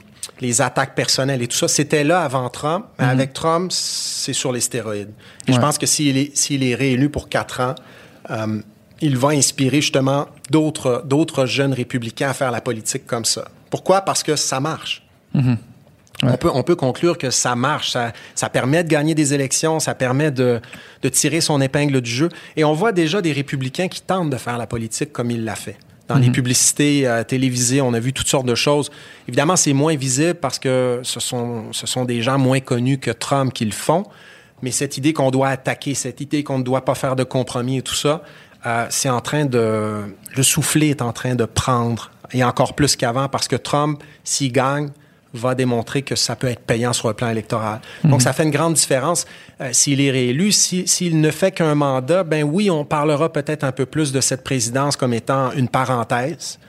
les 0.42 0.62
attaques 0.62 0.94
personnelles 0.94 1.42
et 1.42 1.48
tout 1.48 1.58
ça, 1.58 1.68
c'était 1.68 2.04
là 2.04 2.22
avant 2.22 2.48
Trump. 2.50 2.86
Mais 3.00 3.06
avec 3.06 3.34
Trump, 3.34 3.72
c'est 3.72 4.34
sur 4.34 4.52
les 4.52 4.60
stéroïdes. 4.60 5.12
Et 5.48 5.54
je 5.54 5.60
pense 5.60 5.80
que 5.80 5.88
s'il 5.88 6.18
est, 6.18 6.76
réélu 6.76 7.10
pour 7.10 7.30
quatre 7.30 7.62
ans, 7.62 7.74
euh, 8.30 8.62
il 9.02 9.18
va 9.18 9.30
inspirer 9.30 9.82
justement 9.82 10.28
d'autres, 10.52 11.04
d'autres 11.08 11.48
jeunes 11.48 11.74
républicains 11.74 12.30
à 12.30 12.34
faire 12.36 12.52
la 12.52 12.62
politique 12.62 13.08
comme 13.08 13.26
ça. 13.26 13.46
Pourquoi? 13.72 14.02
Parce 14.02 14.22
que 14.22 14.36
ça 14.36 14.60
marche. 14.60 15.04
On, 16.24 16.38
peut, 16.38 16.50
on 16.54 16.64
peut 16.64 16.76
conclure 16.76 17.18
que 17.18 17.30
ça 17.30 17.56
marche. 17.56 17.92
Ça, 17.92 18.14
ça 18.36 18.50
permet 18.50 18.84
de 18.84 18.90
gagner 18.90 19.16
des 19.16 19.34
élections, 19.34 19.80
ça 19.80 19.94
permet 19.94 20.32
de, 20.32 20.62
de 21.02 21.10
tirer 21.10 21.42
son 21.42 21.62
épingle 21.62 22.02
du 22.02 22.10
jeu. 22.10 22.30
Et 22.56 22.64
on 22.64 22.74
voit 22.74 22.92
déjà 22.92 23.22
des 23.22 23.32
républicains 23.32 23.88
qui 23.88 24.02
tentent 24.02 24.30
de 24.30 24.38
faire 24.38 24.58
la 24.58 24.68
politique 24.68 25.12
comme 25.12 25.32
il 25.32 25.44
l'a 25.44 25.56
fait. 25.56 25.78
Dans 26.10 26.18
les 26.18 26.30
publicités 26.30 27.08
euh, 27.08 27.24
télévisées, 27.24 27.82
on 27.82 27.94
a 27.94 28.00
vu 28.00 28.12
toutes 28.12 28.28
sortes 28.28 28.46
de 28.46 28.56
choses. 28.56 28.92
Évidemment, 29.28 29.56
c'est 29.56 29.74
moins 29.74 29.96
visible 29.96 30.36
parce 30.36 30.60
que 30.60 31.00
ce 31.02 31.20
sont, 31.20 31.72
ce 31.72 31.88
sont 31.88 32.04
des 32.04 32.22
gens 32.22 32.38
moins 32.38 32.60
connus 32.60 33.00
que 33.00 33.10
Trump 33.10 33.54
qui 33.54 33.66
le 33.66 33.72
font. 33.72 34.04
Mais 34.62 34.72
cette 34.72 34.98
idée 34.98 35.14
qu'on 35.14 35.32
doit 35.32 35.48
attaquer, 35.48 35.94
cette 35.94 36.22
idée 36.22 36.44
qu'on 36.44 36.60
ne 36.60 36.64
doit 36.64 36.86
pas 36.86 36.94
faire 36.94 37.16
de 37.16 37.24
compromis 37.24 37.78
et 37.78 37.82
tout 37.82 37.96
ça, 37.96 38.22
euh, 38.66 38.86
c'est 38.90 39.10
en 39.10 39.22
train 39.22 39.46
de... 39.46 40.16
Le 40.36 40.44
soufflet 40.44 40.90
est 40.90 41.02
en 41.02 41.14
train 41.14 41.36
de 41.36 41.46
prendre, 41.46 42.12
et 42.32 42.44
encore 42.44 42.74
plus 42.74 42.96
qu'avant, 42.96 43.28
parce 43.28 43.48
que 43.48 43.56
Trump, 43.56 44.04
s'il 44.24 44.52
gagne, 44.52 44.90
va 45.34 45.56
démontrer 45.56 46.04
que 46.04 46.16
ça 46.16 46.36
peut 46.36 46.48
être 46.48 46.60
payant 46.62 46.94
sur 46.94 47.08
le 47.08 47.14
plan 47.16 47.30
électoral. 47.30 47.80
Donc, 48.04 48.22
ça 48.22 48.34
fait 48.34 48.44
une 48.44 48.52
grande 48.52 48.76
différence. 48.76 49.26
Euh, 49.62 49.70
s'il 49.72 50.00
est 50.02 50.12
réélu, 50.12 50.52
si- 50.52 50.88
s'il 50.88 51.20
ne 51.22 51.32
fait 51.32 51.52
qu'un 51.52 51.74
mandat, 51.76 52.24
ben 52.24 52.44
oui, 52.44 52.70
on 52.70 52.86
parlera 52.86 53.32
peut-être 53.34 53.64
un 53.64 53.72
peu 53.72 53.86
plus 53.88 54.12
de 54.12 54.22
cette 54.22 54.44
présidence 54.44 54.96
comme 54.96 55.14
étant 55.14 55.52
une 55.54 55.68
parenthèse, 55.70 56.60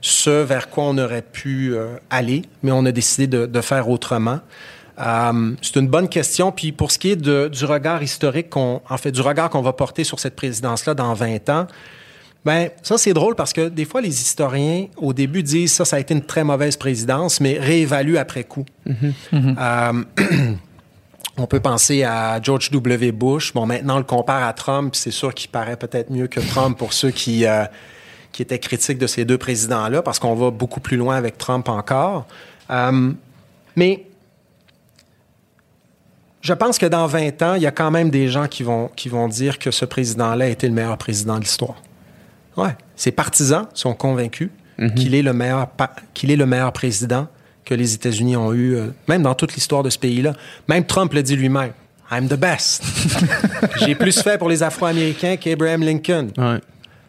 ce 0.00 0.30
vers 0.30 0.70
quoi 0.70 0.84
on 0.84 0.98
aurait 0.98 1.22
pu 1.22 1.74
euh, 1.74 1.96
aller, 2.10 2.42
mais 2.62 2.70
on 2.72 2.84
a 2.86 2.92
décidé 2.92 3.26
de, 3.26 3.46
de 3.46 3.60
faire 3.60 3.88
autrement. 3.88 4.40
Euh, 5.00 5.54
c'est 5.62 5.76
une 5.76 5.88
bonne 5.88 6.08
question. 6.08 6.52
Puis 6.52 6.70
pour 6.72 6.92
ce 6.92 6.98
qui 6.98 7.10
est 7.12 7.16
de- 7.16 7.48
du 7.48 7.64
regard 7.64 8.02
historique, 8.02 8.50
qu'on, 8.50 8.82
en 8.88 8.96
fait, 8.98 9.10
du 9.10 9.20
regard 9.20 9.50
qu'on 9.50 9.62
va 9.62 9.72
porter 9.72 10.04
sur 10.04 10.20
cette 10.20 10.36
présidence-là 10.36 10.94
dans 10.94 11.14
20 11.14 11.48
ans, 11.48 11.66
ben 12.44 12.70
ça 12.82 12.98
c'est 12.98 13.12
drôle 13.12 13.36
parce 13.36 13.52
que 13.52 13.68
des 13.68 13.84
fois 13.84 14.00
les 14.00 14.20
historiens 14.20 14.86
au 14.96 15.12
début 15.12 15.42
disent 15.42 15.74
ça 15.74 15.84
ça 15.84 15.96
a 15.96 15.98
été 16.00 16.12
une 16.14 16.24
très 16.24 16.44
mauvaise 16.44 16.76
présidence, 16.76 17.40
mais 17.40 17.58
réévaluent 17.58 18.18
après 18.18 18.44
coup. 18.44 18.66
Euh, 19.32 20.04
on 21.38 21.46
peut 21.46 21.60
penser 21.60 22.02
à 22.02 22.40
George 22.42 22.70
W. 22.70 23.12
Bush. 23.12 23.52
Bon 23.52 23.66
maintenant 23.66 23.96
on 23.96 23.98
le 23.98 24.04
compare 24.04 24.42
à 24.46 24.52
Trump, 24.52 24.92
puis 24.92 25.00
c'est 25.00 25.12
sûr 25.12 25.32
qu'il 25.34 25.50
paraît 25.50 25.76
peut-être 25.76 26.10
mieux 26.10 26.26
que 26.26 26.40
Trump 26.40 26.76
pour 26.76 26.92
ceux 26.92 27.10
qui 27.10 27.46
euh, 27.46 27.64
qui 28.32 28.42
étaient 28.42 28.58
critiques 28.58 28.98
de 28.98 29.06
ces 29.06 29.24
deux 29.24 29.38
présidents-là, 29.38 30.02
parce 30.02 30.18
qu'on 30.18 30.34
va 30.34 30.50
beaucoup 30.50 30.80
plus 30.80 30.96
loin 30.96 31.16
avec 31.16 31.38
Trump 31.38 31.68
encore. 31.68 32.26
Euh, 32.70 33.12
mais 33.76 34.06
je 36.40 36.52
pense 36.52 36.78
que 36.78 36.86
dans 36.86 37.06
20 37.06 37.42
ans, 37.42 37.54
il 37.54 37.62
y 37.62 37.66
a 37.66 37.70
quand 37.70 37.90
même 37.90 38.10
des 38.10 38.28
gens 38.28 38.48
qui 38.48 38.62
vont, 38.62 38.88
qui 38.96 39.08
vont 39.08 39.28
dire 39.28 39.58
que 39.58 39.70
ce 39.70 39.84
président-là 39.84 40.46
a 40.46 40.48
été 40.48 40.66
le 40.66 40.74
meilleur 40.74 40.98
président 40.98 41.36
de 41.36 41.40
l'histoire. 41.40 41.76
Ouais. 42.56 42.76
Ses 42.96 43.12
partisans 43.12 43.66
sont 43.74 43.94
convaincus 43.94 44.50
qu'il 44.96 45.14
est, 45.14 45.22
le 45.22 45.32
meilleur 45.32 45.68
qu'il 46.14 46.30
est 46.30 46.36
le 46.36 46.46
meilleur 46.46 46.72
président 46.72 47.28
que 47.64 47.74
les 47.74 47.94
États-Unis 47.94 48.36
ont 48.36 48.52
eu, 48.52 48.74
euh, 48.74 48.88
même 49.06 49.22
dans 49.22 49.34
toute 49.34 49.54
l'histoire 49.54 49.84
de 49.84 49.90
ce 49.90 49.98
pays-là. 49.98 50.32
Même 50.68 50.84
Trump 50.84 51.12
le 51.12 51.22
dit 51.22 51.36
lui-même. 51.36 51.72
I'm 52.10 52.28
the 52.28 52.34
best. 52.34 52.82
J'ai 53.80 53.94
plus 53.94 54.20
fait 54.20 54.36
pour 54.36 54.48
les 54.48 54.62
Afro-Américains 54.62 55.36
qu'Abraham 55.36 55.82
Lincoln. 55.82 56.28
Ouais. 56.36 56.60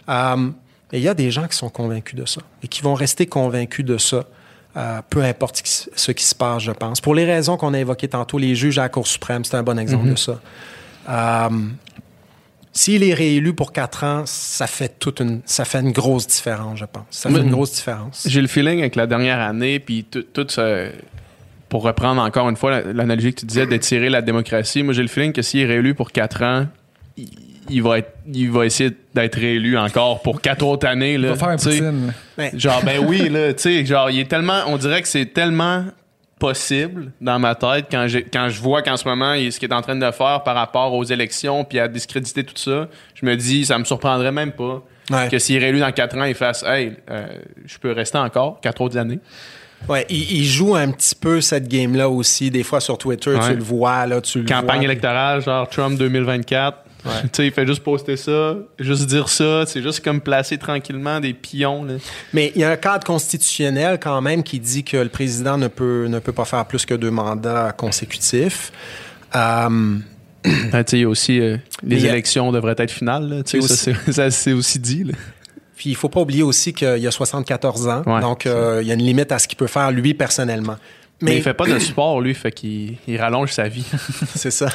Euh, 0.09 0.49
et 0.93 0.97
il 0.97 1.03
y 1.03 1.07
a 1.07 1.13
des 1.13 1.31
gens 1.31 1.47
qui 1.47 1.57
sont 1.57 1.69
convaincus 1.69 2.17
de 2.17 2.25
ça 2.25 2.41
et 2.61 2.67
qui 2.67 2.81
vont 2.81 2.93
rester 2.93 3.25
convaincus 3.25 3.83
de 3.83 3.97
ça, 3.97 4.25
euh, 4.77 5.01
peu 5.09 5.23
importe 5.23 5.61
ce 5.95 6.11
qui, 6.11 6.23
se 6.23 6.35
passe, 6.35 6.63
je 6.63 6.71
pense. 6.71 7.01
Pour 7.01 7.15
les 7.15 7.25
raisons 7.25 7.57
qu'on 7.57 7.73
a 7.73 7.79
évoquées 7.79 8.07
tantôt, 8.07 8.37
les 8.37 8.55
juges 8.55 8.77
à 8.77 8.83
la 8.83 8.89
Cour 8.89 9.07
suprême, 9.07 9.43
c'est 9.43 9.57
un 9.57 9.63
bon 9.63 9.79
exemple 9.79 10.09
de 10.09 10.15
ça. 10.15 10.39
Euh, 11.09 11.49
S'il 12.75 13.03
est 13.03 13.13
réélu 13.13 13.53
pour 13.53 13.71
quatre 13.71 14.03
ans, 14.03 14.23
ça 14.25 14.65
fait 14.67 14.97
toute 14.99 15.19
une, 15.19 15.41
ça 15.45 15.63
fait 15.63 15.79
une 15.79 15.91
grosse 15.91 16.25
différence, 16.27 16.79
je 16.79 16.85
pense. 16.85 17.03
Ça 17.11 17.29
fait 17.29 17.39
une 17.41 17.51
grosse 17.51 17.73
différence. 17.73 18.25
J'ai 18.27 18.41
le 18.41 18.47
feeling 18.47 18.79
avec 18.79 18.95
la 18.95 19.05
dernière 19.05 19.39
année, 19.39 19.79
puis 19.79 20.03
tout, 20.09 20.23
tout 20.33 20.45
ce- 20.49 20.89
Pour 21.69 21.83
reprendre 21.83 22.21
encore 22.21 22.49
une 22.49 22.55
fois 22.55 22.69
la- 22.81 22.93
l'analogie 22.93 23.33
que 23.33 23.39
tu 23.39 23.45
disais 23.47 23.65
d'étirer 23.65 24.09
la 24.09 24.21
démocratie, 24.21 24.83
moi 24.83 24.93
j'ai 24.93 25.01
le 25.03 25.07
feeling 25.07 25.33
que 25.33 25.41
s'il 25.41 25.61
est 25.61 25.65
réélu 25.65 25.95
pour 25.95 26.11
quatre 26.11 26.43
ans, 26.43 26.67
il, 27.17 27.27
il 27.69 27.81
va, 27.81 27.97
être, 27.99 28.11
il 28.31 28.51
va 28.51 28.65
essayer 28.65 28.91
d'être 29.15 29.35
réélu 29.39 29.77
encore 29.77 30.21
pour 30.21 30.41
quatre 30.41 30.63
autres 30.65 30.85
années. 30.87 31.13
Il 31.13 31.21
Là, 31.21 31.29
va 31.29 31.35
faire 31.35 31.49
un 31.49 31.57
poutine. 31.57 32.13
Genre, 32.55 32.83
ben 32.83 33.03
oui, 33.07 33.29
là, 33.29 33.53
tu 33.53 33.61
sais, 33.63 33.85
genre, 33.85 34.09
il 34.11 34.19
est 34.19 34.29
tellement. 34.29 34.61
On 34.67 34.77
dirait 34.77 35.01
que 35.01 35.07
c'est 35.07 35.27
tellement 35.27 35.85
possible 36.47 37.11
dans 37.21 37.39
ma 37.39 37.55
tête 37.55 37.85
quand, 37.89 38.05
quand 38.31 38.49
je 38.49 38.59
vois 38.61 38.81
qu'en 38.81 38.97
ce 38.97 39.07
moment, 39.07 39.33
il- 39.33 39.51
ce 39.51 39.59
qu'il 39.59 39.69
est 39.69 39.73
en 39.73 39.81
train 39.81 39.95
de 39.95 40.11
faire 40.11 40.43
par 40.43 40.55
rapport 40.55 40.93
aux 40.93 41.03
élections 41.05 41.63
puis 41.63 41.79
à 41.79 41.87
discréditer 41.87 42.43
tout 42.43 42.57
ça, 42.57 42.87
je 43.15 43.25
me 43.25 43.35
dis, 43.37 43.65
ça 43.65 43.77
me 43.77 43.85
surprendrait 43.85 44.31
même 44.31 44.51
pas 44.51 44.81
Ouais. 45.09 45.27
que 45.29 45.37
s'il 45.39 45.55
est 45.57 45.59
réélu 45.59 45.79
dans 45.79 45.91
quatre 45.91 46.17
ans, 46.17 46.23
il 46.25 46.33
fasse, 46.35 46.63
hey, 46.63 46.93
euh, 47.11 47.27
je 47.65 47.77
peux 47.77 47.91
rester 47.91 48.17
encore 48.17 48.59
quatre 48.61 48.81
autres 48.81 48.97
années. 48.97 49.19
Ouais, 49.89 50.05
il, 50.09 50.31
il 50.39 50.45
joue 50.45 50.75
un 50.75 50.91
petit 50.91 51.13
peu 51.15 51.41
cette 51.41 51.67
game-là 51.67 52.07
aussi. 52.09 52.49
Des 52.49 52.63
fois 52.63 52.79
sur 52.79 52.97
Twitter, 52.97 53.31
Ouais. 53.35 53.49
tu 53.49 53.55
le 53.55 53.63
vois, 53.63 54.05
là, 54.05 54.21
tu 54.21 54.39
le 54.39 54.45
Campagne 54.45 54.77
vois. 54.77 54.85
électorale, 54.85 55.41
genre 55.41 55.67
Trump 55.67 55.97
2024. 55.97 56.77
Tu 57.03 57.29
sais, 57.33 57.47
il 57.47 57.51
fait 57.51 57.65
juste 57.67 57.83
poster 57.83 58.15
ça, 58.17 58.55
juste 58.79 59.05
dire 59.07 59.27
ça, 59.29 59.65
c'est 59.65 59.81
juste 59.81 60.03
comme 60.03 60.21
placer 60.21 60.57
tranquillement 60.57 61.19
des 61.19 61.33
pions. 61.33 61.83
Là. 61.83 61.95
Mais 62.33 62.51
il 62.55 62.61
y 62.61 62.63
a 62.63 62.69
un 62.71 62.75
cadre 62.77 63.05
constitutionnel 63.05 63.99
quand 64.01 64.21
même 64.21 64.41
qui 64.43 64.59
dit 64.59 64.83
que 64.83 64.97
le 64.97 65.09
président 65.09 65.57
ne 65.57 65.67
peut, 65.67 66.07
ne 66.07 66.19
peut 66.19 66.31
pas 66.31 66.45
faire 66.45 66.65
plus 66.65 66.85
que 66.85 66.93
deux 66.93 67.11
mandats 67.11 67.73
consécutifs. 67.75 68.71
Tu 69.31 69.39
sais, 70.71 70.83
il 70.97 70.99
y 70.99 71.03
a 71.03 71.09
aussi 71.09 71.39
euh, 71.39 71.57
Mais 71.83 71.95
les 71.95 72.05
a- 72.05 72.09
élections 72.09 72.51
devraient 72.51 72.75
être 72.77 72.91
finales. 72.91 73.29
là, 73.29 73.43
tu 73.43 73.51
sais, 73.51 73.57
Il 73.57 73.61
y 73.61 73.65
a 73.65 73.67
ça, 73.67 73.75
c'est- 73.75 74.11
ça, 74.11 74.31
c'est 74.31 74.53
aussi 74.53 74.79
dit. 74.79 75.03
là. 75.05 75.13
puis 75.75 75.89
il 75.89 75.95
faut 75.95 76.09
pas 76.09 76.19
oublier 76.21 76.43
aussi 76.43 76.73
qu'il 76.73 76.97
y 76.99 77.07
a 77.07 77.11
74 77.11 77.87
ans, 77.87 78.03
Ouais, 78.05 78.19
donc 78.21 78.45
euh, 78.45 78.79
il 78.81 78.87
y 78.87 78.91
a 78.91 78.93
une 78.93 79.03
limite 79.03 79.31
à 79.31 79.39
ce 79.39 79.47
qu'il 79.47 79.57
peut 79.57 79.67
faire 79.67 79.91
lui 79.91 80.13
personnellement. 80.13 80.75
Mais, 81.21 81.37
il 81.37 81.43
fait 81.43 81.53
pas 81.53 81.65
de 81.67 81.79
sport, 81.79 82.19
lui, 82.19 82.33
fait 82.33 82.51
qu'il 82.51 82.97
il 83.07 83.17
rallonge 83.17 83.51
sa 83.53 83.69
vie. 83.69 83.85
c'est 84.35 84.51
ça. 84.51 84.67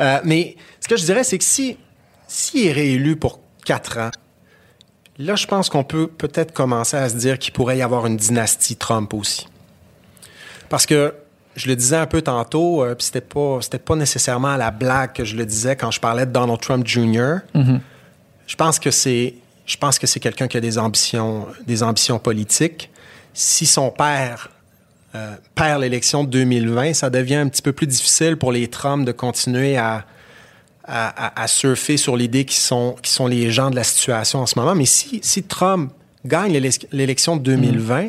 Euh, 0.00 0.18
mais 0.24 0.56
ce 0.80 0.88
que 0.88 0.96
je 0.96 1.04
dirais, 1.04 1.24
c'est 1.24 1.38
que 1.38 1.44
si 1.44 1.78
s'il 2.28 2.66
est 2.66 2.72
réélu 2.72 3.16
pour 3.16 3.40
quatre 3.64 3.98
ans, 3.98 4.10
là, 5.18 5.34
je 5.34 5.46
pense 5.46 5.68
qu'on 5.68 5.84
peut 5.84 6.06
peut-être 6.06 6.52
commencer 6.52 6.96
à 6.96 7.08
se 7.08 7.16
dire 7.16 7.38
qu'il 7.38 7.52
pourrait 7.52 7.78
y 7.78 7.82
avoir 7.82 8.06
une 8.06 8.16
dynastie 8.16 8.76
Trump 8.76 9.12
aussi. 9.14 9.48
Parce 10.68 10.86
que 10.86 11.14
je 11.56 11.66
le 11.66 11.74
disais 11.74 11.96
un 11.96 12.06
peu 12.06 12.22
tantôt, 12.22 12.84
euh, 12.84 12.94
puis 12.94 13.06
c'était 13.06 13.20
pas 13.20 13.58
c'était 13.60 13.78
pas 13.78 13.96
nécessairement 13.96 14.48
à 14.48 14.56
la 14.56 14.70
blague 14.70 15.12
que 15.12 15.24
je 15.24 15.36
le 15.36 15.44
disais 15.44 15.74
quand 15.74 15.90
je 15.90 15.98
parlais 15.98 16.26
de 16.26 16.30
Donald 16.30 16.60
Trump 16.60 16.86
Jr. 16.86 17.38
Je 18.46 18.56
pense 18.56 18.78
que 18.78 18.90
c'est 18.90 19.34
je 19.66 19.76
pense 19.76 19.98
que 19.98 20.06
c'est 20.06 20.20
quelqu'un 20.20 20.48
qui 20.48 20.56
a 20.56 20.60
des 20.60 20.78
ambitions 20.78 21.46
des 21.66 21.82
ambitions 21.82 22.18
politiques. 22.18 22.90
Si 23.34 23.66
son 23.66 23.90
père 23.90 24.50
euh, 25.14 25.34
perd 25.54 25.80
l'élection 25.80 26.24
de 26.24 26.30
2020, 26.30 26.92
ça 26.92 27.10
devient 27.10 27.36
un 27.36 27.48
petit 27.48 27.62
peu 27.62 27.72
plus 27.72 27.86
difficile 27.86 28.36
pour 28.36 28.52
les 28.52 28.68
Trump 28.68 29.04
de 29.06 29.12
continuer 29.12 29.76
à, 29.76 30.04
à, 30.88 31.26
à- 31.26 31.42
à 31.42 31.46
surfer 31.46 31.96
sur 31.98 32.16
l'idée 32.16 32.44
qu'ils 32.44 32.60
sont, 32.60 32.96
qu'ils 33.02 33.12
sont 33.12 33.26
les 33.26 33.50
gens 33.50 33.70
de 33.70 33.76
la 33.76 33.84
situation 33.84 34.40
en 34.40 34.46
ce 34.46 34.58
moment. 34.58 34.74
Mais 34.74 34.86
si, 34.86 35.20
si 35.22 35.42
Trump 35.42 35.92
gagne 36.24 36.52
l'élec- 36.52 36.86
l'élection 36.92 37.36
de 37.36 37.42
2020, 37.42 38.08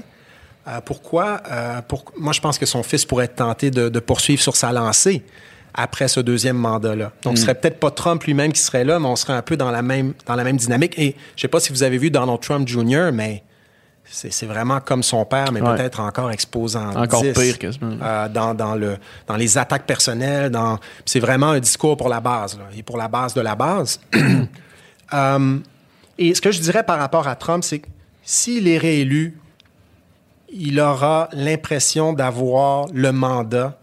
euh, 0.67 0.81
pourquoi? 0.85 1.41
euh, 1.51 1.81
pour- 1.81 2.05
moi, 2.17 2.31
je 2.33 2.39
pense 2.41 2.57
que 2.57 2.65
son 2.65 2.81
fils 2.83 3.05
pourrait 3.05 3.25
être 3.25 3.35
tenté 3.35 3.69
de, 3.69 3.89
de 3.89 3.99
poursuivre 3.99 4.41
sur 4.41 4.55
sa 4.55 4.71
lancée 4.71 5.23
après 5.73 6.07
ce 6.07 6.19
deuxième 6.19 6.57
mandat-là. 6.57 7.11
Donc, 7.23 7.37
ce 7.37 7.43
serait 7.43 7.55
peut-être 7.55 7.79
pas 7.79 7.91
Trump 7.91 8.23
lui-même 8.23 8.51
qui 8.53 8.61
serait 8.61 8.83
là, 8.83 8.97
mais 8.99 9.07
on 9.07 9.15
serait 9.15 9.33
un 9.33 9.41
peu 9.43 9.55
dans 9.57 9.71
la 9.71 9.81
même, 9.81 10.13
dans 10.25 10.35
la 10.35 10.43
même 10.43 10.57
dynamique. 10.57 10.97
Et 10.97 11.15
je 11.35 11.41
sais 11.41 11.47
pas 11.47 11.59
si 11.59 11.71
vous 11.71 11.83
avez 11.83 11.97
vu 11.97 12.09
Donald 12.09 12.39
Trump 12.41 12.67
Jr., 12.67 13.09
mais 13.13 13.43
c'est 14.11 14.45
vraiment 14.47 14.79
comme 14.79 15.03
son 15.03 15.23
père, 15.25 15.51
mais 15.51 15.61
Ouais. 15.61 15.75
peut-être 15.75 15.99
encore 15.99 16.31
exposant. 16.31 16.89
Encore 16.95 17.21
10, 17.21 17.33
pire 17.33 17.59
quasiment. 17.59 17.95
euh, 18.01 18.27
dans, 18.27 18.53
dans, 18.55 18.75
le, 18.75 18.97
dans 19.27 19.35
les 19.35 19.57
attaques 19.57 19.85
personnelles. 19.85 20.49
Dans, 20.51 20.79
c'est 21.05 21.19
vraiment 21.19 21.51
un 21.51 21.59
discours 21.59 21.95
pour 21.95 22.09
la 22.09 22.19
base, 22.19 22.57
là, 22.57 22.65
et 22.75 22.81
pour 22.83 22.97
la 22.97 23.07
base 23.07 23.33
de 23.33 23.41
la 23.41 23.55
base. 23.55 23.99
Euh, 25.11 25.57
et 26.19 26.35
ce 26.35 26.39
que 26.41 26.51
je 26.51 26.59
dirais 26.61 26.83
par 26.83 26.99
rapport 26.99 27.27
à 27.27 27.35
Trump, 27.35 27.63
c'est 27.63 27.79
que 27.79 27.87
s'il 28.21 28.67
est 28.67 28.77
réélu, 28.77 29.39
il 30.53 30.79
aura 30.79 31.29
l'impression 31.33 32.13
d'avoir 32.13 32.85
le 32.93 33.11
mandat 33.11 33.79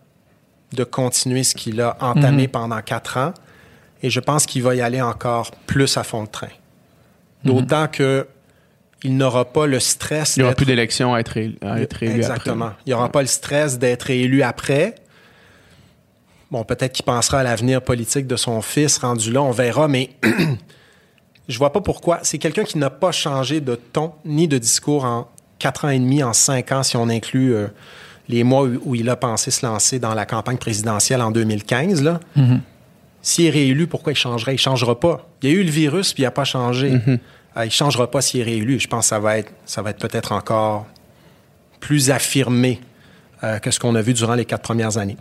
de 0.73 0.85
continuer 0.85 1.43
ce 1.43 1.57
qu'il 1.57 1.81
a 1.81 1.97
entamé 2.01 2.47
pendant 2.47 2.81
quatre 2.81 3.17
ans. 3.19 3.33
Et 4.05 4.11
je 4.11 4.21
pense 4.21 4.47
qu'il 4.47 4.63
va 4.63 4.77
y 4.77 4.81
aller 4.83 5.03
encore 5.03 5.51
plus 5.67 5.97
à 5.97 6.05
fond 6.05 6.23
de 6.23 6.29
train. 6.29 6.47
D'autant 7.43 7.89
que 7.89 8.29
il 9.03 9.17
n'aura 9.17 9.45
pas 9.45 9.67
le 9.67 9.79
stress 9.79 10.37
Il 10.37 10.41
n'y 10.41 10.45
aura 10.47 10.55
plus 10.55 10.67
d'élections 10.67 11.15
à 11.15 11.21
être 11.21 11.37
élu, 11.37 11.57
à 11.61 11.81
être 11.81 12.03
élu 12.03 12.17
Exactement. 12.17 12.67
après. 12.67 12.79
Il 12.87 12.91
n'y 12.91 12.95
aura 12.95 13.11
pas 13.11 13.21
le 13.21 13.29
stress 13.29 13.79
d'être 13.79 14.11
élu 14.11 14.43
après. 14.43 14.95
Bon, 16.51 16.65
peut-être 16.65 16.93
qu'il 16.93 17.05
pensera 17.05 17.41
à 17.41 17.43
l'avenir 17.43 17.83
politique 17.83 18.27
de 18.27 18.37
son 18.37 18.63
fils 18.63 18.99
rendu 18.99 19.33
là, 19.33 19.43
on 19.43 19.51
verra, 19.51 19.89
mais 19.89 20.11
je 21.49 21.59
vois 21.59 21.73
pas 21.73 21.81
pourquoi. 21.81 22.21
C'est 22.23 22.39
quelqu'un 22.39 22.65
qui 22.65 22.79
n'a 22.79 22.91
pas 22.91 23.13
changé 23.13 23.61
de 23.61 23.75
ton 23.75 24.13
ni 24.25 24.49
de 24.49 24.59
discours 24.59 25.05
en 25.05 25.29
quatre 25.59 25.85
ans 25.85 25.91
et 25.91 25.99
demi, 25.99 26.23
en 26.23 26.33
cinq 26.33 26.73
ans, 26.73 26.83
si 26.83 26.97
on 26.97 27.09
inclut 27.09 27.55
euh, 27.55 27.67
les 28.29 28.45
mois 28.45 28.63
où, 28.65 28.81
où 28.85 28.95
il 28.95 29.09
a 29.09 29.17
pensé 29.17 29.51
se 29.51 29.65
lancer 29.65 29.99
dans 29.99 30.15
la 30.15 30.27
campagne 30.27 30.57
présidentielle 30.59 31.21
en 31.23 31.31
2015. 31.31 32.03
Là. 32.03 32.21
S'il 33.23 33.47
est 33.47 33.51
réélu, 33.51 33.87
pourquoi 33.89 34.13
il 34.13 34.17
changerait? 34.17 34.55
Il 34.55 34.59
changera 34.59 34.99
pas. 34.99 35.29
Il 35.43 35.51
y 35.51 35.53
a 35.53 35.57
eu 35.57 35.65
le 35.65 35.71
virus, 35.71 36.13
puis 36.13 36.23
il 36.23 36.27
n'a 36.27 36.31
pas 36.31 36.45
changé. 36.45 36.93
Euh, 37.09 37.17
il 37.65 37.71
changera 37.71 38.11
pas 38.11 38.21
s'il 38.21 38.41
est 38.41 38.45
réélu. 38.45 38.79
Je 38.79 38.89
pense 38.89 39.07
que 39.07 39.09
ça 39.09 39.19
va 39.19 39.39
être, 39.39 39.53
ça 39.65 39.83
va 39.83 39.91
être 39.91 39.99
peut-être 39.99 40.33
encore 40.33 40.87
plus 41.81 42.11
affirmé 42.11 42.81
euh, 43.45 43.59
que 43.59 43.71
ce 43.71 43.81
qu'on 43.81 43.95
a 43.95 44.03
vu 44.03 44.13
durant 44.13 44.35
les 44.35 44.45
quatre 44.45 44.63
premières 44.63 44.99
années. 44.99 45.17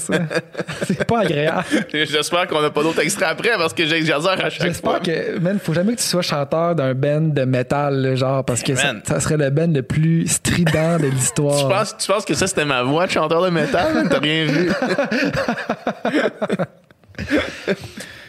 Ça. 0.00 0.14
c'est 0.86 1.04
pas 1.04 1.20
agréable. 1.20 1.64
J'espère 1.92 2.46
qu'on 2.48 2.60
n'a 2.60 2.70
pas 2.70 2.82
d'autres 2.82 3.00
extraits 3.00 3.28
après 3.30 3.50
parce 3.56 3.72
que 3.72 3.86
j'exagère 3.86 4.32
à 4.44 4.50
chaque 4.50 4.74
fois. 4.74 4.98
J'espère 4.98 5.00
que, 5.02 5.38
man, 5.38 5.58
faut 5.62 5.72
jamais 5.74 5.94
que 5.94 6.00
tu 6.00 6.06
sois 6.06 6.22
chanteur 6.22 6.74
d'un 6.74 6.94
band 6.94 7.20
de 7.20 7.44
métal, 7.44 8.02
là, 8.02 8.14
genre, 8.16 8.44
parce 8.44 8.62
que 8.62 8.74
ça, 8.74 9.20
serait 9.20 9.36
le 9.36 9.50
band 9.50 9.68
le 9.72 9.82
plus 9.82 10.26
strident 10.26 10.98
de 10.98 11.04
Tu 11.08 11.14
l'histoire. 11.14 11.68
penses, 11.68 11.96
tu 11.98 12.06
penses 12.10 12.24
que 12.24 12.34
ça, 12.34 12.46
c'était 12.46 12.64
ma 12.64 12.82
voix 12.82 13.06
de 13.06 13.12
chanteur 13.12 13.42
de 13.44 13.50
métal? 13.50 14.08
T'as 14.10 14.18
rien 14.18 14.44
vu? 14.46 14.70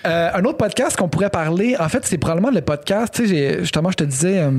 Euh, 0.04 0.30
un 0.34 0.44
autre 0.46 0.58
podcast 0.58 0.98
qu'on 0.98 1.08
pourrait 1.10 1.30
parler, 1.30 1.76
en 1.80 1.88
fait, 1.88 2.04
c'est 2.06 2.18
probablement 2.18 2.50
le 2.50 2.62
podcast. 2.62 3.14
Tu 3.14 3.28
sais, 3.28 3.60
justement, 3.60 3.92
je 3.92 3.98
te 3.98 4.04
disais, 4.04 4.40
euh, 4.40 4.50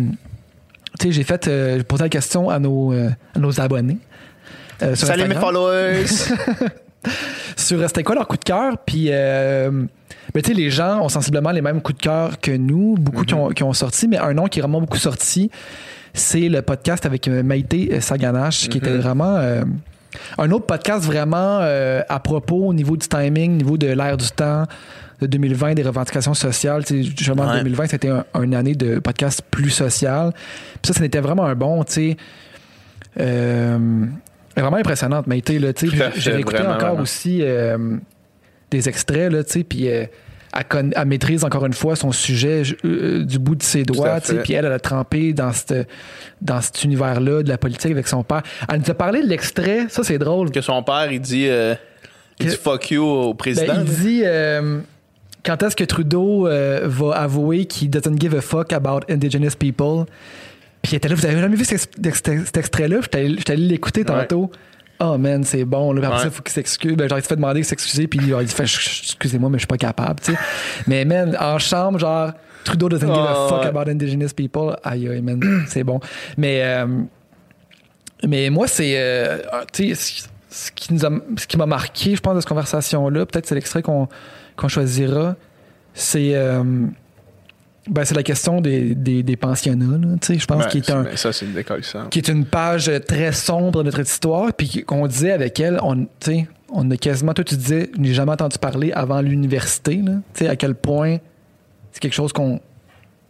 tu 1.00 1.08
sais, 1.08 1.12
j'ai 1.12 1.24
fait, 1.24 1.48
euh, 1.48 1.78
j'ai 1.78 1.82
posé 1.82 2.04
la 2.04 2.08
question 2.08 2.48
à 2.48 2.60
nos, 2.60 2.92
euh, 2.92 3.08
à 3.34 3.38
nos 3.40 3.60
abonnés. 3.60 3.98
euh, 4.84 4.94
Salut 4.94 5.24
mes 5.24 5.34
Instagram. 5.34 5.42
followers! 5.42 6.04
sur 7.56 7.80
euh, 7.80 7.86
c'était 7.86 8.02
quoi 8.02 8.14
leur 8.14 8.26
coup 8.28 8.36
de 8.36 8.44
cœur? 8.44 8.76
Puis, 8.84 9.06
euh, 9.10 9.70
ben, 10.34 10.42
tu 10.42 10.50
sais, 10.50 10.54
les 10.54 10.70
gens 10.70 11.00
ont 11.02 11.08
sensiblement 11.08 11.50
les 11.50 11.62
mêmes 11.62 11.80
coups 11.82 11.98
de 11.98 12.02
cœur 12.02 12.40
que 12.40 12.52
nous, 12.52 12.96
beaucoup 12.98 13.24
qui, 13.24 13.34
ont, 13.34 13.48
qui 13.50 13.62
ont 13.62 13.72
sorti, 13.72 14.08
mais 14.08 14.18
un 14.18 14.34
nom 14.34 14.46
qui 14.46 14.58
est 14.58 14.62
vraiment 14.62 14.80
beaucoup 14.80 14.98
sorti, 14.98 15.50
c'est 16.14 16.48
le 16.48 16.62
podcast 16.62 17.06
avec 17.06 17.26
euh, 17.28 17.42
Maïté 17.42 18.00
Saganache, 18.00 18.68
qui 18.68 18.78
était 18.78 18.96
vraiment 18.96 19.36
euh, 19.36 19.62
un 20.38 20.50
autre 20.50 20.66
podcast 20.66 21.04
vraiment 21.04 21.58
euh, 21.62 22.02
à 22.08 22.20
propos 22.20 22.66
au 22.66 22.74
niveau 22.74 22.96
du 22.96 23.08
timing, 23.08 23.54
au 23.54 23.56
niveau 23.56 23.76
de 23.78 23.86
l'ère 23.88 24.16
du 24.16 24.28
temps. 24.30 24.64
De 25.20 25.28
2020, 25.28 25.74
des 25.74 25.84
revendications 25.84 26.34
sociales. 26.34 26.84
Tu 26.84 27.04
sais, 27.04 27.10
Justement, 27.16 27.46
Ouais. 27.46 27.58
2020, 27.58 27.86
c'était 27.86 28.08
un, 28.08 28.24
une 28.42 28.56
année 28.56 28.74
de 28.74 28.98
podcast 28.98 29.40
plus 29.52 29.70
social. 29.70 30.32
Puis 30.82 30.92
ça, 30.92 30.94
ça 30.94 31.04
était 31.04 31.20
vraiment 31.20 31.44
un 31.44 31.54
bon, 31.54 31.84
tu 31.84 31.92
sais. 31.92 32.16
euh, 33.20 33.78
vraiment 34.60 34.76
impressionnante, 34.76 35.26
Maïté. 35.26 35.58
Là, 35.58 35.72
tu 35.72 35.88
sais. 35.88 35.96
Tout 35.96 36.02
à 36.02 36.10
J'ai 36.14 36.42
vraiment, 36.42 36.70
encore 36.70 36.80
vraiment. 36.80 37.02
aussi 37.02 37.40
euh, 37.42 37.96
des 38.70 38.88
extraits, 38.88 39.32
là, 39.32 39.44
tu 39.44 39.52
sais, 39.52 39.64
puis 39.64 39.88
euh, 39.88 40.06
elle, 40.52 41.06
maîtrise 41.06 41.44
encore 41.44 41.64
une 41.64 41.72
fois 41.72 41.96
son 41.96 42.12
sujet 42.12 42.62
euh, 42.84 43.24
du 43.24 43.38
bout 43.38 43.54
de 43.54 43.62
ses 43.62 43.84
doigts, 43.84 44.20
puis 44.20 44.52
elle, 44.52 44.66
elle 44.66 44.72
a 44.72 44.78
trempé 44.78 45.32
dans, 45.32 45.52
cette, 45.52 45.88
dans 46.40 46.60
cet 46.60 46.84
univers-là 46.84 47.42
de 47.42 47.48
la 47.48 47.58
politique 47.58 47.90
avec 47.90 48.08
son 48.08 48.22
père. 48.22 48.42
Elle 48.68 48.80
nous 48.80 48.90
a 48.90 48.94
parlé 48.94 49.22
de 49.22 49.28
l'extrait, 49.28 49.86
ça 49.88 50.02
c'est 50.04 50.18
drôle. 50.18 50.50
que 50.50 50.60
son 50.60 50.82
père, 50.82 51.10
il 51.10 51.20
dit, 51.20 51.48
euh, 51.48 51.74
il 52.38 52.46
dit 52.48 52.56
fuck 52.56 52.90
you 52.90 53.02
au 53.02 53.34
président. 53.34 53.74
Ben, 53.74 53.84
il 53.86 53.94
dit 53.94 54.22
euh, 54.24 54.80
quand 55.44 55.62
est-ce 55.62 55.76
que 55.76 55.84
Trudeau 55.84 56.46
euh, 56.46 56.82
va 56.84 57.14
avouer 57.16 57.64
qu'il 57.64 57.90
doesn't 57.90 58.20
give 58.20 58.34
a 58.34 58.40
fuck 58.40 58.72
about 58.72 59.00
indigenous 59.08 59.56
people? 59.58 60.04
Puis 60.82 60.92
il 60.92 60.96
était 60.96 61.08
là, 61.08 61.14
vous 61.14 61.24
avez 61.24 61.38
jamais 61.40 61.56
vu 61.56 61.64
cet, 61.64 61.96
extrait-là? 62.56 62.96
J'étais 63.02 63.52
allé- 63.52 63.68
l'écouter 63.68 64.04
tantôt. 64.04 64.50
Oh 65.00 65.16
man, 65.18 65.42
c'est 65.44 65.64
bon. 65.64 65.92
Là. 65.92 66.06
Après 66.08 66.20
Ouais. 66.22 66.26
il 66.26 66.30
faut 66.32 66.42
qu'il 66.42 66.52
s'excuse. 66.52 66.94
Ben, 66.96 67.08
genre, 67.08 67.18
il 67.18 67.22
s'est 67.22 67.28
fait 67.28 67.36
demander 67.36 67.60
de 67.60 67.66
s'excuser. 67.66 68.06
Puis 68.06 68.20
il 68.22 68.34
a 68.34 68.42
dit 68.42 68.52
fait, 68.52 68.64
excusez-moi, 68.64 69.48
mais 69.50 69.58
je 69.58 69.62
suis 69.62 69.66
pas 69.66 69.76
capable. 69.78 70.20
tu 70.20 70.32
sais. 70.32 70.38
mais 70.86 71.04
man, 71.04 71.36
en 71.40 71.58
chambre, 71.58 71.98
genre, 71.98 72.32
Trudeau 72.64 72.88
doesn't 72.88 73.06
give 73.12 73.16
a 73.24 73.34
Oh, 73.36 73.48
fuck 73.48 73.62
ouais. 73.62 73.66
about 73.66 73.90
indigenous 73.90 74.28
people. 74.36 74.76
Aïe, 74.84 75.08
aïe, 75.08 75.20
man, 75.22 75.40
c'est 75.68 75.82
bon. 75.82 75.98
Mais, 76.36 76.60
euh, 76.62 76.86
mais 78.26 78.50
moi, 78.50 78.68
c'est. 78.68 78.94
euh, 78.96 79.38
tu 79.72 79.94
sais, 79.94 80.22
ce- 80.50 80.70
qui 80.72 80.92
nous 80.94 81.04
a- 81.04 81.10
ce 81.36 81.46
qui 81.46 81.56
m'a 81.56 81.66
marqué, 81.66 82.14
je 82.14 82.20
pense, 82.20 82.34
de 82.36 82.40
cette 82.40 82.48
conversation-là, 82.48 83.26
peut-être 83.26 83.46
c'est 83.46 83.54
l'extrait 83.54 83.82
qu'on 83.82 84.08
qu'on 84.56 84.68
choisira, 84.68 85.34
c'est. 85.94 86.32
euh, 86.34 86.62
ben, 87.88 88.04
c'est 88.04 88.14
la 88.14 88.22
question 88.22 88.60
des, 88.60 88.94
des, 88.94 89.22
des 89.22 89.36
pensionnats, 89.36 89.98
je 90.38 90.46
pense 90.46 90.64
Ben, 90.64 90.68
qu'il 90.68 90.80
est 90.80 90.90
un, 90.90 91.16
ça, 91.16 91.32
c'est 91.32 91.46
une 91.46 91.52
qui 92.10 92.18
est 92.20 92.28
une 92.28 92.44
page 92.44 92.90
très 93.08 93.32
sombre 93.32 93.82
de 93.82 93.86
notre 93.86 94.00
histoire, 94.00 94.52
puis 94.52 94.84
qu'on 94.84 95.06
disait 95.06 95.32
avec 95.32 95.58
elle, 95.58 95.78
on, 95.82 96.06
on 96.72 96.90
a 96.90 96.96
quasiment, 96.96 97.34
toi 97.34 97.44
tu 97.44 97.56
disais, 97.56 97.90
je 97.94 98.00
n'ai 98.00 98.14
jamais 98.14 98.32
entendu 98.32 98.58
parler 98.58 98.92
avant 98.92 99.20
l'université, 99.20 99.96
là, 99.96 100.12
tu 100.34 100.44
sais, 100.44 100.48
à 100.48 100.56
quel 100.56 100.74
point 100.74 101.18
c'est 101.92 102.00
quelque 102.00 102.14
chose 102.14 102.32
qu'on 102.32 102.60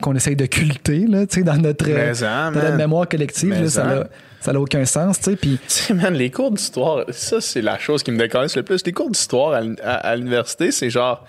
qu'on 0.03 0.17
essaye 0.17 0.35
de 0.35 0.47
culter, 0.47 1.07
là, 1.07 1.27
dans 1.27 1.57
notre, 1.57 1.89
euh, 1.89 2.13
en, 2.25 2.51
dans 2.51 2.61
notre 2.61 2.77
mémoire 2.77 3.09
collective, 3.09 3.51
là, 3.63 3.69
ça 3.69 3.85
n'a 3.85 4.05
ça 4.41 4.53
n'a 4.53 4.61
aucun 4.61 4.85
sens, 4.85 5.21
tu 5.21 5.31
sais, 5.69 5.95
man, 5.95 6.13
les 6.15 6.29
cours 6.31 6.51
d'histoire, 6.51 7.05
ça, 7.11 7.41
c'est 7.41 7.63
la 7.63 7.79
chose 7.79 8.03
qui 8.03 8.11
me 8.11 8.19
décollisse 8.19 8.57
le 8.57 8.65
plus. 8.65 8.85
Les 8.85 8.91
cours 8.93 9.09
d'histoire 9.11 9.63
à- 9.83 9.93
à 9.95 10.17
l'université, 10.17 10.73
c'est 10.73 10.91
genre. 10.91 11.25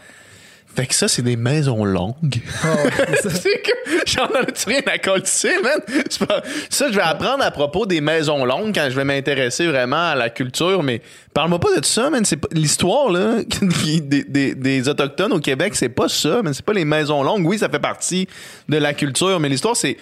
Fait 0.76 0.88
que 0.88 0.95
ça, 0.95 1.08
c'est 1.08 1.22
des 1.22 1.36
maisons 1.36 1.86
longues. 1.86 2.16
c'est 3.22 3.62
que 3.62 3.72
j'en 4.08 4.26
ai-tu 4.41 4.70
rien 4.70 4.82
à 4.88 4.98
coller, 4.98 5.22
man? 5.64 5.80
C'est 6.10 6.26
pas- 6.26 6.41
Ça, 6.70 6.90
je 6.90 6.95
vais 6.95 7.02
apprendre 7.04 7.44
à 7.44 7.52
propos 7.52 7.86
des 7.86 8.02
maisons 8.02 8.44
longues 8.44 8.74
quand 8.74 8.88
je 8.90 8.95
vais 8.95 9.04
m'intéresser 9.04 9.68
vraiment 9.68 10.10
à 10.12 10.16
la 10.16 10.30
culture, 10.32 10.82
mais 10.82 11.02
parle-moi 11.34 11.60
pas 11.60 11.80
de 11.80 11.86
ça, 11.86 12.10
man. 12.10 12.26
C'est 12.26 12.38
pas 12.38 12.48
l'histoire, 12.54 13.12
là, 13.12 13.38
des- 14.02 14.56
des 14.56 14.90
Autochtones 14.90 15.34
au 15.34 15.40
Québec, 15.40 15.76
c'est 15.76 15.90
pas 15.90 16.10
ça, 16.10 16.41
man. 16.41 16.54
C'est 16.54 16.66
pas 16.66 16.74
les 16.74 16.86
maisons 16.86 17.22
longues. 17.22 17.45
Oui, 17.45 17.60
ça 17.60 17.70
fait 17.70 17.80
partie 17.80 18.28
de 18.68 18.78
la 18.78 18.94
culture, 18.94 19.40
mais 19.40 19.50
l'histoire, 19.50 19.76
c'est. 19.76 19.98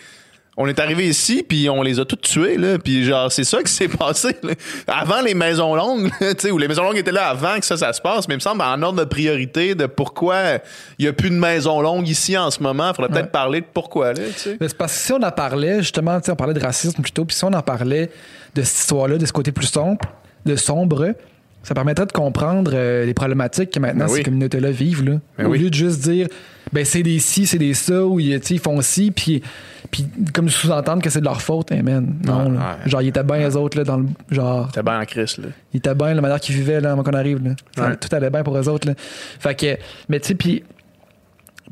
On 0.57 0.67
est 0.67 0.79
arrivé 0.79 1.07
ici, 1.07 1.45
puis 1.47 1.69
on 1.69 1.81
les 1.81 1.99
a 1.99 2.05
toutes 2.05 2.21
tués, 2.21 2.57
là. 2.57 2.77
Puis 2.77 3.05
genre, 3.05 3.31
c'est 3.31 3.45
ça 3.45 3.63
qui 3.63 3.71
s'est 3.71 3.87
passé. 3.97 4.35
là. 4.43 4.51
Avant 4.85 5.21
les 5.21 5.33
maisons 5.33 5.75
longues, 5.75 6.11
là, 6.19 6.33
tu 6.33 6.41
sais, 6.41 6.51
où 6.51 6.57
les 6.57 6.67
maisons 6.67 6.83
longues 6.83 6.97
étaient 6.97 7.11
là 7.13 7.29
avant 7.29 7.57
que 7.57 7.65
ça, 7.65 7.77
ça 7.77 7.93
se 7.93 8.01
passe. 8.01 8.27
Mais 8.27 8.33
il 8.33 8.37
me 8.37 8.41
semble, 8.41 8.61
en 8.61 8.81
ordre 8.81 8.99
de 8.99 9.05
priorité, 9.05 9.75
de 9.75 9.85
pourquoi 9.85 10.55
il 10.99 11.05
n'y 11.05 11.07
a 11.07 11.13
plus 11.13 11.29
de 11.29 11.35
maisons 11.35 11.79
longues 11.79 12.07
ici 12.09 12.37
en 12.37 12.51
ce 12.51 12.61
moment, 12.61 12.89
il 12.91 12.95
faudrait 12.95 13.09
peut-être 13.11 13.25
Ouais. 13.25 13.31
parler 13.31 13.61
de 13.61 13.65
pourquoi, 13.73 14.13
là, 14.13 14.23
tu 14.27 14.39
sais. 14.39 14.57
Mais 14.59 14.67
c'est 14.67 14.77
parce 14.77 14.93
que 14.93 14.99
si 14.99 15.13
on 15.13 15.21
en 15.23 15.31
parlait, 15.31 15.77
justement, 15.77 16.19
tu 16.19 16.25
sais, 16.25 16.31
on 16.33 16.35
parlait 16.35 16.53
de 16.53 16.59
racisme 16.59 17.01
plutôt, 17.01 17.23
puis 17.23 17.35
si 17.35 17.45
on 17.45 17.53
en 17.53 17.61
parlait 17.61 18.09
de 18.53 18.61
cette 18.63 18.77
histoire-là, 18.79 19.17
de 19.17 19.25
ce 19.25 19.31
côté 19.33 19.53
plus 19.53 19.67
sombre, 19.67 19.99
de 20.45 20.55
sombre, 20.57 21.13
ça 21.63 21.73
permettrait 21.75 22.07
de 22.07 22.11
comprendre 22.11 22.71
euh, 22.73 23.05
les 23.05 23.13
problématiques 23.13 23.69
que 23.71 23.79
maintenant 23.79 24.05
Ben 24.07 24.11
oui. 24.11 24.17
ces 24.17 24.23
communautés-là 24.23 24.71
vivent. 24.71 25.05
Là. 25.05 25.15
Ben 25.37 25.45
Au 25.45 25.51
oui. 25.51 25.59
lieu 25.59 25.69
de 25.69 25.75
juste 25.75 26.01
dire, 26.01 26.27
ben 26.73 26.83
c'est 26.83 27.03
des 27.03 27.19
ci, 27.19 27.45
c'est 27.47 27.59
des 27.59 27.73
ça, 27.75 28.03
ou 28.03 28.19
ils 28.19 28.39
tu 28.41 28.47
sais, 28.47 28.53
ils 28.55 28.59
font 28.59 28.81
ci, 28.81 29.11
puis, 29.11 29.41
puis 29.91 30.07
comme 30.33 30.49
sous-entendre 30.49 31.01
que 31.03 31.09
c'est 31.09 31.19
de 31.19 31.25
leur 31.25 31.41
faute, 31.41 31.71
hey, 31.71 31.81
man. 31.83 32.15
Non, 32.25 32.45
Ouais, 32.45 32.57
là. 32.57 32.77
ouais. 32.83 32.89
Genre, 32.89 33.01
ils 33.01 33.09
étaient 33.09 33.23
bien, 33.23 33.47
eux 33.49 33.55
autres, 33.57 33.77
là, 33.77 33.83
dans 33.83 33.97
le. 33.97 34.05
Genre, 34.31 34.71
T'es 34.71 34.81
bien 34.81 34.99
en 34.99 35.05
crise, 35.05 35.37
là. 35.37 35.49
ils 35.73 35.77
étaient 35.77 35.93
bien 35.95 36.13
la 36.13 36.21
manière 36.21 36.39
qu'ils 36.39 36.55
vivaient 36.55 36.79
là, 36.81 36.93
avant 36.93 37.03
qu'on 37.03 37.11
arrive. 37.13 37.39
Là. 37.43 37.95
Tout 37.97 38.07
allait 38.15 38.29
bien 38.29 38.41
pour 38.43 38.57
eux 38.57 38.67
autres. 38.69 38.87
Là. 38.87 38.93
Fait 38.97 39.53
que, 39.55 39.77
mais 40.09 40.19
tu 40.19 40.29
sais, 40.29 40.35
puis, 40.35 40.63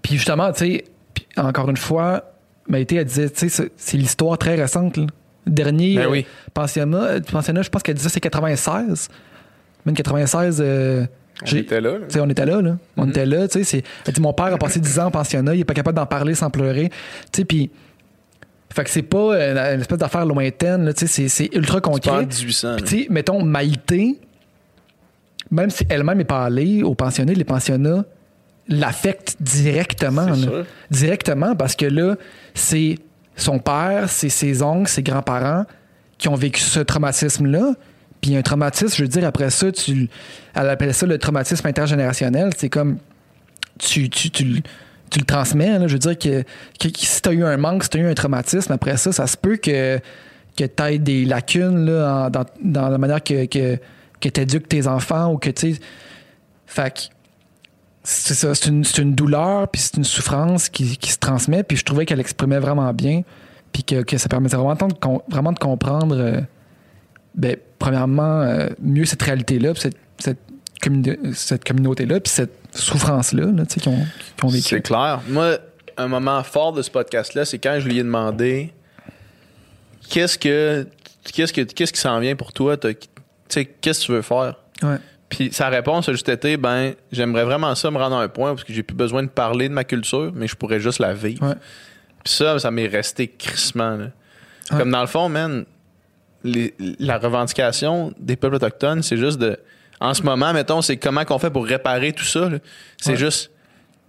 puis 0.02 0.16
justement, 0.18 0.52
tu 0.52 0.60
sais, 0.66 0.84
encore 1.38 1.70
une 1.70 1.78
fois, 1.78 2.24
Maïté, 2.68 2.98
elle 2.98 3.06
disait, 3.06 3.30
tu 3.30 3.50
sais, 3.50 3.72
c'est- 3.76 3.98
l'histoire 3.98 4.38
très 4.38 4.56
récente. 4.56 4.98
Là. 4.98 5.06
Le 5.48 5.52
dernier 5.52 5.96
Ben 5.96 6.08
oui. 6.10 6.26
pensionnat, 6.54 6.98
euh, 7.04 7.20
pensionnat, 7.22 7.62
je 7.64 7.70
pense 7.70 7.82
qu'elle 7.82 7.96
disait 7.96 8.10
c'est 8.10 8.20
96. 8.20 9.08
Même 9.86 9.96
96, 9.96 10.62
euh, 10.64 11.06
On 11.42 11.56
était 11.56 11.80
là, 11.82 11.94
là. 11.94 11.98
tu 12.08 12.14
sais, 12.14 12.20
on 12.20 12.30
était 12.30 12.46
là, 12.46 12.62
là. 12.62 12.78
On 12.98 13.08
était 13.10 13.26
là, 13.26 13.48
tu 13.48 13.64
sais. 13.64 13.84
Elle 14.06 14.14
dit, 14.14 14.22
mon 14.22 14.34
père 14.34 14.54
a 14.54 14.58
passé 14.58 14.80
10 14.80 15.00
ans 15.00 15.06
en 15.06 15.12
pensionnat, 15.12 15.56
il 15.56 15.62
est 15.62 15.66
pas 15.66 15.74
capable 15.74 15.96
d'en 15.96 16.06
parler 16.06 16.36
sans 16.36 16.50
pleurer. 16.50 16.90
Tu 17.32 17.38
sais, 17.42 17.46
puis. 17.46 17.72
Fait 18.74 18.84
que 18.84 18.90
c'est 18.90 19.02
pas 19.02 19.18
euh, 19.34 19.76
une 19.76 19.82
espèce 19.82 19.98
d'affaire 19.98 20.26
lointaine, 20.26 20.86
là, 20.86 20.94
tu 20.94 21.08
sais, 21.08 21.28
c'est- 21.28 21.56
ultra 21.56 21.82
concret. 21.82 22.26
1800. 22.26 22.76
Puis, 22.76 22.84
là. 22.84 22.88
tu 22.90 23.04
sais, 23.04 23.08
mettons, 23.10 23.44
Maïté, 23.44 24.20
même 25.52 25.70
si 25.70 25.86
elle-même 25.90 26.18
n'est 26.20 26.24
pas 26.24 26.46
allée 26.46 26.84
au 26.84 26.94
pensionnat, 26.96 27.34
les 27.34 27.44
pensionnats 27.44 28.06
l'affectent 28.68 29.38
directement. 29.40 30.28
Là. 30.28 30.64
Directement, 30.92 31.56
parce 31.56 31.76
que 31.76 31.86
là, 31.88 32.16
c'est 32.54 33.00
son 33.36 33.58
père, 33.58 34.10
c'est 34.10 34.30
ses 34.30 34.62
oncles, 34.62 34.90
ses 34.90 35.02
grands-parents 35.02 35.66
qui 36.20 36.28
ont 36.28 36.36
vécu 36.36 36.62
ce 36.62 36.80
traumatisme-là. 36.80 37.74
Puis 38.22 38.36
un 38.36 38.42
traumatisme, 38.42 38.96
je 38.96 39.02
veux 39.04 39.08
dire, 39.08 39.26
après 39.26 39.50
ça, 39.50 39.72
tu, 39.72 40.10
elle 40.54 40.70
appelle 40.70 40.94
ça 40.94 41.06
le 41.06 41.18
traumatisme 41.18 41.66
intergénérationnel. 41.66 42.52
C'est 42.58 42.70
comme 42.70 42.98
tu, 43.80 44.10
tu, 44.10 44.30
tu, 44.30 44.62
tu 45.10 45.20
le 45.20 45.26
transmets. 45.26 45.80
là. 45.80 45.88
Je 45.88 45.94
veux 45.94 46.00
dire 46.00 46.18
que, 46.18 46.44
que- 46.80 46.90
si 46.98 47.22
tu 47.22 47.30
as 47.30 47.34
eu 47.34 47.44
un 47.44 47.58
manque, 47.58 47.84
si 47.84 47.90
tu 47.90 47.98
as 47.98 48.02
eu 48.02 48.10
un 48.10 48.14
traumatisme, 48.14 48.72
après 48.72 48.98
ça, 48.98 49.12
ça 49.12 49.28
se 49.28 49.38
peut 49.38 49.58
que, 49.58 50.00
que 50.58 50.64
tu 50.64 50.84
aies 50.84 51.00
des 51.00 51.26
lacunes 51.26 51.86
là, 51.86 52.30
dans, 52.30 52.46
dans 52.64 52.90
la 52.90 52.98
manière 52.98 53.24
que, 53.24 53.46
que, 53.46 53.78
que 54.20 54.30
tu 54.30 54.42
éduques 54.42 54.68
tes 54.68 54.88
enfants 54.88 55.34
ou 55.34 55.38
que 55.38 55.50
tu. 55.50 55.76
Fait 56.66 57.10
c'est 58.04 58.34
ça, 58.34 58.56
c'est 58.56 58.70
une, 58.70 58.84
une 58.98 59.14
douleur, 59.14 59.68
puis 59.68 59.82
c'est 59.82 59.98
une 59.98 60.04
souffrance 60.04 60.70
qui, 60.70 60.98
qui 60.98 61.12
se 61.12 61.18
transmet, 61.18 61.64
puis 61.64 61.78
je 61.78 61.84
trouvais 61.84 62.06
qu'elle 62.06 62.20
exprimait 62.20 62.60
vraiment 62.60 62.92
bien, 62.94 63.22
puis 63.72 63.84
que, 63.84 64.02
que 64.04 64.18
ça 64.18 64.30
permettait 64.30 64.56
vraiment 64.56 65.52
de, 65.52 65.60
comprendre, 65.60 66.16
euh, 66.18 66.42
ben, 67.36 67.58
premièrement, 67.78 68.42
euh, 68.42 68.70
mieux 68.82 69.06
cette 69.06 69.22
réalité-là, 69.22 69.74
cette, 69.76 69.98
cette, 70.18 70.40
cette 71.34 71.64
communauté-là, 71.66 72.20
puis 72.20 72.32
cette 72.32 72.59
souffrance-là, 72.72 73.46
là, 73.46 73.66
tu 73.66 73.76
sais, 73.76 73.80
qu'ils 73.80 73.92
ont, 73.92 74.06
qu'ils 74.38 74.46
ont 74.46 74.50
vécu. 74.50 74.64
C'est 74.68 74.82
clair. 74.82 75.22
Moi, 75.28 75.58
un 75.98 76.08
moment 76.08 76.44
fort 76.44 76.72
de 76.74 76.82
ce 76.82 76.90
podcast-là, 76.92 77.46
c'est 77.46 77.58
quand 77.60 77.78
je 77.80 77.88
lui 77.88 78.00
ai 78.00 78.04
demandé 78.04 78.74
qu'est-ce 80.10 80.38
que 80.38 80.88
qu'est-ce 81.34 81.54
que 81.54 81.62
qu'est-ce 81.62 81.94
qui 81.94 82.00
s'en 82.00 82.20
vient 82.20 82.36
pour 82.36 82.54
toi, 82.54 82.78
t'as- 82.78 82.94
tu 82.94 83.08
sais, 83.50 83.66
qu'est-ce 83.66 84.02
que 84.02 84.06
tu 84.06 84.12
veux 84.14 84.22
faire? 84.22 84.56
Ouais. 84.82 84.98
Puis 85.30 85.50
sa 85.52 85.70
réponse 85.70 86.10
a 86.10 86.12
juste 86.14 86.30
été 86.30 86.58
ben 86.58 86.94
j'aimerais 87.12 87.44
vraiment 87.44 87.76
ça 87.76 87.92
me 87.92 87.98
rendre 87.98 88.16
à 88.16 88.22
un 88.24 88.28
point 88.30 88.52
parce 88.56 88.64
que 88.64 88.74
j'ai 88.74 88.84
plus 88.84 88.96
besoin 88.96 89.24
de 89.24 89.28
parler 89.30 89.70
de 89.70 89.74
ma 89.74 89.84
culture, 89.84 90.32
mais 90.34 90.48
je 90.48 90.56
pourrais 90.56 90.80
juste 90.80 91.00
la 91.00 91.14
vivre. 91.14 91.46
Ouais. 91.48 91.56
Puis 92.24 92.34
ça, 92.34 92.58
ça 92.60 92.72
m'est 92.72 92.88
resté 92.88 93.28
crissement. 93.28 93.92
là. 93.96 94.06
Ouais. 94.72 94.78
Comme 94.78 94.92
dans 94.92 95.02
le 95.02 95.08
fond, 95.08 95.30
man, 95.30 95.66
les- 96.44 96.74
la 97.00 97.18
revendication 97.18 98.14
des 98.20 98.36
peuples 98.36 98.56
autochtones, 98.56 99.04
c'est 99.04 99.18
juste 99.18 99.38
de 99.40 99.60
En 100.00 100.14
ce 100.14 100.22
moment, 100.24 100.54
mettons, 100.54 100.82
c'est 100.82 100.98
comment 100.98 101.26
qu'on 101.26 101.40
fait 101.40 101.50
pour 101.50 101.66
réparer 101.66 102.14
tout 102.14 102.24
ça. 102.26 102.50
là. 102.50 102.58
C'est 102.98 103.12
Ouais. 103.12 103.18
juste, 103.18 103.52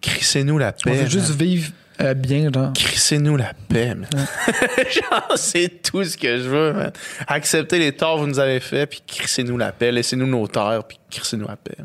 crissez-nous 0.01 0.57
la 0.59 0.69
On 0.69 0.91
paix. 0.91 0.97
veut 1.03 1.11
juste 1.11 1.31
man. 1.31 1.39
vivre 1.39 1.71
euh, 2.01 2.15
bien, 2.15 2.49
genre. 2.55 2.73
Crissez-nous 2.73 3.37
la 3.37 3.53
paix, 3.69 3.95
man. 3.95 4.09
Genre, 4.91 5.33
c'est 5.37 5.83
tout 5.83 6.03
ce 6.03 6.17
que 6.17 6.39
je 6.39 6.49
veux, 6.49 6.73
man. 6.73 6.93
Acceptez 7.27 7.79
les 7.79 7.93
torts 7.93 8.15
que 8.17 8.21
vous 8.23 8.27
nous 8.27 8.39
avez 8.39 8.59
faits, 8.61 8.89
puis 8.89 9.03
crissez-nous 9.07 9.59
la 9.59 9.71
paix. 9.73 9.93
Laissez-nous 9.93 10.27
nos 10.27 10.47
terres, 10.49 10.83
puis 10.89 10.99
crissez-nous 11.11 11.47
la 11.47 11.57
paix. 11.57 11.77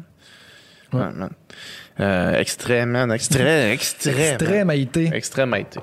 Ouais, 0.94 1.12
man. 1.12 1.30
Euh, 2.00 2.40
extrait, 2.40 2.86
man. 2.86 3.12
Extrait, 3.12 3.72
extrait. 3.74 4.30
Extrait, 4.36 4.58
man. 4.60 4.68
Maïté. 4.68 5.10
Extrait, 5.14 5.46
Maïté. 5.46 5.80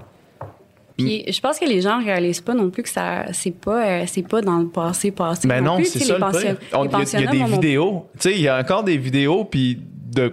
Puis 1.04 1.24
je 1.32 1.40
pense 1.40 1.58
que 1.58 1.64
les 1.64 1.80
gens 1.80 2.02
réalisent 2.02 2.40
pas 2.40 2.54
non 2.54 2.70
plus 2.70 2.82
que 2.82 2.88
ça 2.88 3.24
c'est 3.32 3.50
pas 3.50 3.86
euh, 3.86 4.04
c'est 4.06 4.26
pas 4.26 4.40
dans 4.40 4.58
le 4.58 4.68
passé 4.68 5.10
passé. 5.10 5.48
Ben 5.48 5.62
non, 5.62 5.76
plus. 5.76 5.86
c'est 5.86 5.98
ça 6.00 6.16
Il 6.18 7.20
y 7.20 7.22
y, 7.22 7.26
a 7.26 7.30
des 7.30 7.44
vidéos. 7.44 8.06
Tu 8.14 8.20
sais, 8.30 8.32
il 8.34 8.40
y 8.42 8.48
a 8.48 8.58
encore 8.58 8.84
des 8.84 8.96
vidéos, 8.98 9.44
puis 9.44 9.78
de 10.14 10.32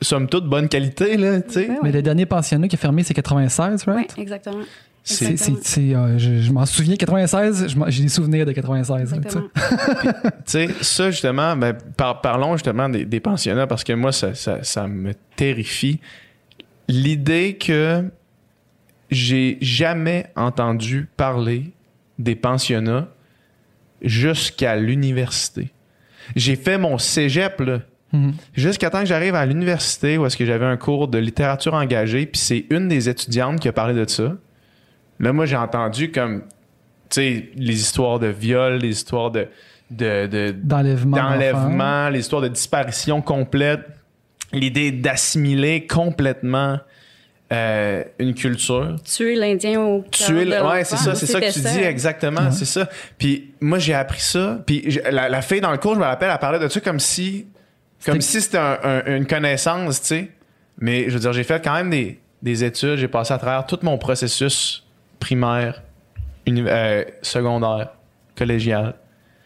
somme 0.00 0.28
toute 0.28 0.46
bonne 0.46 0.68
qualité, 0.68 1.16
là, 1.16 1.40
tu 1.40 1.52
sais. 1.54 1.68
Ouais, 1.70 1.78
Mais 1.82 1.92
le 1.92 2.02
dernier 2.02 2.26
pensionnat 2.26 2.68
qui 2.68 2.76
a 2.76 2.78
fermé, 2.78 3.02
c'est 3.02 3.14
96, 3.14 3.84
Oui, 3.86 3.92
right? 3.94 4.14
exactement. 4.18 4.62
C'est- 5.06 5.16
C'est, 5.26 5.30
Exactement. 5.32 5.58
c'est, 5.62 5.94
euh, 5.94 6.18
je, 6.18 6.40
je 6.40 6.50
m'en 6.52 6.64
souviens, 6.64 6.96
96, 6.96 7.66
je 7.68 7.76
m'en- 7.78 7.90
j'ai 7.90 8.02
des 8.04 8.08
souvenirs 8.08 8.46
de 8.46 8.52
96. 8.52 9.10
là, 9.12 9.18
tu 9.18 9.28
sais. 9.30 9.38
Exactement. 9.38 9.48
Tu 10.22 10.30
sais, 10.46 10.68
ça, 10.80 11.10
justement, 11.10 11.56
ben, 11.56 11.74
par- 11.96 12.22
parlons 12.22 12.52
justement 12.56 12.88
des, 12.88 13.04
des 13.04 13.20
pensionnats 13.20 13.66
parce 13.66 13.84
que 13.84 13.92
moi, 13.92 14.12
ça, 14.12 14.34
ça, 14.34 14.62
ça 14.62 14.86
me 14.88 15.12
terrifie. 15.36 16.00
L'idée 16.88 17.56
que 17.58 18.04
j'ai 19.10 19.58
jamais 19.60 20.26
entendu 20.36 21.08
parler 21.16 21.72
des 22.18 22.34
pensionnats 22.34 23.08
jusqu'à 24.02 24.76
l'université. 24.76 25.70
J'ai 26.36 26.56
fait 26.56 26.78
mon 26.78 26.98
cégep, 26.98 27.60
là. 27.60 27.80
Mhm. 28.12 28.34
Jusqu'à 28.54 28.90
temps 28.90 29.00
que 29.00 29.06
j'arrive 29.06 29.34
à 29.34 29.44
l'université 29.44 30.18
où 30.18 30.24
est-ce 30.26 30.36
que 30.36 30.44
j'avais 30.46 30.64
un 30.66 30.76
cours 30.76 31.08
de 31.08 31.18
littérature 31.18 31.74
engagée, 31.74 32.26
puis 32.26 32.40
c'est 32.40 32.66
une 32.70 32.86
des 32.88 33.08
étudiantes 33.08 33.58
qui 33.60 33.68
a 33.68 33.72
parlé 33.72 33.94
de 33.94 34.08
ça. 34.08 34.36
Là, 35.20 35.32
moi, 35.32 35.46
j'ai 35.46 35.56
entendu 35.56 36.10
comme, 36.12 36.42
tu 36.42 36.46
sais, 37.10 37.50
les 37.56 37.74
histoires 37.80 38.18
de 38.20 38.28
viol, 38.28 38.78
les 38.78 38.88
histoires 38.90 39.30
de, 39.30 39.48
de, 39.90 40.26
de- 40.26 40.54
D'enlèvement. 40.62 41.16
d'enlèvement, 41.16 42.08
les 42.08 42.20
histoires 42.20 42.42
de 42.42 42.48
disparition 42.48 43.20
complète, 43.20 43.80
l'idée 44.52 44.92
d'assimiler 44.92 45.86
complètement 45.86 46.78
euh, 47.54 48.02
une 48.18 48.34
culture. 48.34 48.96
Tuer 49.04 49.36
l'Indien 49.36 49.80
au 49.80 50.04
Tuer 50.10 50.44
de 50.44 50.50
le- 50.50 50.62
ouais, 50.66 50.84
c'est 50.84 50.96
ça, 50.96 51.14
c'est 51.14 51.26
ça 51.26 51.40
que 51.40 51.52
tu 51.52 51.60
dis 51.60 51.80
exactement, 51.84 52.50
c'est 52.50 52.64
ça. 52.64 52.88
Puis 53.18 53.52
moi 53.60 53.78
j'ai 53.78 53.94
appris 53.94 54.20
ça, 54.20 54.58
puis 54.66 54.82
j'ai- 54.86 55.02
la, 55.10 55.28
la 55.28 55.42
fille 55.42 55.60
dans 55.60 55.70
le 55.70 55.78
cours, 55.78 55.94
je 55.94 56.00
me 56.00 56.04
rappelle, 56.04 56.30
elle 56.32 56.38
parlait 56.38 56.58
de 56.58 56.68
ça 56.68 56.80
comme 56.80 56.98
si 57.00 57.46
comme 58.04 58.20
si 58.20 58.40
c'était 58.42 58.58
un- 58.58 58.78
un- 58.82 59.16
une 59.16 59.26
connaissance, 59.26 60.00
tu 60.02 60.06
sais. 60.08 60.28
Mais 60.78 61.04
je 61.08 61.14
veux 61.14 61.20
dire, 61.20 61.32
j'ai 61.32 61.44
fait 61.44 61.62
quand 61.64 61.72
même 61.74 61.88
des, 61.90 62.20
des 62.42 62.64
études, 62.64 62.96
j'ai 62.96 63.08
passé 63.08 63.32
à 63.32 63.38
travers 63.38 63.64
tout 63.66 63.78
mon 63.82 63.96
processus 63.96 64.84
primaire, 65.20 65.82
euh, 66.48 67.04
secondaire, 67.22 67.90
collégial, 68.36 68.94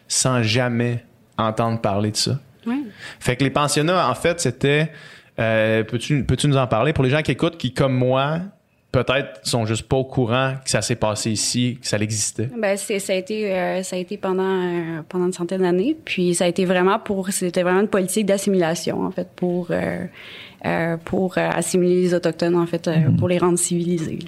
sans 0.07 0.41
jamais 0.41 1.05
entendre 1.37 1.79
parler 1.79 2.11
de 2.11 2.17
ça. 2.17 2.39
Ouais. 2.65 2.75
Fait 3.19 3.35
que 3.37 3.43
les 3.45 3.49
pensionnats, 3.49 4.09
en 4.09 4.15
fait, 4.15 4.41
c'était. 4.41 4.91
Euh, 5.39 5.83
peux-tu, 5.83 6.23
peux-tu 6.23 6.47
nous 6.47 6.57
en 6.57 6.67
parler? 6.67 6.93
Pour 6.93 7.03
les 7.03 7.09
gens 7.09 7.21
qui 7.21 7.31
écoutent, 7.31 7.57
qui, 7.57 7.73
comme 7.73 7.93
moi, 7.95 8.39
peut-être 8.91 9.39
sont 9.43 9.65
juste 9.67 9.83
pas 9.87 9.97
au 9.97 10.03
courant 10.03 10.53
que 10.63 10.69
ça 10.69 10.81
s'est 10.81 10.95
passé 10.95 11.29
ici, 11.31 11.77
que 11.81 11.87
ça 11.87 11.97
existait? 11.97 12.49
Ben, 12.57 12.75
c'est, 12.75 12.97
ça 12.99 13.13
a 13.13 13.15
été, 13.17 13.53
euh, 13.53 13.83
ça 13.83 13.95
a 13.95 13.99
été 13.99 14.17
pendant, 14.17 14.43
euh, 14.43 15.01
pendant 15.07 15.27
une 15.27 15.33
centaine 15.33 15.61
d'années. 15.61 15.95
Puis 16.03 16.33
ça 16.33 16.45
a 16.45 16.47
été 16.47 16.65
vraiment 16.65 16.97
pour, 16.99 17.29
c'était 17.29 17.61
vraiment 17.63 17.81
une 17.81 17.87
politique 17.87 18.25
d'assimilation, 18.25 19.03
en 19.03 19.11
fait, 19.11 19.27
pour, 19.35 19.67
euh, 19.69 20.97
pour 21.05 21.37
assimiler 21.37 22.01
les 22.01 22.13
Autochtones, 22.15 22.55
en 22.55 22.65
fait, 22.65 22.87
euh, 22.87 23.11
pour 23.17 23.27
les 23.29 23.37
rendre 23.37 23.59
civilisés. 23.59 24.19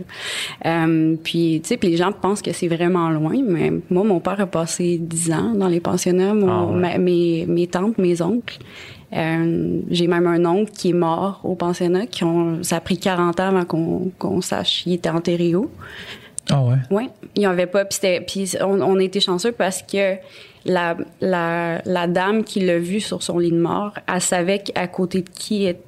puis, 1.23 1.61
tu 1.63 1.67
sais, 1.67 1.77
puis 1.77 1.89
les 1.89 1.97
gens 1.97 2.11
pensent 2.11 2.41
que 2.41 2.53
c'est 2.53 2.67
vraiment 2.67 3.09
loin, 3.09 3.35
mais 3.45 3.71
moi, 3.89 4.03
mon 4.03 4.19
père 4.19 4.39
a 4.39 4.45
passé 4.45 4.97
dix 4.99 5.31
ans 5.31 5.53
dans 5.55 5.67
les 5.67 5.79
pensionnats, 5.79 6.33
mon, 6.33 6.49
Ah 6.49 6.65
ouais. 6.67 6.79
ma- 6.79 6.97
mes, 6.97 7.45
mes 7.47 7.67
tantes, 7.67 7.97
mes 7.97 8.21
oncles. 8.21 8.59
Euh, 9.13 9.79
j'ai 9.89 10.07
même 10.07 10.25
un 10.27 10.45
oncle 10.45 10.71
qui 10.71 10.91
est 10.91 10.93
mort 10.93 11.41
au 11.43 11.55
pensionnat, 11.55 12.05
qui 12.07 12.23
ont, 12.23 12.63
ça 12.63 12.77
a 12.77 12.79
pris 12.79 12.97
40 12.97 13.39
ans 13.39 13.47
avant 13.47 13.65
qu'on, 13.65 14.11
qu'on 14.17 14.39
sache 14.41 14.83
il 14.85 14.93
était 14.93 15.09
enterré 15.09 15.53
où. 15.55 15.69
Ah 16.49 16.61
ouais? 16.63 16.75
Oui, 16.89 17.09
il 17.35 17.39
n'y 17.39 17.45
avait 17.45 17.67
pas. 17.67 17.85
Puis, 17.85 18.51
on, 18.61 18.81
on 18.81 18.99
été 18.99 19.19
chanceux 19.19 19.51
parce 19.51 19.83
que 19.83 20.15
la, 20.65 20.95
la, 21.19 21.81
la 21.85 22.07
dame 22.07 22.43
qui 22.43 22.61
l'a 22.61 22.79
vu 22.79 22.99
sur 22.99 23.21
son 23.21 23.37
lit 23.39 23.51
de 23.51 23.59
mort, 23.59 23.93
elle 24.11 24.21
savait 24.21 24.63
à 24.75 24.87
côté 24.87 25.21
de 25.21 25.29
qui 25.29 25.65
est- 25.65 25.81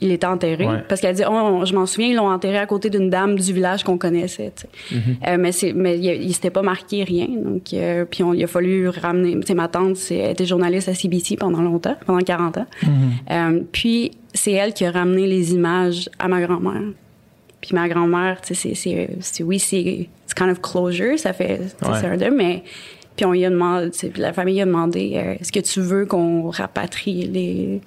il 0.00 0.12
était 0.12 0.26
enterré. 0.26 0.66
Ouais. 0.66 0.82
Parce 0.88 1.00
qu'elle 1.00 1.14
dit, 1.16 1.22
oh, 1.26 1.32
on- 1.32 1.64
je 1.64 1.74
m'en 1.74 1.84
souviens, 1.86 2.08
ils 2.10 2.14
l'ont 2.16 2.30
enterré 2.30 2.58
à 2.58 2.66
côté 2.66 2.88
d'une 2.90 3.10
dame 3.10 3.36
du 3.36 3.52
village 3.52 3.82
qu'on 3.84 3.98
connaissait. 3.98 4.52
sais. 4.54 4.68
Euh, 5.26 5.36
mais 5.38 5.52
c'est, 5.52 5.72
mais 5.72 5.98
il, 5.98 6.04
il 6.22 6.32
s'était 6.34 6.50
pas 6.50 6.62
marqué 6.62 7.02
rien. 7.04 7.26
Donc, 7.28 7.72
euh, 7.72 8.04
puis 8.04 8.22
on, 8.22 8.32
il 8.32 8.42
a 8.44 8.46
fallu 8.46 8.88
ramener. 8.88 9.36
Sais, 9.46 9.54
ma 9.54 9.68
tante, 9.68 9.96
c'est, 9.96 10.16
elle 10.16 10.30
était 10.32 10.46
journaliste 10.46 10.88
à 10.88 10.94
CBC 10.94 11.36
pendant 11.36 11.62
longtemps, 11.62 11.96
pendant 12.06 12.20
40 12.20 12.58
ans. 12.58 12.66
Euh, 13.30 13.60
puis 13.72 14.12
c'est 14.34 14.52
elle 14.52 14.72
qui 14.72 14.84
a 14.84 14.90
ramené 14.90 15.26
les 15.26 15.52
images 15.54 16.08
à 16.18 16.28
ma 16.28 16.40
grand-mère. 16.40 16.82
Puis 17.60 17.70
ma 17.74 17.88
grand-mère, 17.88 18.38
c'est, 18.42 18.54
c'est, 18.54 18.74
c'est- 19.20 19.42
oui, 19.42 19.58
c'est 19.58 19.80
it's 19.80 20.34
kind 20.36 20.50
of 20.50 20.60
closure, 20.62 21.18
ça 21.18 21.32
fait, 21.32 21.58
Ouais. 21.82 21.88
c'est 22.00 22.06
un 22.06 22.16
deuil, 22.16 22.30
mais 22.30 22.62
puis 23.16 23.26
on 23.26 23.32
lui 23.32 23.44
a 23.44 23.50
demandé, 23.50 23.90
la 24.16 24.32
famille 24.32 24.60
a 24.62 24.64
demandé, 24.64 25.20
est-ce 25.40 25.50
que 25.50 25.58
tu 25.58 25.80
veux 25.80 26.06
qu'on 26.06 26.50
rapatrie 26.50 27.22
les 27.26 27.80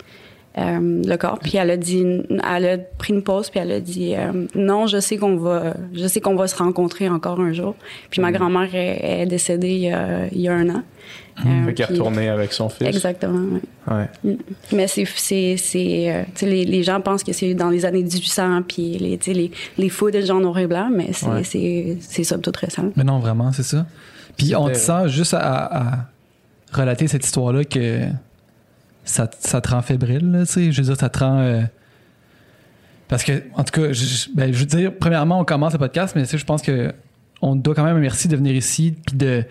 euh, 0.57 1.01
le 1.05 1.15
corps 1.15 1.39
Puis 1.39 1.55
elle 1.57 1.69
a 1.71 1.77
dit, 1.77 2.05
elle 2.29 2.65
a 2.65 2.77
pris 2.77 3.13
une 3.13 3.23
pause, 3.23 3.49
puis 3.49 3.59
elle 3.59 3.71
a 3.71 3.79
dit, 3.79 4.13
euh, 4.15 4.45
non, 4.55 4.85
je 4.87 4.99
sais 4.99 5.17
qu'on 5.17 5.37
va, 5.37 5.75
je 5.93 6.05
sais 6.07 6.19
qu'on 6.19 6.35
va 6.35 6.47
se 6.47 6.55
rencontrer 6.57 7.07
encore 7.09 7.39
un 7.39 7.53
jour. 7.53 7.75
Puis 8.09 8.19
Mm. 8.19 8.23
ma 8.25 8.31
grand-mère 8.33 8.75
est, 8.75 9.21
est 9.21 9.25
décédée 9.25 9.69
il 9.69 9.79
y 9.81 9.91
a, 9.91 10.27
il 10.31 10.41
y 10.41 10.47
a 10.49 10.53
un 10.53 10.69
an. 10.69 10.83
Euh, 11.39 11.65
Fait 11.65 11.73
qu'il 11.73 11.83
est 11.83 11.87
puis- 11.87 11.97
retourné 11.97 12.27
avec 12.29 12.51
son 12.53 12.67
fils. 12.69 12.87
Exactement. 12.87 13.39
oui. 13.53 13.59
Ouais. 14.25 14.37
Mais 14.73 14.87
c'est, 14.87 15.05
c'est, 15.15 15.55
c'est, 15.57 16.11
euh, 16.13 16.23
tu 16.35 16.41
sais, 16.41 16.45
les, 16.45 16.65
les 16.65 16.83
gens 16.83 16.99
pensent 17.01 17.23
que 17.23 17.31
c'est 17.33 17.53
dans 17.53 17.69
les 17.69 17.85
années 17.85 18.03
1800, 18.03 18.61
puis 18.67 18.97
les, 18.99 19.17
tu 19.17 19.31
sais, 19.31 19.33
les, 19.33 19.51
les 19.77 19.89
footage 19.89 20.29
en 20.29 20.41
noir 20.41 20.59
et 20.59 20.67
blanc, 20.67 20.89
mais 20.93 21.13
c'est, 21.13 21.25
Ouais. 21.27 21.43
c'est, 21.45 21.97
c'est 22.01 22.23
somme 22.25 22.41
toute 22.41 22.57
récent. 22.57 22.91
Mais 22.95 23.03
non, 23.05 23.19
vraiment, 23.19 23.51
c'est 23.53 23.63
ça. 23.63 23.85
Puis 24.37 24.53
on 24.55 24.67
te 24.67 24.73
sent 24.75 25.07
juste 25.07 25.33
à, 25.33 25.39
à 25.93 26.05
relater 26.73 27.07
cette 27.07 27.25
histoire-là 27.25 27.63
que 27.63 28.01
ça, 29.03 29.29
ça 29.39 29.61
te 29.61 29.69
rend 29.69 29.81
fébrile, 29.81 30.31
là, 30.31 30.45
tu 30.45 30.51
sais? 30.53 30.71
Je 30.71 30.81
veux 30.81 30.87
dire, 30.87 30.97
ça 30.97 31.09
te 31.09 31.19
rend. 31.19 31.39
euh, 31.39 31.61
Parce 33.07 33.23
que, 33.23 33.43
en 33.55 33.63
tout 33.63 33.81
cas, 33.81 33.91
je, 33.91 34.29
ben, 34.33 34.53
je 34.53 34.59
veux 34.59 34.65
dire, 34.65 34.91
premièrement, 34.97 35.39
on 35.39 35.43
commence 35.45 35.73
le 35.73 35.79
podcast, 35.79 36.15
mais 36.15 36.23
tu 36.23 36.29
sais, 36.29 36.37
je 36.37 36.45
pense 36.45 36.61
que 36.61 36.93
on 37.41 37.55
doit 37.55 37.75
quand 37.75 37.83
même 37.83 37.97
merci 37.99 38.27
de 38.27 38.35
venir 38.37 38.55
ici, 38.55 38.95
puis 39.05 39.17
de 39.17 39.43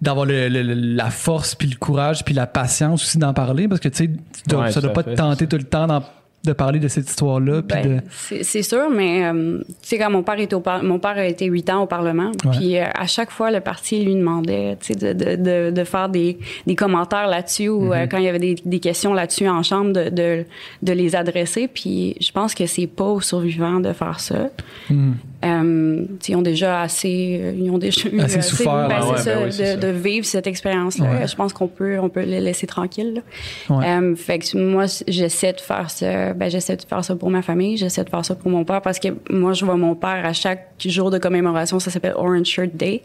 d'avoir 0.00 0.26
le- 0.26 0.48
la 0.48 1.10
force, 1.10 1.54
puis 1.54 1.68
le 1.68 1.76
courage, 1.76 2.24
puis 2.24 2.34
la 2.34 2.46
patience 2.48 3.04
aussi 3.04 3.18
d'en 3.18 3.32
parler, 3.32 3.68
parce 3.68 3.80
que 3.80 3.88
tu 3.88 3.96
sais, 3.98 4.08
tu 4.08 4.48
dois- 4.48 4.62
Ouais, 4.64 4.72
ça 4.72 4.80
doit 4.80 4.92
pas 4.92 5.04
fait. 5.04 5.12
te 5.12 5.16
tenter 5.16 5.46
tout 5.46 5.56
le 5.56 5.62
temps 5.62 5.86
d'en- 5.86 6.02
de 6.44 6.52
parler 6.52 6.80
de 6.80 6.88
cette 6.88 7.08
histoire-là, 7.08 7.62
Ben, 7.62 7.86
de. 7.96 8.00
c'est, 8.42 8.62
sûr, 8.62 8.90
mais 8.90 9.24
euh, 9.24 9.58
tu 9.82 9.88
sais, 9.90 9.98
quand 9.98 10.10
mon 10.10 10.22
père 10.24 10.38
était 10.40 10.54
au 10.54 10.60
par- 10.60 10.82
mon 10.82 10.98
père 10.98 11.16
a 11.16 11.24
été 11.26 11.46
huit 11.46 11.70
ans 11.70 11.82
au 11.82 11.86
Parlement, 11.86 12.32
puis 12.50 12.78
euh, 12.78 12.84
à 12.94 13.06
chaque 13.06 13.30
fois, 13.30 13.50
le 13.52 13.60
parti 13.60 14.04
lui 14.04 14.14
demandait, 14.16 14.76
de, 14.90 15.12
de, 15.12 15.36
de, 15.36 15.70
de 15.70 15.84
faire 15.84 16.08
des, 16.08 16.38
des 16.66 16.74
commentaires 16.74 17.28
là-dessus 17.28 17.68
ou 17.68 17.92
euh, 17.92 18.06
quand 18.08 18.18
il 18.18 18.24
y 18.24 18.28
avait 18.28 18.40
des, 18.40 18.56
des 18.64 18.80
questions 18.80 19.14
là-dessus 19.14 19.48
en 19.48 19.62
chambre, 19.62 19.92
de, 19.92 20.08
de, 20.08 20.44
de 20.82 20.92
les 20.92 21.14
adresser. 21.14 21.68
Puis 21.68 22.16
je 22.20 22.32
pense 22.32 22.54
que 22.54 22.66
c'est 22.66 22.86
pas 22.88 23.04
aux 23.04 23.20
survivants 23.20 23.78
de 23.80 23.92
faire 23.92 24.18
ça. 24.18 24.48
Mhm. 24.90 25.14
Euh, 25.44 26.04
ils 26.28 26.36
ont 26.36 26.42
déjà 26.42 26.82
assez, 26.82 27.40
euh, 27.42 27.52
ils 27.58 27.70
ont 27.70 27.78
déjà 27.78 28.08
eu 28.08 28.20
Assez 28.20 28.42
souffert, 28.42 28.88
ben, 28.88 29.04
ouais, 29.10 29.18
ça, 29.18 29.34
ben 29.34 29.40
oui, 29.42 29.46
de, 29.46 29.50
ça. 29.52 29.76
de 29.76 29.88
vivre 29.88 30.24
cette 30.24 30.46
expérience-là. 30.46 31.10
Ouais. 31.20 31.26
Je 31.26 31.34
pense 31.34 31.52
qu'on 31.52 31.66
peut, 31.68 31.98
on 31.98 32.08
peut 32.08 32.22
les 32.22 32.40
laisser 32.40 32.66
tranquilles. 32.66 33.22
Ouais. 33.68 33.84
Euh, 33.86 34.14
fait 34.14 34.38
que 34.38 34.56
moi, 34.56 34.84
j'essaie 35.08 35.52
de 35.52 35.60
faire 35.60 35.90
ça. 35.90 36.32
Ben, 36.34 36.48
j'essaie 36.50 36.76
de 36.76 36.82
faire 36.82 37.04
ça 37.04 37.16
pour 37.16 37.30
ma 37.30 37.42
famille. 37.42 37.76
J'essaie 37.76 38.04
de 38.04 38.10
faire 38.10 38.24
ça 38.24 38.34
pour 38.36 38.50
mon 38.50 38.64
père 38.64 38.82
parce 38.82 38.98
que 39.00 39.08
moi, 39.30 39.52
je 39.52 39.64
vois 39.64 39.76
mon 39.76 39.94
père 39.96 40.24
à 40.24 40.32
chaque 40.32 40.68
jour 40.84 41.10
de 41.10 41.18
commémoration. 41.18 41.80
Ça 41.80 41.90
s'appelle 41.90 42.14
Orange 42.16 42.46
Shirt 42.46 42.70
Day. 42.74 43.02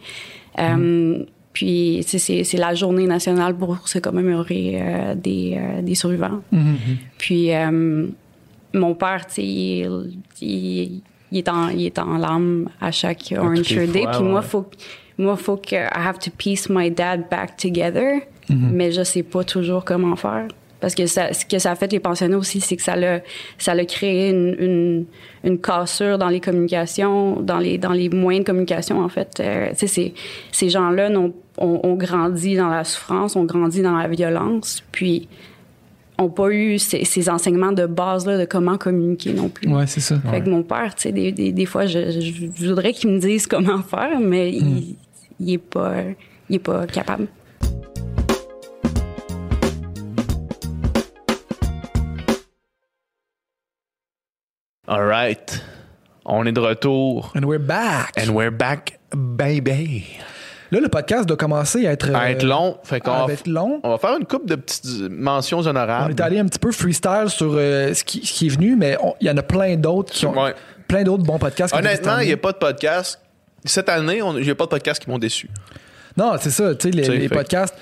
Euh, 0.60 1.24
Puis, 1.54 2.06
tu 2.08 2.20
sais, 2.20 2.44
c'est 2.44 2.58
la 2.58 2.76
journée 2.76 3.08
nationale 3.08 3.56
pour 3.56 3.88
se 3.88 3.98
commémorer 3.98 4.80
euh, 4.80 5.16
des, 5.16 5.58
euh, 5.58 5.82
des 5.82 5.96
survivants. 5.96 6.42
Puis, 7.18 7.52
euh, 7.52 8.06
mon 8.74 8.94
père, 8.94 9.26
il, 9.40 10.12
il- 10.40 11.02
il 11.32 11.40
est 11.40 11.50
en, 11.50 11.70
il 11.70 11.86
est 11.86 12.00
en 12.00 12.18
larmes 12.18 12.70
à 12.82 12.92
chaque 12.92 13.34
Orange 13.38 13.62
Day. 13.92 14.06
Puis 14.12 14.24
moi, 14.24 14.42
faut, 14.42 14.66
moi, 15.18 15.36
faut 15.36 15.58
que 15.58 15.76
I 15.76 15.90
have 15.94 16.20
to 16.20 16.32
piece 16.38 16.70
my 16.70 16.90
dad 16.92 17.26
back 17.30 17.58
together. 17.58 18.22
Mais 18.50 18.94
je 18.94 19.04
sais 19.04 19.24
pas 19.24 19.44
toujours 19.44 19.84
comment 19.84 20.16
faire. 20.16 20.48
Parce 20.80 20.94
que 20.96 21.06
ça, 21.06 21.34
ce 21.34 21.44
que 21.46 21.58
ça 21.60 21.72
a 21.72 21.76
fait 21.76 21.92
les 21.92 22.00
pensionnats 22.00 22.38
aussi, 22.38 22.62
c'est 22.62 22.78
que 22.78 22.84
ça 22.84 22.96
l'a, 22.96 23.20
ça 23.58 23.74
l'a 23.74 23.84
créé 23.84 24.30
une, 24.30 24.56
une, 24.60 25.06
une 25.44 25.60
cassure 25.60 26.18
dans 26.20 26.30
les 26.30 26.40
communications, 26.40 27.42
dans 27.42 27.58
les, 27.58 27.78
dans 27.80 27.92
les 27.94 28.10
moyens 28.10 28.46
de 28.46 28.52
communication, 28.52 29.02
en 29.02 29.10
fait. 29.10 29.40
Euh, 29.42 29.72
ces, 29.76 30.14
ces 30.52 30.70
gens-là 30.70 31.10
n'ont- 31.10 31.34
ont, 31.58 31.80
ont 31.84 31.96
grandi 31.96 32.56
dans 32.56 32.70
la 32.70 32.84
souffrance, 32.84 33.36
ont 33.36 33.44
grandi 33.44 33.82
dans 33.82 33.98
la 33.98 34.08
violence, 34.08 34.84
puis 34.92 35.28
ont 36.18 36.30
pas 36.30 36.50
eu 36.50 36.80
ces, 36.80 37.06
ces 37.06 37.30
enseignements 37.30 37.72
de 37.72 37.86
base-là 37.86 38.38
de 38.38 38.46
comment 38.46 38.78
communiquer 38.78 39.34
non 39.34 39.50
plus. 39.50 39.72
Ouais, 39.72 39.88
c'est 39.88 40.00
ça. 40.00 40.20
Fait 40.20 40.42
que 40.42 40.50
mon 40.50 40.64
père, 40.64 40.96
tu 40.96 41.04
sais, 41.04 41.12
des, 41.12 41.32
des, 41.32 41.52
des 41.52 41.66
fois, 41.66 41.86
je, 41.86 42.68
voudrais 42.68 42.94
qu'il 42.94 43.12
me 43.12 43.20
dise 43.20 43.48
comment 43.48 43.82
faire, 43.84 44.20
mais 44.20 44.52
il, 44.52 44.96
il 45.40 45.54
est 45.54 45.58
pas, 45.58 45.96
il 46.50 46.56
est 46.56 46.60
pas 46.60 46.88
capable. 46.88 47.28
All 54.90 55.06
right. 55.06 55.62
On 56.26 56.46
est 56.46 56.54
de 56.54 56.62
retour. 56.62 57.34
And 57.36 57.44
we're 57.44 57.60
back. 57.60 58.14
And 58.18 58.34
we're 58.34 58.52
back, 58.52 59.00
baby. 59.14 60.06
Là, 60.72 60.80
le 60.82 60.90
podcast 60.90 61.26
doit 61.28 61.38
commencer 61.38 61.88
à 61.88 61.92
être. 61.94 62.14
À 62.14 62.32
être 62.32 62.44
euh, 62.44 62.48
long. 62.50 62.78
Fait 62.84 63.00
qu'on 63.00 63.12
à 63.12 63.26
va, 63.26 63.34
être 63.34 63.48
long. 63.48 63.80
on 63.84 63.90
va 63.92 63.98
faire 63.98 64.18
une 64.20 64.26
couple 64.26 64.48
de 64.48 64.56
petites 64.56 64.86
mentions 65.10 65.60
On 65.60 65.66
honorables. 65.68 66.12
est 66.12 66.22
allé 66.22 66.40
un 66.40 66.46
petit 66.46 66.60
peu 66.60 66.72
freestyle 66.72 67.26
sur 67.28 67.54
euh, 67.56 67.94
ce, 67.94 68.04
qui, 68.04 68.26
ce 68.26 68.34
qui 68.34 68.48
est 68.48 68.50
venu, 68.50 68.76
mais 68.76 68.98
on- 69.02 69.14
il 69.22 69.28
y 69.28 69.32
en 69.32 69.38
a 69.38 69.44
plein 69.44 69.76
d'autres 69.78 70.12
qui 70.14 70.26
ont. 70.26 70.38
Ouais. 70.42 70.54
Plein 70.88 71.04
d'autres 71.04 71.24
bons 71.24 71.40
podcasts. 71.40 71.74
Honnêtement, 71.76 72.20
il 72.20 72.28
n'y 72.28 72.34
a 72.34 72.38
pas 72.38 72.52
de 72.54 72.58
podcast. 72.58 73.20
Cette 73.66 73.90
année, 73.90 74.20
il 74.38 74.44
n'y 74.44 74.50
a 74.50 74.56
pas 74.56 74.66
de 74.66 74.70
podcast 74.70 75.04
qui 75.04 75.10
m'ont 75.10 75.18
déçu. 75.18 75.50
Non, 76.16 76.34
c'est 76.40 76.50
ça. 76.50 76.74
Tu 76.76 76.92
sais, 76.92 76.96
les, 77.18 77.30
podcasts. 77.30 77.76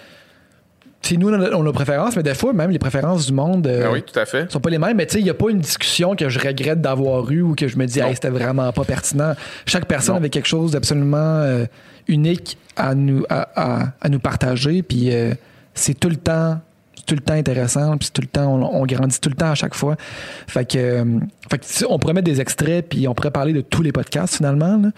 C'est 1.02 1.18
nous, 1.18 1.30
on 1.30 1.40
a, 1.40 1.52
on 1.52 1.62
nos 1.62 1.72
préférences, 1.72 2.16
mais 2.16 2.24
des 2.24 2.34
fois, 2.34 2.52
même 2.52 2.72
les 2.72 2.80
préférences 2.80 3.28
du 3.28 3.34
monde. 3.34 3.68
euh, 3.68 3.84
Ben 3.84 3.92
oui, 3.94 4.02
tout 4.02 4.18
à 4.20 4.26
fait. 4.26 4.52
sont 4.52 4.60
pas 4.60 4.72
les 4.72 4.80
mêmes, 4.80 4.98
mais 4.98 5.06
tu 5.06 5.14
sais, 5.14 5.20
il 5.20 5.24
n'y 5.24 5.30
a 5.30 5.36
pas 5.36 5.52
une 5.52 5.60
discussion 5.60 6.16
que 6.16 6.30
je 6.30 6.40
regrette 6.40 6.82
d'avoir 6.82 7.30
eue 7.30 7.44
ou 7.44 7.54
que 7.54 7.68
je 7.68 7.78
me 7.78 7.86
dis, 7.86 8.00
hey, 8.00 8.16
c'était 8.16 8.30
vraiment 8.32 8.72
pas 8.74 8.84
pertinent. 8.86 9.34
Chaque 9.68 9.86
personne 9.86 10.16
Non. 10.16 10.20
avait 10.20 10.32
quelque 10.32 10.48
chose 10.48 10.72
d'absolument 10.72 11.18
euh, 11.42 11.66
unique 12.08 12.58
à 12.76 12.96
nous, 12.96 13.24
à, 13.30 13.48
à- 13.56 13.88
à 14.02 14.10
nous 14.10 14.20
partager, 14.20 14.84
puis 14.84 15.14
euh, 15.14 15.34
c'est 15.74 16.00
tout 16.00 16.10
le 16.10 16.16
temps. 16.18 16.60
tout 17.06 17.14
le 17.14 17.22
temps 17.22 17.34
intéressant, 17.36 17.98
puis 18.00 18.10
tout 18.12 18.22
le 18.22 18.28
temps, 18.28 18.48
on, 18.56 18.82
on 18.82 18.86
grandit 18.88 19.20
tout 19.22 19.30
le 19.30 19.36
temps 19.36 19.52
à 19.52 19.56
chaque 19.56 19.76
fois. 19.76 19.96
Fait 20.48 20.66
que, 20.68 20.78
euh, 20.80 21.20
fait 21.52 21.60
que 21.60 21.66
si 21.66 21.86
on 21.88 22.00
pourrait 22.00 22.14
mettre 22.16 22.26
des 22.26 22.42
extraits, 22.42 22.88
puis 22.90 23.08
on 23.08 23.14
pourrait 23.14 23.30
parler 23.30 23.54
de 23.54 23.62
tous 23.62 23.84
les 23.84 23.92
podcasts 23.92 24.38
finalement, 24.38 24.78
là, 24.78 24.90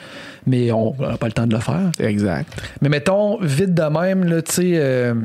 mais 0.46 0.72
on 0.72 0.96
n'a 0.98 1.18
pas 1.18 1.26
le 1.26 1.34
temps 1.34 1.46
de 1.48 1.54
le 1.54 1.60
faire. 1.60 1.92
Exact. 2.00 2.48
Mais 2.82 2.88
mettons, 2.88 3.38
vite 3.42 3.74
de 3.74 3.84
même, 3.84 4.24
là, 4.24 4.42
tu 4.42 4.54
sais. 4.54 4.72
euh, 4.76 5.16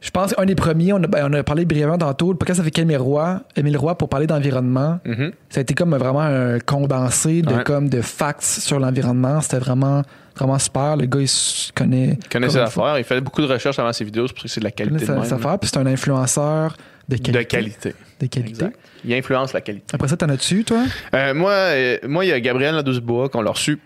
je 0.00 0.10
pense 0.10 0.34
qu'un 0.34 0.44
des 0.44 0.54
premiers, 0.54 0.92
on 0.92 1.02
a, 1.02 1.06
ben, 1.06 1.26
on 1.28 1.32
a 1.32 1.42
parlé 1.42 1.64
brièvement 1.64 1.96
tantôt, 1.96 2.30
le 2.30 2.36
podcast 2.36 2.60
avec 2.60 2.78
Émile 2.78 2.98
Roy, 2.98 3.40
Émile 3.56 3.78
Roy 3.78 3.96
pour 3.96 4.10
parler 4.10 4.26
d'environnement. 4.26 5.00
Mhm. 5.06 5.32
Ça 5.48 5.60
a 5.60 5.62
été 5.62 5.72
comme 5.74 5.96
vraiment 5.96 6.20
un 6.20 6.58
condensé 6.60 7.40
de, 7.40 7.52
Ouais. 7.54 7.64
comme 7.64 7.88
de 7.88 8.02
facts 8.02 8.42
sur 8.42 8.78
l'environnement. 8.78 9.40
C'était 9.40 9.58
vraiment, 9.58 10.02
vraiment 10.36 10.58
super. 10.58 10.96
Le 10.96 11.06
gars, 11.06 11.20
il 11.20 11.72
connaît. 11.74 12.18
Il 12.22 12.28
connaît 12.28 12.50
ses 12.50 12.58
affaires. 12.58 12.98
Il 12.98 13.04
fait 13.04 13.20
beaucoup 13.20 13.42
de 13.42 13.46
recherches 13.46 13.78
avant 13.78 13.92
ses 13.92 14.04
vidéos. 14.04 14.26
C'est 14.26 14.32
pour 14.34 14.42
ça 14.42 14.48
que 14.48 14.52
c'est 14.52 14.60
de 14.60 14.64
la 14.64 14.70
Il 14.70 14.74
connaît 14.74 14.98
qualité 14.98 15.20
de 15.20 15.24
ses 15.24 15.32
affaires, 15.32 15.58
puis 15.58 15.70
c'est 15.72 15.78
un 15.78 15.86
influenceur 15.86 16.76
de 17.08 17.16
qualité. 17.16 17.32
De 17.32 17.42
qualité. 17.42 17.94
De 18.20 18.26
qualité. 18.26 18.66
Il 19.04 19.12
influence 19.14 19.52
la 19.52 19.60
qualité. 19.60 19.94
Après 19.94 20.08
ça, 20.08 20.16
t'en 20.16 20.28
as-tu, 20.28 20.64
toi? 20.64 20.84
Euh, 21.14 21.34
moi, 21.34 21.52
euh, 21.52 21.98
moi, 22.04 22.24
il 22.24 22.28
y 22.28 22.32
a 22.32 22.40
Gabriel 22.40 22.74
Ladoucebois 22.74 23.28
qu'on 23.28 23.42
l'a 23.42 23.50
reçu 23.50 23.78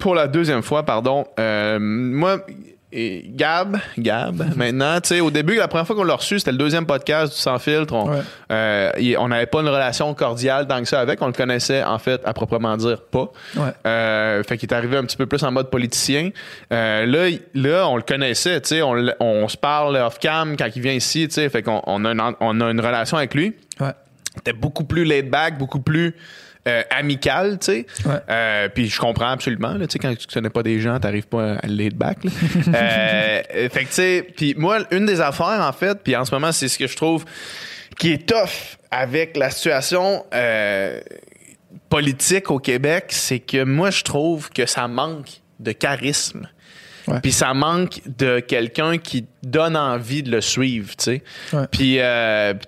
pour 0.00 0.14
la 0.14 0.28
deuxième 0.28 0.62
fois, 0.62 0.84
pardon. 0.84 1.26
Euh, 1.38 1.78
moi, 1.80 2.44
et 2.90 3.24
Gab, 3.34 3.78
Gab, 3.98 4.42
maintenant, 4.56 5.00
tu 5.00 5.08
sais, 5.08 5.20
au 5.20 5.30
début, 5.30 5.56
la 5.56 5.68
première 5.68 5.86
fois 5.86 5.94
qu'on 5.94 6.04
l'a 6.04 6.14
reçu, 6.14 6.38
c'était 6.38 6.52
le 6.52 6.58
deuxième 6.58 6.86
podcast 6.86 7.34
du 7.34 7.38
Sans 7.38 7.58
Filtre. 7.58 7.92
On 7.94 8.08
Ouais. 8.08 8.20
euh, 8.50 8.90
on 9.18 9.28
n'avait 9.28 9.46
pas 9.46 9.60
une 9.60 9.68
relation 9.68 10.14
cordiale 10.14 10.66
tant 10.66 10.80
que 10.80 10.88
ça 10.88 11.00
avec. 11.00 11.20
On 11.20 11.26
le 11.26 11.32
connaissait, 11.32 11.82
en 11.82 11.98
fait, 11.98 12.22
à 12.24 12.32
proprement 12.32 12.76
dire, 12.78 13.02
pas. 13.02 13.30
Ouais. 13.56 13.70
Euh, 13.86 14.42
fait 14.42 14.56
qu'il 14.56 14.70
est 14.70 14.74
arrivé 14.74 14.96
un 14.96 15.04
petit 15.04 15.16
peu 15.18 15.26
plus 15.26 15.42
en 15.42 15.52
mode 15.52 15.68
politicien. 15.68 16.30
Euh, 16.72 17.04
là, 17.04 17.36
là, 17.54 17.88
on 17.88 17.96
le 17.96 18.02
connaissait, 18.02 18.60
tu 18.62 18.68
sais, 18.68 18.82
on, 18.82 19.48
se 19.48 19.56
parle 19.56 19.96
off-cam 19.96 20.56
quand 20.56 20.68
il 20.74 20.82
vient 20.82 20.92
ici, 20.92 21.28
tu 21.28 21.34
sais, 21.34 21.48
fait 21.50 21.62
qu'on 21.62 21.82
on 21.86 22.04
a, 22.04 22.12
une, 22.12 22.22
on 22.40 22.60
a 22.60 22.70
une 22.70 22.80
relation 22.80 23.18
avec 23.18 23.34
lui. 23.34 23.54
Ouais. 23.80 23.92
C'était 24.34 24.52
beaucoup 24.52 24.84
plus 24.84 25.04
laid 25.04 25.28
back, 25.28 25.58
beaucoup 25.58 25.80
plus 25.80 26.14
euh, 26.68 26.82
amical, 26.90 27.58
tu 27.58 27.64
sais. 27.66 27.86
Ouais. 28.04 28.14
Euh, 28.28 28.68
puis 28.68 28.88
je 28.88 28.98
comprends 29.00 29.30
absolument, 29.30 29.74
tu 29.78 29.86
sais, 29.90 29.98
quand 29.98 30.14
tu 30.16 30.26
connais 30.26 30.50
pas 30.50 30.62
des 30.62 30.80
gens, 30.80 31.00
t'arrives 31.00 31.26
pas 31.26 31.54
à 31.54 31.66
le 31.66 31.74
laid 31.74 31.94
back. 31.96 32.24
là. 32.24 32.30
Euh, 32.74 33.68
fait 33.70 33.84
que 33.84 33.88
tu 33.88 33.92
sais, 33.94 34.26
puis 34.36 34.54
moi, 34.56 34.80
une 34.90 35.06
des 35.06 35.20
affaires 35.20 35.60
en 35.60 35.72
fait, 35.72 35.98
puis 36.04 36.14
en 36.14 36.24
ce 36.24 36.32
moment, 36.34 36.52
c'est 36.52 36.68
ce 36.68 36.78
que 36.78 36.86
je 36.86 36.96
trouve 36.96 37.24
qui 37.98 38.12
est 38.12 38.28
tough 38.28 38.76
avec 38.90 39.36
la 39.36 39.50
situation 39.50 40.24
politique 41.88 42.50
au 42.50 42.58
Québec, 42.58 43.06
c'est 43.08 43.38
que 43.40 43.64
moi, 43.64 43.90
je 43.90 44.02
trouve 44.02 44.50
que 44.50 44.66
ça 44.66 44.88
manque 44.88 45.40
de 45.60 45.72
charisme. 45.72 46.48
Puis 47.22 47.32
ça 47.32 47.54
manque 47.54 48.00
de 48.18 48.38
quelqu'un 48.40 48.98
qui 48.98 49.24
donne 49.42 49.78
envie 49.78 50.22
de 50.22 50.30
le 50.30 50.42
suivre, 50.42 50.94
tu 50.96 51.04
sais. 51.04 51.22
Puis, 51.70 51.94
tu 51.96 52.02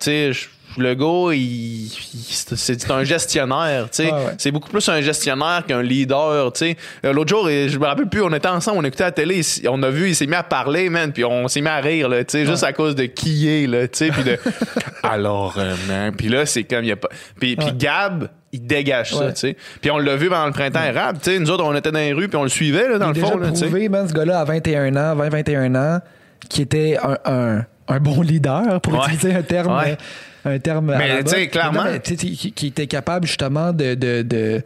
sais, 0.01 0.33
je- 0.33 0.49
le 0.79 0.95
gars, 0.95 1.35
il, 1.35 1.87
il- 1.87 1.91
c'est 2.31 2.91
un 2.91 3.03
gestionnaire, 3.05 3.89
tu 3.91 4.05
sais. 4.05 4.13
Ouais. 4.13 4.35
C'est 4.39 4.51
beaucoup 4.53 4.71
plus 4.71 4.89
un 4.89 5.01
gestionnaire 5.01 5.65
qu'un 5.67 5.83
leader, 5.83 6.53
tu 6.53 6.59
sais. 6.61 6.77
Euh, 7.05 7.13
L'autre 7.13 7.29
jour, 7.31 7.49
je 7.49 7.77
me 7.79 7.85
rappelle 7.87 8.09
plus, 8.09 8.23
on 8.23 8.33
était 8.33 8.49
ensemble, 8.49 8.79
on 8.79 8.85
écoutait 8.85 9.05
la 9.05 9.13
télé, 9.13 9.41
on 9.69 9.83
a 9.83 9.91
vu, 9.91 10.09
il 10.09 10.15
s'est 10.15 10.27
mis 10.27 10.35
à 10.37 10.43
parler, 10.43 10.89
man, 10.89 11.13
puis 11.13 11.25
on 11.25 11.49
s'est 11.49 11.61
mis 11.61 11.69
à 11.69 11.79
rire, 11.79 12.09
là, 12.09 12.23
tu 12.25 12.33
sais, 12.33 12.47
juste 12.47 12.63
à 12.65 12.73
cause 12.73 12.95
de 12.95 13.05
qui 13.05 13.43
il 13.43 13.49
est, 13.49 13.67
là, 13.67 13.89
tu 13.89 13.99
sais, 13.99 14.09
puis 14.11 14.23
de... 14.23 14.39
Alors, 15.03 15.55
euh, 15.59 15.75
man, 15.89 16.15
puis 16.17 16.29
là, 16.29 16.47
c'est 16.47 16.65
comme, 16.65 16.85
il 16.85 16.89
y 16.89 16.93
a 16.93 16.97
pas... 16.97 17.09
Puis. 17.39 17.57
Gab, 17.77 18.29
il 18.53 18.67
dégage 18.67 19.15
ça, 19.15 19.33
tu 19.33 19.41
sais. 19.41 19.57
Puis 19.81 19.91
on 19.91 19.99
l'a 19.99 20.17
vu 20.17 20.29
pendant 20.29 20.47
le 20.47 20.53
printemps 20.53 20.81
arabe, 20.81 21.19
tu 21.23 21.31
sais, 21.33 21.39
nous 21.39 21.51
autres, 21.51 21.65
on 21.65 21.75
était 21.75 21.91
dans 21.93 21.99
les 21.99 22.13
rues, 22.13 22.29
puis 22.29 22.37
on 22.37 22.43
le 22.43 22.49
suivait, 22.49 22.89
là, 22.89 22.99
dans 22.99 23.13
il 23.13 23.21
le 23.21 23.27
fond, 23.27 23.37
déjà 23.37 23.47
là, 23.47 23.51
tu 23.53 23.57
sais. 23.59 23.67
prouvé, 23.67 23.89
man, 23.89 24.09
ce 24.09 24.13
gars-là, 24.13 24.41
à 24.41 24.45
21 24.45 24.97
ans, 24.97 25.17
20-21 25.17 25.77
ans, 25.77 26.01
qui 26.49 26.63
était 26.63 26.97
un, 27.03 27.17
un, 27.25 27.65
un 27.89 27.99
bon 28.01 28.23
leader, 28.23 28.81
pour 28.81 28.93
Ouais. 28.95 29.01
utiliser 29.07 29.35
un 29.35 29.43
terme. 29.43 29.77
Ouais. 29.77 29.97
Un 30.45 30.59
terme 30.59 30.95
Mais, 30.97 31.23
tu 31.25 31.31
sais, 31.31 31.49
clairement- 31.49 31.85
Non, 31.85 31.91
mais, 31.93 32.17
qui, 32.17 32.53
qui 32.53 32.67
était 32.69 32.87
capable 32.87 33.27
justement 33.27 33.73
de, 33.73 33.95
de, 33.95 34.23
de, 34.23 34.63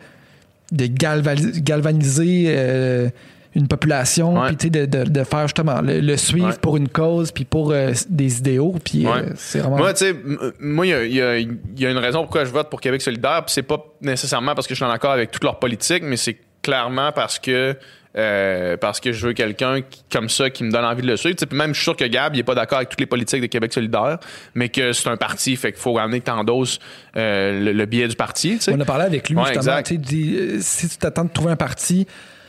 de 0.73 0.85
galvani- 0.87 1.61
galvaniser 1.63 2.45
euh, 2.49 3.09
une 3.57 3.69
population, 3.69 4.47
puis 4.47 4.57
tu 4.57 4.67
sais, 4.67 4.71
de, 4.71 4.87
de, 4.87 5.05
de 5.11 5.25
faire 5.25 5.43
justement 5.49 5.81
le, 5.81 6.01
le 6.01 6.17
suivre 6.17 6.49
Ouais. 6.49 6.55
pour 6.61 6.77
une 6.77 6.89
cause, 6.89 7.31
puis 7.33 7.45
pour 7.45 7.71
euh, 7.73 7.93
des 8.09 8.39
idéaux, 8.39 8.75
puis 8.85 9.07
euh, 9.07 9.31
c'est 9.37 9.61
vraiment. 9.61 9.77
Moi, 9.79 9.93
tu 9.95 10.07
sais, 10.07 10.15
moi, 10.61 10.87
il 10.87 11.13
y 11.13 11.19
y 11.19 11.49
y 11.83 11.87
a 11.87 11.91
une 11.91 11.99
raison 11.99 12.23
pourquoi 12.23 12.45
je 12.45 12.51
vote 12.51 12.69
pour 12.71 12.81
Québec 12.81 13.01
solidaire, 13.03 13.43
puis 13.45 13.53
c'est 13.53 13.63
pas 13.63 13.85
nécessairement 14.01 14.55
parce 14.55 14.67
que 14.67 14.75
je 14.75 14.77
suis 14.77 14.85
en 14.85 14.91
accord 14.91 15.13
avec 15.13 15.31
toute 15.31 15.45
leur 15.45 15.59
politique, 15.59 16.03
mais 16.05 16.17
c'est 16.17 16.37
clairement 16.63 17.13
parce 17.13 17.39
que 17.39 17.77
euh, 18.17 18.77
parce 18.77 19.01
que 19.01 19.11
je 19.13 19.27
veux 19.27 19.33
quelqu'un 19.33 19.81
comme 20.13 20.29
ça 20.29 20.49
qui 20.51 20.63
me 20.65 20.71
donne 20.71 20.85
envie 20.85 21.03
de 21.03 21.07
le 21.09 21.17
suivre. 21.17 21.35
Tu 21.37 21.41
sais, 21.41 21.47
puis 21.47 21.59
même, 21.59 21.71
je 21.71 21.75
suis 21.79 21.85
sûr 21.85 21.97
que 21.97 22.05
Gab, 22.05 22.35
il 22.35 22.39
est 22.39 22.45
pas 22.45 22.55
d'accord 22.55 22.79
avec 22.79 22.89
toutes 22.91 23.01
les 23.01 23.07
politiques 23.07 23.41
de 23.41 23.47
Québec 23.47 23.73
solidaire, 23.73 24.19
mais 24.55 24.69
que 24.69 24.93
c'est 24.93 25.09
un 25.09 25.17
parti, 25.17 25.57
fait 25.57 25.73
qu'il 25.73 25.81
faut 25.81 25.95
ramener 25.95 26.21
que 26.21 26.27
t'endosses 26.27 26.79
euh, 27.17 27.61
le, 27.65 27.73
le 27.73 27.87
billet 27.87 28.07
du 28.09 28.17
parti. 28.17 28.59
tu. 28.59 28.71
On 28.71 28.79
a 28.81 28.85
parlé 28.85 29.05
avec 29.05 29.29
lui 29.29 29.37
Ouais, 29.37 29.53
justement. 29.53 29.83
tu 29.83 29.99
dit, 29.99 30.37
euh, 30.39 30.59
si 30.61 30.89
tu 30.89 30.97
t'attends 30.97 31.25
de 31.25 31.31
trouver 31.31 31.53
un 31.53 31.57
parti 31.57 32.07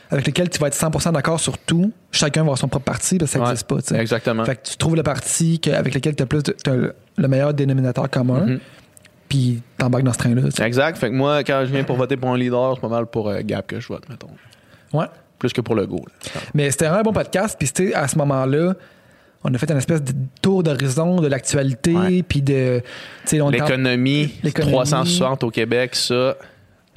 avec 0.08 0.24
lequel 0.26 0.48
tu 0.48 0.60
vas 0.60 0.68
être 0.68 0.76
100% 0.76 1.12
d'accord 1.12 1.40
sur 1.40 1.58
tout, 1.58 1.92
chacun 2.12 2.42
va 2.42 2.44
avoir 2.44 2.58
son 2.58 2.68
propre 2.68 2.84
parti, 2.84 3.18
parce 3.18 3.32
que 3.32 3.38
ça 3.38 3.40
Ouais, 3.42 3.46
n'existe 3.48 3.66
pas. 3.66 3.82
tu. 3.82 3.94
Exactement. 4.00 4.44
Fait 4.44 4.54
que 4.54 4.68
tu 4.70 4.76
trouves 4.76 4.94
le 4.94 5.02
parti 5.02 5.58
que- 5.58 5.70
avec 5.70 5.94
lequel 5.94 6.14
tu 6.14 6.22
as 6.22 6.26
plus 6.26 6.44
de- 6.44 6.54
le 6.66 6.94
le 7.18 7.28
meilleur 7.28 7.54
dénominateur 7.54 8.08
commun, 8.10 8.46
Mhm. 8.46 8.60
puis 9.28 9.62
t'embarques 9.78 10.04
dans 10.04 10.12
ce 10.12 10.18
train-là. 10.18 10.42
tu. 10.54 10.62
Exact. 10.62 10.96
Fait 10.98 11.08
que 11.08 11.14
moi, 11.14 11.42
quand 11.42 11.62
je 11.66 11.72
viens 11.72 11.82
pour 11.82 11.96
voter 11.96 12.16
pour 12.16 12.30
un 12.30 12.38
leader, 12.38 12.74
c'est 12.74 12.80
pas 12.82 12.88
mal 12.88 13.06
pour 13.06 13.28
euh, 13.30 13.40
Gab 13.42 13.66
que 13.66 13.80
je 13.80 13.88
vote, 13.88 14.08
mettons. 14.08 14.28
Ouais. 14.92 15.06
Plus 15.46 15.52
que 15.52 15.60
pour 15.60 15.74
le 15.74 15.86
go. 15.86 15.96
là. 16.06 16.40
Mais 16.54 16.70
c'était 16.70 16.86
vraiment 16.86 17.00
un 17.00 17.04
bon 17.04 17.12
podcast. 17.12 17.56
Puis 17.58 17.68
c'était 17.68 17.94
à 17.94 18.08
ce 18.08 18.16
moment-là, 18.18 18.74
on 19.44 19.54
a 19.54 19.58
fait 19.58 19.70
une 19.70 19.78
espèce 19.78 20.02
de 20.02 20.12
tour 20.42 20.62
d'horizon 20.62 21.20
de 21.20 21.28
l'actualité, 21.28 22.24
puis 22.26 22.42
de. 22.42 22.82
L'économie, 23.32 24.34
L'économie. 24.42 24.72
360 24.72 25.44
au 25.44 25.50
Québec, 25.50 25.94
ça. 25.94 26.36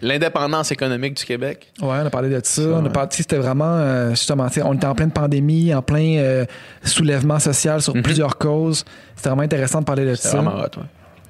L'indépendance 0.01 0.71
économique 0.71 1.15
du 1.17 1.25
Québec. 1.25 1.73
Ouais, 1.81 1.87
on 2.01 2.05
a 2.05 2.09
parlé 2.09 2.29
de 2.29 2.39
ça. 2.41 2.61
Ça, 2.63 2.69
on 2.69 2.85
a 2.85 2.89
parlé, 2.89 3.09
c'était 3.11 3.35
vraiment, 3.37 3.65
euh, 3.65 4.11
justement, 4.11 4.47
on 4.63 4.73
était 4.73 4.87
en 4.87 4.95
pleine 4.95 5.11
pandémie, 5.11 5.73
en 5.73 5.81
plein 5.81 6.15
euh, 6.19 6.45
soulèvement 6.85 7.37
social 7.37 7.81
sur 7.81 7.93
Mhm. 7.95 8.03
plusieurs 8.03 8.37
causes. 8.37 8.85
C'était 9.17 9.27
vraiment 9.29 9.41
intéressant 9.43 9.81
de 9.81 9.85
parler 9.85 10.05
de 10.05 10.15
ça. 10.15 10.29
vraiment 10.39 10.51
hot, 10.57 10.77
ouais. 10.77 10.83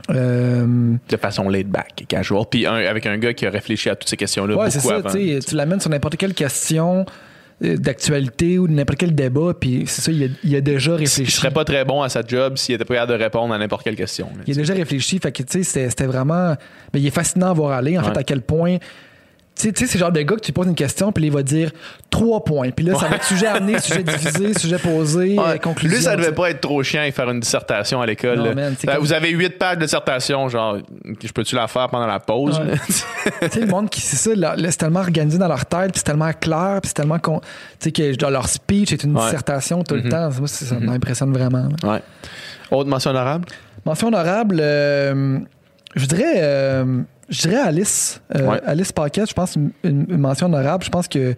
Euh, 0.10 0.96
De 1.10 1.18
façon 1.18 1.50
laid 1.50 1.66
back, 1.68 2.06
casual. 2.08 2.44
Puis 2.50 2.66
un- 2.66 2.74
avec 2.76 3.06
un 3.06 3.18
gars 3.18 3.34
qui 3.34 3.46
a 3.46 3.50
réfléchi 3.50 3.90
à 3.90 3.96
toutes 3.96 4.10
ces 4.10 4.18
questions-là 4.18 4.56
ouais, 4.56 4.70
c'est 4.72 4.80
ça. 4.80 4.96
avant. 4.96 5.10
tu 5.12 5.56
l'amènes 5.56 5.80
sur 5.80 5.90
n'importe 5.90 6.18
quelle 6.18 6.34
question 6.34 7.06
euh, 7.64 7.76
d'actualité 7.78 8.58
ou 8.58 8.68
de 8.68 8.74
n'importe 8.74 9.00
quel 9.00 9.14
débat, 9.14 9.54
puis 9.60 9.84
c'est 9.86 10.02
ça, 10.02 10.12
il 10.12 10.24
a, 10.24 10.28
il 10.46 10.56
a 10.56 10.62
déjà 10.62 10.94
Il 10.94 11.00
réfléchi. 11.00 11.30
serait 11.32 11.52
pas 11.52 11.66
très 11.66 11.84
bon 11.84 12.02
à 12.02 12.08
sa 12.10 12.22
job 12.26 12.58
s'il 12.58 12.76
était 12.76 12.86
pas 12.86 12.94
capable 12.96 13.18
de 13.18 13.24
répondre 13.24 13.54
à 13.54 13.58
n'importe 13.58 13.84
quelle 13.84 13.98
question. 13.98 14.30
Il 14.48 14.54
a 14.54 14.58
déjà 14.62 14.74
réfléchi, 14.74 15.20
fait 15.20 15.32
que 15.34 15.44
tu 15.44 15.52
sais, 15.52 15.64
c'était 15.64 15.90
c'était 15.90 16.06
vraiment. 16.06 16.56
Mais 16.94 17.02
il 17.02 17.08
est 17.08 17.12
fascinant 17.14 17.50
à 17.50 17.54
voir 17.54 17.72
aller, 17.72 17.98
en 17.98 18.02
Ouais. 18.04 18.14
fait, 18.14 18.18
à 18.20 18.24
quel 18.24 18.42
point. 18.42 18.78
Tu 19.60 19.68
sais, 19.76 19.86
c'est 19.88 19.96
le 19.96 20.00
genre 20.00 20.12
de 20.14 20.22
gars 20.22 20.36
que 20.36 20.42
tu 20.42 20.54
poses 20.54 20.68
une 20.68 20.76
question, 20.76 21.12
puis 21.12 21.26
il 21.26 21.32
va 21.34 21.44
dire 21.44 21.72
trois 22.10 22.44
points. 22.46 22.70
Puis 22.72 22.86
là, 22.86 22.96
ça 22.98 23.08
va 23.10 23.18
être 23.18 23.26
sujet 23.26 23.48
amené, 23.48 23.78
sujet 23.80 24.04
divisé, 24.04 24.54
sujet 24.58 24.78
posé, 24.78 25.38
Ouais. 25.38 25.44
euh, 25.46 25.58
conclusion. 25.58 25.98
Lui, 25.98 26.04
ça 26.04 26.16
devait 26.16 26.32
pas 26.32 26.50
être 26.50 26.62
trop 26.62 26.82
chiant 26.82 27.04
et 27.04 27.12
faire 27.12 27.30
une 27.30 27.42
dissertation 27.42 28.02
à 28.02 28.06
l'école. 28.06 28.56
C'est 28.80 28.88
comme- 28.88 28.98
Vous 29.00 29.12
avez 29.12 29.30
huit 29.32 29.58
pages 29.60 29.78
de 29.78 29.82
dissertation, 29.84 30.48
genre, 30.48 30.78
je 31.22 31.32
peux-tu 31.34 31.56
la 31.56 31.68
faire 31.68 31.90
pendant 31.90 32.08
la 32.08 32.20
pause? 32.22 32.58
Ouais. 32.60 32.78
tu 33.50 33.50
sais, 33.52 33.60
le 33.60 33.68
monde 33.68 33.90
qui, 33.90 34.00
c'est 34.00 34.16
ça, 34.16 34.34
là, 34.34 34.56
là, 34.56 34.72
c'est 34.72 34.78
tellement 34.78 35.02
organisé 35.02 35.38
dans 35.38 35.50
leur 35.50 35.66
tête, 35.66 35.92
puis 35.92 35.98
c'est 36.00 36.04
tellement 36.06 36.32
clair, 36.32 36.80
puis 36.82 36.88
c'est 36.88 36.94
tellement. 36.94 37.20
con- 37.20 37.42
Tu 37.42 37.48
sais, 37.80 37.92
que 37.92 38.18
genre, 38.18 38.32
leur 38.32 38.48
speech 38.48 38.94
est 38.94 39.04
une 39.04 39.16
Ouais. 39.18 39.24
dissertation 39.26 39.84
tout 39.84 39.96
le 39.96 40.04
Mhm. 40.04 40.10
temps. 40.10 40.30
Moi, 40.40 40.48
ça, 40.48 40.66
ça 40.66 40.76
m'impressionne 40.80 41.34
vraiment. 41.34 41.68
là. 41.84 41.92
ouais. 41.94 42.02
Autre 42.72 42.90
mention 42.90 43.10
honorable? 43.10 43.46
Mention 43.86 44.08
honorable, 44.08 44.58
euh, 44.62 45.40
je 45.96 46.06
dirais, 46.06 46.34
euh, 46.38 47.02
je 47.30 47.42
dirais 47.42 47.58
Alice. 47.62 48.22
Euh, 48.36 48.48
Ouais. 48.48 48.62
Alice 48.66 48.92
Paquette, 48.92 49.30
je 49.30 49.34
pense, 49.34 49.56
une, 49.56 49.72
une 49.84 50.18
mention 50.18 50.48
honorable. 50.48 50.84
Je 50.84 50.90
pense 50.90 51.08
que, 51.08 51.34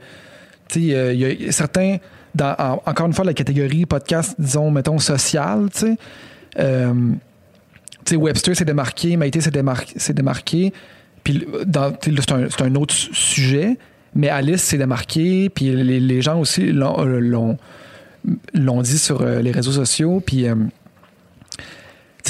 tu 0.68 0.90
sais, 0.90 0.96
euh, 0.96 1.14
il 1.14 1.20
y 1.46 1.48
a 1.48 1.52
certains, 1.52 1.98
dans, 2.36 2.56
en- 2.58 2.82
encore 2.86 3.08
une 3.08 3.14
fois, 3.14 3.26
la 3.26 3.34
catégorie 3.34 3.86
podcast, 3.86 4.36
disons, 4.40 4.72
mettons, 4.72 5.00
social, 5.00 5.70
tu 5.74 5.80
sais. 5.80 5.98
Euh, 6.60 6.94
tu 8.06 8.12
sais, 8.12 8.16
Webster 8.16 8.56
s'est 8.56 8.66
démarqué, 8.66 9.16
Maïté 9.18 9.42
s'est 9.42 9.52
démarqué, 9.52 10.00
s'est 10.00 10.14
démarqué. 10.14 10.74
Puis, 11.24 11.46
c'est 12.50 12.62
un, 12.64 12.76
autre 12.76 12.94
su- 12.94 13.14
sujet. 13.14 13.78
Mais 14.16 14.28
Alice 14.28 14.62
s'est 14.64 14.78
démarqué, 14.78 15.50
puis 15.50 15.70
les, 15.76 16.00
les 16.00 16.22
gens 16.22 16.40
aussi 16.40 16.72
l'ont, 16.74 17.58
dit 18.82 18.98
sur 18.98 19.24
les 19.24 19.52
réseaux 19.52 19.72
sociaux. 19.72 20.22
Puis, 20.26 20.48
euh, 20.48 20.56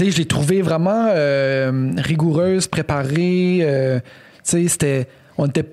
tu 0.02 0.08
sais, 0.08 0.12
je 0.12 0.18
l'ai 0.18 0.26
trouvée 0.26 0.62
vraiment 0.62 1.08
euh, 1.10 1.92
rigoureuse, 1.98 2.68
préparée. 2.68 3.60
euh, 3.62 4.00
tu 4.00 4.04
sais, 4.44 4.68
c'était. 4.68 5.08
On 5.38 5.46
était, 5.48 5.66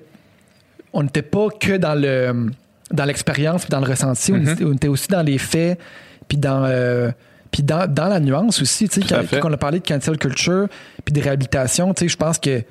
on 0.93 1.03
n'était 1.03 1.21
pas 1.23 1.47
que 1.49 1.77
dans 1.77 1.95
le 1.99 2.51
dans 2.91 3.05
l'expérience 3.05 3.61
puis 3.63 3.69
dans 3.69 3.79
le 3.79 3.85
ressenti, 3.87 4.31
on, 4.31 4.37
Mhm. 4.37 4.49
était, 4.49 4.63
on 4.65 4.73
était 4.73 4.87
aussi 4.87 5.07
dans 5.07 5.21
les 5.21 5.37
faits, 5.37 5.79
puis 6.27 6.37
dans. 6.37 6.63
euh, 6.65 7.11
puis 7.51 7.63
dans, 7.63 7.91
dans 7.91 8.07
la 8.07 8.19
nuance 8.19 8.61
aussi, 8.61 8.87
tu 8.87 9.01
sais, 9.01 9.07
quand, 9.41 9.49
on 9.49 9.53
a 9.53 9.57
parlé 9.57 9.79
de 9.79 9.85
cancel 9.87 10.17
culture 10.19 10.67
puis 11.03 11.11
de 11.13 11.19
réhabilitation, 11.21 11.91
tu 11.95 12.01
sais, 12.05 12.07
je 12.09 12.15
pense 12.17 12.37
que 12.37 12.61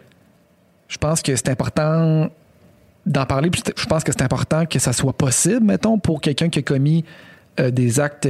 je 0.88 0.96
pense 0.98 1.20
que 1.22 1.34
c'est 1.34 1.48
important 1.48 2.30
d'en 3.04 3.26
parler. 3.26 3.50
puis 3.50 3.60
je 3.76 3.86
pense 3.86 4.04
que 4.04 4.12
c'est 4.12 4.22
important 4.22 4.66
que 4.66 4.78
ça 4.78 4.92
soit 4.92 5.12
possible, 5.12 5.64
mettons, 5.66 5.98
pour 5.98 6.20
quelqu'un 6.20 6.48
qui 6.48 6.60
a 6.60 6.62
commis 6.62 7.04
des 7.58 7.98
actes 7.98 8.28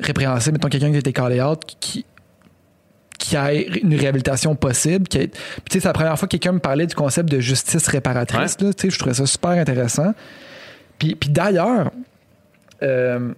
répréhensibles, 0.00 0.54
mettons 0.54 0.68
quelqu'un 0.68 0.90
qui 0.90 0.96
a 0.96 0.98
été 1.00 1.12
callé 1.12 1.40
out, 1.42 1.60
qui 1.80 2.04
qui 3.16 3.36
a 3.36 3.52
une 3.54 3.94
réhabilitation 3.94 4.54
possible. 4.54 5.06
Qui 5.08 5.18
Puis, 5.18 5.30
tu 5.30 5.38
sais, 5.72 5.80
c'est 5.80 5.84
la 5.88 5.92
première 5.94 6.18
fois 6.18 6.26
que 6.28 6.32
quelqu'un 6.32 6.52
me 6.52 6.58
parlait 6.58 6.86
du 6.86 6.94
concept 6.94 7.30
de 7.30 7.40
justice 7.40 7.86
réparatrice. 7.86 8.60
là. 8.60 8.74
Tu 8.74 8.82
sais, 8.82 8.90
je 8.90 8.98
trouvais 8.98 9.14
ça 9.14 9.24
super 9.24 9.50
intéressant. 9.52 10.12
Puis, 10.98 11.14
puis 11.14 11.30
d'ailleurs, 11.30 11.90
euh, 12.82 13.32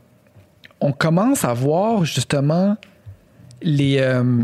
on 0.81 0.93
commence 0.93 1.45
à 1.45 1.53
voir 1.53 2.05
justement 2.05 2.77
les. 3.63 3.99
euh, 4.01 4.43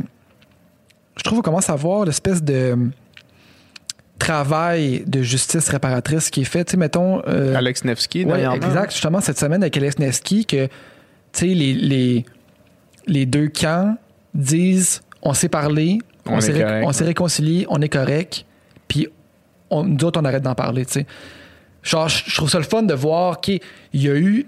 je 1.17 1.23
trouve 1.25 1.39
qu'on 1.39 1.43
commence 1.51 1.71
à 1.71 1.75
voir 1.77 2.05
l'espèce 2.05 2.43
de 2.43 2.77
travail 4.19 5.03
de 5.07 5.23
justice 5.23 5.69
réparatrice 5.69 6.31
qui 6.31 6.43
est 6.43 6.45
fait. 6.45 6.65
Tu 6.65 6.73
sais, 6.73 6.77
mettons. 6.77 7.23
euh, 7.27 7.55
Alex 7.57 7.85
Nevsky, 7.85 8.25
Ouais, 8.25 8.39
dernièrement. 8.41 8.67
exact. 8.67 8.93
Justement, 8.93 9.21
cette 9.21 9.39
semaine 9.39 9.63
avec 9.63 9.77
Alex 9.77 9.99
Nevsky, 9.99 10.47
que, 10.47 10.69
les, 11.41 11.75
les, 11.75 12.25
les 13.07 13.27
deux 13.27 13.49
camps 13.49 13.97
disent 14.35 15.03
on 15.23 15.35
s'est 15.35 15.49
parlé, 15.49 15.99
On 16.27 16.35
on, 16.35 16.39
est 16.39 16.41
s'est 16.41 16.53
ré- 17.05 17.05
réconcilié, 17.07 17.67
on 17.69 17.81
est 17.81 17.89
correct, 17.89 18.45
puis 18.89 19.09
on, 19.71 19.85
nous 19.85 20.05
autres, 20.05 20.21
on 20.21 20.25
arrête 20.25 20.43
d'en 20.43 20.55
parler. 20.55 20.85
Genre, 21.83 22.09
je 22.09 22.35
trouve 22.35 22.49
ça 22.51 22.59
le 22.59 22.65
fun 22.65 22.83
de 22.83 22.95
voir 22.95 23.41
qu'il 23.41 23.61
y 23.95 24.09
a 24.09 24.15
eu, 24.17 24.47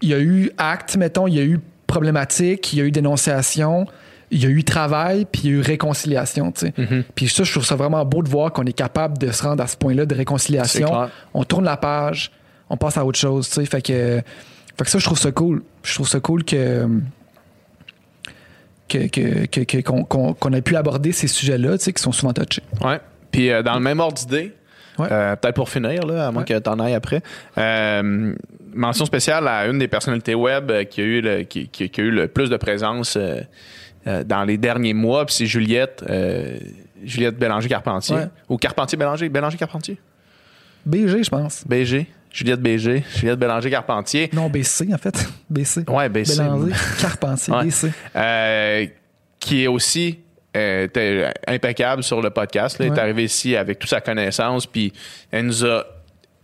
il 0.00 0.08
y 0.08 0.14
a 0.14 0.20
eu 0.20 0.50
acte, 0.58 0.96
mettons, 0.96 1.26
il 1.26 1.34
y 1.34 1.40
a 1.40 1.44
eu 1.44 1.60
problématique, 1.86 2.72
il 2.72 2.78
y 2.78 2.82
a 2.82 2.84
eu 2.84 2.90
dénonciation, 2.90 3.86
il 4.30 4.42
y 4.42 4.46
a 4.46 4.48
eu 4.48 4.64
travail, 4.64 5.26
puis 5.30 5.42
il 5.44 5.50
y 5.50 5.52
a 5.54 5.56
eu 5.58 5.60
réconciliation, 5.60 6.52
tu 6.52 6.66
sais. 6.66 6.74
Mhm. 6.78 7.04
Puis 7.14 7.28
ça, 7.28 7.44
je 7.44 7.52
trouve 7.52 7.64
ça 7.66 7.76
vraiment 7.76 8.02
beau 8.06 8.22
de 8.22 8.28
voir 8.30 8.52
qu'on 8.52 8.64
est 8.64 8.72
capable 8.72 9.18
de 9.18 9.30
se 9.30 9.42
rendre 9.42 9.62
à 9.62 9.66
ce 9.66 9.76
point-là 9.76 10.06
de 10.06 10.14
réconciliation. 10.14 10.88
On 11.34 11.44
tourne 11.44 11.64
la 11.66 11.76
page, 11.76 12.30
on 12.70 12.76
passe 12.78 12.96
à 12.96 13.04
autre 13.04 13.18
chose, 13.18 13.48
tu 13.48 13.54
sais. 13.56 13.66
Fait 13.66 13.82
que, 13.82 14.22
fait 14.76 14.84
que 14.84 14.90
ça, 14.90 14.98
je 14.98 15.04
trouve 15.04 15.18
ça 15.18 15.32
cool. 15.32 15.62
Je 15.84 15.94
trouve 15.94 16.08
ça 16.08 16.20
cool 16.20 16.44
que 16.44 16.86
que- 18.88 19.06
que- 19.08 19.46
que- 19.64 19.80
qu'on 19.82 20.04
qu'on- 20.04 20.34
qu'on 20.34 20.52
ait 20.52 20.60
pu 20.62 20.76
aborder 20.76 21.12
ces 21.12 21.26
sujets-là, 21.28 21.78
tu 21.78 21.84
sais, 21.84 21.92
qui 21.92 22.02
sont 22.02 22.12
souvent 22.12 22.32
touchés. 22.32 22.62
Ouais. 22.82 23.00
Puis 23.30 23.50
euh, 23.50 23.62
dans 23.62 23.74
le 23.74 23.80
même 23.80 24.00
ordre 24.00 24.18
d'idée, 24.18 24.52
Ouais. 24.98 25.08
euh, 25.10 25.34
peut-être 25.36 25.54
pour 25.54 25.70
finir, 25.70 26.04
là, 26.06 26.26
à 26.28 26.30
moins 26.30 26.42
Ouais. 26.42 26.48
que 26.48 26.58
t'en 26.58 26.78
ailles 26.78 26.92
après, 26.94 27.22
euh, 27.56 28.34
mention 28.74 29.06
spéciale 29.06 29.48
à 29.48 29.66
une 29.66 29.78
des 29.78 29.88
personnalités 29.88 30.34
web 30.34 30.70
qui 30.90 31.00
a 31.00 31.04
eu 31.04 31.20
le, 31.22 31.42
qui, 31.44 31.68
qui- 31.68 31.88
qui 31.88 32.00
a 32.00 32.04
eu 32.04 32.10
le 32.10 32.28
plus 32.28 32.50
de 32.50 32.56
présence 32.58 33.16
dans 34.04 34.44
les 34.44 34.58
derniers 34.58 34.94
mois, 34.94 35.24
puis 35.24 35.34
c'est 35.36 35.46
Juliette, 35.46 36.04
Juliette 37.02 37.38
Bélanger-Carpentier. 37.38 38.16
Ouais. 38.16 38.28
Ou 38.50 38.56
Carpentier-Bélanger? 38.58 39.28
Bélanger-Carpentier? 39.30 39.98
BG, 40.84 41.22
je 41.22 41.30
pense. 41.30 41.64
BG. 41.66 42.06
Juliette 42.32 42.60
BG. 42.60 43.04
Juliette 43.16 43.38
Bélanger-Carpentier. 43.38 44.30
Non, 44.32 44.48
BC, 44.48 44.92
en 44.94 44.98
fait. 44.98 45.26
BC. 45.50 45.84
Ouais, 45.88 46.08
BC. 46.08 46.38
Bélanger, 46.38 46.72
Carpentier, 47.00 47.54
Ouais. 47.54 47.64
BC. 47.64 47.90
Euh, 48.16 48.86
qui 49.38 49.64
est 49.64 49.66
aussi 49.66 50.18
euh, 50.56 50.84
était 50.84 51.32
impeccable 51.46 52.02
sur 52.02 52.20
le 52.22 52.30
podcast. 52.30 52.78
là. 52.78 52.86
Elle 52.86 52.92
est 52.92 52.98
arrivée 52.98 53.24
ici 53.24 53.56
avec 53.56 53.78
toute 53.78 53.90
sa 53.90 54.00
connaissance, 54.00 54.66
puis 54.66 54.92
elle 55.30 55.46
nous 55.46 55.64
a, 55.64 55.84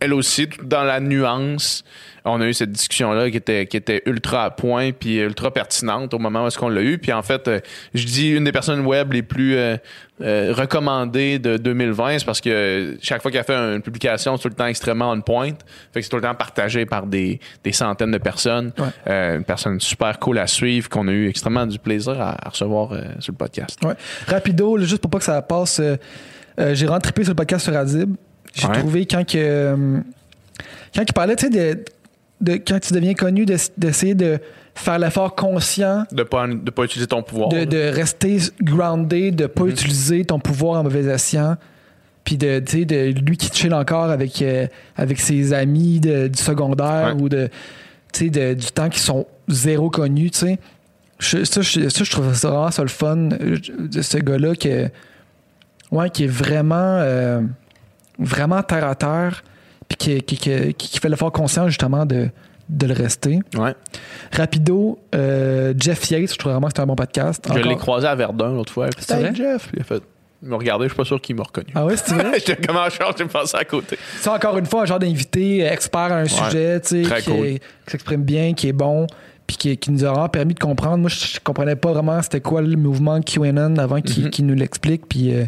elle 0.01 0.15
aussi, 0.15 0.48
dans 0.62 0.85
la 0.85 0.98
nuance, 1.01 1.85
on 2.30 2.40
a 2.40 2.46
eu 2.46 2.55
cette 2.55 2.72
discussion-là 2.72 3.30
qui 3.30 3.36
était, 3.36 3.66
qui 3.66 3.76
était 3.76 4.02
ultra 4.06 4.44
à 4.44 4.50
point, 4.50 4.92
puis 4.92 5.16
ultra 5.18 5.50
pertinente 5.52 6.12
au 6.14 6.18
moment 6.18 6.44
où 6.44 6.46
est-ce 6.46 6.59
qu'on 6.59 6.68
l'a 6.68 6.82
eu. 6.82 6.98
Puis 6.98 7.12
en 7.12 7.22
fait, 7.22 7.48
euh, 7.48 7.60
je 7.94 8.05
dis 8.05 8.30
une 8.30 8.44
des 8.44 8.52
personnes 8.52 8.80
web 8.86 9.12
les 9.12 9.22
plus 9.22 9.56
euh, 9.56 9.76
euh, 10.20 10.52
recommandées 10.56 11.38
de 11.38 11.56
2020, 11.56 12.18
c'est 12.20 12.24
parce 12.24 12.40
que 12.40 12.96
chaque 13.00 13.22
fois 13.22 13.30
qu'elle 13.30 13.44
fait 13.44 13.55
une 13.55 13.82
publication, 13.82 14.36
c'est 14.36 14.42
tout 14.42 14.48
le 14.48 14.55
temps 14.55 14.66
extrêmement 14.66 15.10
on 15.10 15.20
point. 15.20 15.50
Fait 15.92 16.00
que 16.00 16.02
c'est 16.02 16.09
tout 16.09 16.16
le 16.16 16.22
temps 16.22 16.34
partagé 16.34 16.86
par 16.86 17.06
des, 17.06 17.40
des 17.64 17.72
centaines 17.72 18.10
de 18.10 18.18
personnes. 18.18 18.72
Ouais. 18.78 18.86
Euh, 19.09 19.36
une 19.38 19.44
personne 19.44 19.80
super 19.80 20.18
cool 20.18 20.38
à 20.38 20.46
suivre, 20.46 20.88
qu'on 20.88 21.09
a 21.09 21.12
eu 21.12 21.28
extrêmement 21.28 21.66
du 21.66 21.78
plaisir 21.78 22.20
à, 22.20 22.36
à 22.46 22.50
recevoir 22.50 22.90
sur 23.20 23.32
le 23.32 23.36
podcast. 23.38 23.78
Ouais. 23.84 23.94
Rapido, 24.26 24.76
là, 24.76 24.84
juste 24.84 25.02
pour 25.02 25.10
pas 25.10 25.18
que 25.18 25.24
ça 25.24 25.40
passe, 25.42 25.80
j'ai 26.72 26.86
rentré 26.86 27.12
sur 27.22 27.30
le 27.30 27.36
podcast 27.36 27.64
sur 27.64 27.76
Adib. 27.76 28.14
J'ai 28.55 28.66
Ouais. 28.66 28.78
trouvé 28.78 29.06
quand 29.06 29.24
que 29.30 30.00
quand 30.94 31.02
il 31.06 31.12
parlait, 31.12 31.36
tu 31.36 31.52
sais, 31.52 31.84
de, 32.40 32.55
quand 32.55 32.78
tu 32.81 32.93
deviens 32.93 33.15
connu, 33.15 33.44
de- 33.47 33.56
d'essayer 33.77 34.15
de 34.15 34.39
faire 34.74 34.98
l'effort 34.98 35.35
conscient 35.35 36.05
De 36.12 36.23
pas, 36.23 36.47
de 36.47 36.70
pas 36.70 36.85
utiliser 36.85 37.06
ton 37.09 37.23
pouvoir. 37.23 37.48
de, 37.48 37.65
de 37.65 37.89
rester 37.89 38.39
grounded, 38.62 39.35
de 39.36 39.47
pas 39.47 39.65
utiliser 39.65 40.24
ton 40.24 40.39
pouvoir 40.39 40.81
en 40.81 40.85
mauvais 40.85 41.05
escient. 41.06 41.56
Puis 42.24 42.36
de, 42.36 42.60
tu 42.60 42.81
sais, 42.81 42.85
de 42.85 43.19
lui 43.20 43.36
qui 43.36 43.51
chill 43.52 43.73
encore 43.74 44.10
avec, 44.10 44.40
euh, 44.43 44.66
avec 44.97 45.19
ses 45.19 45.52
amis 45.52 45.98
de- 45.98 46.28
du 46.28 46.39
secondaire 46.40 47.15
Ouais. 47.16 47.23
ou 47.23 47.28
de, 47.28 47.48
tu 48.12 48.24
sais, 48.27 48.31
de- 48.31 48.55
du 48.55 48.66
temps 48.66 48.89
qui 48.89 49.01
sont 49.01 49.27
zéro 49.48 49.90
connus, 49.90 50.31
tu 50.31 50.39
sais. 50.40 50.59
Je- 51.19 51.43
Ça, 51.44 51.62
je, 51.62 51.89
ça, 51.89 52.05
je 52.05 52.10
trouve 52.10 52.32
ça 52.35 52.51
vraiment 52.51 52.70
ça 52.70 52.82
le 52.82 52.89
fun 52.89 53.31
euh, 53.32 53.56
de 53.81 54.02
ce 54.02 54.19
gars-là 54.19 54.55
qui 54.55 54.69
est, 54.69 54.93
ouais, 55.90 56.10
qui 56.10 56.24
est 56.24 56.28
vraiment, 56.28 56.77
euh, 57.01 57.40
vraiment 58.19 58.62
terre 58.62 58.86
à 58.86 58.94
terre, 58.94 59.43
puis 59.89 59.97
qui, 59.97 60.23
qui, 60.23 60.36
qui, 60.36 60.74
qui 60.74 60.98
fait 60.98 61.09
l'effort 61.09 61.32
conscient 61.32 61.69
justement 61.69 62.05
de, 62.06 62.28
de 62.69 62.86
le 62.86 62.93
rester. 62.94 63.39
Ouais. 63.56 63.74
Rapido, 64.32 64.98
euh, 65.15 65.74
Jeff 65.78 66.10
Yates, 66.10 66.32
je 66.32 66.36
trouve 66.39 66.52
vraiment 66.52 66.69
que 66.69 66.74
c'est 66.77 66.82
un 66.82 66.86
bon 66.86 66.94
podcast. 66.97 67.47
Je 67.52 67.59
l'ai 67.60 67.77
croisé 67.77 68.06
à 68.06 68.15
Verdun 68.15 68.52
l'autre 68.52 68.73
fois. 68.73 68.89
C'est 68.98 69.19
vrai? 69.19 69.35
Jeff. 69.35 69.70
Il 69.74 69.81
a 69.81 69.85
fait. 69.85 70.02
Il 70.43 70.48
m'a 70.51 70.56
regardé, 70.56 70.85
je 70.85 70.90
suis 70.90 70.97
pas 70.97 71.05
sûr 71.05 71.20
qu'il 71.20 71.35
m'a 71.35 71.43
reconnu. 71.43 71.66
Ah 71.74 71.85
ouais, 71.85 71.97
c'est 71.97 72.15
vrai? 72.15 72.31
J'étais 72.39 72.55
comme 72.65 72.77
en 72.77 72.89
charge, 72.89 73.15
j'ai 73.19 73.24
passé 73.24 73.56
à 73.56 73.65
côté. 73.65 73.98
C'est 74.20 74.28
encore 74.31 74.56
une 74.56 74.66
fois 74.66 74.82
un 74.82 74.85
genre 74.85 75.01
d'invité 75.01 75.62
expert 75.65 76.01
à 76.01 76.19
un 76.19 76.27
sujet, 76.27 76.81
tu 76.81 77.05
sais, 77.05 77.20
qui, 77.23 77.31
cool. 77.31 77.59
s'exprime 77.89 78.23
bien, 78.23 78.55
qui 78.55 78.69
est 78.69 78.73
bon, 78.73 79.09
puis 79.48 79.56
qui, 79.56 79.77
qui 79.77 79.90
nous 79.90 80.05
a 80.05 80.10
vraiment 80.12 80.28
permis 80.28 80.55
de 80.55 80.60
comprendre. 80.60 80.98
Moi, 80.98 81.10
je, 81.10 81.16
je 81.27 81.40
comprenais 81.43 81.74
pas 81.74 81.90
vraiment 81.93 82.23
c'était 82.23 82.40
quoi 82.40 82.62
le 82.62 82.77
mouvement 82.77 83.20
QAnon 83.20 83.78
avant 83.78 84.01
qu'il 84.01 84.27
Mhm. 84.27 84.31
qu'il 84.31 84.47
nous 84.47 84.55
l'explique. 84.55 85.09
Puis 85.09 85.35
euh, 85.35 85.47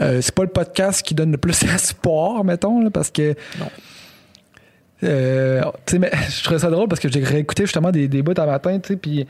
euh, 0.00 0.20
c'est 0.20 0.34
pas 0.34 0.42
le 0.42 0.48
podcast 0.48 1.02
qui 1.02 1.14
donne 1.14 1.32
le 1.32 1.38
plus 1.38 1.62
espoir, 1.74 2.44
mettons, 2.44 2.80
là, 2.80 2.90
parce 2.90 3.10
que. 3.10 3.34
Non. 3.58 3.70
Euh, 5.02 5.62
tu 5.86 5.92
sais, 5.92 5.98
mais 5.98 6.10
je 6.28 6.44
trouvais 6.44 6.60
ça 6.60 6.70
drôle 6.70 6.88
parce 6.88 7.00
que 7.00 7.10
j'ai 7.10 7.24
réécouté 7.24 7.64
justement 7.64 7.90
des, 7.90 8.08
des 8.08 8.22
bouts 8.22 8.34
un 8.36 8.46
matin, 8.46 8.78
tu 8.78 8.88
sais, 8.88 8.96
puis 8.96 9.26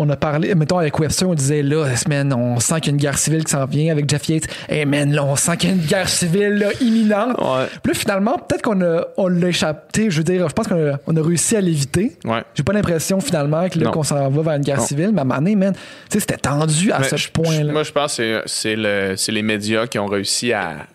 on 0.00 0.08
a 0.10 0.16
parlé, 0.16 0.54
mettons 0.54 0.78
avec 0.78 0.98
Webster, 0.98 1.28
on 1.28 1.34
disait 1.34 1.62
là, 1.62 1.96
semaine, 1.96 2.32
on 2.32 2.60
sent 2.60 2.76
qu'il 2.80 2.86
y 2.86 2.90
a 2.90 2.92
une 2.92 3.00
guerre 3.00 3.18
civile 3.18 3.42
qui 3.44 3.50
s'en 3.50 3.64
vient 3.66 3.90
avec 3.92 4.08
Jeff 4.08 4.28
Yates. 4.28 4.44
Hey 4.68 4.84
man, 4.86 5.12
là, 5.12 5.24
on 5.24 5.34
sent 5.36 5.56
qu'il 5.56 5.70
y 5.70 5.72
a 5.72 5.76
une 5.76 5.82
guerre 5.84 6.08
civile 6.08 6.54
là, 6.58 6.68
imminente. 6.80 7.36
Ouais. 7.38 7.66
Puis 7.82 7.92
là, 7.92 7.98
finalement, 7.98 8.38
peut-être 8.38 8.62
qu'on 8.62 8.80
a, 8.80 9.04
on 9.16 9.26
l'a 9.28 9.48
échappé. 9.48 10.10
Je 10.10 10.18
veux 10.18 10.24
dire, 10.24 10.48
je 10.48 10.52
pense 10.54 10.68
qu'on 10.68 10.92
a, 10.92 10.98
on 11.06 11.16
a 11.16 11.22
réussi 11.22 11.56
à 11.56 11.60
l'éviter. 11.60 12.16
Ouais. 12.24 12.42
J'ai 12.54 12.62
pas 12.62 12.72
l'impression 12.72 13.20
finalement 13.20 13.68
que 13.68 13.78
là, 13.78 13.90
qu'on 13.90 14.02
s'en 14.04 14.28
va 14.30 14.42
vers 14.42 14.54
une 14.54 14.62
guerre 14.62 14.78
Non. 14.78 14.84
civile, 14.86 15.10
mais 15.12 15.18
à 15.18 15.22
un 15.22 15.24
moment 15.24 15.40
donné, 15.40 15.56
man, 15.56 15.74
c'était 16.08 16.36
tendu 16.36 16.92
à 16.92 17.00
Mais 17.00 17.08
ce 17.08 17.28
point-là. 17.30 17.72
Moi, 17.72 17.82
je 17.82 17.92
pense 17.92 18.16
que 18.16 18.42
c'est- 18.46 18.58
c'est 18.68 18.76
le- 18.76 19.14
c'est 19.16 19.32
les 19.32 19.42
médias 19.42 19.86
qui 19.86 19.98
ont 19.98 20.06
réussi 20.06 20.52
à, 20.52 20.86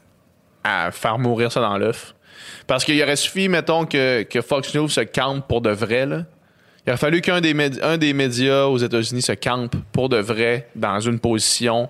à 0.63 0.91
faire 0.91 1.19
mourir 1.19 1.51
ça 1.51 1.59
dans 1.59 1.77
l'œuf. 1.77 2.15
Parce 2.67 2.85
qu'il 2.85 3.01
aurait 3.03 3.17
suffi, 3.17 3.49
mettons, 3.49 3.85
que, 3.85 4.23
que 4.23 4.39
Fox 4.41 4.73
News 4.73 4.87
se 4.87 5.01
campe 5.01 5.45
pour 5.47 5.59
de 5.59 5.69
vrai. 5.71 6.05
Là. 6.05 6.23
Il 6.85 6.89
aurait 6.89 6.97
fallu 6.97 7.21
qu'un 7.21 7.39
des, 7.41 7.53
médi- 7.53 7.79
un 7.81 7.97
des 7.97 8.13
médias 8.13 8.65
aux 8.65 8.77
États-Unis 8.77 9.21
se 9.21 9.31
campe 9.33 9.75
pour 9.93 10.09
de 10.09 10.17
vrai 10.17 10.67
dans 10.75 10.99
une 10.99 11.19
position 11.19 11.89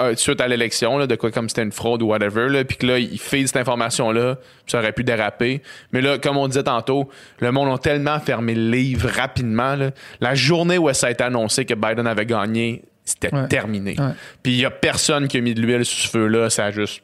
euh, 0.00 0.16
suite 0.16 0.40
à 0.40 0.48
l'élection, 0.48 1.04
de 1.06 1.14
quoi 1.14 1.30
comme 1.30 1.48
c'était 1.50 1.62
une 1.62 1.72
fraude 1.72 2.00
ou 2.02 2.06
whatever, 2.06 2.64
puis 2.64 2.78
que 2.78 2.86
là, 2.86 2.98
il 2.98 3.18
fait 3.18 3.46
cette 3.46 3.58
information-là, 3.58 4.38
ça 4.66 4.78
aurait 4.78 4.92
pu 4.92 5.04
déraper. 5.04 5.60
Mais 5.92 6.00
là, 6.00 6.16
comme 6.16 6.38
on 6.38 6.48
disait 6.48 6.62
tantôt, 6.62 7.10
le 7.40 7.52
monde 7.52 7.68
a 7.74 7.76
tellement 7.76 8.18
fermé 8.18 8.54
le 8.54 8.70
livre 8.70 9.10
rapidement. 9.10 9.74
là. 9.76 9.90
La 10.20 10.34
journée 10.34 10.78
où 10.78 10.90
ça 10.94 11.08
a 11.08 11.10
été 11.10 11.22
annoncé 11.22 11.66
que 11.66 11.74
Biden 11.74 12.06
avait 12.06 12.24
gagné, 12.24 12.84
c'était 13.04 13.34
Ouais. 13.34 13.46
terminé. 13.48 13.94
Puis 14.42 14.52
il 14.52 14.58
y 14.60 14.64
a 14.64 14.70
personne 14.70 15.28
qui 15.28 15.36
a 15.36 15.40
mis 15.42 15.52
de 15.52 15.60
l'huile 15.60 15.84
sur 15.84 15.98
ce 15.98 16.08
feu-là, 16.08 16.48
ça 16.48 16.64
a 16.66 16.70
juste... 16.70 17.02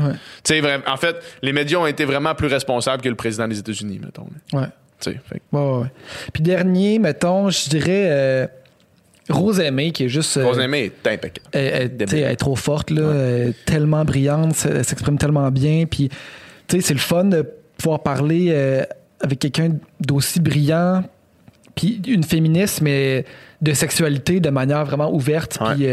Ouais. 0.00 0.12
Tu 0.12 0.18
sais, 0.44 0.60
vraiment- 0.60 0.82
en 0.88 0.96
fait, 0.96 1.16
les 1.42 1.52
médias 1.52 1.78
ont 1.78 1.86
été 1.86 2.04
vraiment 2.04 2.34
plus 2.34 2.46
responsables 2.48 3.02
que 3.02 3.08
le 3.08 3.14
président 3.14 3.46
des 3.46 3.58
États-Unis, 3.58 4.00
mettons. 4.02 4.26
là. 4.52 4.60
Ouais. 4.62 4.66
Tu 5.00 5.10
sais, 5.12 5.20
fait 5.24 5.38
que- 5.40 5.56
Ouais, 5.56 5.62
ouais, 5.62 5.82
ouais. 5.82 5.88
Puis 6.32 6.42
dernier, 6.42 6.98
mettons, 6.98 7.50
je 7.50 7.68
dirais 7.68 8.06
euh, 8.10 8.46
Rose 9.28 9.60
Aimée, 9.60 9.92
qui 9.92 10.04
est 10.04 10.08
juste. 10.08 10.36
euh, 10.36 10.44
Rose 10.46 10.58
Aimée 10.58 10.84
est 11.04 11.06
impeccable. 11.06 11.48
elle, 11.52 11.92
est 12.12 12.36
trop 12.36 12.56
forte, 12.56 12.90
là, 12.90 13.50
tellement 13.66 14.04
brillante, 14.04 14.66
elle 14.68 14.84
s'exprime 14.84 15.18
tellement 15.18 15.50
bien. 15.50 15.84
Puis, 15.86 16.08
tu 16.68 16.76
sais, 16.76 16.80
c'est 16.82 16.94
le 16.94 17.00
fun 17.00 17.24
de 17.24 17.46
pouvoir 17.78 18.02
parler 18.02 18.48
euh, 18.50 18.82
avec 19.20 19.38
quelqu'un 19.38 19.70
d'aussi 20.00 20.40
brillant, 20.40 21.02
puis 21.74 22.00
une 22.06 22.24
féministe, 22.24 22.80
mais 22.82 23.24
de 23.62 23.72
sexualité 23.72 24.40
de 24.40 24.50
manière 24.50 24.84
vraiment 24.84 25.12
ouverte. 25.12 25.58
Puis, 25.76 25.86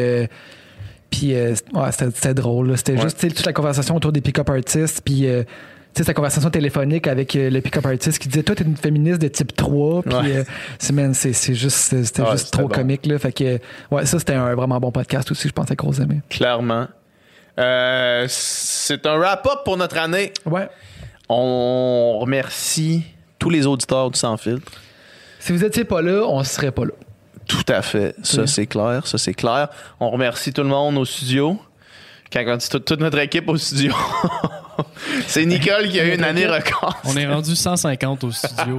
puis 1.09 1.33
ouais, 1.33 1.91
c'était 1.91 2.33
drôle. 2.33 2.75
C'était 2.77 2.97
juste 2.97 3.19
toute 3.35 3.45
la 3.45 3.53
conversation 3.53 3.95
autour 3.95 4.11
des 4.11 4.21
pick-up 4.21 4.49
artists. 4.49 5.01
Puis, 5.05 5.25
sais, 5.97 6.03
sa 6.03 6.13
conversation 6.13 6.49
téléphonique 6.49 7.07
avec 7.07 7.35
euh, 7.35 7.49
le 7.49 7.61
pick-up 7.61 7.85
artist 7.85 8.19
qui 8.19 8.27
disait 8.27 8.43
Toi, 8.43 8.55
t'es 8.55 8.63
une 8.63 8.77
féministe 8.77 9.21
de 9.21 9.27
type 9.27 9.55
3. 9.55 10.03
Puis, 10.03 10.13
Ouais. 10.15 10.37
euh, 10.37 10.43
c'est, 11.13 11.53
juste, 11.53 11.77
c'était 11.77 12.21
Ouais, 12.21 12.31
juste 12.31 12.51
trop 12.51 12.63
bon. 12.63 12.75
comique. 12.75 13.05
Là. 13.05 13.19
Fait 13.19 13.31
que, 13.31 13.59
ouais, 13.91 14.05
ça, 14.05 14.19
c'était 14.19 14.33
un 14.33 14.55
vraiment 14.55 14.79
bon 14.79 14.91
podcast 14.91 15.29
aussi, 15.31 15.47
je 15.47 15.53
pense, 15.53 15.67
avec 15.67 15.81
Rose 15.81 15.99
Aimée. 15.99 16.21
Clairement. 16.29 16.87
Euh, 17.59 18.25
c'est 18.29 19.05
un 19.07 19.17
wrap-up 19.17 19.59
pour 19.65 19.77
notre 19.77 19.97
année. 19.97 20.31
Ouais. 20.45 20.69
On 21.29 22.19
remercie 22.19 23.03
tous 23.39 23.49
les 23.49 23.65
auditeurs 23.65 24.11
du 24.11 24.19
Sans 24.19 24.37
Filtre. 24.37 24.71
Si 25.39 25.51
vous 25.51 25.63
étiez 25.63 25.83
pas 25.83 26.01
là, 26.01 26.23
on 26.27 26.43
serait 26.43 26.71
pas 26.71 26.85
là. 26.85 26.91
Tout 27.47 27.63
à 27.69 27.81
fait. 27.81 28.15
Ça, 28.23 28.41
Oui. 28.41 28.47
c'est 28.47 28.65
clair. 28.67 29.07
Ça, 29.07 29.17
c'est 29.17 29.33
clair. 29.33 29.69
On 29.99 30.09
remercie 30.09 30.51
tout 30.53 30.63
le 30.63 30.69
monde 30.69 30.97
au 30.97 31.05
studio. 31.05 31.57
Quand 32.31 32.43
on 32.45 32.57
dit 32.57 32.67
toute 32.69 32.99
notre 32.99 33.19
équipe 33.19 33.47
au 33.47 33.55
studio, 33.57 33.93
c'est 35.27 35.45
Nicole 35.45 35.89
qui 35.89 35.99
a 35.99 36.05
eu 36.05 36.15
une 36.15 36.23
année 36.23 36.47
record. 36.47 36.95
On 37.05 37.15
est 37.15 37.27
rendu 37.27 37.55
150 37.55 38.23
au 38.23 38.31
studio. 38.31 38.77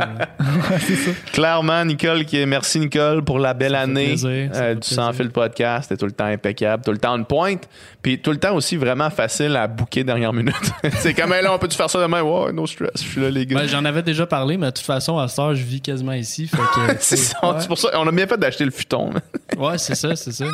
Clairement, 1.33 1.85
Nicole, 1.85 2.25
qui 2.25 2.39
est, 2.39 2.47
merci 2.47 2.81
Nicole 2.81 3.23
pour 3.23 3.39
la 3.39 3.55
belle 3.55 3.75
année 3.75 4.09
plaisir, 4.09 4.29
euh, 4.29 4.53
fait 4.53 4.75
du 4.75 4.81
plaisir. 4.81 4.97
Sans 4.97 5.13
Fil 5.13 5.31
Podcast. 5.31 5.89
C'était 5.89 5.99
tout 5.99 6.07
le 6.07 6.13
temps 6.13 6.27
impeccable, 6.27 6.83
tout 6.85 6.93
le 6.93 6.99
temps 6.99 7.17
une 7.17 7.25
pointe. 7.25 7.69
Puis 8.03 8.21
tout 8.21 8.31
le 8.31 8.39
temps 8.39 8.55
aussi 8.55 8.77
vraiment 8.77 9.11
facile 9.11 9.57
à 9.57 9.67
booker 9.67 10.05
dernière 10.05 10.33
minute. 10.33 10.55
c'est 10.99 11.15
comme 11.15 11.33
hey, 11.33 11.43
là, 11.43 11.53
on 11.53 11.59
peut-tu 11.59 11.77
faire 11.77 11.91
ça 11.91 12.01
demain? 12.01 12.23
Ouais, 12.23 12.53
no 12.53 12.67
stress, 12.67 12.91
je 12.97 13.09
suis 13.09 13.21
là, 13.21 13.31
les 13.31 13.47
gars. 13.47 13.59
Ben, 13.59 13.69
J'en 13.69 13.85
avais 13.85 14.03
déjà 14.03 14.27
parlé, 14.27 14.57
mais 14.57 14.67
de 14.67 14.73
toute 14.73 14.87
façon, 14.87 15.19
à 15.19 15.29
cette 15.29 15.39
heure, 15.39 15.55
je 15.55 15.65
vis 15.65 15.81
quasiment 15.81 16.13
ici. 16.13 16.47
Fait 16.47 16.57
que, 16.57 16.97
c'est 17.01 17.17
c'est 17.17 17.69
pour 17.69 17.79
ça. 17.79 17.91
On 17.95 18.07
a 18.07 18.13
bien 18.13 18.27
fait 18.27 18.39
d'acheter 18.39 18.65
le 18.65 18.71
futon. 18.71 19.11
ouais, 19.59 19.79
c'est 19.79 19.95
ça, 19.95 20.15
c'est 20.17 20.33
ça. 20.33 20.45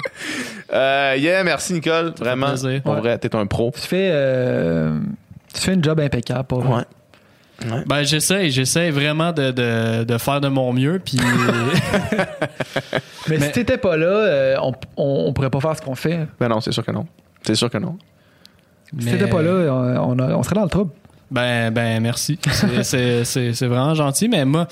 Euh, 0.73 1.15
yeah, 1.19 1.45
merci 1.45 1.73
Nicole. 1.75 2.15
Vraiment. 2.19 2.55
Ouais. 2.55 2.81
vrai, 2.85 3.19
t'es 3.19 3.35
un 3.37 3.47
pro. 3.47 3.73
Tu 3.75 3.87
fais, 3.87 4.11
euh, 4.13 4.99
tu 5.55 5.61
fais 5.61 5.75
une 5.75 5.83
job 5.85 5.99
impeccable, 6.01 6.45
pas 6.45 6.57
vrai? 6.59 6.85
Ouais. 7.71 7.85
Ben, 7.87 8.03
j'essaie, 8.03 8.51
j'essaie 8.51 8.91
vraiment 8.91 9.33
de, 9.33 9.53
de, 9.53 10.03
de 10.05 10.19
faire 10.19 10.41
de 10.41 10.49
mon 10.49 10.73
mieux. 10.73 11.01
Puis, 11.05 11.19
Mais, 13.29 13.39
Mais- 13.39 13.41
si 13.47 13.53
t'étais 13.53 13.79
pas 13.79 13.97
là, 13.97 14.07
euh, 14.07 14.57
on, 14.63 14.73
on, 14.97 15.25
on 15.29 15.33
pourrait 15.33 15.51
pas 15.51 15.61
faire 15.61 15.77
ce 15.77 15.83
qu'on 15.83 15.95
fait. 15.95 16.27
Ben 16.41 16.49
non, 16.49 16.61
c'est 16.61 16.73
sûr 16.73 16.85
que 16.85 16.91
non. 16.91 17.07
C'est 17.47 17.55
sûr 17.55 17.71
que 17.71 17.79
non. 17.79 17.97
Si 18.99 19.07
t'étais 19.07 19.29
pas 19.29 19.43
là, 19.43 19.73
on, 19.73 20.13
on 20.13 20.19
a- 20.19 20.35
on 20.37 20.43
serait 20.43 20.55
dans 20.57 20.65
le 20.65 20.69
trouble. 20.69 20.91
Ben, 21.31 21.71
ben, 21.73 22.01
merci. 22.03 22.39
C'est- 22.51 22.83
C'est 22.85 23.25
c'est- 23.25 23.53
c'est 23.55 23.67
vraiment 23.67 23.95
gentil, 23.95 24.29
mais 24.29 24.45
moi, 24.45 24.67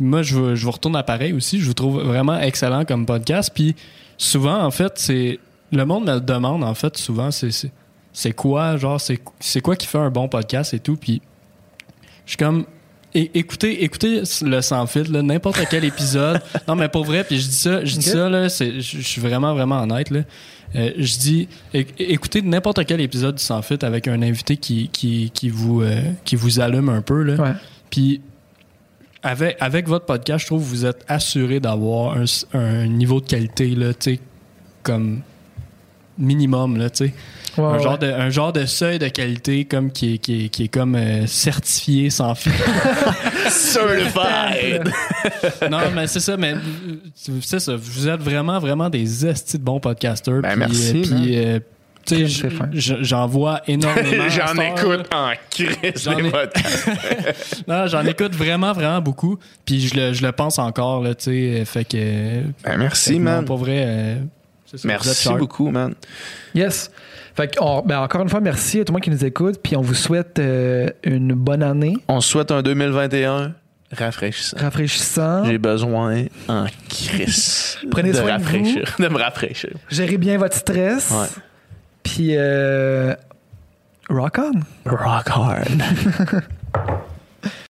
moi 0.00 0.22
je, 0.22 0.34
vous, 0.34 0.54
je 0.54 0.64
vous 0.64 0.70
retourne 0.70 0.96
à 0.96 1.02
pareil 1.02 1.32
aussi. 1.32 1.60
Je 1.60 1.66
vous 1.66 1.74
trouve 1.74 2.02
vraiment 2.02 2.38
excellent 2.38 2.84
comme 2.84 3.04
podcast. 3.06 3.50
Puis 3.54 3.76
souvent, 4.16 4.62
en 4.62 4.70
fait, 4.70 4.92
c'est 4.96 5.38
le 5.72 5.84
monde 5.84 6.06
me 6.06 6.14
le 6.14 6.20
demande, 6.20 6.64
en 6.64 6.74
fait, 6.74 6.96
souvent, 6.96 7.30
c'est 7.30 7.50
c'est- 8.20 8.32
quoi, 8.32 8.76
genre, 8.76 9.00
c'est 9.00 9.18
c'est 9.40 9.60
quoi 9.60 9.76
qui 9.76 9.86
fait 9.86 9.98
un 9.98 10.10
bon 10.10 10.28
podcast 10.28 10.74
et 10.74 10.80
tout. 10.80 10.96
Puis 10.96 11.20
je 12.24 12.30
suis 12.30 12.36
comme. 12.36 12.64
é- 13.14 13.30
Écoutez, 13.34 13.84
écoutez 13.84 14.22
le 14.42 14.60
sans 14.60 14.86
filtre, 14.86 15.10
n'importe 15.22 15.60
quel 15.70 15.84
épisode. 15.92 16.40
non, 16.66 16.74
mais 16.74 16.88
pour 16.88 17.04
vrai, 17.04 17.24
puis 17.24 17.38
je 17.40 17.46
dis 17.48 17.54
ça, 17.54 17.84
je 17.84 17.96
dis 17.96 18.02
ça, 18.10 18.28
là, 18.28 18.48
je 18.48 18.80
suis 18.80 19.20
vraiment, 19.20 19.54
vraiment 19.54 19.80
honnête, 19.82 20.10
là. 20.10 20.20
Euh, 20.76 20.90
je 20.98 21.16
dis, 21.18 21.48
écoutez 21.72 22.42
n'importe 22.42 22.84
quel 22.84 23.00
épisode 23.00 23.36
du 23.36 23.42
Sans 23.42 23.62
Fit 23.62 23.78
avec 23.82 24.06
un 24.06 24.20
invité 24.20 24.58
qui, 24.58 24.90
qui, 24.90 25.30
qui, 25.32 25.48
vous, 25.48 25.80
euh, 25.80 25.98
qui 26.26 26.36
vous 26.36 26.60
allume 26.60 26.90
un 26.90 27.00
peu. 27.00 27.22
Là. 27.22 27.42
Ouais. 27.42 27.52
Puis, 27.88 28.20
avec, 29.22 29.56
avec 29.60 29.88
votre 29.88 30.04
podcast, 30.04 30.42
je 30.42 30.46
trouve 30.46 30.62
que 30.62 30.68
vous 30.68 30.84
êtes 30.84 31.04
assuré 31.08 31.58
d'avoir 31.58 32.18
un, 32.18 32.24
un 32.52 32.86
niveau 32.86 33.20
de 33.22 33.26
qualité, 33.26 33.68
là, 33.74 33.94
tu 33.94 34.16
sais, 34.16 34.20
comme 34.82 35.22
minimum, 36.18 36.76
là, 36.76 36.90
tu 36.90 37.06
sais. 37.06 37.14
Ouais, 37.56 37.64
un, 37.64 37.72
ouais. 37.72 37.82
genre 37.82 37.98
de, 37.98 38.06
un 38.06 38.30
genre 38.30 38.52
de 38.52 38.66
seuil 38.66 38.98
de 38.98 39.08
qualité 39.08 39.64
comme 39.64 39.90
qui 39.90 40.14
est, 40.14 40.18
qui 40.18 40.44
est, 40.44 40.48
qui 40.48 40.64
est 40.64 40.68
comme 40.68 40.94
euh, 40.94 41.26
certifié 41.26 42.10
sans 42.10 42.34
fil. 42.34 42.52
Certified! 43.48 44.92
non, 45.70 45.78
mais 45.94 46.06
c'est 46.06 46.20
ça, 46.20 46.36
mais 46.36 46.54
euh, 46.54 46.58
c'est 47.40 47.60
ça. 47.60 47.76
Vous 47.76 48.08
êtes 48.08 48.20
vraiment, 48.20 48.58
vraiment 48.58 48.90
des 48.90 49.26
estis 49.26 49.58
de 49.58 49.62
bons 49.62 49.80
podcasters. 49.80 50.42
Ben, 50.42 50.52
puis, 50.52 50.58
merci, 50.58 51.36
euh, 51.36 51.58
euh, 52.12 52.26
j'en 52.72 53.26
vois 53.26 53.60
énormément. 53.66 54.28
J'en 54.28 54.54
écoute 54.60 55.06
en 55.12 55.32
crise 55.50 56.02
J'en 56.04 56.14
podcasts. 56.14 57.64
Non, 57.68 57.86
j'en 57.86 58.04
écoute 58.06 58.34
vraiment, 58.34 58.72
vraiment 58.72 59.00
beaucoup. 59.00 59.38
Puis 59.64 59.88
je 59.88 59.94
le, 59.94 60.12
je 60.12 60.24
le 60.24 60.32
pense 60.32 60.58
encore, 60.58 61.02
là, 61.02 61.14
tu 61.14 61.24
sais. 61.24 61.64
Fait 61.64 61.84
que. 61.84 62.42
Ben, 62.64 62.76
merci, 62.78 63.10
fait 63.10 63.14
que 63.16 63.18
non, 63.18 63.24
man. 63.24 63.44
Pour 63.44 63.58
vrai. 63.58 63.84
euh, 63.86 64.14
ça, 64.66 64.76
Merci 64.84 65.28
beaucoup, 65.34 65.70
man. 65.70 65.94
Yes. 66.54 66.90
Fait 67.38 67.46
que, 67.54 67.60
on- 67.62 67.82
ben, 67.82 68.00
encore 68.00 68.22
une 68.22 68.28
fois, 68.28 68.40
merci 68.40 68.80
à 68.80 68.84
tout 68.84 68.90
le 68.92 68.94
monde 68.94 69.02
qui 69.02 69.10
nous 69.10 69.24
écoute. 69.24 69.60
Puis 69.62 69.76
on 69.76 69.80
vous 69.80 69.94
souhaite 69.94 70.40
euh, 70.40 70.88
une 71.04 71.34
bonne 71.34 71.62
année, 71.62 71.96
On 72.08 72.20
souhaite 72.20 72.50
un 72.50 72.62
2021 72.62 73.54
rafraîchissant. 73.96 74.56
rafraîchissant. 74.58 75.44
J'ai 75.44 75.56
besoin 75.58 76.24
en 76.48 76.66
crise 76.88 77.78
Prenez 77.92 78.10
de 78.10 78.16
soin 78.16 78.24
de 78.38 78.42
vous. 78.42 78.48
rafraîchir, 78.48 78.96
de 78.98 79.06
me 79.08 79.18
rafraîchir. 79.18 79.70
Gérez 79.88 80.16
bien 80.18 80.36
votre 80.36 80.56
stress. 80.56 81.12
Ouais. 81.12 81.28
Puis, 82.02 82.30
euh, 82.32 83.14
rock 84.10 84.38
on. 84.40 84.90
Rock 84.90 85.26
hard. 85.30 86.42